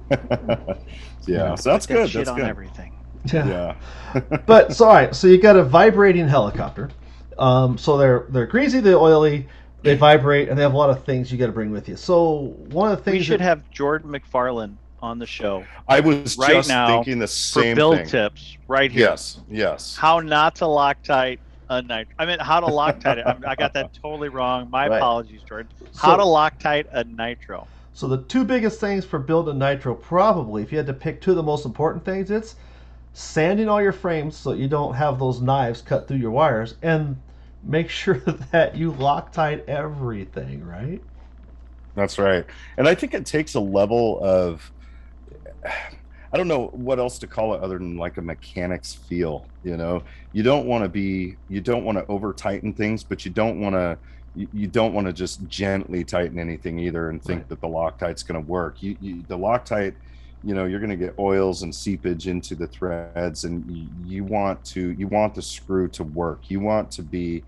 yeah, 1.28 1.56
so 1.56 1.72
that's 1.72 1.86
That 1.88 1.94
good. 1.94 2.10
Shit 2.10 2.20
That's 2.26 2.30
on 2.30 2.38
good. 2.38 2.46
everything. 2.50 2.94
yeah. 3.34 3.76
Yeah. 4.14 4.20
but 4.46 4.74
so 4.74 4.86
all 4.86 4.94
right, 4.94 5.16
so 5.16 5.28
you 5.28 5.38
got 5.40 5.56
a 5.58 5.64
vibrating 5.64 6.28
helicopter. 6.28 6.90
Um, 7.38 7.78
so 7.78 7.98
they're 7.98 8.26
they're 8.30 8.46
greasy, 8.46 8.80
they're 8.80 8.98
oily, 8.98 9.48
they 9.84 9.96
vibrate, 9.96 10.50
and 10.50 10.58
they 10.58 10.62
have 10.64 10.74
a 10.74 10.78
lot 10.78 10.90
of 10.90 11.04
things 11.04 11.32
you 11.32 11.38
got 11.38 11.48
to 11.48 11.52
bring 11.52 11.72
with 11.72 11.88
you. 11.90 11.96
So 11.96 12.56
one 12.70 12.92
of 12.92 12.98
the 12.98 13.04
things 13.04 13.20
We 13.20 13.24
should 13.24 13.40
that- 13.40 13.46
have 13.46 13.70
Jordan 13.72 14.12
McFarland 14.12 14.76
on 15.02 15.18
the 15.18 15.26
show 15.26 15.64
I 15.88 16.00
was 16.00 16.38
Right 16.38 16.52
just 16.54 16.70
now, 16.70 16.88
thinking 16.88 17.18
the 17.18 17.28
same 17.28 17.62
for 17.62 17.64
same 17.70 17.76
build 17.76 17.96
thing. 17.98 18.08
tips 18.08 18.58
right 18.68 18.92
here. 18.92 19.08
Yes, 19.08 19.40
yes. 19.50 19.96
How 19.96 20.20
not 20.20 20.56
to 20.58 20.66
Loctite 20.66 21.40
a 21.70 21.82
nitro. 21.82 22.14
I 22.20 22.26
mean, 22.28 22.38
how 22.40 22.60
to 22.60 22.68
Loctite 22.68 23.18
it. 23.18 23.26
I, 23.26 23.36
I 23.48 23.56
got 23.56 23.74
that 23.74 23.94
totally 24.02 24.30
wrong. 24.30 24.70
My 24.70 24.88
Right. 24.88 24.98
apologies, 24.98 25.42
Jordan. 25.48 25.72
How 25.98 26.12
So- 26.12 26.18
to 26.18 26.24
Loctite 26.24 26.86
a 26.92 27.04
nitro. 27.06 27.66
So 27.94 28.08
the 28.08 28.20
two 28.24 28.44
biggest 28.46 28.80
things 28.80 29.04
for 29.04 29.20
building 29.20 29.56
a 29.56 29.58
nitro, 29.74 29.96
probably, 29.96 30.62
if 30.64 30.72
you 30.72 30.78
had 30.78 30.88
to 30.88 30.94
pick 30.94 31.20
two 31.22 31.32
of 31.32 31.36
the 31.38 31.44
most 31.44 31.66
important 31.66 32.06
things, 32.06 32.30
it's 32.32 32.56
sanding 33.14 33.68
all 33.68 33.82
your 33.82 33.92
frames 33.92 34.36
so 34.38 34.54
you 34.54 34.68
don't 34.68 34.94
have 34.94 35.20
those 35.20 35.42
knives 35.42 35.82
cut 35.82 36.08
through 36.08 36.18
your 36.18 36.32
wires, 36.32 36.76
and 36.82 37.18
make 37.64 37.90
sure 38.02 38.18
that 38.52 38.76
you 38.76 38.92
Loctite 38.94 39.66
everything, 39.68 40.64
right? 40.66 41.02
That's 41.96 42.18
right. 42.18 42.46
And 42.78 42.88
I 42.88 42.96
think 42.96 43.14
it 43.14 43.26
takes 43.26 43.56
a 43.56 43.60
level 43.60 44.20
of 44.24 44.72
I 46.34 46.38
don't 46.38 46.48
know 46.48 46.68
what 46.68 46.98
else 46.98 47.20
to 47.20 47.28
call 47.28 47.54
it 47.56 47.62
other 47.62 47.78
than 47.78 47.98
like 47.98 48.18
a 48.18 48.22
mechanics 48.22 48.94
feel, 48.94 49.46
you 49.64 49.76
know. 49.76 50.04
You 50.32 50.44
don't 50.44 50.66
want 50.66 50.84
to 50.86 50.90
be 50.90 51.36
you 51.50 51.60
don't 51.60 51.84
want 51.84 51.98
to 51.98 52.06
over 52.08 52.32
tighten 52.34 52.74
things, 52.74 53.04
but 53.04 53.26
you 53.26 53.32
don't 53.32 53.60
want 53.60 53.76
to 53.76 53.98
you, 54.34 54.48
you 54.54 54.68
don't 54.68 54.94
want 54.94 55.08
to 55.08 55.14
just 55.14 55.46
gently 55.50 56.06
tighten 56.06 56.40
anything 56.40 56.80
either 56.80 57.10
and 57.10 57.22
think 57.22 57.40
Right. 57.42 57.50
that 57.50 57.60
the 57.60 57.68
Loctite's 57.68 58.24
going 58.24 58.42
to 58.42 58.48
work. 58.50 58.82
You, 58.82 58.96
you 59.02 59.24
the 59.28 59.38
Loctite, 59.38 59.94
you 60.44 60.56
know, 60.56 60.66
you're 60.66 60.80
going 60.80 60.90
to 60.90 60.96
get 60.96 61.14
oils 61.20 61.62
and 61.64 61.74
seepage 61.74 62.28
into 62.28 62.56
the 62.56 62.68
threads 62.68 63.44
and 63.44 63.64
you, 63.70 63.88
you 64.04 64.24
want 64.24 64.64
to 64.66 64.92
you 64.92 65.08
want 65.08 65.36
the 65.36 65.42
screw 65.42 65.88
to 65.90 66.04
work. 66.04 66.50
You 66.50 66.60
want 66.60 66.92
to 66.92 67.04
be 67.04 67.44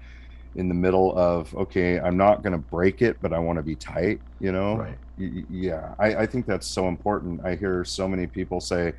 in 0.56 0.68
the 0.68 0.74
middle 0.76 1.18
of 1.18 1.54
okay 1.56 2.00
i'm 2.00 2.16
not 2.16 2.44
going 2.44 2.52
to 2.52 2.60
break 2.60 3.02
it 3.02 3.18
but 3.22 3.34
i 3.34 3.40
want 3.40 3.58
to 3.58 3.64
be 3.64 3.76
tight 3.76 4.20
you 4.40 4.52
know 4.52 4.78
Right. 4.78 4.98
Y- 5.18 5.32
y- 5.38 5.44
yeah 5.50 5.96
I, 5.98 6.16
I 6.16 6.26
think 6.28 6.46
that's 6.46 6.68
so 6.68 6.88
important 6.88 7.42
i 7.44 7.56
hear 7.56 7.84
so 7.84 8.08
many 8.08 8.28
people 8.28 8.60
say 8.62 8.94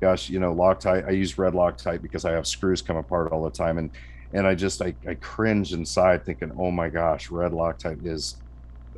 gosh 0.00 0.28
you 0.28 0.40
know 0.40 0.52
loctite 0.52 1.06
i 1.06 1.10
use 1.10 1.38
red 1.38 1.52
loctite 1.52 2.02
because 2.02 2.24
i 2.24 2.32
have 2.32 2.46
screws 2.46 2.82
come 2.82 2.96
apart 2.96 3.30
all 3.30 3.44
the 3.44 3.50
time 3.50 3.78
and 3.78 3.90
and 4.32 4.48
i 4.48 4.54
just 4.56 4.82
i, 4.82 4.92
I 5.08 5.14
cringe 5.14 5.72
inside 5.72 6.24
thinking 6.24 6.50
oh 6.58 6.72
my 6.72 6.88
gosh 6.88 7.30
red 7.30 7.52
loctite 7.52 8.04
is 8.04 8.42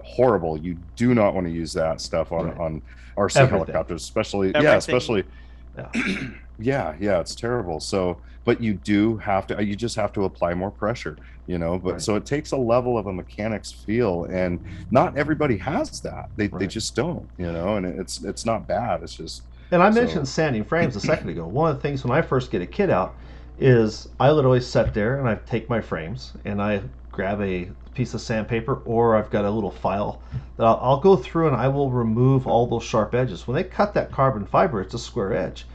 horrible 0.09 0.57
you 0.59 0.77
do 0.97 1.15
not 1.15 1.35
want 1.35 1.47
to 1.47 1.53
use 1.53 1.73
that 1.73 2.01
stuff 2.01 2.33
on 2.33 2.47
Right. 2.49 2.59
on 2.59 2.83
rc 3.17 3.37
Everything. 3.37 3.49
helicopters 3.67 4.03
especially 4.03 4.49
Everything. 4.49 4.63
yeah 4.65 4.77
especially 4.77 5.25
Yeah. 5.77 6.29
yeah 6.59 6.95
yeah 7.01 7.21
it's 7.21 7.35
terrible 7.35 7.79
so 7.81 8.17
but 8.45 8.61
you 8.61 8.75
do 8.75 9.17
have 9.19 9.47
to 9.49 9.63
you 9.65 9.77
just 9.77 9.97
have 9.97 10.13
to 10.15 10.25
apply 10.25 10.55
more 10.55 10.71
pressure 10.71 11.17
you 11.47 11.59
know 11.59 11.79
but 11.79 11.93
Right. 11.93 12.03
so 12.03 12.17
it 12.17 12.25
takes 12.27 12.53
a 12.53 12.57
level 12.57 12.97
of 12.99 13.07
a 13.07 13.13
mechanics 13.13 13.71
feel 13.71 14.25
and 14.25 14.59
not 14.91 15.17
everybody 15.17 15.57
has 15.59 16.01
that 16.01 16.31
they, 16.37 16.47
they 16.49 16.67
just 16.67 16.95
don't 16.97 17.29
you 17.39 17.53
know 17.53 17.77
and 17.77 17.87
it's 17.87 18.25
it's 18.25 18.45
not 18.47 18.67
bad 18.67 19.03
it's 19.03 19.15
just 19.15 19.43
And 19.71 19.83
I 19.83 19.91
So- 19.91 20.01
mentioned 20.01 20.27
sanding 20.29 20.65
frames 20.65 20.97
a 20.97 21.01
second 21.01 21.29
ago. 21.29 21.47
One 21.47 21.71
of 21.71 21.77
the 21.77 21.83
things 21.83 22.03
when 22.05 22.17
I 22.19 22.23
first 22.23 22.51
get 22.51 22.63
a 22.63 22.67
kit 22.67 22.89
out 22.91 23.15
is 23.61 24.09
I 24.19 24.31
literally 24.31 24.61
sit 24.61 24.95
there 24.95 25.19
and 25.19 25.29
I 25.29 25.35
take 25.47 25.69
my 25.69 25.81
frames 25.81 26.33
and 26.47 26.63
I 26.63 26.81
grab 27.13 27.41
a 27.43 27.69
piece 27.99 28.15
of 28.15 28.21
sandpaper 28.21 28.81
or 28.85 29.17
I've 29.17 29.29
got 29.29 29.45
a 29.45 29.51
little 29.51 29.73
file 29.73 30.23
that 30.57 30.65
I'll, 30.65 30.79
I'll 30.81 31.01
go 31.01 31.17
through 31.17 31.49
and 31.49 31.57
I 31.57 31.67
will 31.67 31.91
remove 31.91 32.47
all 32.47 32.65
those 32.69 32.85
sharp 32.85 33.13
edges. 33.13 33.49
When 33.49 33.57
they 33.57 33.65
cut 33.65 33.93
that 33.95 34.13
carbon 34.13 34.47
fiber, 34.47 34.81
it's 34.81 34.95
a 34.95 35.01
square 35.01 35.35
edge. 35.35 35.67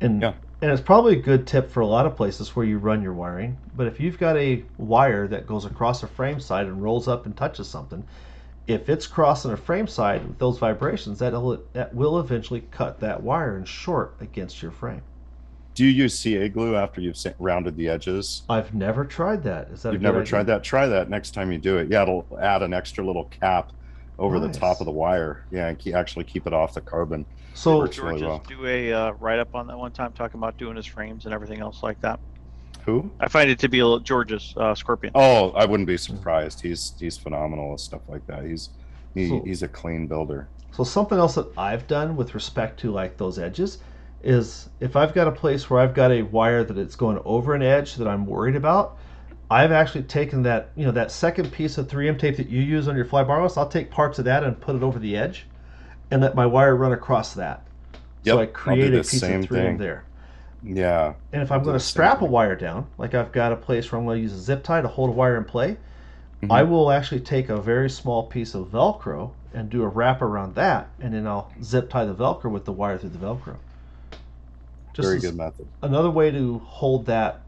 And 0.00 0.22
Yeah. 0.22 0.34
and 0.62 0.70
it's 0.70 0.80
probably 0.80 1.14
a 1.18 1.20
good 1.20 1.44
tip 1.44 1.68
for 1.68 1.80
a 1.80 1.86
lot 1.86 2.06
of 2.06 2.14
places 2.14 2.54
where 2.54 2.64
you 2.64 2.78
run 2.78 3.02
your 3.02 3.14
wiring. 3.14 3.58
But 3.76 3.88
if 3.88 3.98
you've 3.98 4.16
got 4.16 4.36
a 4.36 4.62
wire 4.78 5.26
that 5.26 5.48
goes 5.48 5.64
across 5.64 6.04
a 6.04 6.06
frame 6.06 6.38
side 6.38 6.68
and 6.68 6.80
rolls 6.80 7.08
up 7.08 7.26
and 7.26 7.36
touches 7.36 7.68
something, 7.68 8.04
if 8.68 8.88
it's 8.88 9.08
crossing 9.08 9.50
a 9.50 9.56
frame 9.56 9.88
side 9.88 10.24
with 10.24 10.38
those 10.38 10.58
vibrations, 10.60 11.18
that'll, 11.18 11.60
that 11.72 11.92
will 11.92 12.20
eventually 12.20 12.62
cut 12.70 13.00
that 13.00 13.24
wire 13.24 13.56
and 13.56 13.66
short 13.66 14.14
against 14.20 14.62
your 14.62 14.70
frame. 14.70 15.02
Do 15.76 15.84
you 15.84 15.90
use 15.90 16.18
CA 16.18 16.48
glue 16.48 16.74
after 16.74 17.02
you've 17.02 17.18
sa- 17.18 17.32
rounded 17.38 17.76
the 17.76 17.88
edges? 17.90 18.42
I've 18.48 18.72
never 18.72 19.04
tried 19.04 19.42
that. 19.44 19.68
Is 19.68 19.82
that 19.82 19.92
You've 19.92 20.00
a 20.00 20.04
never 20.04 20.20
idea? 20.22 20.26
tried 20.30 20.46
that? 20.46 20.64
Try 20.64 20.86
that 20.86 21.10
next 21.10 21.32
time 21.34 21.52
you 21.52 21.58
do 21.58 21.76
it. 21.76 21.88
Yeah, 21.90 22.02
it'll 22.02 22.26
add 22.40 22.62
an 22.62 22.72
extra 22.72 23.04
little 23.04 23.24
cap 23.24 23.72
over 24.18 24.40
the 24.40 24.48
top 24.48 24.80
of 24.80 24.86
the 24.86 24.90
wire. 24.92 25.44
Yeah, 25.50 25.68
and 25.68 25.78
ke- 25.78 25.88
actually 25.94 26.24
keep 26.24 26.46
it 26.46 26.54
off 26.54 26.72
the 26.72 26.80
carbon. 26.80 27.26
So 27.52 27.76
Works 27.76 27.98
really 27.98 28.20
George 28.20 28.22
well. 28.22 28.38
just 28.38 28.48
do 28.48 28.66
a 28.66 28.90
uh, 28.92 29.10
write 29.20 29.38
up 29.38 29.54
on 29.54 29.66
that 29.66 29.76
one 29.78 29.92
time, 29.92 30.12
talking 30.12 30.40
about 30.40 30.56
doing 30.56 30.76
his 30.76 30.86
frames 30.86 31.26
and 31.26 31.34
everything 31.34 31.60
else 31.60 31.82
like 31.82 32.00
that. 32.00 32.20
Who? 32.86 33.10
I 33.20 33.28
find 33.28 33.50
it 33.50 33.58
to 33.58 33.68
be 33.68 33.80
a 33.80 33.84
little 33.84 34.00
George's 34.00 34.54
uh, 34.56 34.74
Scorpion. 34.74 35.12
Oh, 35.14 35.50
I 35.50 35.66
wouldn't 35.66 35.86
be 35.88 35.98
surprised. 35.98 36.62
He's 36.62 36.94
he's 36.98 37.18
phenomenal 37.18 37.72
with 37.72 37.82
stuff 37.82 38.00
like 38.08 38.26
that. 38.28 38.44
He's 38.46 38.70
he, 39.14 39.28
So- 39.28 39.42
he's 39.44 39.62
a 39.62 39.68
clean 39.68 40.06
builder. 40.06 40.48
So 40.72 40.84
something 40.84 41.18
else 41.18 41.34
that 41.34 41.48
I've 41.58 41.86
done 41.86 42.16
with 42.16 42.34
respect 42.34 42.80
to 42.80 42.90
like 42.90 43.18
those 43.18 43.38
edges 43.38 43.78
is 44.22 44.68
if 44.80 44.96
I've 44.96 45.14
got 45.14 45.28
a 45.28 45.32
place 45.32 45.68
where 45.70 45.80
I've 45.80 45.94
got 45.94 46.10
a 46.10 46.22
wire 46.22 46.64
that 46.64 46.78
it's 46.78 46.96
going 46.96 47.20
over 47.24 47.54
an 47.54 47.62
edge 47.62 47.94
that 47.96 48.08
I'm 48.08 48.26
worried 48.26 48.56
about, 48.56 48.96
I've 49.50 49.72
actually 49.72 50.02
taken 50.04 50.42
that 50.42 50.70
you 50.74 50.84
know 50.84 50.92
that 50.92 51.10
second 51.12 51.52
piece 51.52 51.78
of 51.78 51.86
3M 51.88 52.18
tape 52.18 52.36
that 52.36 52.48
you 52.48 52.60
use 52.60 52.88
on 52.88 52.96
your 52.96 53.04
flybarless, 53.04 53.56
I'll 53.56 53.68
take 53.68 53.90
parts 53.90 54.18
of 54.18 54.24
that 54.24 54.42
and 54.42 54.60
put 54.60 54.74
it 54.76 54.82
over 54.82 54.98
the 54.98 55.16
edge, 55.16 55.46
and 56.10 56.20
let 56.22 56.34
my 56.34 56.46
wire 56.46 56.74
run 56.74 56.92
across 56.92 57.34
that. 57.34 57.64
Yep, 58.24 58.34
so 58.34 58.40
I 58.40 58.46
create 58.46 58.92
a 58.94 58.98
piece 58.98 59.20
same 59.20 59.40
of 59.42 59.46
3M 59.46 59.48
thing. 59.48 59.78
there. 59.78 60.04
Yeah, 60.64 61.14
And 61.32 61.42
if 61.42 61.52
I'm 61.52 61.62
going 61.62 61.78
to 61.78 61.84
strap 61.84 62.22
a 62.22 62.24
wire 62.24 62.56
down, 62.56 62.88
like 62.98 63.14
I've 63.14 63.30
got 63.30 63.52
a 63.52 63.56
place 63.56 63.92
where 63.92 64.00
I'm 64.00 64.04
going 64.06 64.16
to 64.18 64.22
use 64.22 64.32
a 64.32 64.38
zip 64.38 64.64
tie 64.64 64.80
to 64.80 64.88
hold 64.88 65.10
a 65.10 65.12
wire 65.12 65.36
in 65.36 65.44
play, 65.44 65.76
Mhm. 66.42 66.50
I 66.50 66.64
will 66.64 66.90
actually 66.90 67.20
take 67.20 67.48
a 67.48 67.56
very 67.56 67.88
small 67.88 68.24
piece 68.24 68.54
of 68.54 68.66
Velcro 68.72 69.30
and 69.54 69.70
do 69.70 69.84
a 69.84 69.88
wrap 69.88 70.20
around 70.22 70.56
that, 70.56 70.88
and 71.00 71.14
then 71.14 71.26
I'll 71.26 71.52
zip 71.62 71.88
tie 71.88 72.04
the 72.04 72.14
Velcro 72.14 72.50
with 72.50 72.64
the 72.64 72.72
wire 72.72 72.98
through 72.98 73.10
the 73.10 73.18
Velcro. 73.18 73.56
Just 74.96 75.06
very 75.08 75.20
good 75.20 75.36
method. 75.36 75.66
another 75.82 76.10
way 76.10 76.30
to 76.30 76.58
hold 76.60 77.06
that 77.06 77.40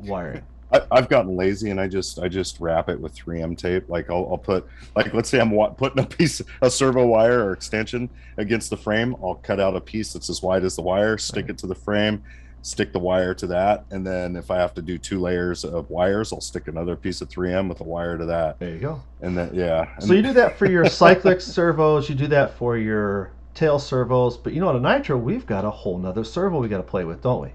wiring. 0.00 0.42
I, 0.72 0.80
I've 0.90 1.08
gotten 1.08 1.36
lazy 1.36 1.70
and 1.70 1.78
I 1.80 1.86
just 1.86 2.18
I 2.18 2.26
just 2.28 2.58
wrap 2.58 2.88
it 2.88 2.98
with 2.98 3.14
3M 3.14 3.56
tape. 3.56 3.88
Like 3.88 4.10
I'll, 4.10 4.26
I'll 4.30 4.38
put 4.38 4.66
like 4.96 5.12
let's 5.14 5.28
say 5.28 5.38
I'm 5.38 5.50
wa- 5.50 5.68
putting 5.68 6.02
a 6.02 6.06
piece 6.06 6.40
a 6.62 6.70
servo 6.70 7.06
wire 7.06 7.44
or 7.44 7.52
extension 7.52 8.08
against 8.38 8.70
the 8.70 8.76
frame. 8.76 9.14
I'll 9.22 9.36
cut 9.36 9.60
out 9.60 9.76
a 9.76 9.80
piece 9.80 10.14
that's 10.14 10.30
as 10.30 10.42
wide 10.42 10.64
as 10.64 10.76
the 10.76 10.82
wire, 10.82 11.18
stick 11.18 11.48
it 11.50 11.58
to 11.58 11.66
the 11.66 11.74
frame, 11.74 12.24
stick 12.62 12.92
the 12.94 12.98
wire 12.98 13.34
to 13.34 13.46
that, 13.48 13.84
and 13.90 14.04
then 14.04 14.34
if 14.36 14.50
I 14.50 14.56
have 14.56 14.72
to 14.74 14.82
do 14.82 14.96
two 14.98 15.20
layers 15.20 15.64
of 15.64 15.90
wires, 15.90 16.32
I'll 16.32 16.40
stick 16.40 16.66
another 16.66 16.96
piece 16.96 17.20
of 17.20 17.28
3M 17.28 17.68
with 17.68 17.80
a 17.80 17.84
wire 17.84 18.16
to 18.16 18.24
that, 18.24 18.58
There 18.58 18.70
you 18.70 18.80
go. 18.80 19.02
and 19.20 19.36
then 19.36 19.50
yeah. 19.54 19.96
So 19.98 20.14
you 20.14 20.22
do 20.22 20.32
that 20.32 20.58
for 20.58 20.66
your 20.66 20.86
cyclic 20.88 21.40
servos, 21.42 22.08
you 22.08 22.14
do 22.16 22.26
that 22.28 22.54
for 22.56 22.78
your 22.78 23.30
tail 23.54 23.78
servos, 23.78 24.36
but 24.36 24.52
you 24.52 24.60
know, 24.60 24.68
on 24.68 24.76
a 24.76 24.80
nitro, 24.80 25.16
we've 25.16 25.46
got 25.46 25.64
a 25.64 25.70
whole 25.70 25.98
nother 25.98 26.24
servo 26.24 26.60
we 26.60 26.68
got 26.68 26.78
to 26.78 26.82
play 26.82 27.04
with, 27.04 27.22
don't 27.22 27.42
we? 27.42 27.50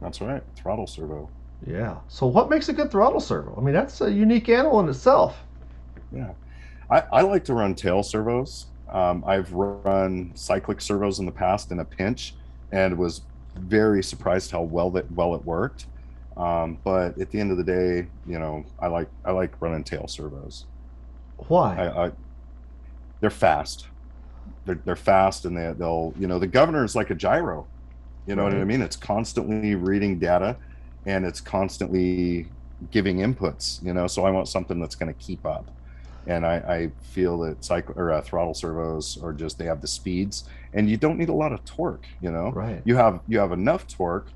That's 0.00 0.20
right, 0.20 0.42
throttle 0.56 0.86
servo. 0.86 1.28
Yeah. 1.66 1.98
So 2.08 2.26
what 2.26 2.48
makes 2.50 2.68
a 2.68 2.72
good 2.72 2.90
throttle 2.90 3.20
servo? 3.20 3.54
I 3.56 3.60
mean, 3.60 3.74
that's 3.74 4.00
a 4.00 4.10
unique 4.10 4.48
animal 4.48 4.80
in 4.80 4.88
itself. 4.88 5.36
Yeah, 6.12 6.32
I, 6.90 7.02
I 7.12 7.20
like 7.22 7.44
to 7.44 7.54
run 7.54 7.74
tail 7.74 8.02
servos. 8.02 8.66
Um, 8.90 9.22
I've 9.26 9.52
run 9.52 10.32
cyclic 10.34 10.80
servos 10.80 11.20
in 11.20 11.26
the 11.26 11.32
past 11.32 11.70
in 11.70 11.78
a 11.78 11.84
pinch, 11.84 12.34
and 12.72 12.96
was 12.98 13.22
very 13.56 14.02
surprised 14.02 14.50
how 14.50 14.62
well 14.62 14.90
that 14.90 15.10
well 15.12 15.34
it 15.34 15.44
worked. 15.44 15.86
Um, 16.36 16.78
but 16.82 17.20
at 17.20 17.30
the 17.30 17.38
end 17.38 17.50
of 17.50 17.58
the 17.58 17.64
day, 17.64 18.08
you 18.26 18.38
know, 18.38 18.64
I 18.80 18.86
like 18.88 19.08
I 19.24 19.30
like 19.32 19.60
running 19.60 19.84
tail 19.84 20.08
servos. 20.08 20.64
Why? 21.48 21.76
I, 21.76 22.06
I 22.06 22.12
they're 23.20 23.30
fast. 23.30 23.86
They're 24.66 24.80
they're 24.84 24.96
fast, 24.96 25.44
and 25.44 25.56
they 25.56 25.72
they'll 25.78 26.12
you 26.18 26.26
know 26.26 26.38
the 26.38 26.46
governor 26.46 26.84
is 26.84 26.94
like 26.94 27.10
a 27.10 27.14
gyro. 27.14 27.66
You 28.26 28.36
know 28.36 28.44
what 28.44 28.54
I 28.54 28.64
mean? 28.64 28.82
It's 28.82 28.96
constantly 28.96 29.74
reading 29.74 30.18
data, 30.18 30.56
and 31.06 31.24
it's 31.24 31.40
constantly 31.40 32.46
giving 32.90 33.18
inputs. 33.18 33.82
You 33.84 33.94
know, 33.94 34.06
so 34.06 34.24
I 34.24 34.30
want 34.30 34.48
something 34.48 34.80
that's 34.80 34.94
going 34.94 35.12
to 35.12 35.18
keep 35.18 35.44
up. 35.44 35.68
And 36.26 36.44
I, 36.46 36.56
I 36.56 36.90
feel 37.02 37.38
that 37.40 37.64
cycle 37.64 37.94
or 37.96 38.12
uh, 38.12 38.20
throttle 38.20 38.54
servos 38.54 39.18
are 39.22 39.32
just 39.32 39.58
they 39.58 39.64
have 39.64 39.80
the 39.80 39.88
speeds, 39.88 40.44
and 40.74 40.88
you 40.88 40.96
don't 40.96 41.18
need 41.18 41.30
a 41.30 41.34
lot 41.34 41.52
of 41.52 41.64
torque. 41.64 42.06
You 42.20 42.30
know, 42.30 42.50
right. 42.52 42.82
you 42.84 42.94
have 42.96 43.20
you 43.26 43.38
have 43.38 43.52
enough 43.52 43.88
torque 43.88 44.28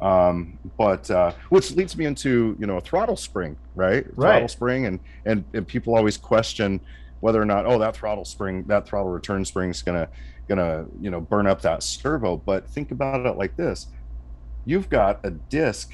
um 0.00 0.56
but 0.76 1.10
uh 1.10 1.32
which 1.48 1.72
leads 1.72 1.96
me 1.96 2.04
into 2.06 2.56
you 2.60 2.66
know 2.68 2.76
a 2.76 2.80
throttle 2.80 3.16
spring 3.16 3.56
right 3.74 4.06
Right. 4.14 4.30
throttle 4.30 4.48
spring 4.48 4.86
and 4.86 5.00
and 5.24 5.42
and 5.54 5.66
people 5.66 5.96
always 5.96 6.16
question 6.16 6.80
whether 7.20 7.40
or 7.40 7.44
not 7.44 7.66
oh 7.66 7.78
that 7.78 7.96
throttle 7.96 8.24
spring 8.24 8.64
that 8.68 8.86
throttle 8.86 9.10
return 9.10 9.44
spring 9.44 9.70
is 9.70 9.82
gonna 9.82 10.08
gonna 10.48 10.86
you 11.00 11.10
know 11.10 11.20
burn 11.20 11.46
up 11.46 11.60
that 11.62 11.82
servo 11.82 12.36
but 12.36 12.68
think 12.68 12.90
about 12.90 13.24
it 13.26 13.36
like 13.36 13.56
this 13.56 13.86
you've 14.64 14.88
got 14.88 15.20
a 15.24 15.30
disc 15.30 15.92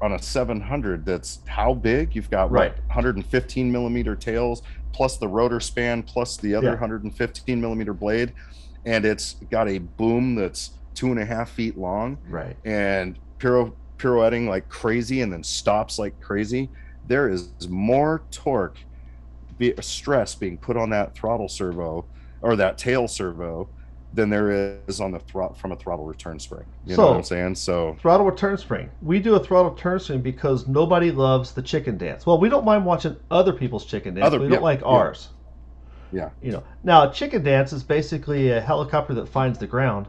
on 0.00 0.12
a 0.12 0.18
700 0.20 1.04
that's 1.06 1.40
how 1.46 1.72
big 1.74 2.14
you've 2.16 2.30
got 2.30 2.50
Right. 2.50 2.72
what 2.72 2.78
115 2.88 3.70
millimeter 3.70 4.16
tails 4.16 4.62
plus 4.92 5.16
the 5.16 5.28
rotor 5.28 5.60
span 5.60 6.02
plus 6.02 6.36
the 6.36 6.54
other 6.54 6.66
Yeah. 6.66 6.72
115 6.72 7.60
millimeter 7.60 7.94
blade 7.94 8.32
and 8.84 9.04
it's 9.04 9.34
got 9.50 9.68
a 9.68 9.78
boom 9.78 10.34
that's 10.34 10.72
two 10.94 11.06
and 11.12 11.20
a 11.20 11.24
half 11.24 11.50
feet 11.50 11.78
long 11.78 12.18
Right. 12.28 12.56
and 12.64 13.18
piro- 13.38 13.74
pirouetting 13.96 14.48
like 14.48 14.68
crazy 14.68 15.22
and 15.22 15.32
then 15.32 15.42
stops 15.44 15.98
like 15.98 16.20
crazy 16.20 16.68
there 17.06 17.28
is 17.28 17.50
more 17.68 18.22
torque 18.30 18.78
be, 19.58 19.72
a 19.72 19.82
stress 19.82 20.34
being 20.34 20.56
put 20.58 20.76
on 20.76 20.90
that 20.90 21.14
throttle 21.14 21.48
servo 21.48 22.04
or 22.40 22.56
that 22.56 22.78
tail 22.78 23.08
servo 23.08 23.68
than 24.14 24.28
there 24.28 24.80
is 24.86 25.00
on 25.00 25.10
the 25.10 25.18
throttle 25.18 25.54
from 25.54 25.72
a 25.72 25.76
throttle 25.76 26.04
return 26.04 26.38
spring 26.38 26.64
you 26.84 26.96
know 26.96 27.06
what 27.06 27.16
i'm 27.16 27.22
saying 27.22 27.54
so 27.54 27.96
Throttle 28.00 28.26
return 28.26 28.58
spring. 28.58 28.90
We 29.00 29.20
do 29.20 29.34
a 29.36 29.40
throttle 29.40 29.70
return 29.70 29.98
spring 30.00 30.20
because 30.20 30.66
nobody 30.66 31.10
loves 31.10 31.52
the 31.52 31.62
chicken 31.62 31.98
dance. 31.98 32.26
Well, 32.26 32.38
we 32.38 32.48
don't 32.48 32.64
mind 32.64 32.84
watching 32.84 33.16
other 33.30 33.52
people's 33.52 33.84
chicken 33.84 34.14
dance. 34.14 34.26
Other- 34.26 34.40
we 34.40 34.46
yeah, 34.46 34.50
don't 34.50 34.62
like 34.62 34.80
yeah. 34.80 34.86
ours. 34.86 35.28
Yeah. 36.12 36.30
You 36.42 36.52
know. 36.52 36.62
Now, 36.84 37.08
a 37.08 37.12
chicken 37.12 37.42
dance 37.42 37.72
is 37.72 37.82
basically 37.82 38.50
a 38.50 38.60
helicopter 38.60 39.14
that 39.14 39.28
finds 39.28 39.58
the 39.58 39.66
ground 39.66 40.06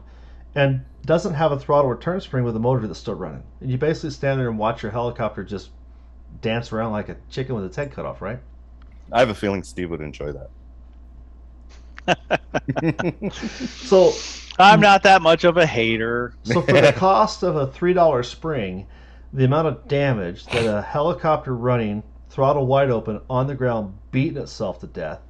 and 0.54 0.84
doesn't 1.04 1.34
have 1.34 1.52
a 1.52 1.58
throttle 1.58 1.90
return 1.90 2.20
spring 2.20 2.44
with 2.44 2.54
a 2.56 2.58
motor 2.58 2.86
that's 2.86 2.98
still 2.98 3.14
running. 3.14 3.42
And 3.60 3.70
you 3.70 3.78
basically 3.78 4.10
stand 4.10 4.38
there 4.38 4.48
and 4.48 4.58
watch 4.58 4.82
your 4.82 4.92
helicopter 4.92 5.42
just 5.42 5.70
dance 6.40 6.72
around 6.72 6.92
like 6.92 7.08
a 7.08 7.16
chicken 7.30 7.54
with 7.54 7.64
its 7.64 7.76
head 7.76 7.92
cut 7.92 8.06
off, 8.06 8.20
right? 8.20 8.38
I 9.12 9.20
have 9.20 9.28
a 9.30 9.34
feeling 9.34 9.62
steve 9.62 9.90
would 9.90 10.00
enjoy 10.00 10.32
that 10.32 10.50
So 13.32 14.12
I'm 14.58 14.80
not 14.80 15.02
that 15.04 15.22
much 15.22 15.44
of 15.44 15.56
a 15.56 15.66
hater. 15.66 16.34
So 16.42 16.60
for 16.62 16.80
the 16.80 16.92
cost 16.92 17.42
of 17.42 17.56
a 17.56 17.66
three 17.66 17.92
dollar 17.92 18.22
spring, 18.22 18.86
the 19.32 19.44
amount 19.44 19.68
of 19.68 19.88
damage 19.88 20.44
that 20.46 20.66
a 20.66 20.82
helicopter 20.82 21.54
running 21.54 22.02
throttle 22.30 22.66
wide 22.66 22.90
open 22.90 23.20
on 23.30 23.46
the 23.46 23.54
ground 23.54 23.94
beating 24.10 24.38
itself 24.42 24.80
to 24.80 24.86
death, 24.86 25.20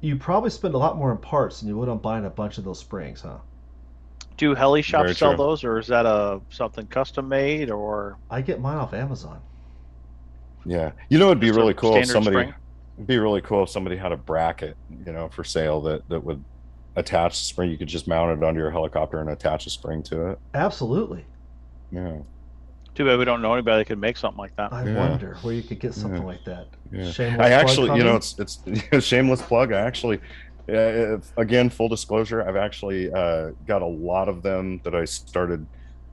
you 0.00 0.16
probably 0.16 0.50
spend 0.50 0.74
a 0.74 0.78
lot 0.78 0.96
more 0.96 1.12
in 1.12 1.18
parts 1.18 1.60
than 1.60 1.68
you 1.68 1.76
would 1.76 1.88
on 1.88 1.98
buying 1.98 2.24
a 2.24 2.30
bunch 2.30 2.58
of 2.58 2.64
those 2.64 2.78
springs, 2.80 3.20
huh? 3.22 3.38
Do 4.36 4.54
heli 4.54 4.82
shops 4.82 5.02
Very 5.04 5.14
sell 5.14 5.36
true. 5.36 5.44
those, 5.44 5.62
or 5.64 5.78
is 5.78 5.86
that 5.88 6.06
a 6.06 6.40
something 6.50 6.86
custom 6.86 7.28
made, 7.28 7.70
or 7.70 8.16
I 8.30 8.40
get 8.40 8.60
mine 8.60 8.78
off 8.78 8.94
Amazon. 8.94 9.40
yeah 10.64 10.92
you 11.08 11.18
know 11.18 11.26
it'd 11.26 11.40
be 11.40 11.48
just 11.48 11.58
really 11.58 11.74
cool 11.74 11.96
if 11.96 12.06
somebody 12.06 12.36
spring? 12.36 12.54
It'd 12.96 13.06
be 13.06 13.18
really 13.18 13.40
cool 13.40 13.62
if 13.64 13.70
somebody 13.70 13.96
had 13.96 14.12
a 14.12 14.16
bracket 14.16 14.76
you 15.06 15.12
know 15.12 15.28
for 15.28 15.44
sale 15.44 15.80
that 15.80 16.06
that 16.08 16.22
would 16.22 16.42
attach 16.96 17.32
the 17.38 17.44
spring 17.44 17.70
you 17.70 17.78
could 17.78 17.88
just 17.88 18.06
mount 18.06 18.36
it 18.38 18.44
onto 18.44 18.60
your 18.60 18.70
helicopter 18.70 19.20
and 19.20 19.30
attach 19.30 19.66
a 19.66 19.70
spring 19.70 20.02
to 20.02 20.28
it 20.30 20.38
Absolutely. 20.54 21.24
yeah 21.90 22.18
Too 22.94 23.04
bad 23.06 23.18
we 23.18 23.24
don't 23.24 23.40
know 23.40 23.54
anybody 23.54 23.78
that 23.80 23.86
could 23.86 23.98
make 23.98 24.18
something 24.18 24.38
like 24.38 24.54
that. 24.56 24.70
I 24.72 24.84
Yeah. 24.84 25.08
wonder 25.08 25.36
where 25.40 25.54
you 25.54 25.62
could 25.62 25.80
get 25.80 25.94
something 25.94 26.20
Yeah. 26.20 26.26
like 26.28 26.44
that. 26.44 26.66
Yeah. 26.92 27.10
Shameless 27.10 27.40
I 27.40 27.48
plug 27.48 27.52
actually, 27.52 27.96
you 27.98 28.04
know, 28.04 28.16
it's 28.16 28.38
it's 28.38 28.60
a 28.92 29.00
shameless 29.00 29.40
plug. 29.40 29.72
I 29.72 29.80
actually, 29.80 30.18
uh, 30.68 31.16
if- 31.16 31.32
again, 31.38 31.70
full 31.70 31.88
disclosure, 31.88 32.46
I've 32.46 32.56
actually 32.56 33.10
uh, 33.10 33.52
got 33.66 33.80
a 33.80 33.86
lot 33.86 34.28
of 34.28 34.42
them 34.42 34.82
that 34.84 34.94
I 34.94 35.06
started 35.06 35.66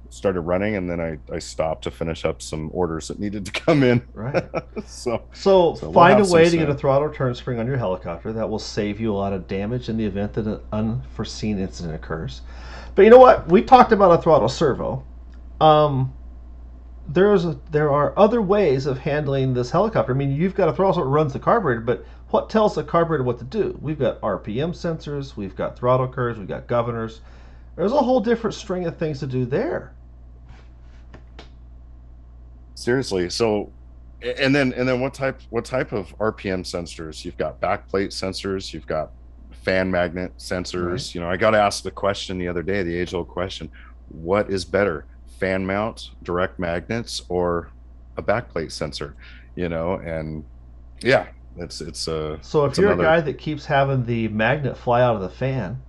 started 0.10 0.41
running, 0.41 0.76
and 0.76 0.89
then 0.89 0.99
I 0.99 1.18
I 1.34 1.39
stopped 1.39 1.84
to 1.86 1.91
finish 1.91 2.26
up 2.26 2.41
some 2.41 2.70
orders 2.74 3.07
that 3.07 3.20
needed 3.20 3.45
to 3.45 3.51
come 3.51 3.84
in. 3.84 4.01
right. 4.14 4.43
so 4.86 5.24
So, 5.34 5.76
So 5.76 5.89
we'll 5.89 5.93
find 5.93 6.20
a 6.20 6.26
way 6.26 6.49
to 6.49 6.57
get 6.57 6.70
a 6.70 6.76
throttle 6.76 7.12
turn 7.12 7.36
spring 7.36 7.60
on 7.60 7.68
your 7.68 7.78
helicopter. 7.78 8.34
That 8.34 8.49
will 8.49 8.60
save 8.60 8.99
you 8.99 9.14
a 9.14 9.18
lot 9.18 9.34
of 9.34 9.47
damage 9.47 9.89
in 9.89 9.97
the 9.97 10.05
event 10.05 10.34
that 10.34 10.45
an 10.45 10.60
unforeseen 10.72 11.60
incident 11.60 11.95
occurs. 11.95 12.41
But 12.95 13.03
you 13.03 13.10
know 13.10 13.20
what? 13.20 13.47
We 13.47 13.62
talked 13.62 13.91
about 13.91 14.12
a 14.12 14.22
throttle 14.22 14.49
servo. 14.49 15.05
Um, 15.62 16.14
there's 17.07 17.45
a, 17.45 17.60
there 17.72 17.91
are 17.91 18.18
other 18.18 18.41
ways 18.41 18.86
of 18.86 18.99
handling 18.99 19.53
this 19.53 19.72
helicopter. 19.72 20.14
I 20.14 20.16
mean, 20.16 20.32
you've 20.32 20.55
got 20.55 20.70
a 20.70 20.74
throttle 20.74 21.03
that 21.03 21.10
runs 21.10 21.34
the 21.34 21.39
carburetor, 21.39 21.82
but 21.82 22.05
what 22.30 22.49
tells 22.49 22.76
the 22.76 22.84
carburetor 22.84 23.24
what 23.24 23.39
to 23.39 23.45
do? 23.45 23.78
We've 23.82 23.97
got 23.97 24.22
RPM 24.22 24.72
sensors, 24.72 25.36
we've 25.36 25.55
got 25.55 25.78
throttle 25.78 26.07
curves, 26.07 26.38
we've 26.38 26.47
got 26.47 26.68
governors. 26.68 27.22
There's 27.76 27.91
a 27.91 27.97
whole 27.97 28.20
different 28.20 28.53
string 28.53 28.86
of 28.86 28.97
things 28.97 29.20
to 29.20 29.28
do 29.28 29.45
there. 29.45 29.93
Seriously, 32.80 33.30
so 33.30 33.72
and 34.22 34.54
then 34.54 34.74
and 34.74 34.88
then 34.88 35.00
what 35.00 35.14
type 35.14 35.40
what 35.50 35.66
type 35.66 35.92
of 35.92 36.18
RPM 36.18 36.62
sensors? 36.64 37.24
You've 37.24 37.38
got 37.38 37.60
backplate 37.62 38.10
sensors. 38.10 38.74
You've 38.74 38.88
got 38.88 39.12
fan 39.64 39.90
magnet 39.92 40.34
sensors. 40.38 40.92
Right. 40.92 41.16
You 41.16 41.22
know, 41.22 41.30
I 41.30 41.38
got 41.38 41.56
asked 41.56 41.84
the 41.84 41.92
question 41.92 42.38
the 42.38 42.48
other 42.48 42.64
day, 42.64 42.84
the 42.84 42.96
age 42.96 43.14
old 43.14 43.28
question: 43.28 43.70
What 44.10 44.50
is 44.50 44.66
better, 44.66 45.06
fan 45.40 45.66
mount 45.66 46.12
direct 46.24 46.60
magnets 46.60 47.22
or 47.30 47.70
a 48.18 48.24
backplate 48.24 48.72
sensor? 48.72 49.16
You 49.56 49.70
know, 49.70 49.94
and 49.96 50.44
yeah, 51.02 51.28
it's 51.58 51.82
it's 51.82 52.08
uh 52.08 52.38
So 52.42 52.66
if 52.66 52.78
you're 52.78 52.88
another- 52.92 53.04
a 53.04 53.06
guy 53.06 53.22
that 53.22 53.38
keeps 53.38 53.66
having 53.66 54.06
the 54.06 54.28
magnet 54.30 54.78
fly 54.78 55.02
out 55.02 55.16
of 55.16 55.22
the 55.22 55.30
fan, 55.30 55.82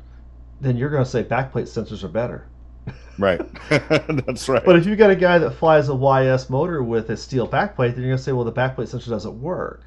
then 0.61 0.77
you're 0.77 0.91
going 0.91 1.05
to 1.05 1.11
say 1.11 1.25
backplate 1.25 1.65
sensors 1.69 2.05
are 2.05 2.09
better. 2.09 2.47
Right. 3.19 3.41
That's 3.69 4.49
right. 4.49 4.65
But 4.65 4.77
if 4.77 4.87
you've 4.87 4.99
got 4.99 5.11
a 5.11 5.17
guy 5.17 5.39
that 5.39 5.53
flies 5.53 5.89
a 5.89 5.95
YS 5.95 6.51
motor 6.51 6.83
with 6.83 7.11
a 7.11 7.17
steel 7.17 7.47
backplate, 7.49 7.95
then 7.95 8.01
you're 8.03 8.11
going 8.11 8.17
to 8.17 8.23
say, 8.23 8.33
well, 8.33 8.45
the 8.45 8.53
backplate 8.53 8.89
sensor 8.89 9.11
doesn't 9.11 9.41
work. 9.41 9.85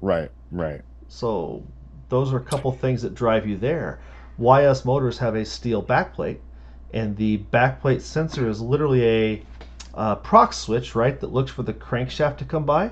right, 0.00 0.30
right. 0.50 0.82
So 1.08 1.62
those 2.08 2.32
are 2.32 2.36
a 2.38 2.44
couple 2.44 2.72
things 2.72 3.02
that 3.02 3.14
drive 3.14 3.46
you 3.46 3.56
there. 3.56 4.00
YS 4.38 4.84
motors 4.84 5.18
have 5.18 5.34
a 5.36 5.44
steel 5.44 5.82
backplate, 5.82 6.38
and 6.92 7.16
the 7.16 7.38
backplate 7.52 8.00
sensor 8.00 8.48
is 8.48 8.60
literally 8.60 9.04
a 9.06 9.42
uh, 9.94 10.16
prox 10.16 10.58
switch, 10.58 10.94
right, 10.94 11.18
that 11.20 11.32
looks 11.32 11.50
for 11.50 11.62
the 11.62 11.72
crankshaft 11.72 12.36
to 12.38 12.44
come 12.44 12.64
by. 12.66 12.90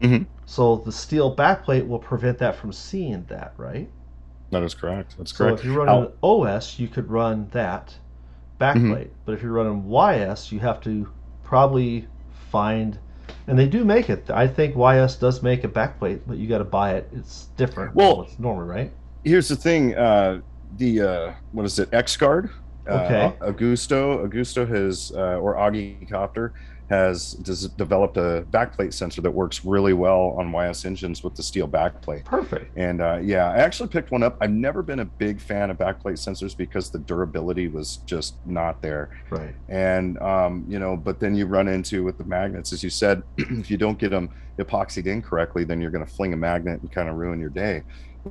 Mhm. 0.00 0.26
So 0.46 0.76
the 0.76 0.92
steel 0.92 1.36
backplate 1.36 1.86
will 1.86 1.98
prevent 1.98 2.38
that 2.38 2.56
from 2.56 2.72
seeing 2.72 3.24
that, 3.28 3.52
right? 3.58 3.90
That 4.50 4.62
is 4.62 4.74
correct. 4.74 5.16
That's 5.18 5.36
So 5.36 5.44
correct. 5.44 5.58
if 5.60 5.64
you 5.66 5.74
run 5.78 5.88
an 5.88 6.08
OS, 6.22 6.78
you 6.78 6.88
could 6.88 7.10
run 7.10 7.48
that 7.52 7.94
backplate. 8.60 9.08
But 9.24 9.32
if 9.34 9.42
you're 9.42 9.52
running 9.52 9.88
YS, 9.90 10.52
you 10.52 10.60
have 10.60 10.80
to 10.82 11.08
probably 11.42 12.06
find, 12.50 12.98
and 13.46 13.58
they 13.58 13.66
do 13.66 13.84
make 13.84 14.10
it. 14.10 14.30
I 14.30 14.46
think 14.46 14.76
YS 14.76 15.16
does 15.16 15.42
make 15.42 15.64
a 15.64 15.68
backplate, 15.68 16.20
but 16.26 16.36
you 16.38 16.48
got 16.48 16.58
to 16.58 16.64
buy 16.64 16.94
it. 16.94 17.08
It's 17.12 17.46
different. 17.56 17.94
Well- 17.94 18.18
what's 18.18 18.38
normal, 18.38 18.64
right? 18.66 18.92
here's 19.22 19.48
the 19.48 19.56
thing 19.56 19.94
uh 19.96 20.40
the 20.78 20.98
uh 20.98 21.32
what 21.52 21.66
is 21.66 21.78
it 21.78 21.90
xguard 21.90 22.48
uh, 22.88 22.92
Okay. 23.04 23.34
augusto 23.42 24.26
augusto 24.26 24.66
has 24.66 25.12
uh, 25.14 25.36
or 25.36 25.56
augie 25.56 26.08
copter 26.08 26.54
has 26.90 27.34
des- 27.34 27.68
developed 27.76 28.16
a 28.16 28.44
backplate 28.50 28.92
sensor 28.92 29.22
that 29.22 29.30
works 29.30 29.64
really 29.64 29.92
well 29.92 30.34
on 30.36 30.52
ys 30.68 30.84
engines 30.84 31.22
with 31.22 31.34
the 31.36 31.42
steel 31.42 31.66
backplate 31.68 32.24
Perfect. 32.24 32.76
and 32.76 33.00
uh, 33.00 33.18
yeah 33.22 33.48
i 33.50 33.58
actually 33.58 33.88
picked 33.88 34.10
one 34.10 34.22
up 34.24 34.36
i've 34.40 34.50
never 34.50 34.82
been 34.82 34.98
a 34.98 35.04
big 35.04 35.40
fan 35.40 35.70
of 35.70 35.78
backplate 35.78 36.18
sensors 36.18 36.54
because 36.56 36.90
the 36.90 36.98
durability 36.98 37.68
was 37.68 37.98
just 38.06 38.34
not 38.44 38.82
there 38.82 39.10
Right. 39.30 39.54
and 39.68 40.18
um, 40.18 40.64
you 40.68 40.78
know 40.80 40.96
but 40.96 41.20
then 41.20 41.34
you 41.36 41.46
run 41.46 41.68
into 41.68 42.02
with 42.02 42.18
the 42.18 42.24
magnets 42.24 42.72
as 42.72 42.82
you 42.82 42.90
said 42.90 43.22
if 43.38 43.70
you 43.70 43.76
don't 43.76 43.98
get 43.98 44.10
them 44.10 44.28
epoxied 44.58 45.06
in 45.06 45.22
correctly 45.22 45.62
then 45.64 45.80
you're 45.80 45.90
going 45.92 46.04
to 46.04 46.12
fling 46.12 46.32
a 46.32 46.36
magnet 46.36 46.80
and 46.80 46.90
kind 46.92 47.08
of 47.08 47.14
ruin 47.16 47.38
your 47.40 47.48
day 47.50 47.82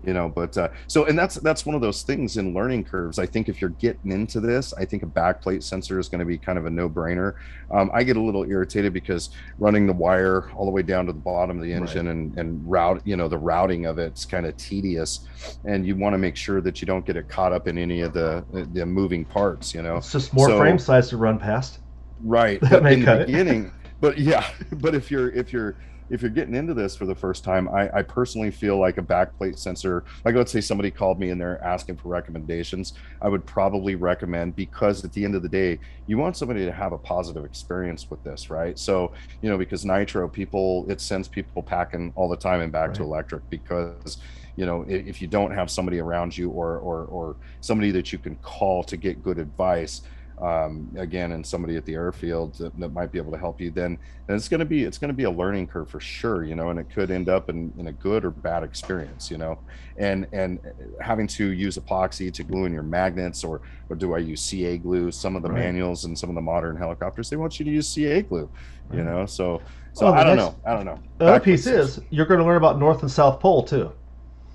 you 0.06 0.14
know 0.14 0.30
but 0.30 0.58
uh, 0.58 0.70
so 0.88 1.06
and 1.06 1.18
that's 1.18 1.36
that's 1.36 1.66
one 1.66 1.76
of 1.76 1.82
those 1.82 2.04
things 2.04 2.38
in 2.38 2.54
learning 2.54 2.84
curves 2.84 3.18
i 3.20 3.26
think 3.26 3.50
if 3.50 3.60
you're 3.62 3.72
getting 3.72 4.12
into 4.12 4.40
this 4.40 4.74
i 4.76 4.86
think 4.86 5.02
a 5.04 5.06
backplate 5.06 5.64
sensor 5.64 6.00
is 6.00 6.08
going 6.08 6.20
to 6.20 6.26
be 6.26 6.38
kind 6.38 6.58
of 6.58 6.66
a 6.66 6.70
no-brainer 6.70 7.34
um, 7.72 7.90
i 7.94 8.04
get 8.04 8.16
a 8.18 8.22
little 8.22 8.44
irritated 8.44 8.94
because 8.94 9.30
running 9.58 9.88
the 9.88 9.94
wire 9.94 10.52
all 10.52 10.66
the 10.66 10.72
way 10.72 10.82
down 10.84 11.06
to 11.06 11.12
the 11.12 11.18
bottom 11.20 11.58
of 11.58 11.64
the 11.64 11.74
engine 11.74 12.08
and 12.08 12.38
and 12.38 12.70
route 12.70 13.02
you 13.06 13.16
know 13.16 13.28
the 13.28 13.38
routing 13.38 13.86
of 13.86 13.98
it's 13.98 14.26
kind 14.26 14.46
of 14.46 14.56
tedious 14.58 15.28
and 15.66 15.86
you 15.86 15.96
want 15.96 16.14
to 16.14 16.18
make 16.18 16.36
sure 16.36 16.62
that 16.62 16.82
you 16.82 16.86
don't 16.86 17.06
get 17.06 17.16
it 17.16 17.28
caught 17.28 17.52
up 17.52 17.68
in 17.68 17.78
any 17.78 18.02
of 18.02 18.14
the 18.14 18.44
the 18.74 18.86
moving 18.86 19.26
parts 19.26 19.74
you 19.74 19.82
know 19.82 19.98
It's 19.98 20.12
just 20.12 20.34
more 20.34 20.48
So- 20.50 20.58
frame 20.60 20.78
size 20.80 21.10
to 21.10 21.18
run 21.18 21.40
past. 21.40 21.80
right 22.24 22.60
That 22.62 22.70
but 22.72 22.84
may 22.84 22.94
in 22.96 23.04
cut 23.06 23.28
the 23.28 23.34
it. 23.40 23.72
but 24.02 24.18
yeah 24.18 24.46
but 24.74 24.94
if 24.94 25.10
you're 25.10 25.30
if 25.32 25.52
you're 25.52 25.76
if 26.10 26.22
you're 26.22 26.32
getting 26.32 26.56
into 26.56 26.74
this 26.74 26.96
for 26.96 27.06
the 27.06 27.16
first 27.16 27.44
time 27.44 27.70
I, 27.70 27.90
I 27.98 28.02
personally 28.02 28.52
feel 28.52 28.80
like 28.80 28.98
a 28.98 29.02
backplate 29.02 29.58
sensor 29.58 30.04
like 30.26 30.36
let's 30.36 30.52
say 30.52 30.62
somebody 30.62 30.92
called 30.92 31.20
me 31.20 31.30
and 31.30 31.40
they're 31.40 31.64
asking 31.64 31.98
for 31.98 32.10
recommendations 32.10 32.94
i 33.22 33.30
would 33.30 33.46
probably 33.46 33.96
recommend 33.96 34.56
because 34.56 35.04
at 35.06 35.14
the 35.14 35.24
end 35.24 35.36
of 35.36 35.44
the 35.44 35.50
day 35.50 35.80
you 36.08 36.18
want 36.18 36.36
somebody 36.36 36.66
to 36.66 36.72
have 36.72 36.92
a 36.92 36.98
positive 36.98 37.46
experience 37.46 38.10
with 38.10 38.24
this 38.24 38.50
right? 38.50 38.78
So 38.78 39.12
you 39.42 39.50
know 39.50 39.58
because 39.58 39.86
nitro 39.86 40.28
people 40.28 40.86
it 40.90 41.02
sends 41.02 41.28
people 41.28 41.64
packing 41.64 42.12
all 42.16 42.28
the 42.28 42.38
time 42.38 42.62
and 42.62 42.72
back 42.72 42.94
to 42.96 43.04
electric 43.04 43.48
because 43.50 44.18
you 44.56 44.66
know 44.66 44.86
if 44.88 45.22
you 45.22 45.28
don't 45.28 45.52
have 45.52 45.70
somebody 45.70 46.00
around 46.00 46.38
you 46.38 46.50
or 46.50 46.78
or 46.78 47.06
or 47.06 47.36
somebody 47.62 47.92
that 47.92 48.12
you 48.12 48.20
can 48.20 48.36
call 48.38 48.84
to 48.84 48.98
get 48.98 49.24
good 49.24 49.38
advice 49.38 50.02
um, 50.42 50.90
again 50.98 51.34
and 51.34 51.46
somebody 51.46 51.76
at 51.76 51.86
the 51.86 51.94
airfield 51.94 52.54
that, 52.56 52.78
that 52.80 52.94
might 52.94 53.12
be 53.12 53.18
able 53.20 53.32
to 53.32 53.38
help 53.38 53.60
you 53.60 53.70
then 53.72 53.98
then 54.28 54.38
it's 54.38 54.48
going 54.48 54.60
to 54.60 54.66
be 54.66 54.84
it's 54.86 54.98
going 54.98 55.10
to 55.10 55.14
be 55.14 55.24
a 55.26 55.30
learning 55.30 55.68
curve 55.68 55.90
for 55.90 56.00
sure 56.00 56.46
you 56.46 56.56
know 56.56 56.70
and 56.70 56.80
it 56.80 56.90
could 56.90 57.12
end 57.12 57.28
up 57.28 57.50
in, 57.50 57.74
in 57.78 57.88
a 57.88 57.92
good 57.92 58.24
or 58.24 58.32
bad 58.32 58.64
experience 58.64 59.30
you 59.30 59.38
know 59.38 59.60
and 59.98 60.26
and 60.32 60.60
having 61.02 61.28
to 61.28 61.48
use 61.48 61.78
epoxy 61.78 62.32
to 62.34 62.44
glue 62.44 62.66
in 62.66 62.72
your 62.74 62.84
magnets 62.84 63.44
or 63.44 63.62
or 63.90 63.96
do 63.98 64.14
i 64.16 64.18
use 64.18 64.42
ca 64.50 64.78
glue 64.78 65.12
some 65.12 65.36
of 65.36 65.42
the 65.44 65.50
Right. 65.50 65.60
manuals 65.66 66.06
and 66.06 66.18
some 66.18 66.30
of 66.30 66.36
the 66.36 66.42
modern 66.42 66.78
helicopters 66.78 67.30
they 67.30 67.36
want 67.36 67.60
you 67.60 67.66
to 67.66 67.72
use 67.72 67.88
ca 67.94 68.22
glue 68.22 68.50
you 68.94 69.00
Right. 69.00 69.06
know 69.06 69.26
so 69.26 69.62
so 69.94 70.06
Well, 70.06 70.14
i 70.14 70.24
don't 70.24 70.38
next- 70.38 70.48
know 70.54 70.56
i 70.66 70.74
don't 70.74 70.86
know 70.86 71.00
The 71.18 71.26
other 71.26 71.40
piece 71.42 71.68
is 71.68 72.00
you're 72.12 72.26
going 72.26 72.40
to 72.40 72.46
learn 72.46 72.58
about 72.58 72.80
North 72.80 73.02
and 73.02 73.12
South 73.12 73.40
Pole 73.42 73.64
too. 73.64 73.92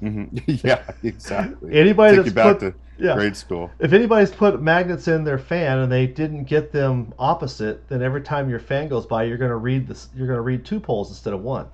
Mhm. 0.03 0.29
yeah 0.65 0.83
exactly 1.03 1.75
Anybody 1.79 2.17
take 2.23 2.33
that's 2.35 2.59
put, 2.59 2.61
to 2.73 2.75
yeah. 2.99 3.15
grade 3.15 3.37
school 3.37 3.71
If 3.79 3.93
anybody's 3.93 4.31
put 4.31 4.61
magnets 4.63 5.09
in 5.09 5.25
their 5.25 5.39
fan 5.39 5.79
and 5.79 5.91
they 5.91 6.07
didn't 6.07 6.45
get 6.45 6.73
them 6.73 7.13
opposite, 7.19 7.89
then 7.89 8.03
every 8.03 8.23
time 8.23 8.49
your 8.49 8.61
fan 8.61 8.89
goes 8.89 9.07
by, 9.07 9.25
you're 9.25 9.39
going 9.39 9.51
to 9.51 9.57
read 9.57 9.87
this. 9.87 10.09
You're 10.15 10.27
going 10.27 10.39
to 10.39 10.43
read 10.43 10.65
two 10.65 10.81
poles 10.81 11.11
instead 11.11 11.33
of 11.35 11.43
one. 11.43 11.67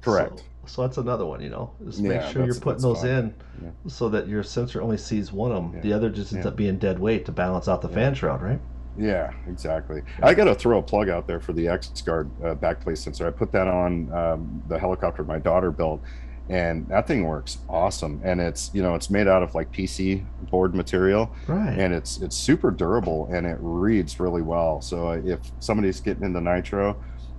correct 0.00 0.38
So, 0.38 0.44
so 0.66 0.82
that's 0.82 0.98
another 0.98 1.26
one, 1.26 1.42
you 1.42 1.50
know. 1.50 1.72
Just 1.84 2.00
make 2.00 2.20
Yeah, 2.20 2.30
sure 2.30 2.44
you're 2.44 2.54
putting 2.54 2.82
those 2.82 3.04
in 3.04 3.34
Yeah. 3.62 3.70
so 3.88 4.08
that 4.10 4.28
your 4.28 4.42
sensor 4.42 4.80
only 4.82 4.96
sees 4.96 5.32
one 5.32 5.50
of 5.52 5.62
them. 5.62 5.74
Yeah. 5.74 5.80
The 5.80 5.92
other 5.92 6.10
just 6.10 6.32
ends 6.32 6.46
up 6.46 6.56
being 6.56 6.78
dead 6.78 6.98
weight 6.98 7.24
to 7.26 7.32
balance 7.32 7.68
out 7.68 7.82
the 7.82 7.88
fan 7.88 8.14
shroud, 8.14 8.40
right? 8.42 8.60
Yeah, 8.96 9.32
exactly. 9.48 10.02
I 10.22 10.34
got 10.34 10.44
to 10.44 10.54
throw 10.54 10.78
a 10.78 10.82
plug 10.82 11.08
out 11.08 11.26
there 11.26 11.40
for 11.40 11.52
the 11.52 11.68
X 11.68 11.88
Guard 12.02 12.30
uh, 12.42 12.54
backplate 12.54 12.98
sensor. 12.98 13.26
I 13.26 13.30
put 13.30 13.52
that 13.52 13.66
on 13.66 14.12
um, 14.12 14.62
the 14.68 14.78
helicopter 14.78 15.24
my 15.24 15.38
daughter 15.38 15.70
built, 15.70 16.02
and 16.50 16.86
that 16.88 17.06
thing 17.06 17.24
works 17.24 17.58
awesome. 17.68 18.20
And 18.24 18.40
it's 18.40 18.70
you 18.74 18.82
know 18.82 18.94
it's 18.94 19.08
made 19.08 19.28
out 19.28 19.42
of 19.42 19.54
like 19.54 19.70
PC 19.72 20.24
board 20.50 20.74
material, 20.74 21.30
Right. 21.46 21.78
and 21.78 21.94
it's 21.94 22.20
it's 22.20 22.36
super 22.36 22.70
durable 22.70 23.28
and 23.32 23.46
it 23.46 23.56
reads 23.60 24.18
really 24.20 24.42
well. 24.42 24.80
So 24.82 25.08
uh, 25.10 25.20
if 25.24 25.40
somebody's 25.60 26.00
getting 26.00 26.24
into 26.24 26.40
nitro 26.40 26.96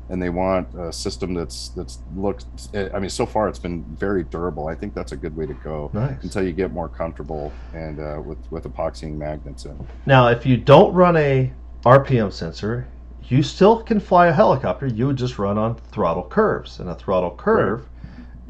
and 0.09 0.21
they 0.21 0.29
want 0.29 0.67
a 0.77 0.91
system 0.91 1.33
that's 1.33 1.69
that's 1.69 1.99
looks, 2.15 2.45
I 2.73 2.99
mean, 2.99 3.09
so 3.09 3.25
far 3.25 3.47
it's 3.49 3.59
been 3.59 3.83
very 3.97 4.23
durable. 4.23 4.67
I 4.67 4.75
think 4.75 4.93
that's 4.93 5.11
a 5.11 5.17
good 5.17 5.35
way 5.35 5.45
to 5.45 5.53
go 5.55 5.89
nice. 5.93 6.21
until 6.23 6.43
you 6.43 6.53
get 6.53 6.71
more 6.71 6.87
comfortable 6.89 7.51
and 7.73 7.99
uh, 7.99 8.21
with 8.25 8.39
with 8.49 8.63
epoxying 8.63 9.17
magnets 9.17 9.65
in. 9.65 9.77
Now, 10.05 10.27
if 10.27 10.45
you 10.45 10.55
don't 10.57 10.93
run 10.93 11.17
a 11.17 11.51
RPM 11.85 12.31
sensor, 12.31 12.87
you 13.23 13.41
still 13.43 13.81
can 13.83 13.99
fly 13.99 14.27
a 14.27 14.33
helicopter. 14.33 14.87
You 14.87 15.07
would 15.07 15.17
just 15.17 15.37
run 15.39 15.57
on 15.57 15.75
throttle 15.91 16.23
curves, 16.23 16.79
and 16.79 16.89
a 16.89 16.95
throttle 16.95 17.31
curve 17.35 17.87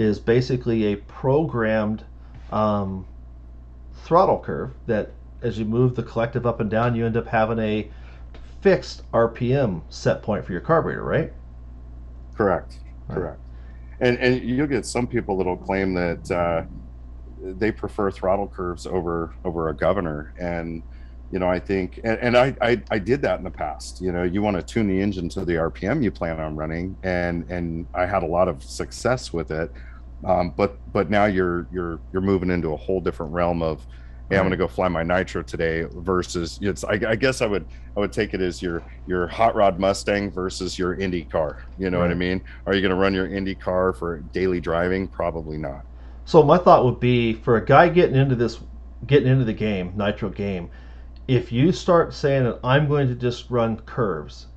is 0.02 0.20
basically 0.20 0.92
a 0.92 0.98
programmed 0.98 2.04
um, 2.52 3.06
throttle 4.04 4.40
curve 4.40 4.72
that, 4.88 5.12
as 5.42 5.58
you 5.58 5.66
move 5.66 5.96
the 5.96 6.04
collective 6.04 6.46
up 6.46 6.60
and 6.60 6.70
down, 6.70 6.96
you 6.96 7.06
end 7.06 7.18
up 7.18 7.28
having 7.28 7.60
a 7.60 7.90
fixed 8.62 9.10
RPM 9.12 9.82
set 9.90 10.22
point 10.22 10.46
for 10.46 10.52
your 10.52 10.62
carburetor, 10.62 11.04
right? 11.04 11.32
Correct. 12.36 12.78
Right. 13.08 13.16
Correct. 13.16 13.40
And 14.00 14.18
and 14.18 14.42
you'll 14.42 14.68
get 14.68 14.86
some 14.86 15.06
people 15.06 15.38
that'll 15.38 15.58
claim 15.58 15.94
that 15.94 16.32
uh, 16.32 16.64
they 17.44 17.72
prefer 17.72 18.10
throttle 18.12 18.48
curves 18.48 18.88
over 18.88 19.34
over 19.46 19.70
a 19.70 19.76
governor, 19.76 20.34
and 20.40 20.82
you 21.32 21.38
know 21.38 21.48
I 21.48 21.60
think 21.60 22.00
and, 22.04 22.18
and 22.20 22.38
I, 22.38 22.56
I 22.62 22.82
I 22.90 22.98
did 23.00 23.22
that 23.22 23.38
in 23.38 23.44
the 23.44 23.52
past. 23.52 24.02
You 24.02 24.12
know, 24.12 24.24
you 24.24 24.42
want 24.42 24.58
to 24.58 24.64
tune 24.64 24.88
the 24.88 25.00
engine 25.00 25.30
to 25.30 25.46
the 25.46 25.54
RPM 25.54 26.04
you 26.04 26.10
plan 26.10 26.40
on 26.40 26.56
running, 26.56 26.98
and 27.04 27.48
and 27.50 27.86
I 27.94 28.08
had 28.08 28.24
a 28.24 28.28
lot 28.28 28.48
of 28.48 28.64
success 28.64 29.32
with 29.32 29.52
it. 29.52 29.72
Um, 30.26 30.54
but 30.56 30.78
but 30.94 31.10
now 31.10 31.26
you're 31.26 31.68
you're 31.72 32.00
you're 32.14 32.22
moving 32.22 32.50
into 32.50 32.74
a 32.74 32.78
whole 32.78 33.02
different 33.02 33.32
realm 33.32 33.62
of 33.62 33.86
hey 34.30 34.38
i'm 34.38 34.44
going 34.44 34.52
to 34.52 34.58
go 34.58 34.68
fly 34.68 34.88
my 34.88 35.04
nitro 35.04 35.42
today 35.42 35.86
versus 35.92 36.60
it's 36.62 36.84
I, 36.84 37.00
I 37.06 37.16
guess 37.16 37.42
i 37.42 37.46
would 37.48 37.66
i 37.98 38.00
would 38.00 38.14
take 38.14 38.34
it 38.34 38.40
as 38.40 38.62
your 38.62 38.84
your 39.08 39.28
hot 39.28 39.56
rod 39.56 39.80
mustang 39.80 40.32
versus 40.32 40.78
your 40.80 40.94
indy 40.94 41.24
car 41.24 41.66
you 41.80 41.90
know 41.90 42.00
what 42.00 42.12
i 42.12 42.14
mean? 42.14 42.42
Are 42.66 42.76
you 42.76 42.82
going 42.82 42.92
to 42.92 42.96
run 42.96 43.14
your 43.14 43.28
indy 43.28 43.56
car 43.56 43.94
for 43.94 44.20
daily 44.32 44.62
driving? 44.62 45.08
Probably 45.08 45.58
not. 45.58 45.86
So 46.26 46.44
my 46.44 46.58
thought 46.58 46.86
would 46.86 47.00
be 47.00 47.34
for 47.34 47.58
a 47.58 47.66
guy 47.66 47.90
getting 47.90 48.16
into 48.16 48.36
this, 48.36 48.60
getting 49.06 49.28
into 49.28 49.44
the 49.44 49.54
game, 49.54 49.94
nitro 49.98 50.30
game, 50.30 50.70
if 51.28 51.52
you 51.52 51.72
start 51.72 52.14
saying 52.14 52.44
that 52.44 52.60
I'm 52.64 52.88
going 52.88 53.08
to 53.08 53.16
just 53.16 53.50
run 53.50 53.78
curves, 53.82 54.48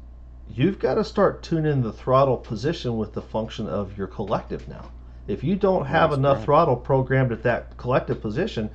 you've 0.48 0.78
got 0.78 0.94
to 0.94 1.04
start 1.04 1.42
tuning 1.42 1.82
the 1.82 1.92
throttle 1.92 2.36
position 2.36 2.96
with 2.96 3.12
the 3.12 3.22
function 3.22 3.66
of 3.66 3.96
your 3.96 4.06
collective 4.06 4.68
now. 4.68 4.90
If 5.26 5.42
you 5.42 5.56
don't 5.56 5.86
have 5.86 6.10
That's 6.10 6.18
enough 6.18 6.36
right. 6.38 6.44
throttle 6.44 6.76
programmed 6.76 7.32
at 7.32 7.42
that 7.44 7.76
collective 7.76 8.20
position, 8.20 8.70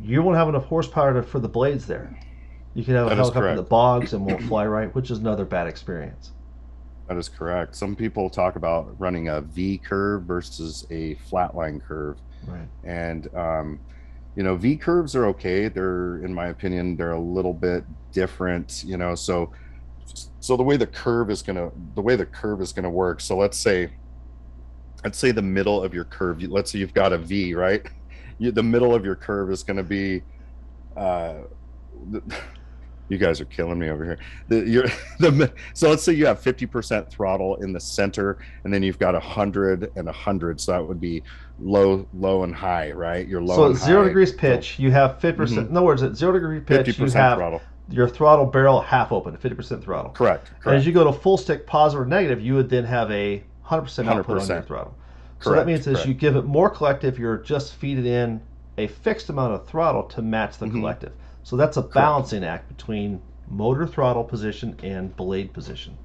you 0.00 0.22
won't 0.22 0.36
have 0.36 0.48
enough 0.48 0.64
horsepower 0.64 1.14
to, 1.14 1.22
for 1.22 1.40
the 1.40 1.48
blades 1.48 1.86
there. 1.86 2.18
You 2.74 2.84
could 2.84 2.94
have 2.94 3.06
a 3.06 3.10
That 3.10 3.18
is 3.18 3.28
helicopter 3.28 3.56
that 3.56 3.68
bogs 3.68 4.12
and 4.12 4.24
won't 4.24 4.42
fly 4.44 4.66
right, 4.66 4.94
which 4.94 5.10
is 5.10 5.18
another 5.18 5.44
bad 5.44 5.66
experience. 5.66 6.32
That 7.08 7.16
is 7.18 7.28
correct. 7.28 7.76
Some 7.76 7.96
people 7.96 8.30
talk 8.30 8.56
about 8.56 8.98
running 8.98 9.28
a 9.28 9.40
V 9.40 9.78
curve 9.78 10.22
versus 10.22 10.86
a 10.90 11.16
flatline 11.16 11.82
curve. 11.82 12.18
Right. 12.44 12.66
and 12.82 13.32
um, 13.36 13.78
you 14.34 14.42
know 14.42 14.56
v 14.56 14.76
curves 14.76 15.14
are 15.14 15.26
okay 15.26 15.68
they're 15.68 16.24
in 16.24 16.32
my 16.34 16.48
opinion 16.48 16.96
they're 16.96 17.12
a 17.12 17.20
little 17.20 17.52
bit 17.52 17.84
different 18.12 18.82
you 18.84 18.96
know 18.96 19.14
so 19.14 19.52
so 20.40 20.56
the 20.56 20.62
way 20.62 20.76
the 20.76 20.86
curve 20.86 21.30
is 21.30 21.42
gonna 21.42 21.70
the 21.94 22.02
way 22.02 22.16
the 22.16 22.26
curve 22.26 22.60
is 22.60 22.72
gonna 22.72 22.90
work 22.90 23.20
so 23.20 23.36
let's 23.36 23.58
say 23.58 23.90
let's 25.04 25.18
say 25.18 25.30
the 25.30 25.42
middle 25.42 25.82
of 25.82 25.94
your 25.94 26.04
curve 26.04 26.42
let's 26.42 26.70
say 26.72 26.78
you've 26.78 26.94
got 26.94 27.12
a 27.12 27.18
v 27.18 27.54
right 27.54 27.86
you, 28.38 28.50
the 28.52 28.62
middle 28.62 28.94
of 28.94 29.04
your 29.04 29.14
curve 29.14 29.50
is 29.50 29.62
gonna 29.62 29.82
be 29.82 30.22
uh 30.96 31.34
the, 32.10 32.22
you 33.08 33.18
guys 33.18 33.40
are 33.40 33.46
killing 33.46 33.78
me 33.78 33.90
over 33.90 34.04
here 34.04 34.18
the 34.48 34.60
the 35.18 35.52
so 35.74 35.90
let's 35.90 36.02
say 36.02 36.12
you 36.12 36.24
have 36.24 36.40
50% 36.40 37.10
throttle 37.10 37.56
in 37.56 37.72
the 37.72 37.80
center 37.80 38.38
and 38.64 38.72
then 38.72 38.82
you've 38.82 38.98
got 38.98 39.14
a 39.14 39.20
hundred 39.20 39.92
and 39.96 40.08
a 40.08 40.12
hundred 40.12 40.60
so 40.60 40.72
that 40.72 40.86
would 40.86 41.00
be 41.00 41.22
low 41.60 42.06
low 42.14 42.44
and 42.44 42.54
high 42.54 42.90
right 42.92 43.28
you're 43.28 43.42
low 43.42 43.56
so 43.56 43.70
at 43.72 43.76
zero 43.76 44.02
high, 44.02 44.08
degrees 44.08 44.32
pitch, 44.32 44.78
you 44.78 44.90
have 44.90 45.18
50%. 45.18 45.36
Mhm. 45.36 45.68
In 45.70 45.76
other 45.76 45.86
words, 45.86 46.02
at 46.02 46.16
zero 46.16 46.32
degree 46.32 46.60
pitch, 46.60 46.86
you 46.86 47.04
50% 47.04 47.12
have 47.12 47.38
throttle 47.38 47.60
your 47.90 48.08
throttle 48.08 48.46
barrel 48.46 48.80
half 48.80 49.12
open, 49.12 49.36
50% 49.36 49.82
throttle. 49.82 50.12
correct 50.12 50.50
And 50.64 50.74
as 50.74 50.86
you 50.86 50.92
go 50.92 51.04
to 51.04 51.12
full 51.12 51.36
stick 51.36 51.66
positive 51.66 52.02
or 52.02 52.06
negative, 52.06 52.40
you 52.40 52.54
would 52.54 52.70
then 52.70 52.84
have 52.84 53.10
a 53.10 53.42
100% 53.72 54.08
output 54.08 54.40
on 54.40 54.46
your 54.46 54.60
100%. 54.62 54.66
throttle. 54.66 54.94
So 55.40 55.52
that 55.52 55.66
means 55.66 55.86
as 55.88 55.94
correct. 55.96 56.08
you 56.08 56.14
give 56.14 56.36
it 56.36 56.44
more 56.44 56.70
collective, 56.70 57.18
you're 57.18 57.38
just 57.38 57.74
feeding 57.74 58.06
in 58.06 58.40
a 58.78 58.86
fixed 58.86 59.28
amount 59.28 59.54
of 59.54 59.66
throttle 59.66 60.04
to 60.04 60.22
match 60.22 60.58
the 60.58 60.66
Mhm. 60.66 60.72
collective. 60.72 61.12
So 61.42 61.56
that's 61.56 61.76
a 61.76 61.82
balancing 61.82 62.44
act 62.44 62.68
between 62.68 63.20
motor 63.48 63.86
throttle 63.86 64.22
position 64.22 64.76
and 64.84 65.14
blade 65.16 65.52
position. 65.52 65.96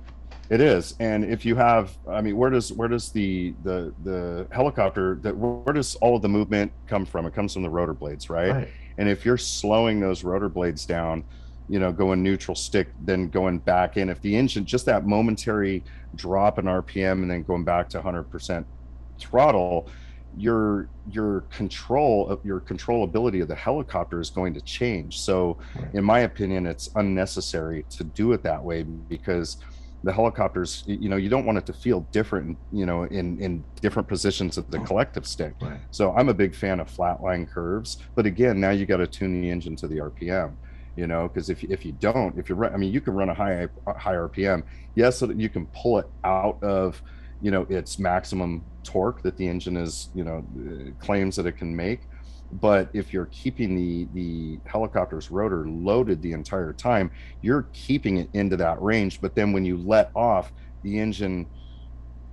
It 0.50 0.62
is, 0.62 0.96
and 1.00 1.26
if 1.26 1.46
you 1.46 1.56
have, 1.56 1.96
I 2.10 2.22
mean, 2.22 2.38
where 2.38 2.50
does 2.50 2.72
where 2.72 2.88
does 2.88 3.12
the 3.12 3.54
the 3.64 3.94
the 4.04 4.48
helicopter 4.50 5.20
that 5.22 5.38
where 5.38 5.74
does 5.74 5.96
all 5.96 6.16
of 6.16 6.22
the 6.22 6.30
movement 6.30 6.72
come 6.88 7.06
from? 7.06 7.26
It 7.26 7.34
comes 7.36 7.54
from 7.54 7.64
the 7.64 7.70
rotor 7.70 7.94
blades, 7.94 8.30
right? 8.30 8.52
Right. 8.52 8.68
And 8.98 9.08
if 9.10 9.26
you're 9.26 9.38
slowing 9.38 10.00
those 10.00 10.24
rotor 10.24 10.50
blades 10.50 10.86
down, 10.86 11.26
you 11.70 11.80
know, 11.80 11.92
going 11.92 12.24
neutral 12.24 12.56
stick, 12.56 12.90
then 13.04 13.30
going 13.30 13.60
back 13.60 13.98
in, 13.98 14.10
if 14.10 14.22
the 14.22 14.36
engine 14.36 14.66
just 14.66 14.86
that 14.86 15.06
momentary 15.06 15.84
drop 16.16 16.60
in 16.60 16.66
RPM 16.66 17.24
and 17.24 17.30
then 17.30 17.44
going 17.44 17.64
back 17.64 17.90
to 17.90 18.02
100% 18.02 18.66
throttle, 19.20 19.90
your 20.38 20.88
your 21.10 21.42
control 21.50 22.30
of 22.30 22.46
your 22.46 22.60
controllability 22.60 23.42
of 23.42 23.48
the 23.48 23.56
helicopter 23.56 24.20
is 24.22 24.30
going 24.30 24.54
to 24.54 24.62
change. 24.62 25.20
So, 25.20 25.58
in 25.94 26.04
my 26.04 26.20
opinion, 26.20 26.68
it's 26.68 26.90
unnecessary 26.96 27.86
to 27.92 28.04
do 28.04 28.34
it 28.34 28.44
that 28.44 28.64
way 28.64 28.84
because 28.84 29.58
the 30.04 30.14
helicopters, 30.14 30.84
you 30.86 31.10
know, 31.10 31.16
you 31.16 31.28
don't 31.28 31.46
want 31.46 31.58
it 31.58 31.66
to 31.66 31.74
feel 31.74 32.02
different, 32.12 32.58
you 32.72 32.86
know, 32.86 33.04
in 33.04 33.40
in 33.40 33.64
different 33.82 34.08
positions 34.08 34.58
of 34.58 34.70
the 34.70 34.80
collective 34.80 35.26
stick. 35.26 35.56
Right. 35.60 35.80
So 35.92 36.14
I'm 36.14 36.30
a 36.30 36.34
big 36.34 36.56
fan 36.56 36.80
of 36.80 36.90
flatline 36.90 37.50
curves, 37.50 37.98
but 38.14 38.26
again, 38.26 38.60
now 38.60 38.70
you 38.70 38.86
got 38.86 38.98
to 38.98 39.08
tune 39.08 39.42
the 39.42 39.50
engine 39.50 39.76
to 39.78 39.88
the 39.88 39.98
RPM, 39.98 40.54
you 40.98 41.06
know, 41.06 41.28
because 41.28 41.50
if 41.50 41.64
if 41.64 41.86
you 41.86 41.94
don't, 41.94 42.38
if 42.38 42.50
you're, 42.50 42.74
I 42.74 42.76
mean, 42.76 42.92
you 42.92 43.00
can 43.00 43.14
run 43.14 43.30
a 43.30 43.34
high 43.34 43.68
high 43.86 44.16
RPM, 44.16 44.64
yes, 44.96 45.22
you 45.22 45.48
can 45.48 45.68
pull 45.68 46.00
it 46.00 46.10
out 46.24 46.62
of, 46.64 47.02
you 47.40 47.52
know, 47.52 47.68
its 47.70 48.00
maximum 48.00 48.66
torque 48.84 49.22
that 49.22 49.38
the 49.38 49.48
engine 49.48 49.78
is, 49.78 50.10
you 50.16 50.24
know, 50.24 50.44
uh, 50.60 50.92
claims 51.00 51.36
that 51.36 51.46
it 51.46 51.54
can 51.54 51.74
make. 51.74 52.02
But 52.52 52.90
if 52.94 53.14
you're 53.14 53.28
keeping 53.28 53.76
the 53.76 54.08
the 54.14 54.60
helicopter's 54.70 55.30
rotor 55.30 55.68
loaded 55.68 56.22
the 56.24 56.34
entire 56.34 56.74
time, 56.74 57.12
you're 57.42 57.68
keeping 57.74 58.18
it 58.18 58.30
into 58.34 58.58
that 58.58 58.82
range. 58.82 59.22
But 59.22 59.36
then 59.36 59.54
when 59.54 59.66
you 59.66 59.78
let 59.78 60.10
off, 60.16 60.52
the 60.82 60.98
engine 60.98 61.46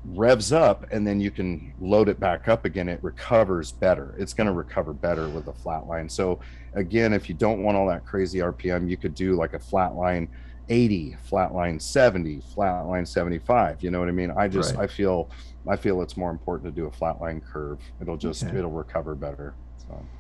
revs 0.07 0.53
up 0.53 0.85
and 0.91 1.07
then 1.07 1.19
you 1.21 1.31
can 1.31 1.73
load 1.81 2.09
it 2.11 2.21
back 2.21 2.47
up 2.47 2.65
again 2.67 2.89
it 2.89 3.03
recovers 3.03 3.73
better. 3.73 4.15
It's 4.19 4.35
going 4.35 4.47
to 4.47 4.53
recover 4.53 4.93
better 4.93 5.31
with 5.31 5.49
a 5.49 5.55
flat 5.55 5.87
line. 5.87 6.09
So 6.09 6.41
again 6.75 7.13
if 7.15 7.29
you 7.29 7.35
don't 7.35 7.63
want 7.63 7.77
all 7.77 7.87
that 7.89 8.05
crazy 8.05 8.39
rpm 8.41 8.89
you 8.91 8.97
could 8.97 9.15
do 9.15 9.35
like 9.37 9.55
a 9.55 9.59
flat 9.61 9.95
line 9.95 10.29
80 10.69 11.17
flat 11.23 11.55
line 11.55 11.79
70 11.79 12.41
flat 12.55 12.81
line 12.83 13.07
75 13.07 13.83
you 13.83 13.91
know 13.91 14.01
what 14.01 14.09
i 14.09 14.13
mean? 14.13 14.33
I 14.37 14.49
just 14.49 14.75
Right. 14.75 14.85
i 14.85 14.87
feel 14.87 15.31
i 15.69 15.77
feel 15.77 16.03
it's 16.03 16.17
more 16.17 16.31
important 16.31 16.75
to 16.75 16.81
do 16.81 16.87
a 16.87 16.93
flat 16.93 17.21
line 17.21 17.41
curve. 17.41 17.81
It'll 18.01 18.17
just 18.17 18.43
Okay. 18.45 18.59
it'll 18.59 18.71
recover 18.71 19.15
better 19.15 19.57
so. 19.77 20.11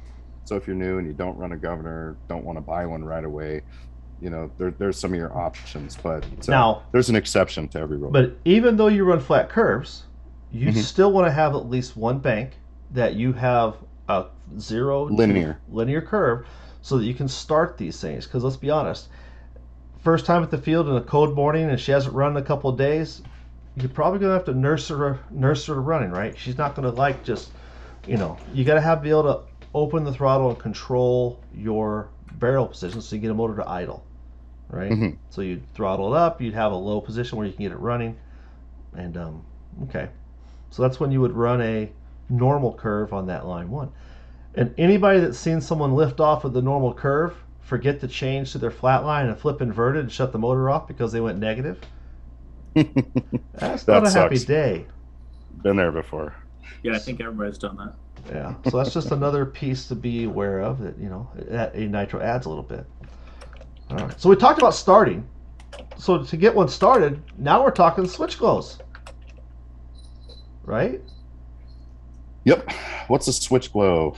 So 0.45 0.57
if 0.57 0.66
you're 0.66 0.76
new 0.76 0.99
and 0.99 1.07
you 1.07 1.14
don't 1.14 1.37
run 1.39 1.53
a 1.53 1.57
governor 1.59 2.18
don't 2.28 2.45
want 2.45 2.57
to 2.59 2.62
buy 2.62 2.87
one 2.87 3.05
right 3.05 3.24
away 3.24 3.62
you 4.25 4.31
know 4.31 4.51
there, 4.57 4.70
there's 4.70 4.99
some 4.99 5.12
of 5.12 5.18
your 5.18 5.37
options 5.37 5.99
but 6.03 6.25
uh, 6.25 6.29
Now- 6.49 6.83
there's 6.93 7.11
an 7.11 7.14
exception 7.16 7.68
to 7.68 7.79
every 7.79 7.99
rule 7.99 8.11
But 8.11 8.37
even 8.47 8.77
though 8.77 8.87
you 8.89 9.05
run 9.05 9.20
flat 9.20 9.51
curves, 9.51 10.05
you 10.51 10.68
Mhm. 10.72 10.83
still 10.83 11.12
want 11.12 11.27
to 11.27 11.31
have 11.33 11.55
at 11.55 11.68
least 11.68 11.95
one 11.97 12.18
bank 12.20 12.59
that 12.93 13.14
you 13.14 13.35
have 13.35 13.75
a 14.09 14.27
zero 14.59 15.05
Linear. 15.05 15.59
linear 15.70 16.01
curve 16.01 16.47
so 16.81 16.97
that 16.99 17.05
you 17.05 17.14
can 17.14 17.29
start 17.29 17.77
these 17.77 18.01
things. 18.01 18.25
Because 18.27 18.45
let's 18.45 18.57
be 18.57 18.70
honest, 18.70 19.09
first 19.99 20.25
time 20.27 20.43
at 20.43 20.51
the 20.51 20.59
field 20.59 20.89
in 20.89 20.95
a 20.97 21.01
cold 21.01 21.35
morning 21.35 21.68
and 21.68 21.79
she 21.79 21.93
hasn't 21.93 22.14
run 22.14 22.33
in 22.33 22.37
a 22.39 22.43
couple 22.43 22.70
of 22.70 22.77
days, 22.79 23.22
you're 23.77 23.89
probably 23.91 24.20
gonna 24.20 24.33
have 24.33 24.45
to 24.47 24.55
nurse 24.55 24.89
her 24.89 25.18
nurse 25.31 25.66
her 25.66 25.75
to 25.75 25.81
running, 25.81 26.11
right? 26.11 26.37
She's 26.39 26.57
not 26.57 26.75
gonna 26.75 26.91
like 26.91 27.25
just 27.25 27.51
you 28.07 28.16
know, 28.16 28.37
you 28.55 28.64
gotta 28.64 28.81
have 28.83 29.03
be 29.03 29.11
able 29.11 29.22
to 29.25 29.41
open 29.75 30.05
the 30.05 30.12
throttle 30.12 30.49
and 30.51 30.59
control 30.59 31.41
your 31.55 32.09
barrel 32.39 32.66
position 32.66 33.01
so 33.01 33.16
you 33.16 33.22
get 33.22 33.31
a 33.31 33.35
motor 33.35 33.57
to 33.57 33.68
idle. 33.68 34.05
Right? 34.75 34.91
Mhm. 34.91 35.16
So 35.31 35.41
you 35.41 35.62
throttle 35.75 36.14
it 36.14 36.18
up, 36.18 36.41
you'd 36.41 36.55
have 36.55 36.72
a 36.72 36.77
low 36.77 37.01
position 37.01 37.39
where 37.39 37.47
you 37.47 37.53
can 37.53 37.62
get 37.62 37.72
it 37.72 37.79
running. 37.79 38.16
And 38.97 39.16
um, 39.16 39.43
okay. 39.85 40.09
So 40.70 40.83
that's 40.83 40.99
when 40.99 41.12
you 41.12 41.20
would 41.20 41.33
run 41.33 41.61
a 41.61 41.91
normal 42.29 42.72
curve 42.75 43.12
on 43.12 43.27
that 43.27 43.47
line 43.47 43.70
one. 43.70 43.91
And 44.55 44.75
anybody 44.79 45.20
that's 45.20 45.39
seen 45.39 45.61
someone 45.61 45.95
lift 45.95 46.20
off 46.20 46.45
of 46.45 46.53
the 46.53 46.62
normal 46.62 46.93
curve, 46.95 47.37
forget 47.61 48.01
to 48.01 48.09
change 48.09 48.53
to 48.53 48.59
their 48.59 48.70
flat 48.70 49.05
line 49.05 49.27
and 49.27 49.39
flip 49.39 49.61
inverted 49.61 50.03
and 50.03 50.12
shut 50.12 50.33
the 50.33 50.39
motor 50.39 50.68
off 50.70 50.87
because 50.87 51.12
they 51.12 51.20
went 51.20 51.39
negative, 51.39 51.81
that's 52.75 53.85
That 53.85 54.03
not 54.03 54.07
a 54.07 54.11
happy 54.11 54.39
day. 54.39 54.87
Been 55.62 55.77
there 55.77 55.93
before. 55.93 56.35
Yeah, 56.83 56.95
I 56.95 56.99
think 56.99 57.20
everybody's 57.20 57.59
done 57.59 57.77
that. 57.77 57.95
Yeah. 58.29 58.55
So 58.70 58.79
that's 58.79 58.93
just 58.93 59.11
another 59.12 59.47
piece 59.47 59.87
to 59.89 59.95
be 59.95 60.25
aware 60.25 60.61
of 60.61 60.81
that, 60.81 60.99
you 60.99 61.09
know, 61.09 61.29
that 61.37 61.75
a 61.75 61.87
nitro 61.87 62.20
adds 62.20 62.47
a 62.47 62.49
little 62.49 62.64
bit. 62.64 62.87
All 63.91 63.97
right. 63.97 64.20
So 64.20 64.28
we 64.28 64.37
talked 64.37 64.59
about 64.59 64.74
starting. 64.74 65.26
So 65.97 66.22
to 66.22 66.37
get 66.37 66.55
one 66.55 66.68
started, 66.68 67.22
now 67.39 67.62
we're 67.62 67.70
talking 67.70 68.07
switch 68.07 68.39
glows. 68.39 68.78
Right? 70.64 71.01
Yep. 72.45 72.70
What's 73.09 73.28
a 73.28 73.32
switch 73.32 73.72
glow? 73.72 74.16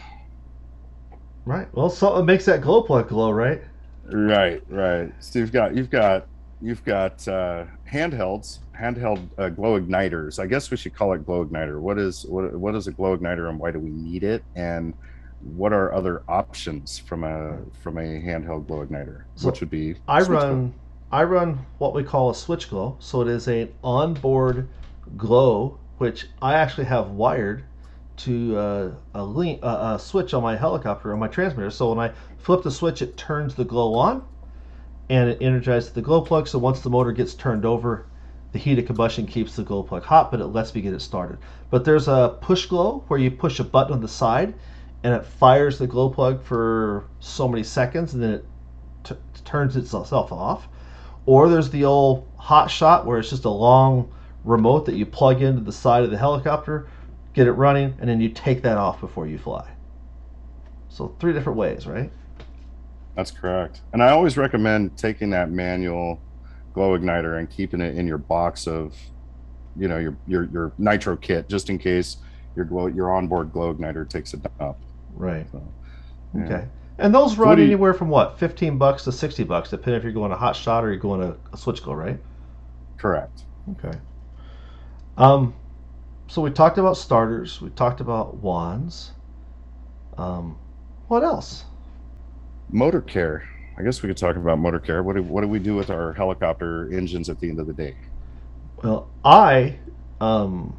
Right. 1.44 1.72
Well, 1.74 1.90
so 1.90 2.08
something 2.08 2.26
makes 2.26 2.44
that 2.46 2.60
glow 2.60 2.82
plug 2.82 3.08
glow, 3.08 3.30
right? 3.30 3.62
Right, 4.04 4.62
right. 4.68 5.12
So 5.20 5.38
you've 5.38 5.52
got 5.52 5.74
you've 5.76 5.90
got 5.90 6.26
you've 6.60 6.84
got 6.84 7.26
uh, 7.28 7.66
handhelds, 7.90 8.58
handheld 8.78 9.28
uh, 9.38 9.48
glow 9.48 9.80
igniters. 9.80 10.38
I 10.38 10.46
guess 10.46 10.70
we 10.70 10.76
should 10.76 10.94
call 10.94 11.12
it 11.12 11.24
glow 11.24 11.44
igniter. 11.44 11.80
What 11.80 11.98
is 11.98 12.24
what 12.26 12.52
what 12.54 12.74
is 12.74 12.86
a 12.86 12.92
glow 12.92 13.16
igniter 13.16 13.48
and 13.48 13.58
why 13.58 13.70
do 13.70 13.78
we 13.78 13.90
need 13.90 14.24
it? 14.24 14.42
And 14.54 14.94
what 15.40 15.72
are 15.72 15.92
other 15.92 16.22
options 16.28 16.98
from 16.98 17.24
a 17.24 17.58
from 17.82 17.98
a 17.98 18.02
handheld 18.02 18.66
glow 18.66 18.84
igniter? 18.84 19.24
So 19.36 19.48
Which 19.48 19.60
would 19.60 19.70
be 19.70 19.96
I 20.08 20.20
switch 20.20 20.38
glow. 20.40 20.48
run 20.48 20.74
I 21.12 21.22
run 21.24 21.64
what 21.78 21.94
we 21.94 22.02
call 22.02 22.30
a 22.30 22.34
switch 22.34 22.68
glow. 22.68 22.96
So 22.98 23.20
it 23.22 23.28
is 23.28 23.46
an 23.46 23.72
onboard 23.84 24.68
glow, 25.16 25.78
which 25.98 26.26
I 26.42 26.54
actually 26.54 26.86
have 26.86 27.10
wired 27.10 27.64
to 28.18 28.56
uh, 28.56 28.90
a, 29.14 29.22
link, 29.22 29.60
uh, 29.62 29.94
a 29.96 29.98
switch 29.98 30.34
on 30.34 30.42
my 30.42 30.56
helicopter 30.56 31.12
on 31.12 31.18
my 31.18 31.28
transmitter. 31.28 31.70
So 31.70 31.92
when 31.92 32.10
I 32.10 32.14
flip 32.38 32.62
the 32.62 32.70
switch, 32.70 33.02
it 33.02 33.16
turns 33.16 33.54
the 33.54 33.64
glow 33.64 33.94
on, 33.94 34.24
and 35.08 35.30
it 35.30 35.38
energizes 35.40 35.92
the 35.92 36.02
glow 36.02 36.22
plug. 36.22 36.48
So 36.48 36.58
once 36.58 36.80
the 36.80 36.90
motor 36.90 37.12
gets 37.12 37.34
turned 37.34 37.64
over, 37.64 38.06
the 38.52 38.58
heat 38.58 38.78
of 38.78 38.86
combustion 38.86 39.26
keeps 39.26 39.54
the 39.54 39.62
glow 39.62 39.82
plug 39.82 40.02
hot, 40.02 40.30
but 40.30 40.40
it 40.40 40.46
lets 40.46 40.74
me 40.74 40.80
get 40.80 40.94
it 40.94 41.02
started. 41.02 41.38
But 41.70 41.84
there's 41.84 42.08
a 42.08 42.36
push 42.40 42.66
glow 42.66 43.04
where 43.08 43.18
you 43.20 43.30
push 43.30 43.60
a 43.60 43.64
button 43.64 43.92
on 43.92 44.00
the 44.00 44.08
side, 44.08 44.54
and 45.06 45.14
it 45.14 45.24
fires 45.24 45.78
the 45.78 45.86
glow 45.86 46.10
plug 46.10 46.42
for 46.42 47.04
so 47.20 47.46
many 47.46 47.62
seconds, 47.62 48.12
and 48.12 48.20
then 48.20 48.30
it 48.30 48.44
t- 49.04 49.14
turns 49.44 49.76
itself 49.76 50.32
off. 50.32 50.66
Or 51.26 51.48
there's 51.48 51.70
the 51.70 51.84
old 51.84 52.26
hot 52.36 52.72
shot 52.72 53.06
where 53.06 53.20
it's 53.20 53.30
just 53.30 53.44
a 53.44 53.48
long 53.50 54.12
remote 54.42 54.84
that 54.86 54.96
you 54.96 55.06
plug 55.06 55.42
into 55.42 55.60
the 55.60 55.70
side 55.70 56.02
of 56.02 56.10
the 56.10 56.18
helicopter, 56.18 56.88
get 57.34 57.46
it 57.46 57.52
running, 57.52 57.96
and 58.00 58.10
then 58.10 58.20
you 58.20 58.30
take 58.30 58.62
that 58.62 58.78
off 58.78 59.00
before 59.00 59.28
you 59.28 59.38
fly. 59.38 59.70
So 60.88 61.14
three 61.20 61.32
different 61.32 61.56
ways, 61.56 61.86
right? 61.86 62.10
That's 63.14 63.30
correct. 63.30 63.82
And 63.92 64.02
I 64.02 64.10
always 64.10 64.36
recommend 64.36 64.98
taking 64.98 65.30
that 65.30 65.52
manual 65.52 66.20
glow 66.72 66.98
igniter 66.98 67.38
and 67.38 67.48
keeping 67.48 67.80
it 67.80 67.96
in 67.96 68.08
your 68.08 68.18
box 68.18 68.66
of, 68.66 68.96
you 69.76 69.86
know, 69.86 69.98
your 69.98 70.18
your 70.26 70.50
your 70.50 70.72
nitro 70.78 71.16
kit 71.16 71.48
just 71.48 71.70
in 71.70 71.78
case 71.78 72.16
your 72.56 72.64
glow 72.64 72.88
your 72.88 73.12
onboard 73.14 73.52
glow 73.52 73.72
igniter 73.72 74.08
takes 74.08 74.34
a 74.34 74.38
dump. 74.58 74.78
Right. 75.16 75.46
So, 75.50 75.62
yeah. 76.34 76.44
Okay. 76.44 76.68
And 76.98 77.14
those 77.14 77.36
run 77.36 77.56
do 77.56 77.62
you- 77.62 77.68
anywhere 77.68 77.92
from 77.94 78.08
what, 78.08 78.38
fifteen 78.38 78.78
bucks 78.78 79.04
to 79.04 79.12
sixty 79.12 79.44
bucks, 79.44 79.70
depending 79.70 79.98
if 79.98 80.04
you're 80.04 80.12
going 80.12 80.32
a 80.32 80.36
hot 80.36 80.56
shot 80.56 80.84
or 80.84 80.88
you're 80.90 81.00
going 81.00 81.22
a, 81.22 81.36
a 81.52 81.56
switch 81.56 81.82
go, 81.82 81.92
right? 81.92 82.18
Correct. 82.96 83.42
Okay. 83.72 83.98
Um, 85.18 85.54
so 86.28 86.40
we 86.42 86.50
talked 86.50 86.78
about 86.78 86.96
starters. 86.96 87.60
We 87.60 87.70
talked 87.70 88.00
about 88.00 88.36
wands. 88.36 89.12
Um, 90.16 90.56
what 91.08 91.22
else? 91.22 91.64
Motor 92.70 93.00
care. 93.00 93.46
I 93.78 93.82
guess 93.82 94.02
we 94.02 94.08
could 94.08 94.16
talk 94.16 94.36
about 94.36 94.58
motor 94.58 94.80
care. 94.80 95.02
What 95.02 95.16
do, 95.16 95.22
what 95.22 95.42
do 95.42 95.48
we 95.48 95.58
do 95.58 95.74
with 95.74 95.90
our 95.90 96.14
helicopter 96.14 96.90
engines 96.92 97.28
at 97.28 97.38
the 97.38 97.48
end 97.50 97.60
of 97.60 97.66
the 97.66 97.74
day? 97.74 97.94
Well, 98.82 99.08
I, 99.24 99.76
um, 100.20 100.74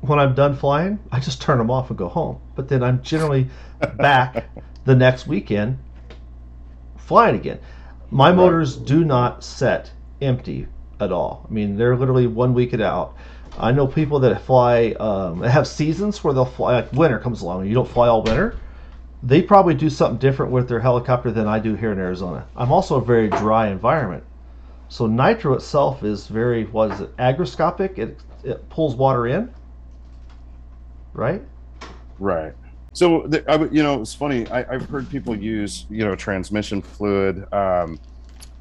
when 0.00 0.18
I'm 0.18 0.34
done 0.34 0.54
flying, 0.54 0.98
I 1.10 1.20
just 1.20 1.40
turn 1.42 1.58
them 1.58 1.70
off 1.70 1.90
and 1.90 1.98
go 1.98 2.08
home. 2.08 2.38
But 2.54 2.68
then 2.68 2.82
I'm 2.82 3.02
generally 3.02 3.48
back 3.96 4.48
the 4.84 4.94
next 4.94 5.26
weekend 5.26 5.78
flying 6.96 7.36
again. 7.36 7.58
My 8.10 8.28
Right. 8.28 8.36
motors 8.36 8.76
do 8.76 9.04
not 9.04 9.42
set 9.44 9.90
empty 10.22 10.66
at 11.00 11.12
all. 11.12 11.46
I 11.48 11.52
mean, 11.52 11.76
they're 11.76 11.96
literally 11.96 12.26
one 12.26 12.54
week 12.54 12.72
it 12.72 12.80
out. 12.80 13.14
I 13.58 13.72
know 13.72 13.86
people 13.86 14.20
that 14.20 14.40
fly, 14.42 14.94
um, 15.00 15.42
have 15.42 15.66
seasons 15.66 16.22
where 16.22 16.32
they'll 16.32 16.44
fly, 16.44 16.74
like 16.76 16.92
winter 16.92 17.18
comes 17.18 17.42
along 17.42 17.60
and 17.60 17.68
you 17.68 17.74
don't 17.74 17.88
fly 17.88 18.08
all 18.08 18.22
winter. 18.22 18.56
They 19.22 19.42
probably 19.42 19.74
do 19.74 19.90
something 19.90 20.18
different 20.18 20.52
with 20.52 20.68
their 20.68 20.78
helicopter 20.80 21.32
than 21.32 21.48
I 21.48 21.58
do 21.58 21.74
here 21.74 21.90
in 21.90 21.98
Arizona. 21.98 22.46
I'm 22.56 22.70
also 22.70 22.96
a 22.96 23.04
very 23.04 23.28
dry 23.28 23.68
environment. 23.68 24.22
So 24.88 25.06
nitro 25.06 25.54
itself 25.54 26.04
is 26.04 26.28
very 26.28 26.64
what 26.64 26.92
is 26.92 27.00
it? 27.00 27.16
Agroscopic. 27.16 27.98
It 27.98 28.20
it 28.44 28.68
pulls 28.70 28.94
water 28.94 29.26
in, 29.26 29.52
right? 31.18 31.42
Right. 32.18 32.54
So 32.92 33.26
the, 33.26 33.44
I 33.50 33.56
you 33.70 33.82
know, 33.82 34.00
it's 34.00 34.14
funny. 34.14 34.46
I, 34.48 34.60
I've 34.74 34.88
heard 34.88 35.10
people 35.10 35.36
use, 35.36 35.86
you 35.90 36.04
know, 36.04 36.14
transmission 36.14 36.80
fluid, 36.80 37.52
um, 37.52 38.00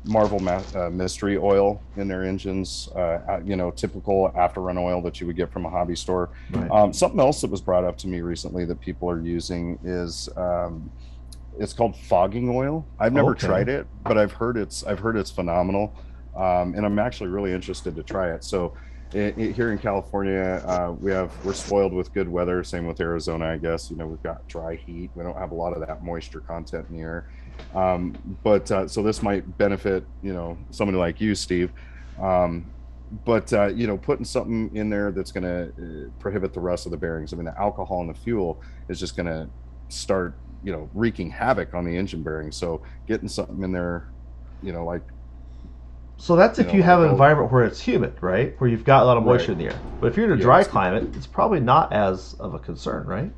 Marvel 0.05 0.39
ma- 0.39 0.63
uh, 0.75 0.89
mystery 0.89 1.37
oil 1.37 1.81
in 1.97 2.07
their 2.07 2.23
engines. 2.23 2.89
Uh, 2.95 2.99
uh, 2.99 3.41
you 3.43 3.55
know, 3.55 3.71
typical 3.71 4.31
after 4.35 4.61
run 4.61 4.77
oil 4.77 5.01
that 5.01 5.19
you 5.19 5.27
would 5.27 5.35
get 5.35 5.51
from 5.51 5.65
a 5.65 5.69
hobby 5.69 5.95
store. 5.95 6.29
Right. 6.51 6.69
Um, 6.71 6.93
something 6.93 7.19
else 7.19 7.41
that 7.41 7.51
was 7.51 7.61
brought 7.61 7.83
up 7.83 7.97
to 7.99 8.07
me 8.07 8.21
recently 8.21 8.65
that 8.65 8.79
people 8.79 9.09
are 9.09 9.19
using 9.21 9.77
is 9.83 10.29
um, 10.35 10.89
it's 11.59 11.73
called 11.73 11.95
fogging 11.95 12.49
oil. 12.49 12.85
I've 12.99 13.13
never 13.13 13.31
Okay. 13.31 13.47
tried 13.47 13.69
it, 13.69 13.87
but 14.03 14.17
I've 14.17 14.31
heard 14.31 14.57
it's 14.57 14.83
I've 14.83 14.99
heard 14.99 15.15
it's 15.17 15.31
phenomenal, 15.31 15.93
um, 16.35 16.73
and 16.75 16.85
I'm 16.85 16.99
actually 16.99 17.29
really 17.29 17.53
interested 17.53 17.95
to 17.95 18.03
try 18.03 18.31
it. 18.31 18.43
So. 18.43 18.73
I 19.13 19.33
i 19.37 19.41
here 19.51 19.71
in 19.71 19.77
California, 19.77 20.63
uh, 20.65 20.93
we 20.99 21.11
have 21.11 21.31
we're 21.45 21.53
spoiled 21.53 21.93
with 21.93 22.13
good 22.13 22.27
weather. 22.27 22.63
Same 22.63 22.85
with 22.85 22.99
Arizona, 22.99 23.45
I 23.49 23.57
guess. 23.57 23.89
You 23.89 23.97
know, 23.97 24.07
we've 24.07 24.23
got 24.23 24.47
dry 24.47 24.75
heat. 24.75 25.11
We 25.15 25.23
don't 25.23 25.37
have 25.37 25.51
a 25.51 25.55
lot 25.55 25.73
of 25.73 25.85
that 25.87 26.03
moisture 26.03 26.41
content 26.41 26.87
in. 26.89 27.25
Um, 27.73 28.15
but 28.43 28.69
uh, 28.71 28.87
so 28.87 29.01
this 29.01 29.23
might 29.23 29.57
benefit 29.57 30.05
you 30.21 30.33
know 30.33 30.57
somebody 30.71 30.97
like 30.97 31.21
you, 31.21 31.35
Steve. 31.35 31.71
Um, 32.21 32.65
but 33.25 33.51
uh, 33.53 33.67
you 33.67 33.87
know, 33.87 33.97
putting 33.97 34.25
something 34.25 34.75
in 34.75 34.89
there 34.89 35.11
that's 35.11 35.31
going 35.31 35.43
to 35.43 35.67
uh, 35.69 36.09
prohibit 36.19 36.53
the 36.53 36.59
rest 36.59 36.85
of 36.85 36.91
the 36.91 36.97
bearings. 36.97 37.33
I 37.33 37.37
mean, 37.37 37.45
the 37.45 37.57
alcohol 37.57 38.01
in 38.01 38.07
the 38.07 38.13
fuel 38.13 38.61
is 38.89 38.99
just 38.99 39.15
going 39.15 39.27
to 39.27 39.47
start, 39.87 40.35
you 40.63 40.71
know, 40.71 40.89
wreaking 40.93 41.29
havoc 41.29 41.73
on 41.73 41.85
the 41.85 41.95
engine 41.95 42.23
bearings. 42.23 42.55
So 42.55 42.81
getting 43.07 43.29
something 43.29 43.63
in 43.63 43.71
there, 43.71 44.09
you 44.61 44.73
know, 44.73 44.83
like 44.83 45.03
So 46.17 46.35
that's 46.35 46.57
you 46.57 46.63
if 46.65 46.71
know, 46.71 46.77
you 46.77 46.83
have 46.83 47.01
an 47.01 47.09
environment 47.11 47.51
where 47.51 47.63
it's 47.63 47.79
humid, 47.79 48.17
right? 48.21 48.59
Where 48.59 48.69
you've 48.69 48.83
got 48.83 49.03
a 49.03 49.05
lot 49.05 49.17
of 49.17 49.23
moisture 49.23 49.51
Right. 49.53 49.61
in 49.61 49.67
the 49.67 49.73
air. 49.73 49.79
But 50.01 50.07
if 50.07 50.17
you're 50.17 50.25
in 50.25 50.37
a 50.37 50.41
dry 50.41 50.63
climate, 50.63 51.15
it's 51.15 51.27
probably 51.27 51.59
not 51.59 51.93
as 51.93 52.33
of 52.39 52.53
a 52.53 52.59
concern, 52.59 53.05
right? 53.05 53.31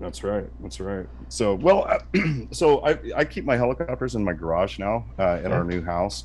That's 0.00 0.22
right. 0.22 0.46
That's 0.60 0.80
right. 0.80 1.06
So, 1.28 1.54
well, 1.54 1.98
so 2.52 2.84
I, 2.84 2.98
I 3.16 3.24
keep 3.24 3.44
my 3.44 3.56
helicopters 3.56 4.16
in 4.16 4.24
my 4.24 4.32
garage 4.32 4.78
now 4.78 5.06
uh, 5.18 5.40
in 5.44 5.50
our 5.52 5.64
new 5.64 5.82
house, 5.82 6.24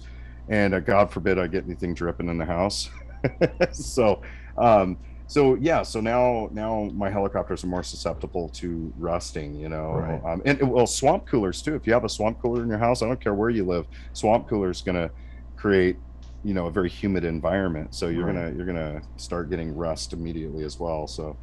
and 0.50 0.74
uh, 0.74 0.80
God 0.80 1.12
forbid 1.12 1.40
I 1.40 1.48
get 1.48 1.64
anything 1.66 1.94
dripping 1.94 2.28
in 2.30 2.38
the 2.38 2.46
house. 2.46 2.90
so, 3.72 4.22
um, 4.58 4.98
so 5.28 5.56
yeah. 5.56 5.84
So 5.84 6.02
now, 6.02 6.50
now 6.52 6.90
my 6.94 7.10
helicopters 7.10 7.64
are 7.64 7.68
more 7.68 7.84
susceptible 7.84 8.50
to 8.56 8.92
rusting. 8.98 9.54
You 9.56 9.70
know, 9.70 9.92
Right. 9.94 10.22
um, 10.26 10.42
and 10.46 10.60
well, 10.70 10.88
swamp 10.88 11.26
coolers 11.28 11.62
too. 11.62 11.76
If 11.76 11.88
you 11.88 11.94
have 11.94 12.04
a 12.04 12.10
swamp 12.10 12.40
cooler 12.42 12.64
in 12.64 12.70
your 12.70 12.80
house, 12.80 13.02
I 13.02 13.06
don't 13.08 13.22
care 13.22 13.36
where 13.36 13.50
you 13.52 13.64
live, 13.66 13.86
swamp 14.14 14.50
cooler 14.50 14.72
is 14.72 14.82
going 14.82 14.96
to 14.98 15.12
create 15.60 15.98
you 16.44 16.54
know 16.54 16.68
a 16.68 16.72
very 16.72 16.88
humid 16.90 17.26
environment 17.26 17.94
so 17.94 18.08
you're 18.08 18.26
Right. 18.26 18.34
gonna 18.34 18.52
you're 18.56 18.66
gonna 18.66 19.02
start 19.18 19.50
getting 19.50 19.76
rust 19.76 20.14
immediately 20.14 20.64
as 20.64 20.80
well 20.80 21.06
so 21.06 21.36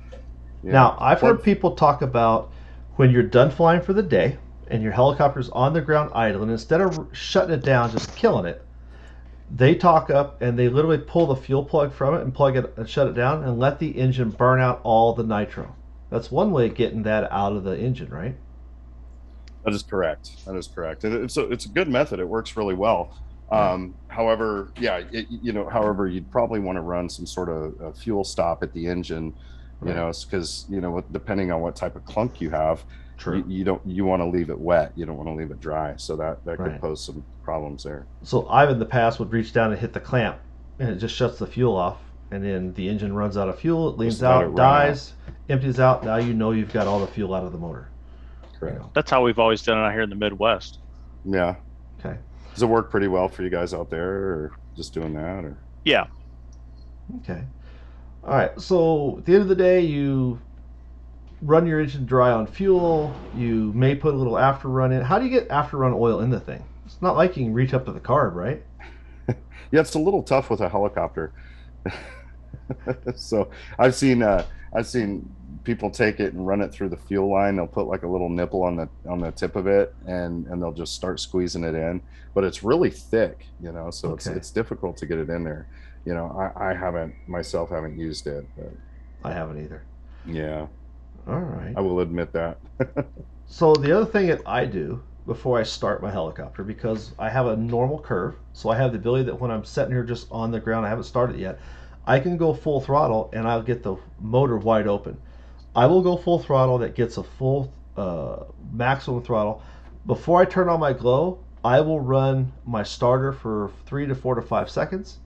yeah. 0.65 0.73
Now, 0.73 0.97
I've 0.99 1.23
What- 1.23 1.29
heard 1.33 1.43
people 1.43 1.73
talk 1.73 2.01
about 2.03 2.51
when 2.97 3.11
you're 3.11 3.23
done 3.23 3.51
flying 3.51 3.83
for 3.83 3.93
the 3.93 4.03
day 4.03 4.39
and 4.69 4.83
your 4.83 4.91
helicopter's 4.93 5.51
on 5.51 5.75
the 5.75 5.83
ground 5.83 6.11
idling, 6.15 6.51
instead 6.51 6.81
of 6.81 7.07
shutting 7.13 7.53
it 7.55 7.63
down, 7.63 7.91
just 7.91 8.17
killing 8.17 8.47
it, 8.47 8.65
they 9.55 9.75
talk 9.77 10.09
up 10.11 10.41
and 10.43 10.59
they 10.59 10.69
literally 10.69 10.99
pull 10.99 11.27
the 11.27 11.37
fuel 11.37 11.63
plug 11.63 11.93
from 11.93 12.15
it 12.15 12.23
and 12.23 12.35
plug 12.35 12.57
it 12.57 12.73
and 12.77 12.89
shut 12.89 13.07
it 13.07 13.13
down 13.15 13.45
and 13.45 13.59
let 13.61 13.79
the 13.79 13.91
engine 13.91 14.31
burn 14.31 14.59
out 14.61 14.81
all 14.83 15.13
the 15.13 15.23
nitro. 15.23 15.77
That's 16.11 16.33
one 16.33 16.51
way 16.51 16.67
of 16.67 16.75
getting 16.75 17.03
that 17.05 17.31
out 17.31 17.53
of 17.53 17.63
the 17.63 17.79
engine, 17.79 18.09
right? 18.11 18.35
That 19.65 19.75
is 19.75 19.83
correct. 19.83 20.45
That 20.47 20.57
is 20.57 20.67
correct. 20.67 21.05
And 21.05 21.15
it's 21.15 21.37
a, 21.37 21.49
it's 21.53 21.67
a 21.67 21.69
good 21.69 21.89
method. 21.89 22.19
It 22.19 22.27
works 22.29 22.57
really 22.57 22.75
well. 22.75 23.15
Um, 23.51 23.95
however, 24.09 24.73
yeah, 24.79 25.03
it, 25.13 25.27
you 25.31 25.53
know, 25.53 25.69
however, 25.69 26.09
you'd 26.09 26.31
probably 26.31 26.59
want 26.61 26.77
to 26.77 26.83
run 26.83 27.09
some 27.09 27.27
sort 27.27 27.49
of 27.49 27.75
uh 27.81 27.93
fuel 27.93 28.25
stop 28.25 28.63
at 28.63 28.73
the 28.73 28.87
engine, 28.87 29.27
you 29.83 29.89
Right. 29.89 29.97
know, 29.97 30.13
because 30.25 30.67
you 30.69 30.81
know, 30.81 31.05
depending 31.13 31.53
on 31.53 31.61
what 31.61 31.77
type 31.77 31.95
of 31.97 32.05
clunk 32.05 32.41
you 32.41 32.51
have, 32.51 32.85
True. 33.19 33.39
you, 33.39 33.45
you 33.59 33.65
don't 33.65 33.83
you 33.87 34.05
want 34.05 34.21
to 34.23 34.27
leave 34.27 34.51
it 34.51 34.59
wet. 34.59 34.93
You 34.97 35.07
don't 35.07 35.17
want 35.17 35.29
to 35.29 35.35
leave 35.35 35.51
it 35.53 35.61
dry. 35.61 35.95
So 35.97 36.17
that 36.17 36.45
that 36.45 36.57
could 36.57 36.73
Right. 36.73 36.81
pose 36.81 37.05
some 37.05 37.25
problems 37.45 37.85
there. 37.85 38.07
So 38.25 38.49
I've 38.49 38.71
in 38.71 38.79
the 38.81 38.87
past 38.87 39.21
would 39.21 39.31
reach 39.33 39.53
down 39.53 39.71
and 39.71 39.81
hit 39.81 39.93
the 39.93 40.01
clamp, 40.01 40.39
and 40.81 40.89
it 40.91 40.97
just 40.97 41.15
shuts 41.15 41.39
the 41.39 41.47
fuel 41.47 41.77
off, 41.77 41.99
and 42.33 42.43
then 42.45 42.75
the 42.75 42.89
engine 42.89 43.15
runs 43.15 43.37
out 43.37 43.49
of 43.49 43.59
fuel, 43.61 43.91
it 43.91 43.99
leans 43.99 44.15
Just 44.15 44.23
let 44.23 44.43
it 44.43 44.47
out, 44.47 44.57
dies, 44.57 45.13
empties 45.49 45.79
out. 45.79 46.05
Now 46.05 46.17
you 46.17 46.35
know 46.35 46.51
you've 46.51 46.73
got 46.73 46.89
all 46.89 46.99
the 46.99 47.07
fuel 47.07 47.33
out 47.33 47.45
of 47.45 47.53
the 47.53 47.59
motor. 47.59 47.89
Correct. 48.59 48.83
That's 48.95 49.11
how 49.11 49.23
we've 49.23 49.39
always 49.39 49.63
done 49.63 49.79
it 49.79 49.83
out 49.83 49.93
here 49.93 50.01
in 50.03 50.11
the 50.11 50.17
Midwest. 50.17 50.79
Yeah. 51.25 51.57
Okay. 52.01 52.17
Does 52.57 52.63
it 52.63 52.71
work 52.71 52.91
pretty 52.91 53.07
well 53.07 53.29
for 53.29 53.43
you 53.43 53.51
guys 53.51 53.75
out 53.75 53.91
there, 53.91 54.09
or 54.09 54.53
just 54.75 54.95
doing 54.95 55.13
that, 55.13 55.45
or 55.45 55.59
Yeah. 55.85 56.07
Okay. 57.19 57.45
All 58.25 58.31
right. 58.31 58.59
So 58.59 59.19
at 59.19 59.27
the 59.27 59.35
end 59.35 59.43
of 59.43 59.49
the 59.49 59.55
day, 59.55 59.83
you 59.83 60.41
run 61.43 61.67
your 61.67 61.81
engine 61.81 62.07
dry 62.07 62.33
on 62.33 62.47
fuel. 62.47 63.15
You 63.37 63.75
may 63.75 63.95
put 63.95 64.15
a 64.15 64.17
little 64.17 64.39
after 64.39 64.69
run 64.69 64.91
in. 64.91 65.03
How 65.03 65.19
do 65.19 65.27
you 65.27 65.31
get 65.31 65.51
after 65.51 65.77
run 65.77 65.93
oil 65.93 66.21
in 66.21 66.31
the 66.31 66.41
thing? 66.41 66.65
It's 66.87 67.03
not 67.03 67.15
like 67.15 67.37
you 67.37 67.45
can 67.45 67.53
reach 67.53 67.75
up 67.75 67.85
to 67.85 67.93
the 67.93 68.01
carb, 68.01 68.35
right? 68.35 68.65
yeah, 69.29 69.81
it's 69.81 69.93
a 69.93 69.99
little 69.99 70.23
tough 70.23 70.49
with 70.49 70.63
a 70.63 70.71
helicopter. 70.71 71.35
so 73.17 73.51
I've 73.79 73.95
seen 73.95 74.23
uh, 74.23 74.47
I've 74.77 74.87
seen 74.87 75.29
people 75.65 75.91
take 75.91 76.21
it 76.21 76.35
and 76.35 76.47
run 76.47 76.61
it 76.61 76.73
through 76.73 76.91
the 76.91 76.97
fuel 76.97 77.31
line. 77.33 77.57
They'll 77.57 77.67
put 77.67 77.87
like 77.87 78.03
a 78.03 78.09
little 78.09 78.29
nipple 78.29 78.63
on 78.63 78.77
the 78.77 78.89
on 79.09 79.19
the 79.21 79.33
tip 79.33 79.57
of 79.57 79.67
it, 79.67 79.95
and 80.07 80.47
and 80.47 80.63
they'll 80.63 80.73
just 80.73 80.95
start 80.95 81.19
squeezing 81.19 81.65
it 81.65 81.75
in. 81.75 82.03
But 82.35 82.45
it's 82.45 82.63
really 82.63 82.91
thick, 82.91 83.47
you 83.61 83.73
know, 83.73 83.91
so 83.91 84.13
it's 84.13 84.27
it's 84.27 84.51
difficult 84.51 84.97
to 84.99 85.07
get 85.07 85.19
it 85.19 85.31
in 85.31 85.43
there. 85.43 85.67
You 86.05 86.15
know, 86.15 86.27
I, 86.57 86.71
I 86.71 86.75
haven't 86.75 87.15
myself 87.27 87.71
haven't 87.71 87.99
used 87.99 88.27
it, 88.27 88.47
but 88.57 88.73
I 89.25 89.33
haven't 89.33 89.65
either. 89.65 89.83
yeah, 90.27 90.67
All 91.27 91.41
right. 91.41 91.75
I 91.77 91.81
will 91.81 92.01
admit 92.01 92.33
that. 92.33 92.59
So 93.49 93.75
the 93.75 93.97
other 93.97 94.07
thing 94.11 94.27
that 94.27 94.43
I 94.45 94.65
do 94.65 95.03
before 95.25 95.59
I 95.59 95.63
start 95.63 96.03
my 96.03 96.11
helicopter, 96.11 96.65
because 96.65 97.13
I 97.19 97.29
have 97.31 97.47
a 97.47 97.57
normal 97.57 98.01
curve, 98.01 98.35
so 98.53 98.71
I 98.71 98.77
have 98.77 98.93
the 98.93 98.99
ability 98.99 99.25
that 99.25 99.41
when 99.41 99.51
I'm 99.53 99.65
sitting 99.65 99.93
here 99.93 100.03
just 100.03 100.27
on 100.33 100.51
the 100.51 100.59
ground, 100.61 100.85
I 100.85 100.89
haven't 100.89 101.05
started 101.05 101.39
yet, 101.39 101.61
I 102.07 102.21
can 102.21 102.37
go 102.37 102.55
full 102.55 102.81
throttle 102.81 103.31
and 103.33 103.49
I'll 103.49 103.63
get 103.63 103.83
the 103.83 103.97
motor 104.21 104.57
wide 104.57 104.87
open. 104.87 105.19
I 105.75 105.87
will 105.87 106.03
go 106.03 106.17
full 106.17 106.39
throttle 106.39 106.79
that 106.79 106.95
gets 106.95 107.17
a 107.17 107.23
full 107.23 107.73
uh, 107.97 108.45
maximum 108.73 109.23
throttle. 109.23 109.63
Before 110.07 110.41
I 110.41 110.45
turn 110.45 110.69
on 110.69 110.81
my 110.81 110.93
glow, 110.93 111.39
I 111.65 111.81
will 111.81 112.01
run 112.01 112.53
my 112.65 112.85
starter 112.85 113.33
for 113.33 113.73
three 113.87 114.07
to 114.07 114.15
four 114.15 114.37
to 114.37 114.43
five 114.43 114.71
seconds 114.71 115.19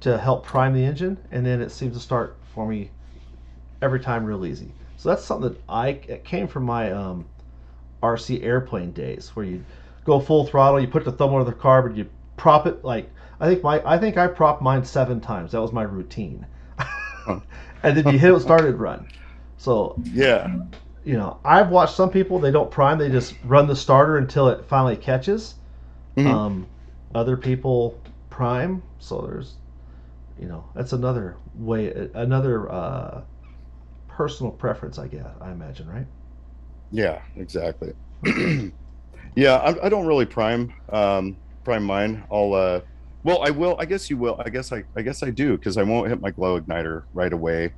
to 0.00 0.16
help 0.16 0.44
prime 0.44 0.72
the 0.72 0.84
engine, 0.84 1.18
and 1.30 1.44
then 1.44 1.60
it 1.60 1.70
seems 1.70 1.94
to 1.94 2.00
start 2.00 2.36
for 2.54 2.66
me 2.66 2.90
every 3.82 4.00
time 4.00 4.24
real 4.24 4.46
easy. 4.46 4.72
So 4.96 5.10
that's 5.10 5.24
something 5.24 5.50
that 5.50 5.60
I 5.68 5.92
came 6.24 6.48
from 6.48 6.64
my 6.64 6.90
um, 6.92 7.26
RC 8.02 8.42
airplane 8.42 8.92
days, 8.92 9.30
where 9.34 9.44
you 9.44 9.64
go 10.04 10.18
full 10.18 10.46
throttle, 10.46 10.80
you 10.80 10.88
put 10.88 11.04
the 11.04 11.12
thumb 11.12 11.34
over 11.34 11.44
the 11.44 11.52
carb, 11.52 11.86
and 11.86 11.96
you 11.98 12.08
prop 12.36 12.66
it 12.66 12.84
like 12.84 13.10
I 13.40 13.48
think 13.48 13.62
my 13.62 13.82
I 13.84 13.98
think 13.98 14.16
I 14.16 14.26
propped 14.26 14.62
mine 14.62 14.84
seven 14.84 15.20
times. 15.20 15.52
That 15.52 15.60
was 15.60 15.72
my 15.72 15.82
routine, 15.82 16.46
and 17.82 17.96
then 17.96 18.08
you 18.08 18.18
hit 18.18 18.32
it, 18.32 18.40
started 18.40 18.76
run. 18.76 19.06
So 19.58 19.98
yeah, 20.12 20.48
you 21.04 21.14
know, 21.14 21.38
I've 21.44 21.70
watched 21.70 21.94
some 21.94 22.10
people 22.10 22.38
they 22.38 22.50
don't 22.50 22.70
prime, 22.70 22.98
they 22.98 23.08
just 23.08 23.34
run 23.44 23.66
the 23.66 23.76
starter 23.76 24.18
until 24.18 24.48
it 24.48 24.64
finally 24.64 24.96
catches. 24.96 25.54
Mhm. 26.16 26.26
Um, 26.26 26.66
other 27.14 27.36
people 27.36 27.98
prime, 28.28 28.82
so 28.98 29.20
there's, 29.22 29.54
you 30.38 30.48
know, 30.48 30.64
that's 30.74 30.92
another 30.92 31.36
way, 31.54 32.10
another 32.14 32.70
uh, 32.70 33.22
personal 34.08 34.52
preference, 34.52 34.98
I 34.98 35.06
guess. 35.08 35.26
I 35.40 35.52
imagine, 35.52 35.88
right? 35.88 36.06
Yeah, 36.90 37.20
exactly. 37.36 37.92
yeah, 39.36 39.56
I, 39.56 39.86
I 39.86 39.88
don't 39.88 40.06
really 40.06 40.26
prime 40.26 40.72
um, 40.90 41.36
prime 41.64 41.84
mine. 41.84 42.24
I'll 42.30 42.54
uh, 42.54 42.80
Well, 43.26 43.42
I 43.42 43.50
will. 43.50 43.74
I 43.80 43.86
guess 43.86 44.08
you 44.08 44.16
will. 44.16 44.40
I 44.44 44.48
guess 44.50 44.70
I. 44.72 44.84
I 44.94 45.02
guess 45.02 45.24
I 45.24 45.30
do 45.30 45.56
because 45.58 45.76
I 45.76 45.82
won't 45.82 46.08
hit 46.08 46.20
my 46.20 46.30
glow 46.30 46.60
igniter 46.60 47.02
right 47.12 47.32
away 47.32 47.72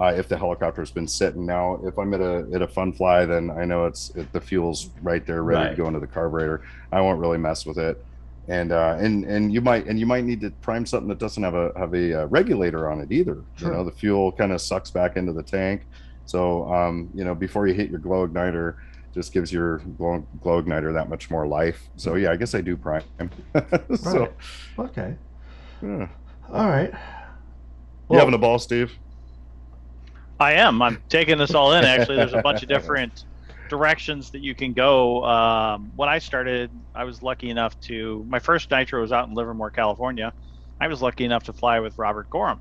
uh, 0.00 0.06
if 0.16 0.28
the 0.28 0.36
helicopter's 0.38 0.90
been 0.90 1.06
sitting. 1.06 1.44
Now, 1.44 1.78
if 1.84 1.98
I'm 1.98 2.14
at 2.14 2.22
a 2.22 2.46
at 2.54 2.62
a 2.62 2.66
fun 2.66 2.90
fly, 2.90 3.26
then 3.26 3.50
I 3.50 3.66
know 3.66 3.84
it's 3.84 4.10
it, 4.16 4.32
the 4.32 4.40
fuel's 4.40 4.88
right 5.02 5.24
there, 5.26 5.42
ready 5.42 5.60
Right. 5.68 5.70
to 5.76 5.76
go 5.76 5.88
into 5.88 6.00
the 6.00 6.06
carburetor. 6.06 6.62
I 6.90 7.02
won't 7.02 7.20
really 7.20 7.36
mess 7.36 7.66
with 7.66 7.76
it. 7.76 8.02
And 8.48 8.72
uh, 8.72 8.96
and 8.98 9.26
and 9.26 9.52
you 9.52 9.60
might 9.60 9.86
and 9.86 10.00
you 10.00 10.06
might 10.06 10.24
need 10.24 10.40
to 10.40 10.50
prime 10.62 10.86
something 10.86 11.08
that 11.08 11.18
doesn't 11.18 11.42
have 11.42 11.54
a 11.54 11.70
have 11.76 11.92
a 11.92 12.22
uh, 12.22 12.26
regulator 12.28 12.90
on 12.90 13.00
it 13.02 13.12
either. 13.12 13.42
Sure. 13.56 13.68
You 13.68 13.74
know, 13.74 13.84
the 13.84 13.92
fuel 13.92 14.32
kind 14.32 14.52
of 14.52 14.60
sucks 14.62 14.90
back 14.90 15.18
into 15.18 15.34
the 15.34 15.42
tank. 15.42 15.82
So 16.24 16.72
um, 16.72 17.10
you 17.14 17.24
know, 17.24 17.34
before 17.34 17.66
you 17.66 17.74
hit 17.74 17.90
your 17.90 17.98
glow 18.00 18.26
igniter, 18.26 18.76
just 19.14 19.32
gives 19.32 19.52
your 19.52 19.78
glow, 19.78 20.26
glow 20.40 20.60
igniter 20.60 20.92
that 20.92 21.08
much 21.08 21.30
more 21.30 21.46
life. 21.46 21.88
So 21.96 22.16
yeah, 22.16 22.32
I 22.32 22.36
guess 22.36 22.54
I 22.54 22.60
do 22.60 22.76
prime. 22.76 23.04
so 23.94 24.20
Right. 24.20 24.32
Okay. 24.78 25.16
yeah. 25.80 26.08
All 26.52 26.68
right. 26.68 26.92
you 28.10 28.18
having 28.18 28.34
a 28.34 28.38
ball, 28.38 28.58
Steve? 28.58 28.92
I 30.40 30.54
am. 30.54 30.82
I'm 30.82 31.00
taking 31.08 31.38
this 31.38 31.54
all 31.54 31.72
in. 31.72 31.84
Actually, 31.84 32.16
there's 32.16 32.34
a 32.34 32.42
bunch 32.42 32.62
of 32.62 32.68
different 32.76 33.24
directions 33.68 34.30
that 34.30 34.40
you 34.40 34.54
can 34.54 34.72
go. 34.72 35.24
Um, 35.24 35.92
when 35.94 36.08
I 36.08 36.18
started, 36.18 36.70
I 36.94 37.04
was 37.04 37.22
lucky 37.22 37.50
enough 37.50 37.78
to. 37.82 38.26
My 38.28 38.40
first 38.40 38.70
nitro 38.70 39.00
was 39.00 39.12
out 39.12 39.28
in 39.28 39.34
Livermore, 39.34 39.70
California. 39.70 40.34
I 40.80 40.88
was 40.88 41.00
lucky 41.00 41.24
enough 41.24 41.44
to 41.44 41.52
fly 41.52 41.78
with 41.78 41.96
Robert 41.98 42.28
Gorham. 42.30 42.60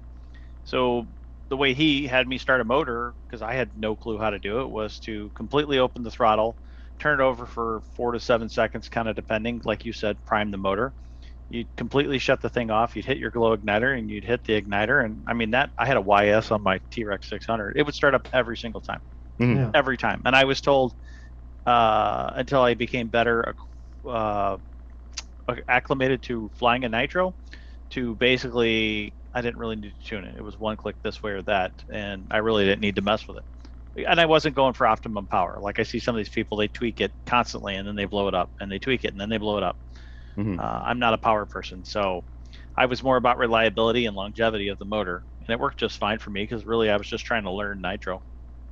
So 0.66 1.08
the 1.54 1.58
way 1.58 1.76
he 1.76 2.08
had 2.08 2.28
me 2.28 2.40
start 2.40 2.62
a 2.62 2.64
motor, 2.64 3.14
because 3.28 3.44
I 3.44 3.54
had 3.54 3.70
no 3.78 3.96
clue 3.96 4.18
how 4.18 4.32
to 4.32 4.40
do 4.40 4.62
it, 4.62 4.70
was 4.72 4.98
to 5.02 5.30
completely 5.36 5.78
open 5.78 6.02
the 6.02 6.10
throttle, 6.10 6.58
turn 6.98 7.20
it 7.20 7.24
over 7.24 7.46
for 7.46 7.82
four 7.96 8.12
to 8.14 8.20
seven 8.20 8.50
seconds, 8.50 8.90
kind 8.90 9.08
of 9.08 9.16
depending. 9.16 9.62
Like 9.64 9.86
you 9.86 9.94
said, 9.94 10.18
prime 10.26 10.50
the 10.50 10.58
motor. 10.58 10.94
You'd 11.52 11.68
completely 11.78 12.18
shut 12.18 12.42
the 12.42 12.50
thing 12.50 12.72
off. 12.72 12.96
You'd 12.96 13.06
hit 13.06 13.20
your 13.20 13.30
glow 13.30 13.56
igniter, 13.56 13.96
and 13.96 14.10
you'd 14.10 14.24
hit 14.24 14.44
the 14.46 14.60
igniter. 14.60 15.06
And 15.06 15.24
I 15.28 15.34
mean 15.34 15.52
that 15.52 15.70
I 15.78 15.86
had 15.86 15.98
a 15.98 16.02
YS 16.02 16.50
on 16.50 16.64
my 16.64 16.80
T-Rex 16.90 17.30
600. 17.30 17.78
It 17.78 17.84
would 17.84 17.94
start 17.94 18.16
up 18.16 18.28
every 18.34 18.58
single 18.58 18.82
time 18.82 19.02
yeah. 19.38 19.70
every 19.76 19.96
time. 19.96 20.24
And 20.26 20.36
I 20.36 20.46
was 20.46 20.60
told 20.60 20.96
uh, 21.68 22.32
until 22.34 22.64
I 22.64 22.74
became 22.74 23.10
better 23.10 23.54
uh, 24.10 24.58
acclimated 25.68 26.24
to 26.24 26.50
flying 26.56 26.84
a 26.84 26.90
nitro 26.90 27.36
to 27.92 28.16
basically 28.16 29.14
I 29.34 29.42
didn't 29.42 29.58
really 29.58 29.76
need 29.76 29.94
to 30.00 30.08
tune 30.08 30.26
it. 30.26 30.36
It 30.38 30.44
was 30.44 30.60
one 30.60 30.78
click 30.78 30.96
this 31.04 31.24
way 31.24 31.32
or 31.32 31.42
that, 31.44 31.72
and 31.92 32.28
I 32.32 32.38
really 32.38 32.66
didn't 32.66 32.82
need 32.82 32.96
to 32.98 33.02
mess 33.02 33.28
with 33.28 33.38
it. 33.38 33.44
And 34.08 34.20
I 34.20 34.26
wasn't 34.26 34.56
going 34.56 34.74
for 34.74 34.88
optimum 34.88 35.28
power. 35.28 35.60
Like 35.62 35.80
I 35.80 35.84
see 35.84 36.00
some 36.00 36.16
of 36.16 36.18
these 36.18 36.30
people, 36.30 36.58
they 36.58 36.68
tweak 36.68 37.00
it 37.02 37.12
constantly 37.26 37.76
and 37.76 37.88
then 37.88 37.96
they 37.96 38.06
blow 38.06 38.28
it 38.28 38.34
up, 38.36 38.52
and 38.60 38.72
they 38.72 38.80
tweak 38.80 39.06
it 39.06 39.12
and 39.12 39.22
then 39.22 39.30
they 39.30 39.38
blow 39.38 39.58
it 39.58 39.64
up. 39.64 39.78
Mhm. 40.38 40.60
Uh, 40.60 40.82
I'm 40.86 41.00
not 41.00 41.14
a 41.14 41.18
power 41.18 41.46
person, 41.46 41.84
so 41.86 42.24
I 42.76 42.86
was 42.88 43.04
more 43.04 43.18
about 43.18 43.38
reliability 43.38 44.06
and 44.06 44.16
longevity 44.16 44.70
of 44.70 44.80
the 44.80 44.86
motor, 44.86 45.26
and 45.40 45.50
it 45.50 45.60
worked 45.60 45.80
just 45.80 45.98
fine 46.00 46.20
for 46.20 46.32
me 46.32 46.44
because 46.44 46.66
really 46.66 46.90
I 46.90 46.98
was 46.98 47.08
just 47.08 47.26
trying 47.26 47.44
to 47.44 47.52
learn 47.52 47.82
nitro. 47.82 48.24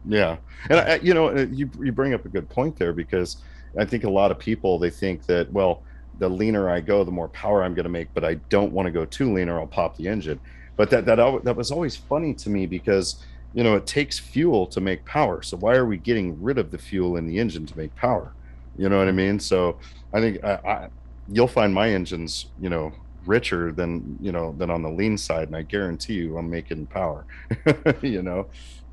Yeah, 0.03 0.37
and 0.69 0.79
I, 0.79 0.95
you 1.03 1.13
know, 1.13 1.35
you 1.37 1.69
you 1.79 1.91
bring 1.91 2.13
up 2.13 2.25
a 2.25 2.29
good 2.29 2.49
point 2.49 2.77
there 2.77 2.93
because 2.93 3.43
I 3.79 3.85
think 3.85 4.03
a 4.03 4.09
lot 4.09 4.31
of 4.31 4.39
people 4.39 4.79
they 4.79 4.89
think 4.89 5.25
that 5.27 5.51
well, 5.51 5.83
the 6.21 6.29
leaner 6.29 6.69
I 6.69 6.81
go, 6.81 7.03
the 7.03 7.11
more 7.11 7.29
power 7.29 7.63
I'm 7.63 7.73
going 7.73 7.85
to 7.85 7.89
make, 7.89 8.13
but 8.13 8.23
I 8.23 8.35
don't 8.49 8.71
want 8.71 8.85
to 8.85 8.91
go 8.91 9.05
too 9.05 9.33
lean 9.33 9.49
or 9.49 9.59
I'll 9.59 9.65
pop 9.65 9.97
the 9.97 10.07
engine. 10.07 10.39
But 10.77 10.91
that 10.91 11.05
that 11.05 11.17
that 11.43 11.55
was 11.55 11.71
always 11.71 11.95
funny 11.95 12.35
to 12.35 12.49
me 12.49 12.67
because 12.67 13.25
you 13.55 13.63
know 13.63 13.75
it 13.75 13.87
takes 13.87 14.19
fuel 14.19 14.67
to 14.67 14.79
make 14.79 15.03
power. 15.03 15.41
So 15.41 15.57
why 15.57 15.73
are 15.73 15.85
we 15.85 15.97
getting 15.97 16.39
rid 16.39 16.59
of 16.59 16.69
the 16.69 16.77
fuel 16.77 17.17
in 17.17 17.25
the 17.25 17.39
engine 17.39 17.65
to 17.65 17.75
make 17.75 17.93
power? 17.95 18.33
You 18.77 18.87
know 18.87 18.99
what 18.99 19.07
I 19.07 19.11
mean? 19.11 19.39
So 19.39 19.79
I 20.13 20.21
think 20.21 20.43
I, 20.43 20.53
I, 20.53 20.89
you'll 21.27 21.47
find 21.47 21.73
my 21.73 21.89
engines, 21.89 22.45
you 22.61 22.69
know, 22.69 22.93
richer 23.25 23.71
than 23.71 24.19
you 24.21 24.31
know 24.31 24.53
than 24.59 24.69
on 24.69 24.83
the 24.83 24.91
lean 24.91 25.17
side, 25.17 25.47
and 25.47 25.55
I 25.55 25.63
guarantee 25.63 26.13
you 26.13 26.37
I'm 26.37 26.51
making 26.51 26.85
power. 26.85 27.25
you 28.03 28.21
know. 28.21 28.45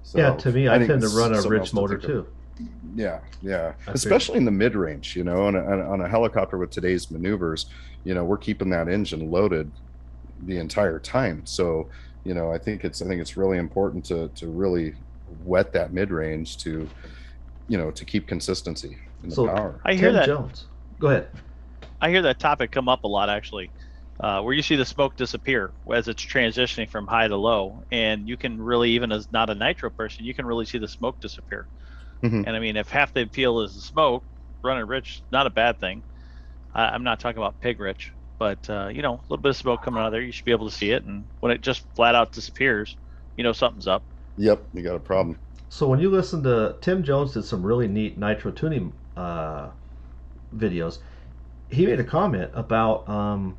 So 0.02 0.18
yeah. 0.18 0.34
To 0.34 0.50
me, 0.50 0.66
I, 0.66 0.78
think 0.78 0.88
tend 0.88 1.02
to 1.02 1.08
run 1.08 1.34
a 1.34 1.42
rich 1.42 1.74
motor 1.74 1.96
of. 1.96 2.02
too. 2.02 2.26
Yeah, 2.94 3.20
yeah. 3.42 3.72
I 3.86 3.92
Especially 3.92 4.38
in 4.38 4.44
the 4.44 4.50
mid 4.50 4.74
range, 4.74 5.14
you 5.16 5.24
know, 5.24 5.46
on 5.46 5.54
a, 5.54 5.64
on 5.64 5.80
a- 5.80 5.90
on 5.90 6.00
a 6.00 6.08
helicopter 6.08 6.58
with 6.58 6.70
today's 6.70 7.10
maneuvers, 7.10 7.66
you 8.04 8.14
know, 8.14 8.24
we're 8.24 8.38
keeping 8.38 8.70
that 8.70 8.88
engine 8.88 9.30
loaded 9.30 9.70
the 10.46 10.58
entire 10.58 10.98
time. 10.98 11.44
So, 11.46 11.88
you 12.24 12.34
know, 12.34 12.52
I 12.52 12.58
think 12.58 12.84
it's 12.84 13.02
I 13.02 13.06
think 13.06 13.20
it's 13.20 13.36
really 13.36 13.58
important 13.58 14.04
to 14.06 14.28
to 14.36 14.48
really 14.48 14.94
wet 15.44 15.72
that 15.72 15.92
mid 15.92 16.10
range 16.10 16.56
to, 16.58 16.88
you 17.68 17.78
know, 17.78 17.90
to 17.90 18.04
keep 18.04 18.26
consistency 18.26 18.98
in 19.22 19.28
the 19.28 19.34
So- 19.34 19.46
power. 19.46 19.80
I 19.84 19.94
hear 19.94 20.08
Tim 20.08 20.14
that. 20.14 20.26
Jones. 20.26 20.66
Go 20.98 21.08
ahead. 21.08 21.28
I 22.00 22.10
hear 22.10 22.22
that 22.22 22.38
topic 22.38 22.70
come 22.70 22.88
up 22.88 23.04
a 23.04 23.08
lot 23.08 23.28
actually, 23.28 23.70
uh, 24.20 24.40
where 24.42 24.54
you 24.54 24.62
see 24.62 24.76
the 24.76 24.84
smoke 24.84 25.16
disappear 25.16 25.72
as 25.92 26.06
it's 26.08 26.24
transitioning 26.24 26.88
from 26.88 27.06
high 27.06 27.26
to 27.28 27.36
low, 27.36 27.84
and 27.90 28.28
you 28.28 28.36
can 28.36 28.60
really, 28.60 28.90
even 28.90 29.10
as 29.12 29.30
not 29.32 29.50
a 29.50 29.54
nitro 29.54 29.90
person, 29.90 30.24
you 30.24 30.32
can 30.34 30.46
really 30.46 30.64
see 30.64 30.78
the 30.78 30.86
smoke 30.88 31.20
disappear. 31.20 31.66
Mhm. 32.22 32.44
And 32.46 32.56
I 32.56 32.58
mean, 32.58 32.76
if 32.76 32.88
half 32.88 33.12
the 33.12 33.22
appeal 33.22 33.60
is 33.60 33.74
the 33.74 33.80
smoke, 33.80 34.24
running 34.62 34.86
rich, 34.86 35.22
not 35.30 35.46
a 35.46 35.50
bad 35.50 35.78
thing. 35.78 36.04
I, 36.74 36.86
I'm 36.86 37.04
not 37.04 37.20
talking 37.20 37.38
about 37.38 37.60
pig 37.60 37.80
rich, 37.80 38.12
but 38.38 38.68
uh, 38.68 38.88
you 38.88 39.02
know, 39.02 39.14
a 39.14 39.24
little 39.28 39.42
bit 39.42 39.50
of 39.50 39.56
smoke 39.56 39.82
coming 39.82 40.00
out 40.00 40.06
of 40.06 40.12
there, 40.12 40.20
you 40.20 40.32
should 40.32 40.44
be 40.44 40.52
able 40.52 40.68
to 40.68 40.76
see 40.76 40.90
it. 40.90 41.04
And 41.04 41.26
when 41.40 41.52
it 41.52 41.60
just 41.60 41.84
flat 41.94 42.14
out 42.14 42.32
disappears, 42.32 42.96
you 43.36 43.44
know 43.44 43.52
something's 43.52 43.86
up. 43.86 44.04
Yep, 44.36 44.68
you 44.72 44.82
got 44.82 44.96
a 44.96 45.00
problem. 45.00 45.38
So 45.68 45.86
when 45.86 46.00
you 46.00 46.10
listen 46.10 46.42
to 46.44 46.76
Tim 46.80 47.02
Jones 47.02 47.34
did 47.34 47.44
some 47.44 47.62
really 47.62 47.88
neat 47.88 48.18
nitro 48.18 48.52
tuning 48.52 48.92
uh, 49.16 49.70
videos, 50.54 50.98
he 51.68 51.86
made 51.86 52.00
a 52.00 52.04
comment 52.04 52.50
about 52.54 53.08
um, 53.08 53.56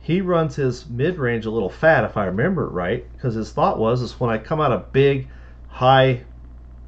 he 0.00 0.20
runs 0.20 0.56
his 0.56 0.88
mid 0.88 1.18
range 1.18 1.46
a 1.46 1.50
little 1.50 1.70
fat, 1.70 2.04
if 2.04 2.16
I 2.16 2.26
remember 2.26 2.66
it 2.66 2.70
right, 2.72 3.10
because 3.12 3.34
his 3.34 3.52
thought 3.52 3.78
was 3.78 4.02
is 4.02 4.18
when 4.20 4.30
I 4.30 4.38
come 4.38 4.60
out 4.60 4.72
of 4.72 4.92
big, 4.92 5.28
high 5.68 6.24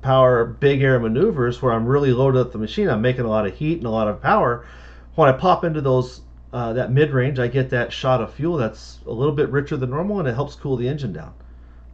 power, 0.02 0.44
big 0.44 0.82
air 0.82 0.98
maneuvers 1.00 1.62
where 1.62 1.72
I'm 1.72 1.86
really 1.86 2.12
loaded 2.12 2.40
up 2.40 2.52
the 2.52 2.58
machine, 2.58 2.88
I'm 2.88 3.00
making 3.00 3.24
a 3.24 3.28
lot 3.28 3.46
of 3.46 3.54
heat 3.54 3.78
and 3.78 3.86
a 3.86 3.90
lot 3.90 4.08
of 4.08 4.20
power. 4.20 4.66
When 5.14 5.28
I 5.28 5.32
pop 5.32 5.64
into 5.64 5.80
those 5.80 6.20
uh, 6.52 6.74
that 6.74 6.92
mid 6.92 7.12
range, 7.12 7.38
I 7.38 7.46
get 7.46 7.70
that 7.70 7.92
shot 7.92 8.20
of 8.20 8.34
fuel 8.34 8.58
that's 8.58 8.98
a 9.06 9.10
little 9.10 9.34
bit 9.34 9.48
richer 9.48 9.76
than 9.76 9.88
normal, 9.90 10.18
and 10.18 10.28
it 10.28 10.34
helps 10.34 10.54
cool 10.54 10.76
the 10.76 10.86
engine 10.86 11.12
down. 11.12 11.32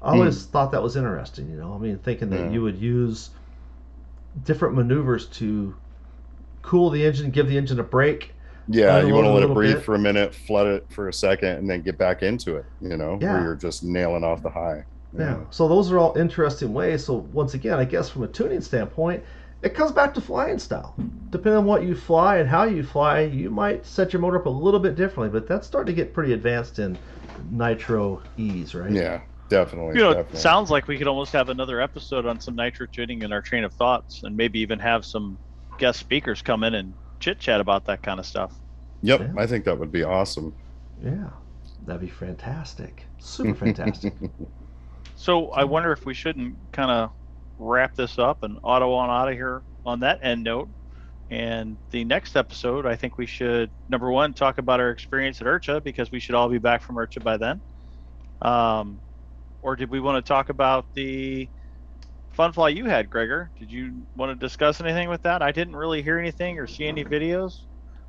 I 0.02 0.12
always 0.12 0.46
thought 0.46 0.72
that 0.72 0.82
was 0.82 0.96
interesting. 0.96 1.48
You 1.50 1.56
know, 1.56 1.74
I 1.74 1.78
mean, 1.78 1.98
thinking 1.98 2.30
that 2.30 2.40
Yeah. 2.40 2.50
you 2.50 2.62
would 2.62 2.76
use 2.76 3.30
different 4.44 4.74
maneuvers 4.74 5.26
to 5.26 5.74
cool 6.62 6.90
the 6.90 7.04
engine, 7.04 7.30
give 7.30 7.48
the 7.48 7.56
engine 7.56 7.78
a 7.80 7.84
break. 7.84 8.32
Yeah, 8.68 9.00
you 9.00 9.14
want 9.14 9.26
to 9.26 9.30
let 9.32 9.42
it 9.44 9.54
breathe 9.54 9.76
bit. 9.76 9.84
for 9.84 9.94
a 9.94 9.98
minute, 9.98 10.34
flood 10.34 10.66
it 10.66 10.86
for 10.90 11.08
a 11.08 11.12
second, 11.12 11.50
and 11.50 11.70
then 11.70 11.82
get 11.82 11.96
back 11.96 12.22
into 12.22 12.56
it. 12.56 12.66
You 12.80 12.96
know, 12.96 13.18
Yeah. 13.20 13.34
where 13.34 13.42
you're 13.44 13.54
just 13.56 13.82
nailing 13.84 14.24
off 14.24 14.42
the 14.42 14.50
high. 14.50 14.84
Yeah. 15.16 15.38
So 15.50 15.68
those 15.68 15.90
are 15.90 15.98
all 15.98 16.16
interesting 16.16 16.72
ways. 16.72 17.04
So 17.04 17.14
once 17.32 17.54
again, 17.54 17.78
I 17.78 17.84
guess 17.84 18.10
from 18.10 18.24
a 18.24 18.28
tuning 18.28 18.60
standpoint, 18.60 19.24
it 19.62 19.74
comes 19.74 19.92
back 19.92 20.14
to 20.14 20.20
flying 20.20 20.58
style. 20.58 20.94
Depending 21.30 21.58
on 21.58 21.64
what 21.64 21.82
you 21.82 21.94
fly 21.94 22.38
and 22.38 22.48
how 22.48 22.64
you 22.64 22.82
fly, 22.82 23.22
you 23.22 23.50
might 23.50 23.84
set 23.84 24.12
your 24.12 24.20
motor 24.20 24.38
up 24.38 24.46
a 24.46 24.50
little 24.50 24.80
bit 24.80 24.94
differently. 24.94 25.30
But 25.30 25.48
that's 25.48 25.66
starting 25.66 25.94
to 25.94 26.02
get 26.02 26.12
pretty 26.14 26.32
advanced 26.32 26.78
in 26.78 26.96
nitro 27.50 28.22
ease, 28.36 28.74
right? 28.74 28.90
Yeah, 28.90 29.20
definitely. 29.48 29.94
You 29.94 30.02
know, 30.02 30.10
it 30.10 30.14
definitely. 30.14 30.40
sounds 30.40 30.70
like 30.70 30.86
we 30.86 30.98
could 30.98 31.08
almost 31.08 31.32
have 31.32 31.48
another 31.48 31.80
episode 31.80 32.26
on 32.26 32.40
some 32.40 32.54
nitro 32.54 32.86
tuning 32.86 33.22
in 33.22 33.32
our 33.32 33.42
train 33.42 33.64
of 33.64 33.72
thoughts, 33.72 34.22
and 34.22 34.36
maybe 34.36 34.60
even 34.60 34.78
have 34.78 35.04
some 35.04 35.38
guest 35.78 35.98
speakers 35.98 36.42
come 36.42 36.62
in 36.64 36.74
and 36.74 36.94
chit 37.18 37.38
chat 37.40 37.60
about 37.60 37.86
that 37.86 38.02
kind 38.02 38.20
of 38.20 38.26
stuff. 38.26 38.52
Yep, 39.02 39.20
Yeah. 39.20 39.32
I 39.36 39.46
think 39.46 39.64
that 39.64 39.78
would 39.78 39.92
be 39.92 40.04
awesome. 40.04 40.54
Yeah. 41.02 41.30
That'd 41.86 42.02
be 42.02 42.08
fantastic. 42.08 43.06
Super 43.18 43.54
fantastic. 43.54 44.14
So 45.18 45.50
I 45.50 45.64
wonder 45.64 45.90
if 45.90 46.06
we 46.06 46.14
shouldn't 46.14 46.54
kind 46.70 46.92
of 46.92 47.10
wrap 47.58 47.96
this 47.96 48.20
up 48.20 48.44
and 48.44 48.56
auto 48.62 48.92
on 48.92 49.10
out 49.10 49.28
of 49.28 49.34
here 49.34 49.62
on 49.84 49.98
that 50.00 50.20
end 50.22 50.44
note. 50.44 50.68
And 51.28 51.76
the 51.90 52.04
next 52.04 52.36
episode, 52.36 52.86
I 52.86 52.94
think 52.94 53.18
we 53.18 53.26
should 53.26 53.68
number 53.88 54.12
one 54.12 54.32
talk 54.32 54.58
about 54.58 54.78
our 54.78 54.90
experience 54.90 55.40
at 55.40 55.48
IRCHA 55.48 55.82
because 55.82 56.12
we 56.12 56.20
should 56.20 56.36
all 56.36 56.48
be 56.48 56.58
back 56.58 56.82
from 56.82 56.94
IRCHA 56.94 57.24
by 57.24 57.36
then. 57.36 57.60
Um, 58.40 59.00
or 59.60 59.74
did 59.74 59.90
we 59.90 59.98
want 59.98 60.24
to 60.24 60.26
talk 60.26 60.50
about 60.50 60.86
the 60.94 61.48
fun 62.30 62.52
fly 62.52 62.68
you 62.68 62.84
had, 62.84 63.10
Greggor? 63.10 63.48
Did 63.58 63.72
you 63.72 63.94
want 64.14 64.30
to 64.30 64.46
discuss 64.46 64.80
anything 64.80 65.08
with 65.08 65.22
that? 65.22 65.42
I 65.42 65.50
didn't 65.50 65.74
really 65.74 66.00
hear 66.00 66.20
anything 66.20 66.60
or 66.60 66.68
see 66.68 66.86
any 66.86 67.04
videos. 67.04 67.62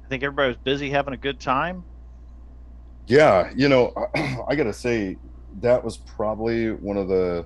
I 0.06 0.10
think 0.10 0.22
everybody 0.22 0.49
was 0.49 0.57
busy 0.57 0.91
having 0.91 1.15
a 1.15 1.18
good 1.18 1.40
time. 1.40 1.84
Yeah, 3.07 3.52
you 3.56 3.68
know, 3.68 3.94
I 4.48 4.53
gotta 4.53 4.73
say 4.73 5.18
that 5.62 5.84
was 5.84 5.98
probably 5.98 6.72
one 6.72 6.98
of 6.98 7.08
the 7.08 7.46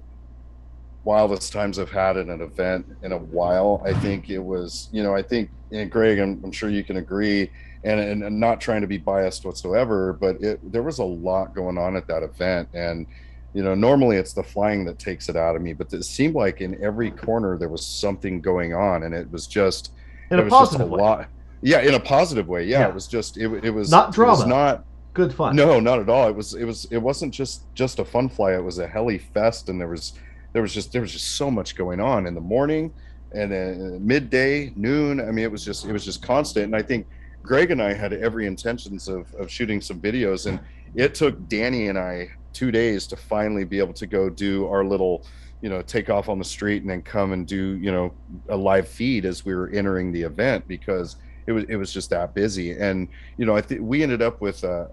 wildest 1.03 1.51
times 1.51 1.79
I've 1.79 1.91
had 1.91 2.17
at 2.17 2.27
an 2.27 2.41
event 2.41 2.85
in 3.01 3.11
a 3.11 3.17
while. 3.17 3.81
I 3.85 3.93
think 3.93 4.29
it 4.29 4.39
was, 4.39 4.89
you 4.91 5.03
know, 5.03 5.15
I 5.15 5.21
think, 5.21 5.49
and 5.71 5.91
Greg, 5.91 6.19
I'm, 6.19 6.39
I'm 6.43 6.51
sure 6.51 6.69
you 6.69 6.83
can 6.83 6.97
agree, 6.97 7.49
and, 7.83 7.99
and 7.99 8.23
and 8.23 8.39
not 8.39 8.61
trying 8.61 8.81
to 8.81 8.87
be 8.87 8.97
biased 8.97 9.43
whatsoever, 9.45 10.13
but 10.13 10.41
it 10.41 10.71
there 10.71 10.83
was 10.83 10.99
a 10.99 11.03
lot 11.03 11.53
going 11.53 11.77
on 11.77 11.95
at 11.97 12.07
that 12.07 12.23
event, 12.23 12.69
and 12.73 13.05
you 13.53 13.61
know, 13.63 13.75
normally 13.75 14.17
it's 14.17 14.33
the 14.33 14.41
flying 14.43 14.83
that 14.85 14.97
takes 14.97 15.29
it 15.29 15.35
out 15.35 15.55
of 15.55 15.61
me, 15.61 15.73
but 15.73 15.91
it 15.93 16.03
seemed 16.03 16.33
like 16.35 16.61
in 16.61 16.81
every 16.83 17.11
corner 17.11 17.57
there 17.57 17.69
was 17.69 17.85
something 17.85 18.39
going 18.41 18.73
on, 18.73 19.03
and 19.03 19.13
it 19.13 19.29
was 19.31 19.45
just 19.47 19.91
In 20.31 20.39
it 20.39 20.43
a 20.43 20.49
was 20.49 20.69
just 20.69 20.79
a 20.79 20.85
way. 20.85 21.01
lot. 21.01 21.27
Yeah, 21.61 21.79
in 21.81 21.93
a 21.93 21.99
positive 21.99 22.47
way. 22.47 22.63
Yeah, 22.65 22.79
Yeah. 22.79 22.87
it 22.89 22.93
was 22.93 23.07
just 23.07 23.37
it, 23.37 23.51
it 23.65 23.69
was 23.71 23.91
Not 23.91 24.05
It 24.05 24.07
was 24.21 24.39
drama. 24.39 24.47
not 24.47 24.85
good 25.13 25.33
fun. 25.33 25.55
No, 25.55 25.79
not 25.79 25.99
at 25.99 26.09
all. 26.09 26.27
It 26.27 26.35
was 26.35 26.53
it 26.53 26.65
was 26.65 26.85
it 26.91 26.97
wasn't 26.97 27.33
just 27.33 27.63
just 27.73 27.99
a 27.99 28.05
fun 28.05 28.29
fly. 28.29 28.53
It 28.53 28.63
was 28.63 28.79
a 28.79 28.87
heli 28.87 29.17
fest, 29.17 29.69
and 29.69 29.79
there 29.79 29.87
was 29.87 30.13
there 30.53 30.61
was 30.61 30.73
just 30.73 30.91
there 30.91 31.01
was 31.01 31.11
just 31.11 31.35
so 31.35 31.49
much 31.49 31.75
going 31.75 31.99
on 31.99 32.25
in 32.25 32.35
the 32.35 32.41
morning, 32.41 32.93
and 33.33 33.51
then 33.51 34.05
midday, 34.05 34.71
noon. 34.75 35.19
I 35.19 35.31
mean, 35.31 35.45
it 35.45 35.51
was 35.51 35.63
just 35.63 35.85
it 35.85 35.91
was 35.91 36.05
just 36.05 36.21
constant. 36.21 36.65
And 36.65 36.75
I 36.75 36.81
think 36.81 37.07
Greg 37.41 37.71
and 37.71 37.81
I 37.81 37.93
had 37.93 38.13
every 38.13 38.47
intentions 38.47 39.07
of 39.07 39.33
of 39.35 39.49
shooting 39.49 39.81
some 39.81 39.99
videos, 39.99 40.45
and 40.47 40.59
it 40.95 41.15
took 41.15 41.47
Danny 41.47 41.87
and 41.87 41.97
I 41.97 42.29
two 42.53 42.71
days 42.71 43.07
to 43.07 43.15
finally 43.15 43.63
be 43.63 43.79
able 43.79 43.93
to 43.93 44.05
go 44.05 44.29
do 44.29 44.67
our 44.67 44.85
little 44.85 45.25
you 45.61 45.69
know 45.69 45.81
take 45.81 46.09
off 46.09 46.29
on 46.29 46.37
the 46.37 46.45
street 46.45 46.81
and 46.81 46.91
then 46.91 47.01
come 47.01 47.31
and 47.31 47.47
do 47.47 47.77
you 47.77 47.91
know 47.91 48.13
a 48.49 48.55
live 48.55 48.87
feed 48.87 49.25
as 49.25 49.45
we 49.45 49.55
were 49.55 49.69
entering 49.69 50.11
the 50.11 50.21
event 50.21 50.67
because 50.67 51.15
it 51.47 51.51
was 51.51 51.63
it 51.69 51.75
was 51.75 51.91
just 51.93 52.09
that 52.11 52.33
busy. 52.33 52.71
And 52.71 53.07
you 53.37 53.45
know 53.45 53.55
i 53.55 53.61
think 53.61 53.81
we 53.81 54.03
ended 54.03 54.21
up 54.21 54.41
with 54.41 54.63
uh 54.63 54.85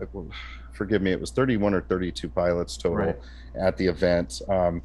forgive 0.73 1.03
me 1.03 1.13
it 1.13 1.21
was 1.21 1.31
31 1.31 1.75
or 1.75 1.83
32 1.83 2.29
pilots 2.29 2.77
total 2.77 2.97
Right. 2.99 3.19
at 3.55 3.77
the 3.77 3.87
event. 3.87 4.41
Um 4.49 4.83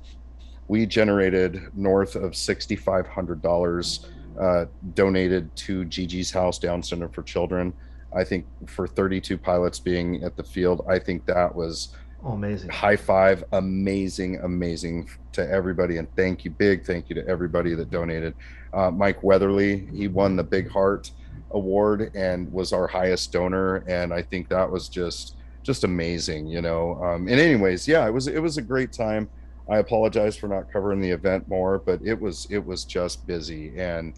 we 0.68 0.86
generated 0.88 1.62
north 1.76 2.16
of 2.16 2.32
$6500 2.32 4.06
uh 4.40 4.66
donated 4.94 5.56
to 5.56 5.86
gigi's 5.86 6.32
house 6.32 6.60
down 6.60 6.84
center 6.84 7.08
for 7.08 7.24
children. 7.24 7.74
I 8.14 8.24
think 8.24 8.46
for 8.68 8.88
32 8.88 9.38
pilots 9.38 9.80
being 9.80 10.24
at 10.24 10.36
the 10.38 10.44
field 10.44 10.86
i 10.90 10.98
think 11.00 11.26
that 11.26 11.54
was 11.54 11.90
Oh, 12.28 12.32
amazing. 12.32 12.70
high 12.72 12.96
five 12.96 13.44
amazing 13.52 14.40
amazing 14.42 15.08
to 15.34 15.48
everybody. 15.48 15.98
And 15.98 16.08
thank 16.16 16.44
you 16.44 16.50
big 16.50 16.84
thank 16.84 17.08
you 17.10 17.14
to 17.16 17.28
everybody 17.28 17.76
that 17.76 17.92
donated. 17.92 18.34
Uh, 18.74 18.90
mike 18.90 19.22
weatherly 19.22 19.86
he 19.94 20.08
won 20.08 20.36
the 20.36 20.44
big 20.44 20.68
heart 20.70 21.12
award 21.52 22.10
and 22.16 22.52
was 22.52 22.74
our 22.74 22.88
highest 22.88 23.32
donor 23.32 23.78
and 23.88 24.14
i 24.14 24.22
think 24.22 24.50
that 24.50 24.70
was 24.72 24.90
just 24.90 25.36
just 25.66 25.84
amazing 25.84 26.48
you 26.48 26.62
know 26.62 26.96
um, 27.04 27.28
and 27.28 27.40
anyways 27.40 27.88
yeah 27.88 28.06
it 28.08 28.12
was 28.14 28.28
it 28.28 28.40
was 28.42 28.58
a 28.58 28.62
great 28.62 28.92
time 28.92 29.30
i 29.70 29.78
apologize 29.78 30.36
for 30.38 30.48
not 30.48 30.72
covering 30.72 31.02
the 31.02 31.12
event 31.12 31.48
more 31.48 31.82
but 31.86 32.00
it 32.04 32.20
was 32.20 32.46
it 32.50 32.66
was 32.66 32.86
just 32.86 33.26
busy 33.28 33.76
and 33.78 34.16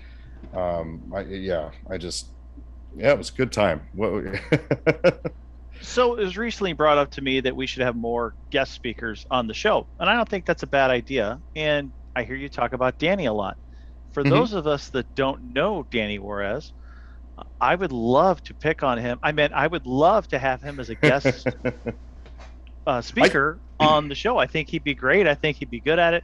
um 0.56 1.12
I, 1.16 1.22
yeah 1.24 1.72
i 1.91 1.98
just 1.98 2.34
yeah 2.95 3.12
it 3.12 3.18
was 3.18 3.30
a 3.32 3.34
good 3.34 3.52
time 3.54 3.90
So 5.80 6.16
it 6.16 6.24
was 6.24 6.38
recently 6.38 6.74
brought 6.74 6.98
up 6.98 7.12
to 7.12 7.22
me 7.22 7.40
that 7.41 7.56
we 7.56 7.68
should 7.68 7.84
have 7.84 7.95
more 7.95 8.36
guest 8.52 8.74
speakers 8.74 9.26
on 9.30 9.48
the 9.48 9.54
show, 9.54 9.90
and 9.99 10.10
I 10.10 10.16
don't 10.16 10.28
think 10.28 10.45
that's 10.45 10.64
a 10.64 10.68
bad 10.68 10.90
idea. 10.91 11.41
And 11.56 11.94
I 12.16 12.24
hear 12.24 12.36
you 12.36 12.49
talk 12.49 12.74
about 12.74 12.98
Danny 12.98 13.26
a 13.26 13.34
lot. 13.34 13.58
For 14.12 14.24
Mhm. 14.24 14.48
those 14.48 14.54
of 14.54 14.68
us 14.68 14.90
that 14.91 15.14
don't 15.16 15.54
know 15.54 15.84
Danny 15.91 16.20
Juarez, 16.20 16.74
I 17.59 17.76
would 17.76 17.91
love 17.91 18.43
to 18.45 18.53
pick 18.53 18.84
on 18.84 18.97
him. 18.97 19.19
I 19.23 19.31
mean, 19.31 19.49
I 19.53 19.68
would 19.68 19.85
love 19.85 20.27
to 20.30 20.39
have 20.39 20.61
him 20.61 20.80
as 20.80 20.89
a 20.89 20.95
guest 20.95 21.47
uh, 22.88 23.01
speaker 23.01 23.59
on 23.80 24.09
the 24.09 24.15
show. 24.15 24.38
I 24.38 24.47
think 24.47 24.69
he'd 24.69 24.84
be 24.84 24.95
great. 24.95 25.27
I 25.27 25.35
think 25.35 25.57
he'd 25.57 25.69
be 25.69 25.80
good 25.80 25.99
at 25.99 26.14
it. 26.14 26.23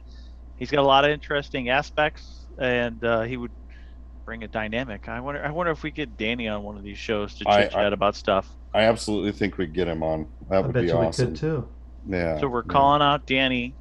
He's 0.56 0.70
got 0.70 0.80
a 0.80 0.86
lot 0.86 1.04
of 1.04 1.10
interesting 1.10 1.68
aspects, 1.68 2.46
and 2.58 3.02
uh, 3.04 3.22
he 3.22 3.36
would 3.36 3.50
bring 4.24 4.44
a 4.44 4.48
dynamic. 4.48 5.08
I 5.08 5.20
wonder. 5.20 5.44
I 5.44 5.50
wonder 5.50 5.72
if 5.72 5.82
we 5.82 5.90
get 5.90 6.16
Danny 6.16 6.48
on 6.48 6.62
one 6.62 6.76
of 6.76 6.82
these 6.82 6.98
shows 6.98 7.34
to 7.34 7.44
chit 7.44 7.72
chat 7.72 7.92
about 7.92 8.16
stuff. 8.16 8.48
I 8.72 8.82
absolutely 8.82 9.32
think 9.32 9.58
we'd 9.58 9.72
get 9.72 9.88
him 9.88 10.02
on. 10.02 10.26
That 10.48 10.56
I 10.56 10.60
would 10.60 10.72
bet 10.72 10.82
be 10.82 10.88
you 10.88 10.94
awesome. 10.94 11.26
we 11.26 11.32
could 11.32 11.40
too. 11.40 11.68
Yeah. 12.08 12.40
So 12.40 12.48
we're 12.48 12.62
yeah. 12.62 12.72
calling 12.72 13.02
out 13.02 13.26
Danny 13.26 13.74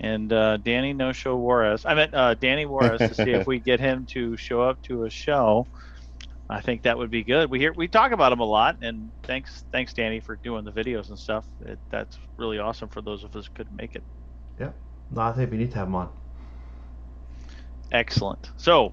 and 0.00 0.32
uh, 0.32 0.56
Danny 0.58 0.92
No 0.92 1.12
Show 1.12 1.36
Juarez. 1.36 1.84
I 1.84 1.94
meant 1.94 2.14
uh, 2.14 2.34
Danny 2.34 2.66
Juarez 2.66 2.98
to 2.98 3.14
see 3.14 3.30
if 3.32 3.46
we 3.48 3.58
get 3.58 3.80
him 3.80 4.06
to 4.06 4.36
show 4.36 4.62
up 4.62 4.82
to 4.82 5.04
a 5.04 5.10
show. 5.10 5.66
I 6.50 6.60
think 6.60 6.82
that 6.82 6.96
would 6.96 7.10
be 7.10 7.24
good. 7.24 7.50
We 7.50 7.58
hear 7.58 7.72
we 7.74 7.88
talk 7.88 8.12
about 8.12 8.32
him 8.32 8.40
a 8.40 8.44
lot, 8.44 8.78
and 8.80 9.10
thanks 9.24 9.64
thanks 9.70 9.92
Danny 9.92 10.20
for 10.20 10.36
doing 10.36 10.64
the 10.64 10.72
videos 10.72 11.08
and 11.10 11.18
stuff. 11.18 11.44
It, 11.64 11.78
that's 11.90 12.18
really 12.36 12.58
awesome 12.58 12.88
for 12.88 13.02
those 13.02 13.22
of 13.22 13.36
us 13.36 13.46
who 13.46 13.52
couldn't 13.54 13.76
make 13.76 13.94
it. 13.94 14.02
No, 15.10 15.22
I 15.22 15.32
think 15.32 15.50
we 15.50 15.58
need 15.58 15.70
to 15.72 15.78
have 15.78 15.88
him 15.88 15.94
on. 15.94 16.08
Excellent. 17.92 18.50
So 18.56 18.92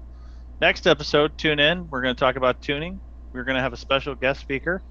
next 0.60 0.86
episode, 0.86 1.36
tune 1.38 1.60
in. 1.60 1.88
We're 1.88 2.02
going 2.02 2.14
to 2.14 2.18
talk 2.18 2.36
about 2.36 2.60
tuning. 2.60 3.00
We're 3.32 3.44
going 3.44 3.56
to 3.56 3.62
have 3.62 3.74
a 3.74 3.76
special 3.76 4.14
guest 4.14 4.40
speaker. 4.40 4.82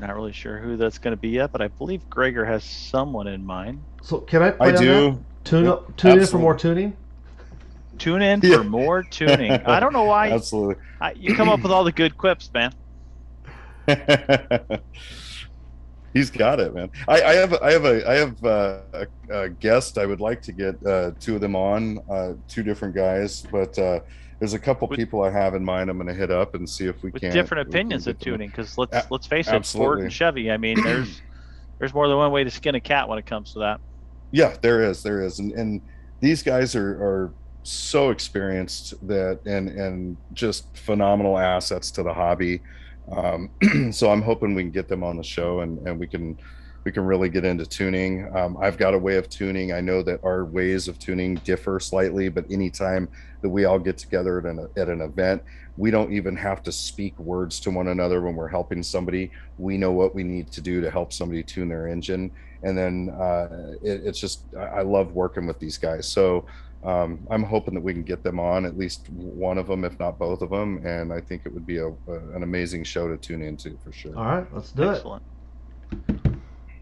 Not 0.00 0.14
really 0.14 0.32
sure 0.32 0.58
who 0.58 0.76
that's 0.76 0.98
going 0.98 1.12
to 1.12 1.20
be 1.20 1.30
yet, 1.30 1.50
but 1.50 1.60
I 1.60 1.68
believe 1.68 2.08
Greggor 2.08 2.46
has 2.46 2.62
someone 2.62 3.26
in 3.26 3.44
mind. 3.44 3.82
So 4.02 4.18
can 4.20 4.42
I? 4.42 4.54
I 4.60 4.70
on 4.72 4.76
that? 4.86 5.18
Do. 5.50 5.56
Tune 5.56 5.64
Yeah, 5.64 5.70
up. 5.72 5.96
Tune 5.96 6.18
in 6.18 6.26
for 6.26 6.38
more 6.38 6.56
tuning. 6.56 6.96
Tune 7.98 8.22
in 8.22 8.40
Yeah. 8.42 8.58
for 8.58 8.64
more 8.64 9.02
tuning. 9.02 9.52
I 9.52 9.80
don't 9.80 9.92
know 9.92 10.04
why 10.04 10.30
Absolutely. 10.32 10.76
I, 11.00 11.12
you 11.12 11.34
come 11.34 11.48
up 11.48 11.60
with 11.62 11.72
all 11.72 11.84
the 11.84 11.92
good 11.92 12.16
quips, 12.16 12.50
man. 12.54 12.72
He's 16.14 16.30
got 16.30 16.58
it, 16.58 16.74
man. 16.74 16.90
I, 17.06 17.22
I 17.22 17.34
have, 17.34 17.52
I 17.54 17.72
have 17.72 17.84
a, 17.84 18.08
I 18.10 18.14
have 18.14 18.44
uh, 18.44 18.78
a, 18.94 19.06
a 19.42 19.48
guest. 19.50 19.98
I 19.98 20.06
would 20.06 20.20
like 20.20 20.40
to 20.42 20.52
get 20.52 20.84
uh, 20.84 21.12
two 21.20 21.34
of 21.34 21.40
them 21.40 21.54
on, 21.54 21.98
uh, 22.10 22.32
two 22.48 22.62
different 22.62 22.94
guys, 22.94 23.42
but 23.52 23.78
uh, 23.78 24.00
there's 24.38 24.54
a 24.54 24.58
couple 24.58 24.88
With- 24.88 24.98
people 24.98 25.22
I 25.22 25.30
have 25.30 25.54
in 25.54 25.64
mind. 25.64 25.90
I'm 25.90 25.98
going 25.98 26.08
to 26.08 26.14
hit 26.14 26.30
up 26.30 26.54
and 26.54 26.68
see 26.68 26.86
if 26.86 27.02
we 27.02 27.10
With 27.10 27.22
can 27.22 27.32
different 27.32 27.68
opinions 27.68 28.06
of 28.06 28.18
tuning, 28.18 28.48
because 28.48 28.78
let's 28.78 28.94
A- 28.94 29.06
let's 29.10 29.26
face 29.26 29.48
it, 29.48 29.66
Ford 29.66 30.00
and 30.00 30.12
Chevy. 30.12 30.50
I 30.50 30.56
mean, 30.56 30.82
there's 30.82 31.20
there's 31.78 31.92
more 31.94 32.08
than 32.08 32.16
one 32.16 32.32
way 32.32 32.42
to 32.42 32.50
skin 32.50 32.74
a 32.74 32.80
cat 32.80 33.08
when 33.08 33.18
it 33.18 33.26
comes 33.26 33.52
to 33.52 33.58
that. 33.60 33.80
Yeah, 34.30 34.56
there 34.60 34.82
is, 34.82 35.02
there 35.02 35.22
is, 35.22 35.38
and 35.38 35.52
and 35.52 35.80
these 36.20 36.42
guys 36.42 36.74
are 36.74 36.90
are 37.02 37.32
so 37.62 38.10
experienced 38.10 38.94
that 39.06 39.40
and 39.46 39.68
and 39.68 40.16
just 40.32 40.74
phenomenal 40.76 41.38
assets 41.38 41.90
to 41.92 42.02
the 42.02 42.12
hobby. 42.12 42.60
Um, 43.10 43.50
so 43.92 44.10
I'm 44.10 44.22
hoping 44.22 44.54
we 44.54 44.62
can 44.62 44.70
get 44.70 44.88
them 44.88 45.02
on 45.02 45.16
the 45.16 45.22
show 45.22 45.60
and 45.60 45.78
and 45.86 45.98
we 45.98 46.06
can 46.06 46.38
we 46.84 46.92
can 46.92 47.04
really 47.04 47.28
get 47.28 47.44
into 47.44 47.66
tuning. 47.66 48.34
Um, 48.34 48.56
I've 48.60 48.78
got 48.78 48.94
a 48.94 48.98
way 48.98 49.16
of 49.16 49.28
tuning. 49.28 49.72
I 49.72 49.80
know 49.80 50.02
that 50.02 50.20
our 50.24 50.44
ways 50.44 50.88
of 50.88 50.98
tuning 50.98 51.34
differ 51.36 51.80
slightly, 51.80 52.28
but 52.28 52.50
anytime 52.50 53.08
that 53.42 53.48
we 53.48 53.64
all 53.64 53.78
get 53.78 53.98
together 53.98 54.38
at 54.38 54.46
an 54.46 54.68
at 54.76 54.88
an 54.88 55.00
event, 55.00 55.42
we 55.76 55.90
don't 55.90 56.12
even 56.12 56.36
have 56.36 56.62
to 56.64 56.72
speak 56.72 57.18
words 57.18 57.60
to 57.60 57.70
one 57.70 57.88
another 57.88 58.20
when 58.20 58.34
we're 58.34 58.48
helping 58.48 58.82
somebody. 58.82 59.30
We 59.58 59.76
know 59.76 59.92
what 59.92 60.14
we 60.14 60.22
need 60.22 60.50
to 60.52 60.60
do 60.60 60.80
to 60.80 60.90
help 60.90 61.12
somebody 61.12 61.42
tune 61.42 61.68
their 61.68 61.88
engine 61.88 62.30
and 62.62 62.76
then 62.76 63.10
uh, 63.10 63.74
it, 63.82 64.02
it's 64.04 64.20
just 64.20 64.42
I 64.56 64.64
I 64.64 64.82
love 64.82 65.12
working 65.12 65.46
with 65.46 65.58
these 65.58 65.78
guys. 65.78 66.06
So 66.06 66.46
um, 66.84 67.26
I'm 67.30 67.42
hoping 67.42 67.74
that 67.74 67.82
we 67.82 67.92
can 67.92 68.02
get 68.02 68.22
them 68.22 68.38
on 68.38 68.64
at 68.64 68.78
least 68.78 69.08
one 69.10 69.58
of 69.58 69.66
them, 69.66 69.84
if 69.84 69.98
not 69.98 70.18
both 70.18 70.42
of 70.42 70.50
them, 70.50 70.84
and 70.86 71.12
I 71.12 71.20
think 71.20 71.42
it 71.44 71.52
would 71.52 71.66
be 71.66 71.78
a, 71.78 71.88
a 71.88 72.14
an 72.34 72.42
amazing 72.42 72.84
show 72.84 73.08
to 73.08 73.16
tune 73.16 73.42
into 73.42 73.76
for 73.84 73.92
sure. 73.92 74.16
All 74.16 74.24
right, 74.24 74.46
let's 74.54 74.72
do 74.72 74.90
it. 74.90 74.96
Excellent. 74.96 75.22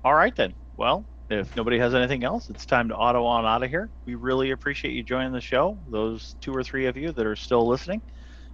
All 0.05 0.15
right 0.15 0.35
then. 0.36 0.55
Well, 0.77 1.05
if 1.31 1.57
nobody 1.57 1.78
has 1.78 1.94
anything 1.94 2.23
else, 2.23 2.51
it's 2.51 2.66
time 2.66 2.89
to 2.89 2.94
auto 2.94 3.24
on 3.24 3.44
out 3.47 3.62
of 3.62 3.70
here. 3.70 3.89
We 4.05 4.15
really 4.15 4.51
appreciate 4.51 4.93
you 4.93 5.03
joining 5.03 5.32
the 5.32 5.40
show. 5.40 5.78
Those 5.90 6.36
two 6.40 6.55
or 6.55 6.62
three 6.62 6.86
of 6.86 6.97
you 6.97 7.12
that 7.12 7.27
are 7.27 7.35
still 7.36 7.66
listening. 7.66 8.03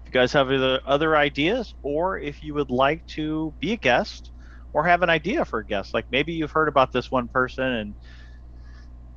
If 0.02 0.06
you 0.06 0.12
guys 0.12 0.32
have 0.32 0.50
other 0.50 0.80
other 0.86 1.16
ideas, 1.16 1.74
or 1.82 2.18
if 2.18 2.42
you 2.42 2.54
would 2.54 2.70
like 2.70 3.04
to 3.08 3.52
be 3.60 3.72
a 3.72 3.76
guest, 3.76 4.30
or 4.72 4.84
have 4.84 5.02
an 5.02 5.10
idea 5.10 5.44
for 5.44 5.60
a 5.60 5.66
guest, 5.66 5.94
like 5.94 6.06
maybe 6.10 6.32
you've 6.32 6.52
heard 6.52 6.68
about 6.68 6.92
this 6.92 7.10
one 7.10 7.28
person 7.28 7.64
and 7.64 7.94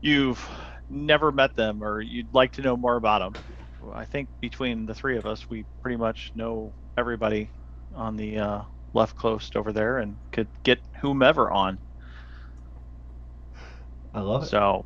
you've 0.01 0.45
never 0.89 1.31
met 1.31 1.55
them, 1.55 1.83
or 1.83 2.01
you'd 2.01 2.33
like 2.33 2.53
to 2.53 2.61
know 2.61 2.77
more 2.77 2.95
about 2.95 3.19
them. 3.19 3.41
I 3.93 4.05
think 4.05 4.29
between 4.41 4.85
the 4.85 4.93
three 4.93 5.17
of 5.17 5.25
us, 5.25 5.49
we 5.49 5.65
pretty 5.81 5.97
much 5.97 6.31
know 6.35 6.75
everybody 6.97 7.51
on 7.95 8.15
the 8.15 8.37
uh, 8.39 8.61
left 8.93 9.15
coast 9.15 9.55
over 9.55 9.71
there 9.71 9.99
and 9.99 10.17
could 10.31 10.49
get 10.63 10.79
whomever 11.01 11.51
on. 11.51 11.79
I 14.13 14.21
love 14.21 14.43
it. 14.43 14.47
So, 14.47 14.85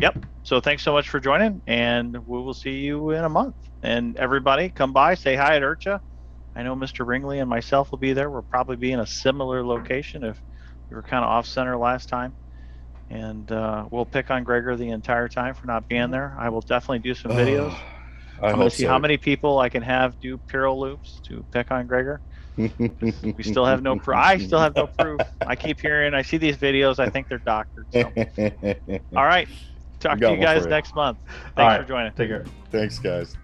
yep. 0.00 0.24
So 0.42 0.60
thanks 0.60 0.82
so 0.82 0.92
much 0.92 1.08
for 1.08 1.20
joining, 1.20 1.62
and 1.66 2.16
we 2.26 2.40
will 2.40 2.54
see 2.54 2.78
you 2.78 3.10
in 3.10 3.24
a 3.24 3.28
month. 3.28 3.56
And 3.82 4.16
everybody, 4.16 4.70
come 4.70 4.92
by, 4.92 5.14
say 5.14 5.36
hi 5.36 5.56
at 5.56 5.62
IRCHA. 5.62 6.00
I 6.54 6.62
know 6.62 6.74
Mr. 6.74 7.06
Ringley 7.06 7.38
and 7.38 7.48
myself 7.48 7.90
will 7.90 7.98
be 7.98 8.12
there. 8.12 8.30
We'll 8.30 8.42
probably 8.42 8.76
be 8.76 8.92
in 8.92 9.00
a 9.00 9.06
similar 9.06 9.64
location 9.64 10.24
if 10.24 10.40
we 10.88 10.96
were 10.96 11.02
kind 11.02 11.24
of 11.24 11.30
off 11.30 11.46
center 11.46 11.76
last 11.76 12.08
time. 12.08 12.34
And 13.08 13.50
uh, 13.50 13.86
we'll 13.90 14.06
pick 14.06 14.30
on 14.30 14.44
Greggor 14.44 14.78
the 14.78 14.90
entire 14.90 15.28
time 15.28 15.54
for 15.54 15.66
not 15.66 15.88
being 15.88 16.10
there. 16.10 16.36
I 16.38 16.48
will 16.48 16.60
definitely 16.60 17.00
do 17.00 17.14
some 17.14 17.32
videos. 17.32 17.76
I 18.40 18.48
I'm 18.48 18.56
gonna 18.56 18.70
see 18.70 18.84
so. 18.84 18.88
how 18.88 18.98
many 18.98 19.16
people 19.16 19.58
I 19.58 19.68
can 19.68 19.82
have 19.82 20.18
do 20.20 20.38
Piro 20.38 20.74
loops 20.74 21.20
to 21.24 21.44
pick 21.50 21.70
on 21.70 21.86
Greggor. 21.86 22.20
We 22.56 23.42
still 23.42 23.64
have 23.64 23.82
no 23.82 23.96
proof. 23.96 24.16
I 24.16 24.38
still 24.38 24.58
have 24.58 24.74
no 24.76 24.86
proof. 24.98 25.20
I 25.46 25.56
keep 25.56 25.80
hearing, 25.80 26.14
I 26.14 26.22
see 26.22 26.36
these 26.36 26.56
videos. 26.56 26.98
I 26.98 27.08
think 27.08 27.28
they're 27.28 27.38
doctored. 27.38 27.86
So. 27.92 28.00
All 29.16 29.24
right. 29.24 29.48
Talk 29.98 30.18
to 30.18 30.30
you 30.30 30.36
guys 30.38 30.64
you. 30.64 30.70
next 30.70 30.94
month. 30.94 31.18
Thanks 31.26 31.56
right. 31.56 31.80
for 31.82 31.88
joining. 31.88 32.12
Take 32.12 32.28
care. 32.28 32.44
Thanks, 32.70 32.98
guys. 32.98 33.36